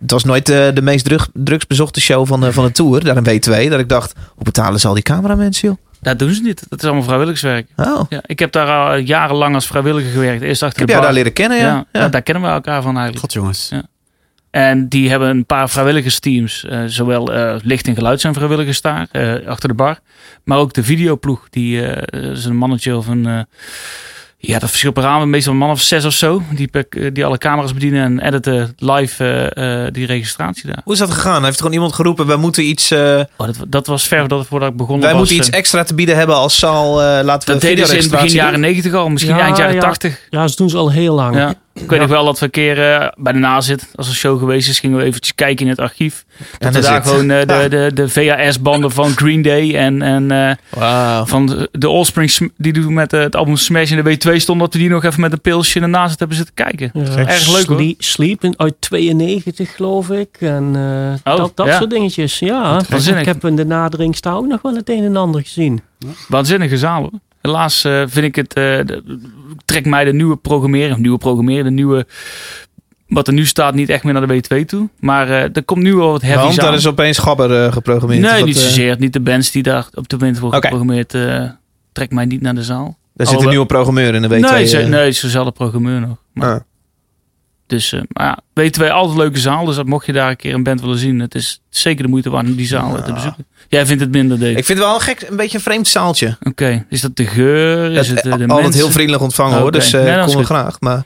het 0.00 0.10
was 0.10 0.24
nooit 0.24 0.48
eh, 0.48 0.68
de 0.74 0.82
meest 0.82 1.04
drug, 1.04 1.28
drugsbezochte 1.32 2.00
show 2.00 2.26
van 2.26 2.40
de, 2.40 2.52
van 2.52 2.64
de 2.64 2.72
tour. 2.72 3.04
Daar 3.04 3.16
een 3.16 3.24
W2. 3.24 3.70
Dat 3.70 3.80
ik 3.80 3.88
dacht, 3.88 4.12
hoe 4.34 4.44
betalen 4.44 4.80
ze 4.80 4.88
al 4.88 4.94
die 4.94 5.02
cameramensen, 5.02 5.68
joh? 5.68 5.76
Dat 6.00 6.18
doen 6.18 6.32
ze 6.34 6.42
niet. 6.42 6.64
Dat 6.68 6.78
is 6.78 6.84
allemaal 6.84 7.04
vrijwilligerswerk. 7.04 7.66
Oh, 7.76 8.00
Ja, 8.08 8.20
ik 8.26 8.38
heb 8.38 8.52
daar 8.52 8.68
al 8.68 8.96
jarenlang 8.96 9.54
als 9.54 9.66
vrijwilliger 9.66 10.10
gewerkt. 10.12 10.42
Eerst 10.42 10.62
ik 10.62 10.66
achter 10.68 10.78
heb 10.78 10.88
de 10.88 10.94
jou 10.94 11.04
bar. 11.04 11.14
daar 11.14 11.24
leren 11.24 11.32
kennen, 11.32 11.58
ja. 11.58 11.64
ja, 11.64 11.86
ja. 11.92 12.00
ja, 12.00 12.08
daar 12.08 12.22
kennen 12.22 12.42
we 12.42 12.48
elkaar 12.48 12.82
van 12.82 12.90
eigenlijk. 12.94 13.20
God 13.20 13.32
jongens. 13.32 13.68
Ja. 13.70 13.82
En 14.50 14.88
die 14.88 15.10
hebben 15.10 15.28
een 15.28 15.46
paar 15.46 15.70
vrijwilligersteams. 15.70 16.64
eh, 16.64 16.82
zowel 16.86 17.32
eh, 17.32 17.56
licht 17.62 17.86
en 17.86 17.94
geluid 17.94 18.20
zijn 18.20 18.34
vrijwilligers 18.34 18.80
daar, 18.80 19.06
eh, 19.10 19.46
achter 19.46 19.68
de 19.68 19.74
bar. 19.74 19.98
Maar 20.44 20.58
ook 20.58 20.72
de 20.72 20.82
videoploeg. 20.84 21.46
Die 21.50 21.86
eh, 21.86 22.30
is 22.30 22.44
een 22.44 22.56
mannetje 22.56 22.96
of 22.96 23.06
een... 23.06 23.46
ja, 24.40 24.58
dat 24.58 24.68
verschilt 24.68 24.94
per 24.94 25.02
raam. 25.02 25.30
Meestal 25.30 25.52
een 25.52 25.58
man 25.58 25.70
of 25.70 25.80
zes 25.80 26.04
of 26.04 26.12
zo. 26.12 26.42
Die, 26.50 26.66
per- 26.68 27.12
die 27.12 27.24
alle 27.24 27.38
camera's 27.38 27.72
bedienen 27.74 28.02
en 28.04 28.26
editen 28.26 28.74
live 28.78 29.24
eh, 29.54 29.84
eh, 29.86 29.92
die 29.92 30.06
registratie 30.06 30.66
daar. 30.66 30.80
Hoe 30.84 30.92
is 30.92 30.98
dat 30.98 31.10
gegaan? 31.10 31.44
Heeft 31.44 31.58
gewoon 31.58 31.72
iemand 31.72 31.92
geroepen, 31.94 32.26
wij 32.26 32.36
moeten 32.36 32.64
iets, 32.64 32.90
eh, 32.90 33.20
Oh, 33.36 33.46
dat, 33.46 33.56
dat 33.68 33.86
was 33.86 34.08
ver 34.08 34.18
voordat, 34.18 34.46
voordat 34.46 34.70
ik 34.70 34.76
begon. 34.76 35.00
wij 35.00 35.08
was, 35.10 35.18
moeten 35.18 35.36
iets 35.36 35.50
extra 35.50 35.82
te 35.82 35.94
bieden 35.94 36.16
hebben 36.16 36.36
als 36.36 36.58
zaal. 36.58 37.02
eh, 37.02 37.24
laten 37.24 37.46
we 37.48 37.52
Dat 37.52 37.62
deden 37.62 37.86
ze 37.86 37.98
in 37.98 38.10
begin 38.10 38.28
jaren 38.28 38.60
negentig 38.60 38.92
al. 38.94 39.08
Misschien 39.08 39.36
Ja, 39.36 39.40
eind 39.42 39.56
jaren 39.56 39.74
ja. 39.74 39.80
tachtig. 39.80 40.26
Ja, 40.30 40.40
dat 40.46 40.56
doen 40.56 40.70
ze 40.70 40.76
al 40.76 40.90
heel 40.90 41.14
lang. 41.14 41.36
Ja. 41.36 41.54
Ik 41.82 41.90
weet 41.90 42.00
nog 42.00 42.08
wel 42.08 42.24
dat 42.24 42.38
we 42.38 42.44
een 42.44 42.50
keer 42.50 42.92
eh, 42.92 43.08
bij 43.16 43.32
de 43.32 43.38
nazit, 43.38 43.90
als 43.94 44.08
een 44.08 44.14
show 44.14 44.38
geweest 44.38 44.68
is, 44.68 44.80
gingen 44.80 44.98
we 44.98 45.04
eventjes 45.04 45.34
kijken 45.34 45.64
in 45.64 45.70
het 45.70 45.80
archief. 45.80 46.24
Dat 46.58 46.74
we 46.74 46.80
daar 46.80 46.94
zit- 47.02 47.12
gewoon 47.12 47.30
eh, 47.30 47.46
de, 47.46 47.66
de, 47.68 47.90
de 47.94 48.08
VHS-banden 48.08 48.90
van 48.90 49.10
Green 49.10 49.42
Day 49.42 49.74
en, 49.74 50.02
en 50.02 50.30
eh, 50.30 50.54
Wauw. 50.80 51.24
van 51.26 51.46
de, 51.46 51.68
de 51.72 51.86
Allspring, 51.86 52.52
die 52.56 52.72
doen 52.72 52.92
met 52.94 53.10
het 53.10 53.36
album 53.36 53.56
Smash 53.56 53.90
in 53.90 54.02
de 54.04 54.16
W2 54.32 54.36
stond, 54.36 54.60
dat 54.60 54.72
we 54.72 54.78
die 54.78 54.88
nog 54.88 55.04
even 55.04 55.20
met 55.20 55.32
een 55.32 55.40
pilsje 55.40 55.80
ernaast 55.80 56.18
hebben 56.18 56.36
zitten 56.36 56.54
kijken. 56.54 56.90
Ja. 56.94 57.16
Erg 57.16 57.52
leuk, 57.52 57.66
hoor. 57.66 57.76
Sle- 57.78 57.94
Sleep 57.98 58.54
uit 58.56 58.74
92 58.78 59.76
geloof 59.76 60.10
ik. 60.10 60.36
En 60.40 60.70
eh, 61.24 61.32
Oh, 61.32 61.38
dat, 61.38 61.52
dat 61.56 61.66
ja. 61.66 61.76
soort 61.76 61.90
dingetjes. 61.90 62.38
Ja, 62.38 62.80
ik 63.18 63.24
heb 63.26 63.44
in 63.44 63.56
de 63.56 63.64
naderingsta 63.66 64.32
ook 64.32 64.46
nog 64.46 64.62
wel 64.62 64.74
het 64.74 64.88
een 64.90 65.04
en 65.04 65.16
ander 65.16 65.40
gezien. 65.42 65.80
Waanzinnige 66.28 66.76
zaal 66.78 67.00
hoor. 67.00 67.10
Helaas 67.40 67.84
eh, 67.84 68.02
vind 68.06 68.26
ik 68.26 68.34
het, 68.36 68.50
de- 68.52 69.18
trekt 69.64 69.86
mij 69.86 70.04
de 70.04 70.12
nieuwe 70.12 70.36
programmeren, 70.36 71.00
nieuwe 71.00 71.18
programmeren, 71.18 71.64
de 71.64 71.70
nieuwe, 71.70 72.06
wat 73.08 73.26
er 73.26 73.32
nu 73.32 73.46
staat, 73.46 73.74
niet 73.74 73.88
echt 73.88 74.04
meer 74.04 74.12
naar 74.12 74.26
de 74.26 74.42
W2 74.42 74.64
toe. 74.66 74.88
Maar 75.00 75.28
eh, 75.28 75.42
er 75.56 75.64
komt 75.64 75.82
nu 75.82 75.94
wel 75.94 76.10
wat 76.10 76.22
heavy 76.22 76.42
Want 76.42 76.56
daar 76.56 76.74
is 76.74 76.86
opeens 76.86 77.18
Gabber 77.18 77.72
geprogrammeerd. 77.72 78.20
Nee, 78.22 78.36
Wat, 78.36 78.44
niet 78.46 78.56
zozeer. 78.56 78.96
Niet 78.98 79.12
de 79.12 79.20
bands 79.20 79.50
die 79.50 79.62
daar 79.62 79.86
op 79.94 80.08
dit 80.08 80.20
moment 80.20 80.38
worden 80.38 80.58
Oké. 80.58 80.68
geprogrammeerd, 80.68 81.10
trekt 81.92 82.12
mij 82.12 82.24
niet 82.24 82.40
naar 82.40 82.54
de 82.54 82.62
zaal. 82.62 82.96
Daar 83.14 83.26
zit 83.26 83.40
een 83.42 83.48
nieuwe 83.48 83.66
programmeur 83.66 84.14
in 84.14 84.22
de 84.22 84.28
W2. 84.28 84.38
nee, 84.40 84.66
ze, 84.66 84.76
nee, 84.76 85.04
het 85.04 85.14
is 85.14 85.20
dezelfde 85.20 85.52
programmeur 85.52 86.00
nog. 86.00 86.16
Maar, 86.32 86.54
Ah. 86.54 86.60
Dus, 87.68 87.92
eh, 87.92 88.00
maar 88.08 88.26
ja, 88.26 88.38
W2 88.62 88.90
altijd 88.90 89.12
een 89.18 89.22
leuke 89.22 89.38
zaal. 89.38 89.64
Dus 89.64 89.76
dat 89.76 89.86
mocht 89.86 90.06
je 90.06 90.12
daar 90.12 90.30
een 90.30 90.36
keer 90.36 90.54
een 90.54 90.62
band 90.62 90.80
willen 90.80 90.98
zien. 90.98 91.20
Het 91.20 91.34
is 91.34 91.60
zeker 91.70 92.02
de 92.02 92.08
moeite 92.08 92.30
waard 92.30 92.46
om 92.46 92.54
die 92.54 92.66
zaal 92.66 92.96
eh, 92.96 93.02
te 93.04 93.12
bezoeken. 93.12 93.46
Jij 93.68 93.86
vindt 93.86 94.02
het 94.02 94.10
minder, 94.10 94.38
Dave. 94.38 94.50
Ik 94.50 94.64
vind 94.64 94.78
het 94.78 94.86
wel 94.86 94.94
een 94.94 95.00
gek, 95.00 95.20
een 95.28 95.36
beetje 95.36 95.56
een 95.56 95.62
vreemd 95.64 95.88
zaaltje. 95.88 96.36
Oké, 96.42 96.86
is 96.88 97.00
dat 97.00 97.16
de 97.16 97.26
geur? 97.26 97.92
Is 97.92 98.08
Het, 98.08 98.16
het 98.22 98.32
eh, 98.32 98.32
de 98.32 98.38
altijd 98.40 98.62
mensen? 98.62 98.80
heel 98.82 98.90
vriendelijk 98.90 99.22
ontvangen 99.22 99.56
hoor, 99.58 99.66
Oké. 99.66 99.78
dus 99.78 99.92
eh 99.92 100.02
Nee, 100.02 100.12
kom 100.18 100.22
er 100.28 100.30
goed. 100.36 100.44
graag. 100.44 100.80
Maar 100.80 101.02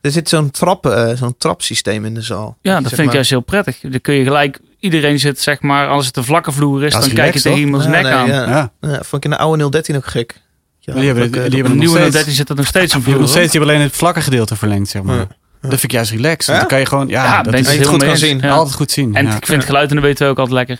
er 0.00 0.10
zit 0.10 0.28
zo'n 0.28 0.50
trap, 0.50 0.86
eh, 0.86 1.10
zo'n 1.16 1.34
trapsysteem 1.38 2.04
in 2.04 2.14
de 2.14 2.22
zaal. 2.22 2.56
Ja, 2.62 2.80
dat 2.80 2.92
vind 2.92 3.08
ik 3.08 3.14
juist 3.14 3.30
heel 3.30 3.40
prettig. 3.40 3.78
Dan 3.80 4.00
kun 4.00 4.14
je 4.14 4.24
gelijk, 4.24 4.58
iedereen 4.80 5.18
zit 5.18 5.40
zeg 5.40 5.60
maar, 5.60 5.88
als 5.88 6.06
het 6.06 6.16
een 6.16 6.24
vlakke 6.24 6.52
vloer 6.52 6.84
is, 6.84 6.92
Ja, 6.92 7.00
dan 7.00 7.12
kijk 7.12 7.34
je 7.34 7.40
tegen 7.40 7.58
iemands 7.58 7.84
Ja, 7.84 7.90
nek 7.90 8.02
nee, 8.02 8.12
aan. 8.12 8.28
Ja. 8.28 8.48
Ja. 8.48 8.70
Ja, 8.80 8.90
vond 9.02 9.12
ik 9.12 9.24
in 9.24 9.30
de 9.30 9.38
oude 9.38 9.68
013 9.70 9.96
ook 9.96 10.06
gek. 10.06 10.40
Ja, 10.80 10.94
Die 10.94 11.04
hebben- 11.06 11.24
ook, 11.24 11.36
eh, 11.36 11.42
die 11.42 11.50
hebben 11.52 11.70
nog 11.70 11.78
nieuwe 11.78 11.98
steeds- 11.98 12.14
13 12.14 12.32
zit 12.32 12.48
er 12.48 12.56
nog 12.56 12.66
steeds 12.66 12.92
een 12.92 12.98
Je 13.00 13.04
hebt 13.04 13.04
vloer. 13.04 13.20
nog 13.20 13.28
steeds, 13.30 13.42
hoor. 13.42 13.50
die 13.52 13.58
hebben 13.60 13.76
alleen 13.76 13.88
het 13.90 13.96
vlakke 13.98 14.20
gedeelte 14.20 14.56
verlengd, 14.56 14.88
zeg 14.88 15.02
maar. 15.02 15.26
Dat 15.70 15.80
vind 15.80 15.82
ik 15.82 15.90
juist 15.92 16.10
relaxed. 16.10 16.46
Want 16.46 16.48
Ja? 16.52 16.58
dan 16.58 16.66
kan 16.68 16.78
je 16.78 16.86
gewoon, 16.86 17.08
ja, 17.08 17.24
Ja, 17.24 17.42
dat 17.42 17.52
ben 17.52 17.60
is 17.60 17.66
het 17.68 17.78
het 17.78 17.86
goed 17.86 18.04
kan 18.04 18.16
zien. 18.16 18.38
Ja. 18.40 18.50
altijd 18.50 18.74
goed 18.74 18.90
zien. 18.90 19.14
En 19.14 19.26
ja. 19.26 19.36
ik 19.36 19.46
vind 19.46 19.56
het 19.58 19.66
geluid 19.66 19.90
in 19.90 20.00
de 20.00 20.14
W2 20.14 20.26
ook 20.26 20.38
altijd 20.38 20.50
lekker. 20.50 20.76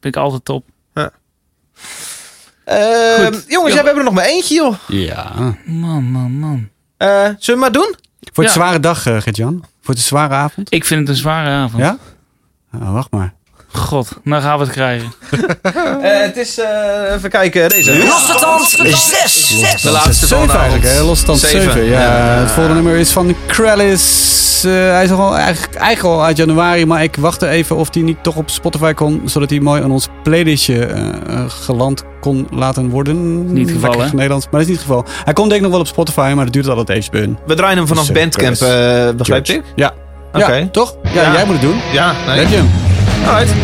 Vind 0.00 0.14
ik 0.16 0.22
altijd 0.22 0.44
top. 0.44 0.64
Eh, 2.64 3.24
Goed. 3.26 3.44
jongens, 3.48 3.74
ja, 3.74 3.80
we 3.80 3.86
hebben 3.86 3.96
er 3.96 4.04
nog 4.04 4.14
maar 4.14 4.24
eentje 4.24 4.54
joh. 4.54 4.74
Ja. 4.88 5.32
Man, 5.64 6.04
man, 6.04 6.30
man. 6.38 6.68
Eh, 6.96 7.08
zullen 7.24 7.34
we 7.44 7.56
maar 7.56 7.72
doen? 7.72 7.94
Voor 8.32 8.44
Ja. 8.44 8.50
het 8.50 8.58
zware 8.58 8.80
dag, 8.80 9.06
eh 9.06 9.20
Gert-Jan? 9.20 9.64
Voor 9.82 9.94
de 9.94 10.00
zware 10.00 10.34
avond? 10.34 10.72
Ik 10.74 10.84
vind 10.84 11.00
het 11.00 11.08
een 11.08 11.14
zware 11.14 11.48
avond. 11.48 11.82
Ja? 11.82 11.96
Oh, 12.74 12.92
wacht 12.92 13.10
maar. 13.10 13.34
God, 13.72 14.08
nou 14.22 14.42
gaan 14.42 14.58
we 14.58 14.64
het 14.64 14.72
krijgen. 14.72 15.12
Eh, 16.02 16.20
het 16.20 16.36
is, 16.36 16.58
eh, 16.58 17.14
even 17.14 17.30
kijken, 17.30 17.68
deze. 17.68 17.98
Losse 18.06 18.34
tand 18.40 18.68
6. 18.68 19.58
6. 19.60 19.82
De 19.82 19.90
laatste 19.90 20.26
van 20.26 20.46
de 20.46 20.52
eigenlijk, 20.52 20.84
avond. 20.84 20.96
hè? 20.98 21.02
Los 21.04 21.18
stand 21.18 21.38
Zeven, 21.38 21.72
7. 21.72 21.84
Ja, 21.84 22.00
ja. 22.00 22.40
Het 22.40 22.50
volgende 22.50 22.80
nummer 22.82 23.00
is 23.00 23.10
van 23.10 23.34
Krellis. 23.46 24.62
Eh, 24.64 24.70
hij 24.72 25.04
is 25.04 25.10
al 25.10 25.36
eigenlijk, 25.36 25.74
eigenlijk 25.74 26.16
al 26.16 26.24
uit 26.24 26.36
januari, 26.36 26.86
maar 26.86 27.02
ik 27.02 27.16
wachtte 27.16 27.48
even 27.48 27.76
of 27.76 27.94
hij 27.94 28.02
niet 28.02 28.22
toch 28.22 28.36
op 28.36 28.50
Spotify 28.50 28.92
kon, 28.92 29.22
zodat 29.24 29.50
hij 29.50 29.60
mooi 29.60 29.82
aan 29.82 29.90
ons 29.90 30.08
playlistje 30.22 30.86
eh, 30.86 31.08
eh, 31.08 31.44
geland 31.48 32.04
kon 32.20 32.46
laten 32.50 32.88
worden. 32.88 33.52
Niet 33.52 33.70
het 33.70 33.78
geval, 33.80 34.00
hè? 34.00 34.08
Nederlands, 34.12 34.44
maar 34.50 34.60
dat 34.60 34.60
is 34.60 34.66
niet 34.68 34.76
het 34.76 34.86
geval. 34.86 35.04
Hij 35.24 35.32
komt 35.32 35.48
denk 35.48 35.60
ik 35.60 35.66
nog 35.66 35.70
wel 35.76 35.80
op 35.80 35.86
Spotify, 35.86 36.32
maar 36.34 36.44
dat 36.44 36.54
duurt 36.54 36.68
altijd 36.68 36.88
even. 37.12 37.38
We 37.46 37.54
draaien 37.54 37.76
hem 37.76 37.86
vanaf 37.86 38.06
Dus, 38.06 38.16
eh, 38.16 38.22
Bandcamp, 38.22 38.56
eh 38.60 39.16
begrijp 39.16 39.46
ik? 39.48 39.62
Ja. 39.74 39.92
Oké. 40.32 40.54
Ja, 40.54 40.66
toch? 40.72 40.94
Ja, 41.12 41.22
Ja. 41.22 41.32
jij 41.32 41.44
moet 41.44 41.52
het 41.52 41.62
doen. 41.62 41.80
Ja, 41.92 42.12
nee. 42.26 42.38
Heb 42.38 42.48
je 42.48 42.56
hem? 42.56 42.70
Alright. 43.28 43.54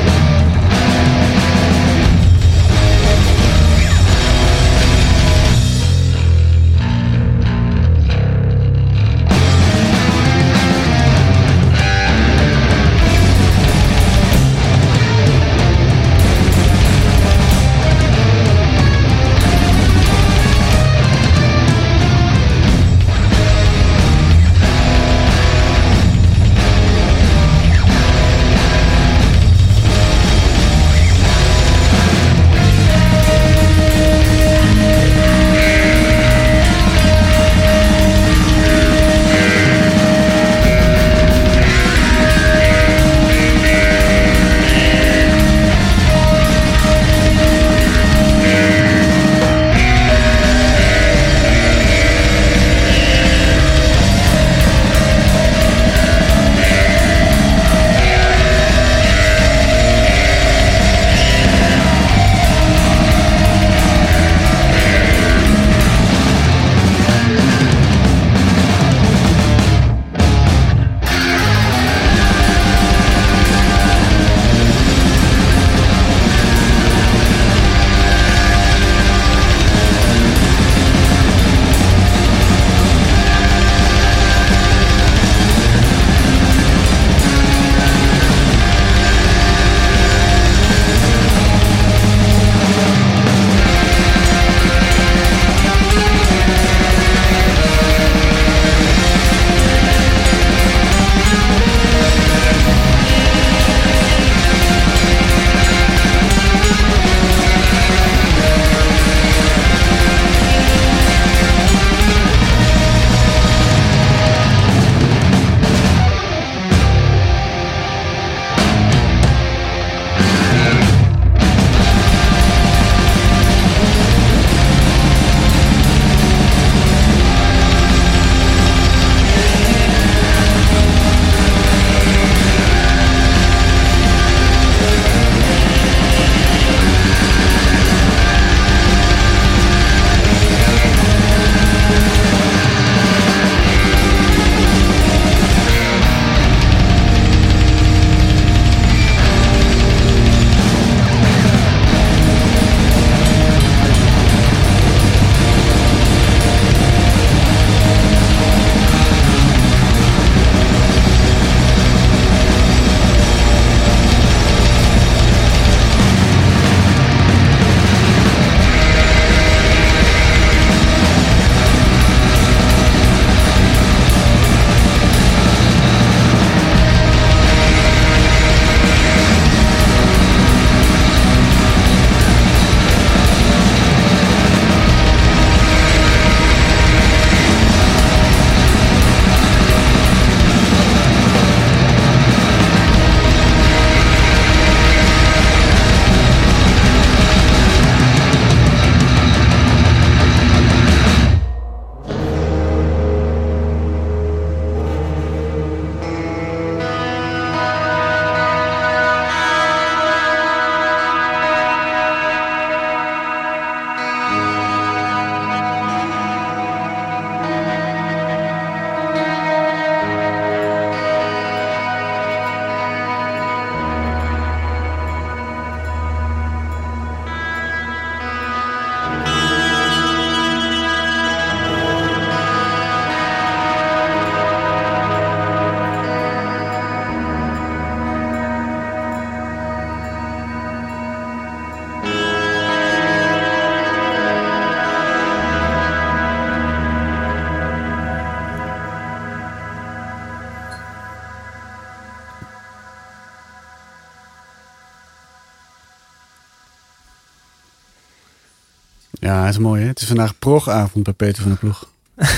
Ja, 259.27 259.45
dat 259.45 259.51
is 259.51 259.59
mooi 259.59 259.83
hè. 259.83 259.89
Het 259.89 260.01
is 260.01 260.07
vandaag 260.07 260.39
progavond 260.39 261.05
bij 261.05 261.13
Peter 261.13 261.43
van 261.43 261.51
der 261.51 261.59
Ploeg. 261.59 261.89
Vind 262.17 262.31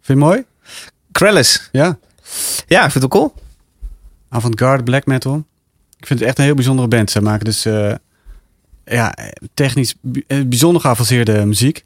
je 0.00 0.12
het 0.12 0.16
mooi? 0.16 0.44
Krellis. 1.12 1.68
Ja. 1.72 1.98
Ja, 2.66 2.84
ik 2.84 2.90
vind 2.90 3.04
het 3.04 3.12
cool. 3.12 3.34
Avant-garde 4.28 4.82
black 4.82 5.06
metal. 5.06 5.44
Ik 5.98 6.06
vind 6.06 6.18
het 6.18 6.28
echt 6.28 6.38
een 6.38 6.44
heel 6.44 6.54
bijzondere 6.54 6.88
band. 6.88 7.10
Ze 7.10 7.22
maken 7.22 7.44
dus 7.44 7.64
eh, 7.64 7.94
ja, 8.84 9.14
technisch 9.54 9.94
eh, 10.26 10.40
bijzonder 10.46 10.80
geavanceerde 10.80 11.46
muziek. 11.46 11.84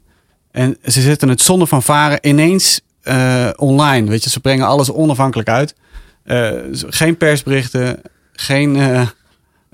En 0.51 0.77
ze 0.83 1.01
zetten 1.01 1.29
het 1.29 1.41
zonder 1.41 1.67
van 1.67 1.83
varen 1.83 2.27
ineens 2.27 2.81
eh, 3.01 3.49
online. 3.55 4.09
Weet 4.09 4.23
je, 4.23 4.29
ze 4.29 4.39
brengen 4.39 4.67
alles 4.67 4.91
onafhankelijk 4.91 5.49
uit. 5.49 5.75
Geen 6.89 7.17
persberichten, 7.17 8.01
geen. 8.31 8.75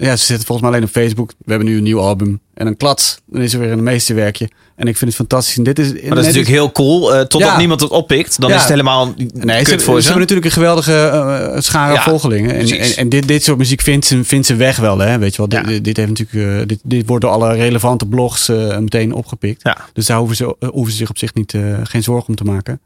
Eh, 0.03 0.09
ja, 0.09 0.15
ze 0.15 0.25
zitten 0.25 0.45
volgens 0.45 0.67
mij 0.67 0.77
alleen 0.77 0.87
op 0.89 0.93
Facebook. 0.95 1.33
We 1.37 1.49
hebben 1.51 1.67
nu 1.69 1.77
een 1.77 1.83
nieuw 1.83 1.99
album. 1.99 2.39
En 2.53 2.67
een 2.67 2.77
klats. 2.77 3.17
Dan 3.25 3.41
is 3.41 3.53
er 3.53 3.59
weer 3.59 3.71
een 3.71 3.83
meesterwerkje. 3.83 4.49
En 4.75 4.87
ik 4.87 4.97
vind 4.97 5.09
het 5.09 5.19
fantastisch. 5.19 5.57
En 5.57 5.63
dit 5.63 5.79
is, 5.79 5.91
Maar 5.91 6.01
dat 6.01 6.17
is 6.17 6.25
natuurlijk 6.25 6.47
heel 6.47 6.71
cool. 6.71 7.13
eh, 7.13 7.19
totdat 7.19 7.49
Ja. 7.51 7.57
niemand 7.57 7.81
het 7.81 7.89
oppikt. 7.89 8.39
Dan 8.41 8.49
Ja. 8.49 8.55
is 8.55 8.61
het 8.61 8.69
helemaal 8.69 9.13
Nee, 9.33 9.63
kut 9.63 9.79
ze, 9.79 9.85
voor 9.85 9.95
ze 9.95 10.01
ze. 10.01 10.07
hebben 10.07 10.19
natuurlijk 10.19 10.45
een 10.45 10.51
geweldige 10.51 10.93
eh, 10.93 11.59
schare 11.61 11.93
Ja, 11.93 12.03
volgelingen. 12.03 12.55
En, 12.55 12.67
en, 12.79 12.95
en 12.95 13.09
dit, 13.09 13.27
dit 13.27 13.43
soort 13.43 13.57
muziek 13.57 13.81
vindt 13.81 14.05
ze, 14.05 14.23
vindt 14.23 14.45
ze 14.47 14.55
weg 14.55 14.77
wel. 14.77 14.97
Hè? 14.97 15.17
Weet 15.17 15.35
je 15.35 15.47
wel, 15.47 15.63
dit, 15.63 15.83
dit, 15.83 15.97
heeft 15.97 16.09
natuurlijk, 16.09 16.61
eh, 16.61 16.67
dit, 16.67 16.79
dit 16.83 17.07
wordt 17.07 17.23
door 17.23 17.33
alle 17.33 17.53
relevante 17.53 18.05
blogs 18.05 18.49
eh, 18.49 18.77
meteen 18.77 19.13
opgepikt. 19.13 19.69
Dus 19.93 20.05
daar 20.05 20.17
hoeven 20.17 20.35
ze, 20.35 20.55
eh, 20.59 20.69
hoeven 20.69 20.91
ze 20.91 20.97
zich 20.97 21.09
op 21.09 21.17
zich 21.17 21.33
niet, 21.33 21.53
eh, 21.53 21.61
geen 21.83 22.03
zorgen 22.03 22.27
om 22.27 22.35
te 22.35 22.43
maken. 22.43 22.79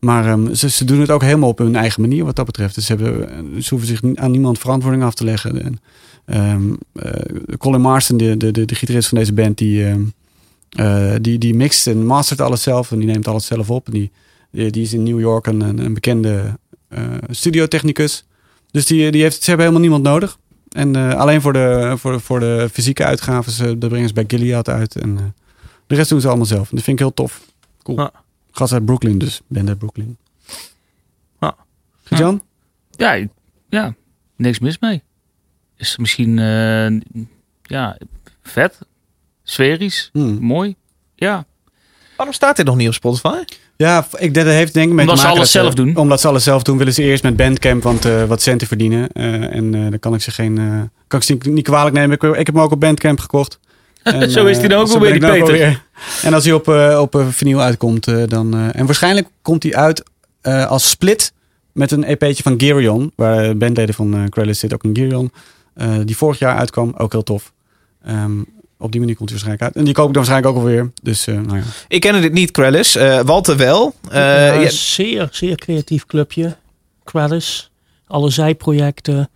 Maar 0.00 0.26
ehm, 0.26 0.54
ze, 0.54 0.70
ze 0.70 0.84
doen 0.84 1.00
het 1.00 1.10
ook 1.10 1.22
helemaal 1.22 1.48
op 1.48 1.58
hun 1.58 1.76
eigen 1.76 2.00
manier 2.00 2.24
wat 2.24 2.36
dat 2.36 2.46
betreft. 2.46 2.74
Dus 2.74 2.86
ze, 2.86 2.94
hebben, 2.94 3.30
eh, 3.30 3.36
ze 3.62 3.68
hoeven 3.68 3.88
zich 3.88 4.00
aan 4.14 4.30
niemand 4.30 4.58
verantwoording 4.58 5.04
af 5.04 5.14
te 5.14 5.24
leggen. 5.24 5.64
En, 5.64 5.80
ehm, 6.28 6.74
eh, 6.92 7.56
Colin 7.58 7.80
Marston, 7.80 8.16
de, 8.16 8.36
de, 8.36 8.50
de, 8.50 8.64
de 8.64 8.74
gitarist 8.74 9.08
van 9.08 9.18
deze 9.18 9.32
band, 9.32 9.58
die, 9.58 9.86
ehm, 9.86 10.02
eh, 10.70 11.14
die, 11.20 11.38
die 11.38 11.54
mixt 11.54 11.86
en 11.86 12.06
mastert 12.06 12.40
alles 12.40 12.62
zelf. 12.62 12.92
En 12.92 12.98
die 12.98 13.06
neemt 13.06 13.28
alles 13.28 13.46
zelf 13.46 13.70
op. 13.70 13.86
En 13.86 13.92
die, 13.92 14.10
die, 14.50 14.82
is 14.82 14.92
in 14.92 15.02
New 15.02 15.20
York 15.20 15.46
een, 15.46 15.60
een, 15.60 15.78
een 15.78 15.94
bekende 15.94 16.58
eh 16.88 17.02
studiotechnicus. 17.30 18.24
Dus 18.70 18.86
die, 18.86 19.10
die 19.10 19.22
heeft, 19.22 19.42
ze 19.42 19.48
hebben 19.50 19.66
helemaal 19.66 19.88
niemand 19.88 20.02
nodig. 20.02 20.38
En 20.68 20.96
alleen 21.16 21.40
voor 21.40 21.52
de, 21.52 21.94
voor, 21.96 22.20
voor 22.20 22.40
de 22.40 22.68
fysieke 22.72 23.04
uitgaven, 23.04 23.78
dat 23.78 23.88
brengen 23.88 24.08
ze 24.08 24.14
bij 24.14 24.24
Gilead 24.26 24.68
uit. 24.68 24.96
En 24.96 25.34
de 25.86 25.94
rest 25.94 26.08
doen 26.08 26.20
ze 26.20 26.28
allemaal 26.28 26.46
zelf. 26.46 26.70
En 26.70 26.76
dat 26.76 26.84
vind 26.84 27.00
ik 27.00 27.04
heel 27.04 27.14
tof. 27.14 27.42
Cool. 27.82 27.98
Ja. 27.98 28.12
Gast 28.50 28.72
uit 28.72 28.84
Brooklyn 28.84 29.18
dus. 29.18 29.40
Band 29.46 29.68
uit 29.68 29.78
Brooklyn. 29.78 30.16
Ja. 31.40 31.56
Jan? 32.08 32.42
Ja, 32.90 33.26
ja, 33.68 33.94
niks 34.36 34.58
mis 34.58 34.78
mee. 34.78 35.02
Is 35.78 35.96
misschien, 35.96 36.38
eh, 36.38 37.18
ja, 37.62 37.96
vet, 38.42 38.78
sferisch, 39.44 40.08
Hmm. 40.12 40.38
mooi. 40.40 40.74
Ja, 41.14 41.46
Waarom 42.16 42.34
staat 42.36 42.56
dit 42.56 42.66
nog 42.66 42.76
niet 42.76 42.88
op 42.88 42.94
Spotify? 42.94 43.36
Ja, 43.76 44.06
ik, 44.18 44.34
dat 44.34 44.44
heeft 44.44 44.74
denk 44.74 44.88
ik 44.88 44.92
mee 44.94 45.00
Omdat 45.00 45.14
te 45.14 45.20
ze 45.20 45.26
maken 45.26 45.40
alles 45.40 45.52
dat 45.52 45.62
zelf 45.62 45.74
doen. 45.74 45.96
Omdat 45.96 46.20
ze 46.20 46.28
alles 46.28 46.44
zelf 46.44 46.62
doen, 46.62 46.78
willen 46.78 46.92
ze 46.92 47.02
eerst 47.02 47.22
met 47.22 47.36
Bandcamp 47.36 47.82
want, 47.82 48.04
eh, 48.04 48.24
wat 48.24 48.42
centen 48.42 48.66
verdienen. 48.66 49.08
Eh, 49.12 49.54
en 49.54 49.74
eh 49.74 49.80
dan 49.90 49.98
kan 49.98 50.14
ik 50.14 50.20
ze 50.22 50.30
geen, 50.30 50.58
eh, 50.58 50.80
kan 51.06 51.18
ik 51.20 51.24
ze 51.26 51.32
niet, 51.32 51.44
niet 51.46 51.64
kwalijk 51.64 51.94
nemen. 51.96 52.16
Ik, 52.16 52.22
ik 52.22 52.46
heb 52.46 52.54
hem 52.54 52.64
ook 52.64 52.72
op 52.72 52.80
Bandcamp 52.80 53.20
gekocht. 53.20 53.58
En, 54.02 54.30
Zo 54.30 54.46
is 54.46 54.54
eh, 54.54 54.60
die 54.60 54.68
dan 54.68 54.80
ook 54.80 54.86
wel 54.88 54.98
ben 54.98 55.10
weer, 55.10 55.20
die 55.20 55.28
ook 55.28 55.34
Peter. 55.34 55.48
alweer. 55.54 55.82
En 56.22 56.34
als 56.34 56.44
hij 56.44 56.52
op, 56.52 56.68
eh, 56.68 56.98
op 57.00 57.14
eh, 57.14 57.26
vinyl 57.28 57.60
uitkomt, 57.60 58.06
eh, 58.06 58.22
dan... 58.26 58.54
eh, 58.54 58.80
en 58.80 58.86
waarschijnlijk 58.86 59.28
komt 59.42 59.62
hij 59.62 59.74
uit 59.74 60.02
eh, 60.40 60.66
als 60.66 60.90
split 60.90 61.32
met 61.72 61.90
een 61.90 62.04
EP'tje 62.04 62.42
van 62.42 62.54
Gerion. 62.60 63.12
Waar 63.16 63.56
bandleden 63.56 63.94
van 63.94 64.14
eh 64.14 64.20
Krellis 64.28 64.58
zit 64.58 64.74
ook 64.74 64.84
in 64.84 64.96
Gerion. 64.96 65.32
Eh, 65.78 65.96
die 66.04 66.16
vorig 66.16 66.38
jaar 66.38 66.56
uitkwam, 66.56 66.94
ook 66.96 67.12
heel 67.12 67.22
tof. 67.22 67.52
Ehm, 68.02 68.40
op 68.78 68.90
die 68.92 69.00
manier 69.00 69.16
komt 69.16 69.30
hij 69.30 69.38
waarschijnlijk 69.38 69.62
uit. 69.62 69.76
En 69.76 69.84
die 69.84 69.94
koop 69.94 70.08
ik 70.08 70.14
dan 70.14 70.24
waarschijnlijk 70.24 70.56
ook 70.56 70.62
alweer. 70.62 70.90
Dus 71.02 71.26
eh, 71.26 71.40
nou 71.40 71.56
ja. 71.56 71.62
Ik 71.88 72.00
kende 72.00 72.20
dit 72.20 72.32
niet, 72.32 72.50
Krellis. 72.50 72.96
Eh, 72.96 73.20
Walter 73.20 73.56
wel. 73.56 73.94
Eh, 74.10 74.18
Ja, 74.20 74.52
ja, 74.52 74.70
Zeer, 74.70 75.28
zeer 75.30 75.56
creatief 75.56 76.06
clubje. 76.06 76.56
Quellis. 77.04 77.70
Alle 78.06 78.30
zijprojecten. 78.30 79.30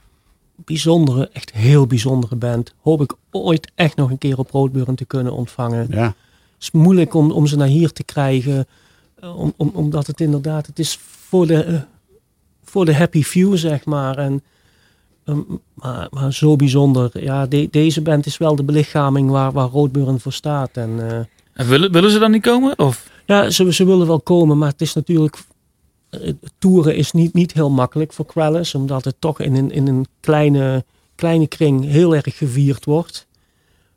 Bijzondere, 0.57 1.31
echt 1.33 1.53
heel 1.53 1.87
bijzondere 1.87 2.37
band. 2.37 2.75
Hoop 2.81 3.01
ik 3.03 3.15
ooit 3.31 3.73
echt 3.75 3.97
nog 3.97 4.11
een 4.11 4.19
keer 4.19 4.39
op 4.39 4.51
Roodburn 4.51 4.95
te 4.95 5.05
kunnen 5.05 5.33
ontvangen. 5.33 5.87
ja. 5.91 6.05
Het 6.05 6.73
is 6.75 6.81
moeilijk 6.81 7.15
om, 7.15 7.31
om 7.31 7.47
ze 7.47 7.57
naar 7.57 7.67
hier 7.67 7.93
te 7.93 8.05
krijgen. 8.05 8.67
Om, 9.21 9.53
om, 9.57 9.71
omdat 9.75 10.07
het 10.07 10.21
inderdaad, 10.21 10.67
het 10.67 10.79
is 10.79 10.99
voor 11.29 11.47
de, 11.47 11.81
voor 12.65 12.85
de 12.85 12.95
happy 12.95 13.23
few, 13.23 13.57
zeg 13.57 13.85
maar. 13.85 14.19
En, 14.19 14.43
ehm, 15.25 15.39
maar, 15.75 16.07
maar 16.11 16.33
zo 16.33 16.57
bijzonder. 16.57 17.11
Ja, 17.23 17.47
de- 17.47 17.69
deze 17.71 18.01
band 18.01 18.27
is 18.27 18.39
wel 18.39 18.57
de 18.57 18.65
belichaming 18.65 19.31
waar, 19.31 19.53
waar 19.53 19.69
Roodburn 19.69 20.21
voor 20.21 20.33
staat. 20.33 20.71
En, 20.73 21.11
eh, 21.11 21.17
En 21.53 21.69
willen, 21.69 21.93
willen 21.93 22.11
ze 22.11 22.19
dan 22.19 22.31
niet 22.31 22.43
komen? 22.43 22.79
Of? 22.79 23.11
ja, 23.27 23.51
ze, 23.51 23.73
ze 23.73 23.85
willen 23.85 24.07
wel 24.07 24.21
komen, 24.21 24.59
maar 24.59 24.71
het 24.71 24.81
is 24.81 24.93
natuurlijk. 24.95 25.37
Toeren 26.59 26.97
is 26.97 27.13
niet, 27.13 27.35
niet 27.35 27.53
heel 27.53 27.71
makkelijk 27.71 28.13
voor 28.13 28.27
Quellis, 28.27 28.75
omdat 28.75 29.05
het 29.05 29.15
toch 29.19 29.41
in 29.41 29.55
een, 29.57 29.71
in 29.71 29.87
een 29.87 30.07
kleine, 30.21 30.85
kleine 31.15 31.47
kring 31.47 31.85
heel 31.85 32.15
erg 32.15 32.37
gevierd 32.37 32.85
wordt. 32.85 33.27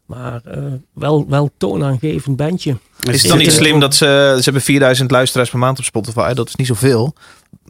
Maar 0.06 0.42
eh, 0.46 0.64
wel, 0.94 1.26
wel 1.30 1.50
toonaangevend 1.58 2.36
bandje. 2.36 2.78
is 3.12 3.22
het 3.22 3.30
dan 3.30 3.38
niet 3.38 3.52
slim 3.52 3.80
dat 3.80 3.96
ze... 3.96 4.34
Ze 4.38 4.44
hebben 4.44 4.62
4000 4.62 5.12
luisteraars 5.12 5.50
per 5.50 5.60
maand 5.60 5.78
op 5.78 5.84
Spotify. 5.84 6.34
Dat 6.34 6.48
is 6.48 6.56
niet 6.56 6.68
zoveel. 6.68 7.14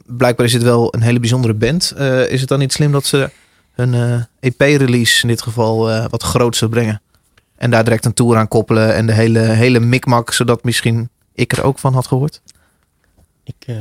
Blijkbaar 0.06 0.46
is 0.46 0.52
het 0.52 0.62
wel 0.62 0.94
een 0.94 1.02
hele 1.02 1.20
bijzondere 1.20 1.54
band. 1.54 1.92
Eh, 1.96 2.30
is 2.30 2.40
het 2.40 2.48
dan 2.48 2.58
niet 2.58 2.72
slim 2.72 2.92
dat 2.92 3.04
ze 3.06 3.30
hun 3.76 3.94
eh, 3.94 4.20
EP-release 4.40 5.22
in 5.22 5.28
dit 5.28 5.42
geval 5.42 5.90
eh, 5.90 6.04
wat 6.08 6.22
grootser 6.22 6.68
brengen? 6.68 7.02
En 7.56 7.70
daar 7.70 7.84
direct 7.84 8.04
een 8.04 8.14
tour 8.14 8.36
aan 8.36 8.48
koppelen. 8.48 8.94
En 8.94 9.06
de 9.06 9.12
hele, 9.12 9.38
hele 9.38 9.80
mikmak, 9.80 10.32
zodat 10.32 10.64
misschien 10.64 11.08
ik 11.34 11.52
er 11.52 11.62
ook 11.62 11.78
van 11.78 11.94
had 11.94 12.06
gehoord. 12.06 12.42
Ik, 13.44 13.54
eh, 13.66 13.76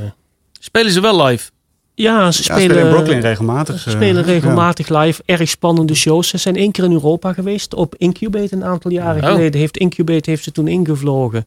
Spelen 0.59 0.91
ze 0.91 1.01
wel 1.01 1.23
live? 1.25 1.49
ja, 1.93 2.31
ze 2.31 2.43
Ja, 2.43 2.43
spelen, 2.43 2.61
spelen 2.63 2.85
in 2.85 2.89
Brooklyn 2.93 3.21
regelmatig. 3.21 3.79
Ze 3.79 3.89
spelen 3.89 4.15
ja. 4.25 4.31
regelmatig 4.31 4.89
live. 4.89 5.21
Erg 5.25 5.49
spannende 5.49 5.95
shows. 5.95 6.27
Ze 6.27 6.37
zijn 6.37 6.55
één 6.55 6.71
keer 6.71 6.83
in 6.83 6.91
Europa 6.91 7.33
geweest. 7.33 7.73
Op 7.73 7.95
Incubate 7.95 8.55
een 8.55 8.63
aantal 8.63 8.91
jaren 8.91 9.23
Oh. 9.23 9.29
geleden. 9.29 9.59
Heeft 9.59 9.77
Incubate 9.77 10.29
heeft 10.29 10.43
ze 10.43 10.51
toen 10.51 10.67
ingevlogen. 10.67 11.45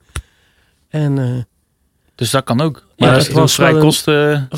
En 0.89 1.19
eh, 1.19 1.27
Dus 2.19 2.31
dat 2.31 2.45
kan 2.45 2.61
ook. 2.61 2.83
Ja, 2.97 3.07
Maar 3.07 3.17
het 3.17 3.27
het 3.27 3.37
was 3.37 3.55
vrij 3.55 3.75
wel 3.75 3.85
een- 3.85 3.93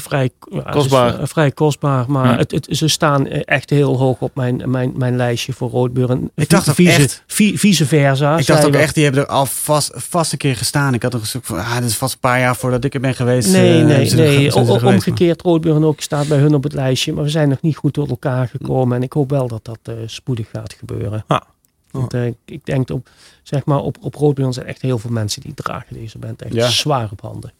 vrij 0.00 0.30
ja, 0.50 0.60
Kostbaar. 0.70 1.12
is, 1.14 1.18
eh, 1.20 1.26
vrij 1.26 1.50
kostbaar. 1.50 2.04
Maar 2.10 2.30
Ja. 2.30 2.36
het, 2.36 2.50
het, 2.50 2.66
ze 2.70 2.88
staan 2.88 3.26
eh, 3.26 3.40
echt 3.44 3.70
heel 3.70 3.96
hoog 3.98 4.20
op 4.20 4.34
mijn, 4.34 4.62
mijn, 4.70 4.92
mijn 4.96 5.16
lijstje 5.16 5.52
voor 5.52 5.70
Roodburn. 5.70 6.30
Ik 6.34 6.48
dacht 6.48 6.74
vice, 6.74 7.02
echt- 7.02 7.22
vi- 7.26 7.58
vice 7.58 7.86
versa. 7.86 8.38
Ik 8.38 8.46
dacht 8.46 8.64
ook 8.66 8.74
echt, 8.74 8.94
die 8.94 9.04
hebben 9.04 9.22
er 9.22 9.28
al 9.28 9.46
vast, 9.46 9.90
vast 9.94 10.32
een 10.32 10.38
keer 10.38 10.56
gestaan. 10.56 10.94
Ik 10.94 11.02
had 11.02 11.14
ook 11.14 11.20
gezegd 11.20 11.46
van, 11.46 11.58
ah, 11.58 11.74
dit 11.76 11.84
is 11.84 11.96
vast 11.96 12.12
een 12.14 12.20
paar 12.20 12.38
jaar 12.40 12.56
voordat 12.56 12.84
ik 12.84 12.94
er 12.94 13.00
ben 13.00 13.14
geweest. 13.14 13.52
Nee, 13.52 13.80
eh, 13.80 13.86
nee, 13.86 14.06
ze 14.06 14.16
nee. 14.16 14.46
er 14.46 14.56
O- 14.56 14.86
omgekeerd, 14.88 15.42
Roodburn 15.42 15.84
ook 15.84 16.00
staat 16.00 16.28
bij 16.28 16.38
hun 16.38 16.54
op 16.54 16.62
het 16.62 16.72
lijstje. 16.72 17.12
Maar 17.12 17.24
we 17.24 17.30
zijn 17.30 17.48
nog 17.48 17.60
niet 17.62 17.76
goed 17.76 17.92
tot 17.92 18.10
elkaar 18.10 18.48
gekomen. 18.48 18.96
En 18.96 19.02
ik 19.02 19.12
hoop 19.12 19.30
wel 19.30 19.48
dat 19.48 19.64
dat 19.64 19.78
eh, 19.82 19.94
spoedig 20.06 20.48
gaat 20.52 20.72
gebeuren. 20.78 21.24
Ja. 21.28 21.42
Want, 21.90 22.14
ik 22.44 22.64
denk 22.64 22.90
op, 22.90 23.08
zeg 23.42 23.64
maar, 23.64 23.78
op, 23.78 23.96
op 24.00 24.34
zijn 24.50 24.66
echt 24.66 24.82
heel 24.82 24.98
veel 24.98 25.10
mensen 25.10 25.42
die 25.42 25.54
dragen 25.54 25.94
deze 25.96 26.18
band 26.18 26.42
echt 26.42 26.54
Ja. 26.54 26.68
zwaar 26.68 27.08
op 27.12 27.20
handen. 27.20 27.52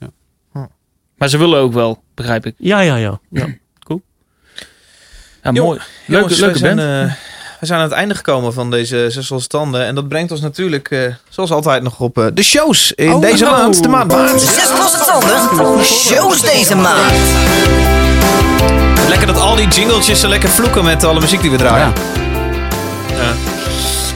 Maar 1.17 1.29
ze 1.29 1.39
willen 1.39 1.59
ook 1.59 1.73
wel, 1.73 2.03
begrijp 2.15 2.47
ik. 2.47 2.55
Ja, 2.59 2.81
ja, 2.81 2.97
ja. 2.97 3.21
ja. 3.31 3.47
Ja, 5.43 5.51
Jo- 5.53 5.65
mooi. 5.65 5.79
Leuke, 5.79 5.89
Jongens, 6.07 6.39
leuke 6.39 6.53
we 6.53 6.59
zijn, 6.59 6.77
band. 6.77 6.89
eh, 7.11 7.15
we 7.61 7.67
zijn 7.67 7.79
aan 7.79 7.85
het 7.85 7.95
einde 7.95 8.15
gekomen 8.15 8.53
van 8.53 8.71
deze 8.71 9.07
zes 9.11 9.29
losse 9.29 9.49
tanden. 9.49 9.85
En 9.85 9.95
dat 9.95 10.09
brengt 10.09 10.31
ons 10.31 10.41
natuurlijk, 10.41 10.91
eh, 10.91 11.15
zoals 11.29 11.51
altijd, 11.51 11.83
nog 11.83 12.01
op 12.01 12.19
eh, 12.19 12.27
de 12.35 12.43
shows 12.43 12.93
in 12.93 13.13
Oh, 13.13 13.21
deze 13.21 13.45
maand. 13.45 13.83
De 13.83 13.89
maand 13.89 14.13
maart. 14.13 14.41
Zes 14.41 14.71
losse 14.79 15.05
tanden. 15.05 15.85
Shows 15.85 16.41
deze 16.41 16.75
maand. 16.77 17.13
Lekker 19.09 19.27
dat 19.27 19.39
al 19.39 19.57
die 19.57 19.69
jingletjes 19.69 20.21
zo 20.21 20.29
lekker 20.29 20.49
vloeken 20.49 20.85
met 20.85 21.05
alle 21.05 21.21
muziek 21.21 21.41
die 21.41 21.51
we 21.51 21.57
draaien. 21.57 21.93
Ja, 22.15 22.20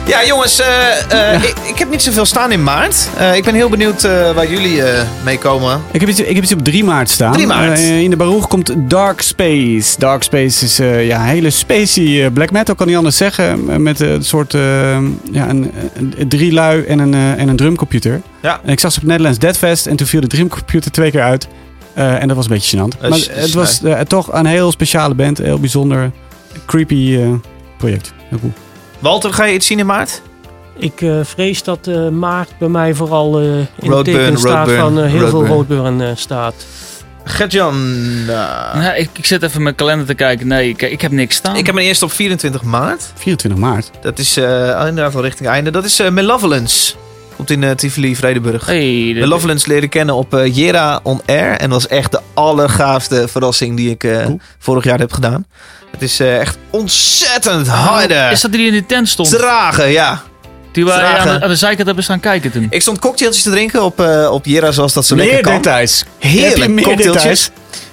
ja 0.07 0.25
jongens, 0.25 0.59
eh, 0.59 1.33
eh, 1.33 1.43
Ik, 1.43 1.55
ik 1.67 1.79
heb 1.79 1.89
niet 1.89 2.01
zoveel 2.01 2.25
staan 2.25 2.51
in 2.51 2.63
maart. 2.63 3.09
Eh, 3.17 3.35
ik 3.35 3.43
ben 3.43 3.53
heel 3.53 3.69
benieuwd 3.69 4.01
waar 4.35 4.47
jullie 4.49 4.81
mee 5.23 5.37
komen. 5.37 5.81
Ik 5.91 5.99
heb, 5.99 6.09
iets, 6.09 6.19
ik 6.19 6.35
heb 6.35 6.43
iets 6.43 6.53
op 6.53 6.63
3 6.63 6.83
maart 6.83 7.09
staan. 7.09 7.33
3 7.33 7.47
maart. 7.47 7.79
In 7.79 8.09
de 8.09 8.15
Baruch 8.15 8.47
komt 8.47 8.73
Dark 8.77 9.21
Space. 9.21 9.99
Dark 9.99 10.23
Space 10.23 10.65
is 10.65 10.77
ja, 11.07 11.23
hele 11.23 11.49
spacey 11.49 12.29
black 12.31 12.51
metal, 12.51 12.75
kan 12.75 12.87
niet 12.87 12.95
anders 12.95 13.17
zeggen. 13.17 13.81
Met 13.83 13.99
een 13.99 14.23
soort 14.23 14.51
ja, 14.51 15.49
een, 15.49 15.71
een- 16.17 16.27
drie 16.27 16.51
lui 16.53 16.83
en 16.83 16.99
een, 16.99 17.13
en 17.13 17.47
een 17.47 17.55
drumcomputer. 17.55 18.21
Ja. 18.41 18.59
En 18.63 18.71
ik 18.71 18.79
zag 18.79 18.91
ze 18.91 18.99
op 18.99 19.05
Netherlands 19.05 19.39
Deadfest 19.39 19.85
en 19.87 19.95
toen 19.95 20.07
viel 20.07 20.21
de 20.21 20.27
drumcomputer 20.27 20.91
twee 20.91 21.11
keer 21.11 21.21
uit. 21.21 21.47
En 21.93 22.27
dat 22.27 22.35
was 22.37 22.45
een 22.45 22.51
beetje 22.51 22.77
gênant. 22.77 22.99
Maar 23.09 23.19
het 23.31 23.53
was 23.53 23.81
toch 24.07 24.33
een 24.33 24.45
heel 24.45 24.71
speciale 24.71 25.13
band. 25.13 25.39
Een 25.39 25.45
heel 25.45 25.59
bijzonder, 25.59 26.11
creepy 26.65 27.19
project. 27.77 28.13
Heel 28.29 28.39
cool. 28.39 28.53
Walter, 29.05 29.33
ga 29.33 29.45
je 29.45 29.53
iets 29.53 29.67
zien 29.67 29.79
in 29.79 29.85
maart? 29.85 30.21
Ik 30.77 31.01
eh, 31.01 31.19
vrees 31.23 31.63
dat 31.63 31.87
eh, 31.87 32.09
maart 32.09 32.49
bij 32.59 32.67
mij 32.67 32.93
vooral 32.93 33.39
eh, 33.39 33.45
in 33.45 33.59
het 33.59 33.67
Roadburn, 33.87 34.03
teken 34.25 34.37
staat 34.37 34.67
Roadburn, 34.67 34.79
van 34.79 35.03
heel 35.03 35.19
Roadburn. 35.19 35.45
veel 35.45 35.55
roodburn 35.55 36.01
eh, 36.01 36.07
staat. 36.15 36.53
Gert-Jan, 37.23 37.95
Ja, 38.27 38.93
ik, 38.93 39.09
ik 39.13 39.25
zit 39.25 39.43
even 39.43 39.63
mijn 39.63 39.75
kalender 39.75 40.05
te 40.07 40.13
kijken. 40.13 40.47
Nee, 40.47 40.69
ik, 40.69 40.81
ik 40.81 41.01
heb 41.01 41.11
niks 41.11 41.35
staan. 41.35 41.55
ik 41.55 41.65
heb 41.65 41.75
een 41.75 41.81
eerste 41.81 42.05
op 42.05 42.11
24 42.11 42.63
maart. 42.63 43.11
24 43.15 43.59
maart. 43.61 43.91
Dat 44.01 44.19
is 44.19 44.37
eh, 44.37 44.43
inderdaad 44.87 45.15
al 45.15 45.21
richting 45.21 45.49
einde. 45.49 45.71
Dat 45.71 45.85
is 45.85 45.99
eh, 45.99 46.09
Malevolence. 46.09 46.93
Komt 47.35 47.49
in 47.49 47.63
eh, 47.63 47.71
Tivoli, 47.71 48.15
Vredenburg. 48.15 48.65
Hey, 48.65 49.13
De 49.13 49.27
Lovelands 49.27 49.65
leren 49.65 49.89
kennen 49.89 50.15
op 50.15 50.41
Jera 50.51 50.99
On 51.03 51.21
Air. 51.25 51.51
En 51.51 51.69
dat 51.69 51.81
was 51.81 51.87
echt 51.87 52.11
de 52.11 52.19
allergaafste 52.33 53.27
verrassing 53.27 53.77
die 53.77 53.89
ik 53.89 54.03
eh, 54.03 54.25
vorig 54.59 54.83
jaar 54.83 54.99
heb 54.99 55.13
gedaan. 55.13 55.45
Het 55.95 56.03
is 56.03 56.19
eh, 56.19 56.39
echt 56.39 56.57
ontzettend 56.69 57.67
harde. 57.67 58.29
Is 58.31 58.41
dat 58.41 58.51
die 58.51 58.67
in 58.67 58.73
de 58.73 58.85
tent 58.85 59.09
stond? 59.09 59.29
Dragen, 59.29 59.89
ja. 59.89 60.21
Die 60.71 60.85
waar 60.85 60.95
je 60.95 61.01
Dragen. 61.01 61.31
aan 61.31 61.37
de, 61.37 61.43
aan 61.43 61.49
de 61.49 61.55
zijkant 61.55 61.85
hebben 61.85 62.03
staan 62.03 62.19
kijken 62.19 62.51
toen. 62.51 62.67
Ik 62.69 62.81
stond 62.81 62.99
cocktailtjes 62.99 63.43
te 63.43 63.49
drinken 63.49 63.83
op, 63.83 63.99
eh, 64.01 64.29
op 64.31 64.45
Jera 64.45 64.71
zoals 64.71 64.93
dat 64.93 65.05
zo 65.05 65.15
Meer 65.15 65.25
lekker 65.25 65.43
kan. 65.43 65.53
details. 65.55 66.03
Heb 66.19 66.31
je 66.31 66.37
Heerlijk 66.39 66.71
meer 66.71 66.83
cocktailtjes. 66.83 67.21
details? 67.23 67.51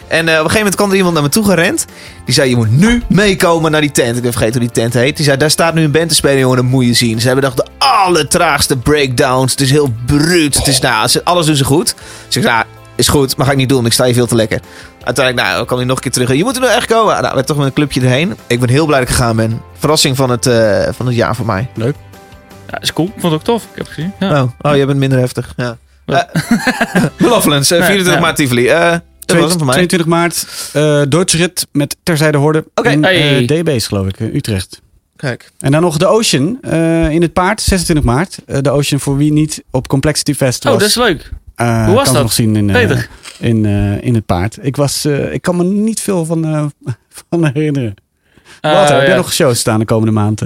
En 0.08 0.18
eh, 0.18 0.22
op 0.22 0.28
een 0.30 0.34
gegeven 0.36 0.56
moment 0.58 0.74
kwam 0.74 0.90
er 0.90 0.96
iemand 0.96 1.14
naar 1.14 1.22
me 1.22 1.28
toe 1.28 1.44
gerend. 1.44 1.84
Die 2.24 2.34
zei, 2.34 2.48
je 2.48 2.56
moet 2.56 2.70
nu 2.78 3.02
meekomen 3.08 3.70
naar 3.70 3.80
die 3.80 3.90
tent. 3.90 4.16
Ik 4.16 4.22
ben 4.22 4.32
vergeten 4.32 4.60
hoe 4.60 4.70
die 4.72 4.82
tent 4.82 4.94
heet. 4.94 5.16
Die 5.16 5.24
zei, 5.24 5.36
daar 5.36 5.50
staat 5.50 5.74
nu 5.74 5.82
een 5.84 5.90
band 5.90 6.08
te 6.08 6.14
spelen, 6.14 6.38
jongen, 6.38 6.56
dat 6.56 6.64
moet 6.64 6.84
je 6.84 6.94
zien. 6.94 7.20
Ze 7.20 7.26
hebben 7.26 7.44
nog 7.44 7.54
de 7.54 7.66
allertraagste 7.78 8.76
breakdowns. 8.76 9.50
Het 9.52 9.60
is 9.60 9.70
heel 9.70 9.94
bruut. 10.06 10.56
Het 10.56 10.66
is, 10.66 10.78
nou, 10.80 11.08
ze- 11.08 11.24
alles 11.24 11.46
doen 11.46 11.56
ze 11.56 11.64
goed. 11.64 11.94
Dus 12.26 12.36
ik 12.36 12.42
zei, 12.42 12.54
nou, 12.54 12.64
is 13.02 13.08
goed, 13.08 13.36
maar 13.36 13.46
ga 13.46 13.52
ik 13.52 13.58
niet 13.58 13.68
doen. 13.68 13.86
Ik 13.86 13.92
sta 13.92 14.04
hier 14.04 14.14
veel 14.14 14.26
te 14.26 14.34
lekker. 14.34 14.60
Uiteindelijk, 15.02 15.46
nou, 15.48 15.64
kwam 15.64 15.78
hij 15.78 15.86
nog 15.86 15.96
een 15.96 16.02
keer 16.02 16.12
terug. 16.12 16.32
Je 16.32 16.44
moet 16.44 16.54
er 16.54 16.60
nou 16.60 16.72
echt 16.74 16.86
komen. 16.86 17.06
Nou, 17.06 17.20
we 17.20 17.26
hebben 17.26 17.46
toch 17.46 17.56
met 17.56 17.66
een 17.66 17.72
clubje 17.72 18.00
erheen. 18.00 18.36
Ik 18.46 18.60
ben 18.60 18.68
heel 18.68 18.86
blij 18.86 18.98
dat 19.00 19.08
ik 19.08 19.14
gegaan 19.14 19.36
ben. 19.36 19.60
Verrassing 19.78 20.16
van 20.16 20.30
het, 20.30 20.46
eh, 20.46 20.88
van 20.92 21.06
het 21.06 21.14
jaar 21.14 21.36
voor 21.36 21.46
mij. 21.46 21.68
Ja, 21.74 22.80
is 22.80 22.92
cool. 22.92 23.10
Vond 23.18 23.32
ik 23.32 23.38
ook 23.38 23.44
tof. 23.44 23.62
Ik 23.62 23.68
heb 23.74 23.86
het 23.86 23.94
gezien. 23.94 24.12
Ja. 24.18 24.42
Oh, 24.42 24.50
oh, 24.60 24.76
jij 24.76 24.86
bent 24.86 24.98
minder 24.98 25.18
heftig. 25.18 25.52
Ja. 25.56 25.76
Uh, 26.06 26.18
Lovelands, 27.18 27.70
eh, 27.70 27.78
Nee, 27.78 27.86
24 27.86 28.14
ja. 28.14 28.20
maart 28.20 28.36
Tivoli. 28.36 28.68
Eh 28.68 28.96
mij. 29.64 29.74
22 29.74 30.06
maart, 30.06 30.46
uh, 30.76 31.02
Deutsche 31.08 31.36
Rit 31.36 31.66
met 31.72 31.96
Terzijde 32.02 32.38
Horde 32.38 32.64
Oké. 32.74 32.90
in 32.90 33.02
Hey. 33.02 33.38
eh, 33.38 33.46
DB's 33.46 33.86
geloof 33.86 34.06
ik, 34.06 34.20
eh, 34.20 34.34
Utrecht. 34.34 34.80
Kijk. 35.16 35.50
En 35.58 35.72
dan 35.72 35.80
nog 35.80 35.96
de 35.96 36.06
Ocean 36.06 36.58
eh, 36.62 37.10
in 37.10 37.22
het 37.22 37.32
paard, 37.32 37.60
26 37.60 38.04
maart. 38.04 38.38
Eh, 38.46 38.58
de 38.60 38.70
Ocean 38.70 39.00
voor 39.00 39.16
wie 39.16 39.32
niet 39.32 39.62
op 39.70 39.88
Complexity 39.88 40.34
Fest 40.34 40.64
was. 40.64 40.72
Oh, 40.72 40.78
dat 40.78 40.88
is 40.88 40.94
leuk. 40.94 41.30
Eh, 41.54 41.84
Hoe 41.86 41.94
was 41.94 42.04
kan 42.04 42.12
dat? 42.12 42.16
ik 42.16 42.22
nog 42.22 42.32
zien 42.32 42.56
in, 42.56 42.70
eh, 42.70 43.02
in, 43.40 43.66
eh, 43.66 44.02
in 44.04 44.14
het 44.14 44.26
paard. 44.26 44.58
Ik, 44.60 44.76
was, 44.76 45.04
eh, 45.04 45.32
ik 45.32 45.42
kan 45.42 45.56
me 45.56 45.64
niet 45.64 46.00
veel 46.00 46.24
van, 46.24 46.44
eh, 46.44 46.64
van 47.30 47.44
herinneren. 47.46 47.94
Eh, 48.60 48.72
Walter, 48.72 48.98
heb 48.98 49.06
ja. 49.08 49.16
nog 49.16 49.32
shows 49.32 49.58
staan 49.58 49.78
de 49.78 49.84
komende 49.84 50.12
maand? 50.12 50.42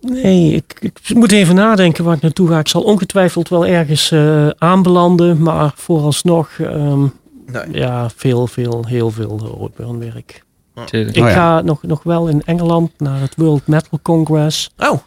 Nee, 0.00 0.52
ik, 0.54 0.76
ik 0.80 1.14
moet 1.14 1.32
even 1.32 1.54
nadenken 1.54 2.04
waar 2.04 2.16
ik 2.16 2.22
naartoe 2.22 2.48
ga. 2.48 2.58
Ik 2.58 2.68
zal 2.68 2.82
ongetwijfeld 2.82 3.48
wel 3.48 3.66
ergens 3.66 4.10
eh, 4.10 4.48
aanbelanden, 4.58 5.42
maar 5.42 5.72
vooralsnog 5.74 6.50
ehm, 6.58 7.00
Nee. 7.52 7.62
ja, 7.72 8.10
veel, 8.16 8.46
veel, 8.46 8.84
heel 8.86 9.10
veel 9.10 9.38
roodburnwerk. 9.58 10.42
Tuurlijk. 10.84 11.16
Ik 11.16 11.22
Oh 11.22 11.28
ja. 11.28 11.34
ga 11.34 11.60
nog, 11.60 11.82
nog 11.82 12.02
wel 12.02 12.28
in 12.28 12.42
Engeland 12.44 12.90
naar 12.98 13.20
het 13.20 13.34
World 13.36 13.66
Metal 13.66 13.98
Congress. 14.02 14.70
Oh, 14.78 14.98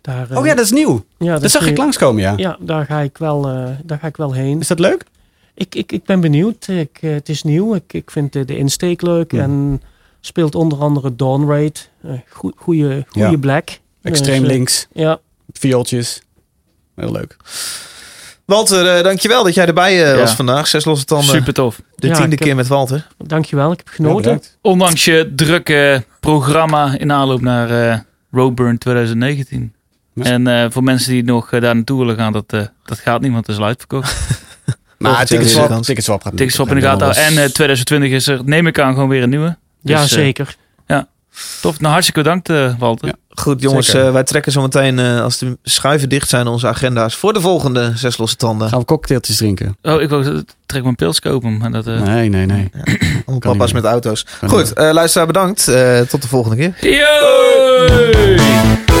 Daar, 0.00 0.30
eh, 0.30 0.36
Oh 0.36 0.46
ja, 0.46 0.54
dat 0.54 0.64
is 0.64 0.70
nieuw. 0.70 1.04
ja, 1.18 1.38
Dat 1.38 1.50
zag 1.50 1.66
ik 1.66 1.76
langskomen, 1.76 2.22
ja. 2.22 2.32
Ja, 2.36 2.56
daar 2.60 2.84
ga 2.86 2.98
ik 3.00 3.18
wel, 3.18 3.48
eh, 3.48 3.64
daar 3.84 3.98
ga 3.98 4.06
ik 4.06 4.16
wel 4.16 4.32
heen. 4.32 4.60
Is 4.60 4.66
dat 4.68 4.78
leuk? 4.78 5.04
Ik, 5.54 5.74
ik, 5.74 5.92
ik 5.92 6.04
ben 6.04 6.20
benieuwd. 6.20 6.68
Ik, 6.68 6.98
eh, 7.00 7.12
het 7.12 7.28
is 7.28 7.42
nieuw. 7.42 7.74
Ik, 7.74 7.92
ik 7.92 8.10
vind 8.10 8.32
de, 8.32 8.44
de 8.44 8.56
insteek 8.56 9.02
leuk. 9.02 9.32
Ja. 9.32 9.42
En 9.42 9.82
speelt 10.20 10.54
onder 10.54 10.78
andere 10.78 11.16
Dawn 11.16 11.46
Raid. 11.48 11.90
Eh, 12.02 12.10
goe- 12.28 12.52
goeie, 12.56 13.04
goeie 13.08 13.30
Ja. 13.30 13.36
black. 13.38 13.68
Extreem 14.02 14.40
Dus, 14.40 14.48
eh, 14.50 14.54
links, 14.56 14.86
Ja, 14.92 15.18
viooltjes. 15.52 16.22
Heel 16.96 17.12
leuk. 17.12 17.36
Walter, 18.44 18.96
eh, 18.96 19.02
dankjewel 19.04 19.44
dat 19.44 19.54
jij 19.54 19.66
erbij 19.66 19.92
eh, 20.04 20.10
Ja. 20.12 20.16
was 20.16 20.32
vandaag. 20.34 20.66
Zes 20.66 20.84
losse 20.84 21.04
tanden. 21.04 21.28
Super 21.34 21.54
tof. 21.54 21.80
De 21.96 22.06
Ja, 22.06 22.14
tiende 22.14 22.30
heb- 22.30 22.40
keer 22.40 22.54
met 22.56 22.66
Walter. 22.66 23.06
dankjewel. 23.18 23.72
Ik 23.72 23.78
heb 23.78 23.88
genoten. 23.88 24.40
Ondanks 24.60 25.04
je 25.04 25.32
drukke 25.36 26.04
programma 26.20 26.98
in 26.98 27.12
aanloop 27.12 27.40
naar 27.40 27.70
eh 27.92 27.98
Roadburn 28.30 28.78
2019. 28.78 29.74
Ja. 30.24 30.30
En 30.30 30.46
eh, 30.46 30.66
voor 30.70 30.82
mensen 30.82 31.12
die 31.12 31.24
nog 31.24 31.52
eh, 31.52 31.60
daar 31.60 31.74
naartoe 31.74 31.98
willen 31.98 32.16
gaan, 32.16 32.32
dat, 32.32 32.44
eh, 32.46 32.60
dat 32.84 32.98
gaat 32.98 33.20
niet, 33.20 33.32
want 33.32 33.46
het 33.46 33.56
is 33.56 33.62
al 33.62 33.68
uitverkocht. 33.68 34.16
Maar 34.98 35.26
Ticketswap. 35.26 35.82
Ticketswap 35.82 36.22
gaat 36.22 36.36
Tickets 36.36 36.58
op 36.58 36.68
in 36.68 36.74
de 36.74 36.80
gaten 36.80 37.00
houden. 37.02 37.22
En 37.22 37.38
eh, 37.38 37.44
2020 37.44 38.10
is 38.10 38.26
er, 38.26 38.40
neem 38.44 38.66
ik 38.66 38.78
aan, 38.78 38.92
gewoon 38.94 39.08
weer 39.08 39.22
een 39.22 39.28
nieuwe. 39.30 39.56
ja, 39.82 40.00
Dus, 40.02 40.10
eh, 40.12 40.18
zeker. 40.18 40.56
Tof. 41.60 41.80
Nou, 41.80 41.92
hartstikke 41.92 42.22
bedankt, 42.22 42.48
Walter. 42.78 43.08
Ja. 43.08 43.14
Goed 43.40 43.62
jongens, 43.62 43.92
wij 43.92 44.22
trekken 44.24 44.52
zo 44.52 44.62
meteen 44.62 44.98
eh, 44.98 45.22
als 45.22 45.38
de 45.38 45.58
schuiven 45.62 46.08
dicht 46.08 46.28
zijn 46.28 46.46
onze 46.46 46.66
agenda's 46.66 47.16
voor 47.16 47.32
de 47.32 47.40
volgende 47.40 47.92
zes 47.94 48.18
losse 48.18 48.36
tanden. 48.36 48.68
Gaan 48.68 48.78
we 48.78 48.84
cocktailtjes 48.84 49.36
drinken? 49.36 49.76
Oh, 49.82 50.00
ik 50.00 50.08
wou 50.08 50.44
trek 50.66 50.82
mijn 50.82 50.94
pils 50.94 51.20
kopen. 51.20 51.56
Maar 51.56 51.70
dat, 51.70 51.86
eh, 51.86 52.02
Nee, 52.02 52.28
nee, 52.28 52.46
nee. 52.46 52.70
Allemaal 52.72 53.38
Kan 53.38 53.38
papa's 53.38 53.72
met 53.72 53.84
auto's. 53.84 54.26
Kan 54.40 54.48
Goed, 54.48 54.72
eh 54.72 54.92
luisteraar 54.92 55.26
bedankt. 55.26 55.68
Eh, 55.68 56.00
tot 56.00 56.22
de 56.22 56.28
volgende 56.28 56.56
keer. 56.56 56.74
Yo! 56.98 58.99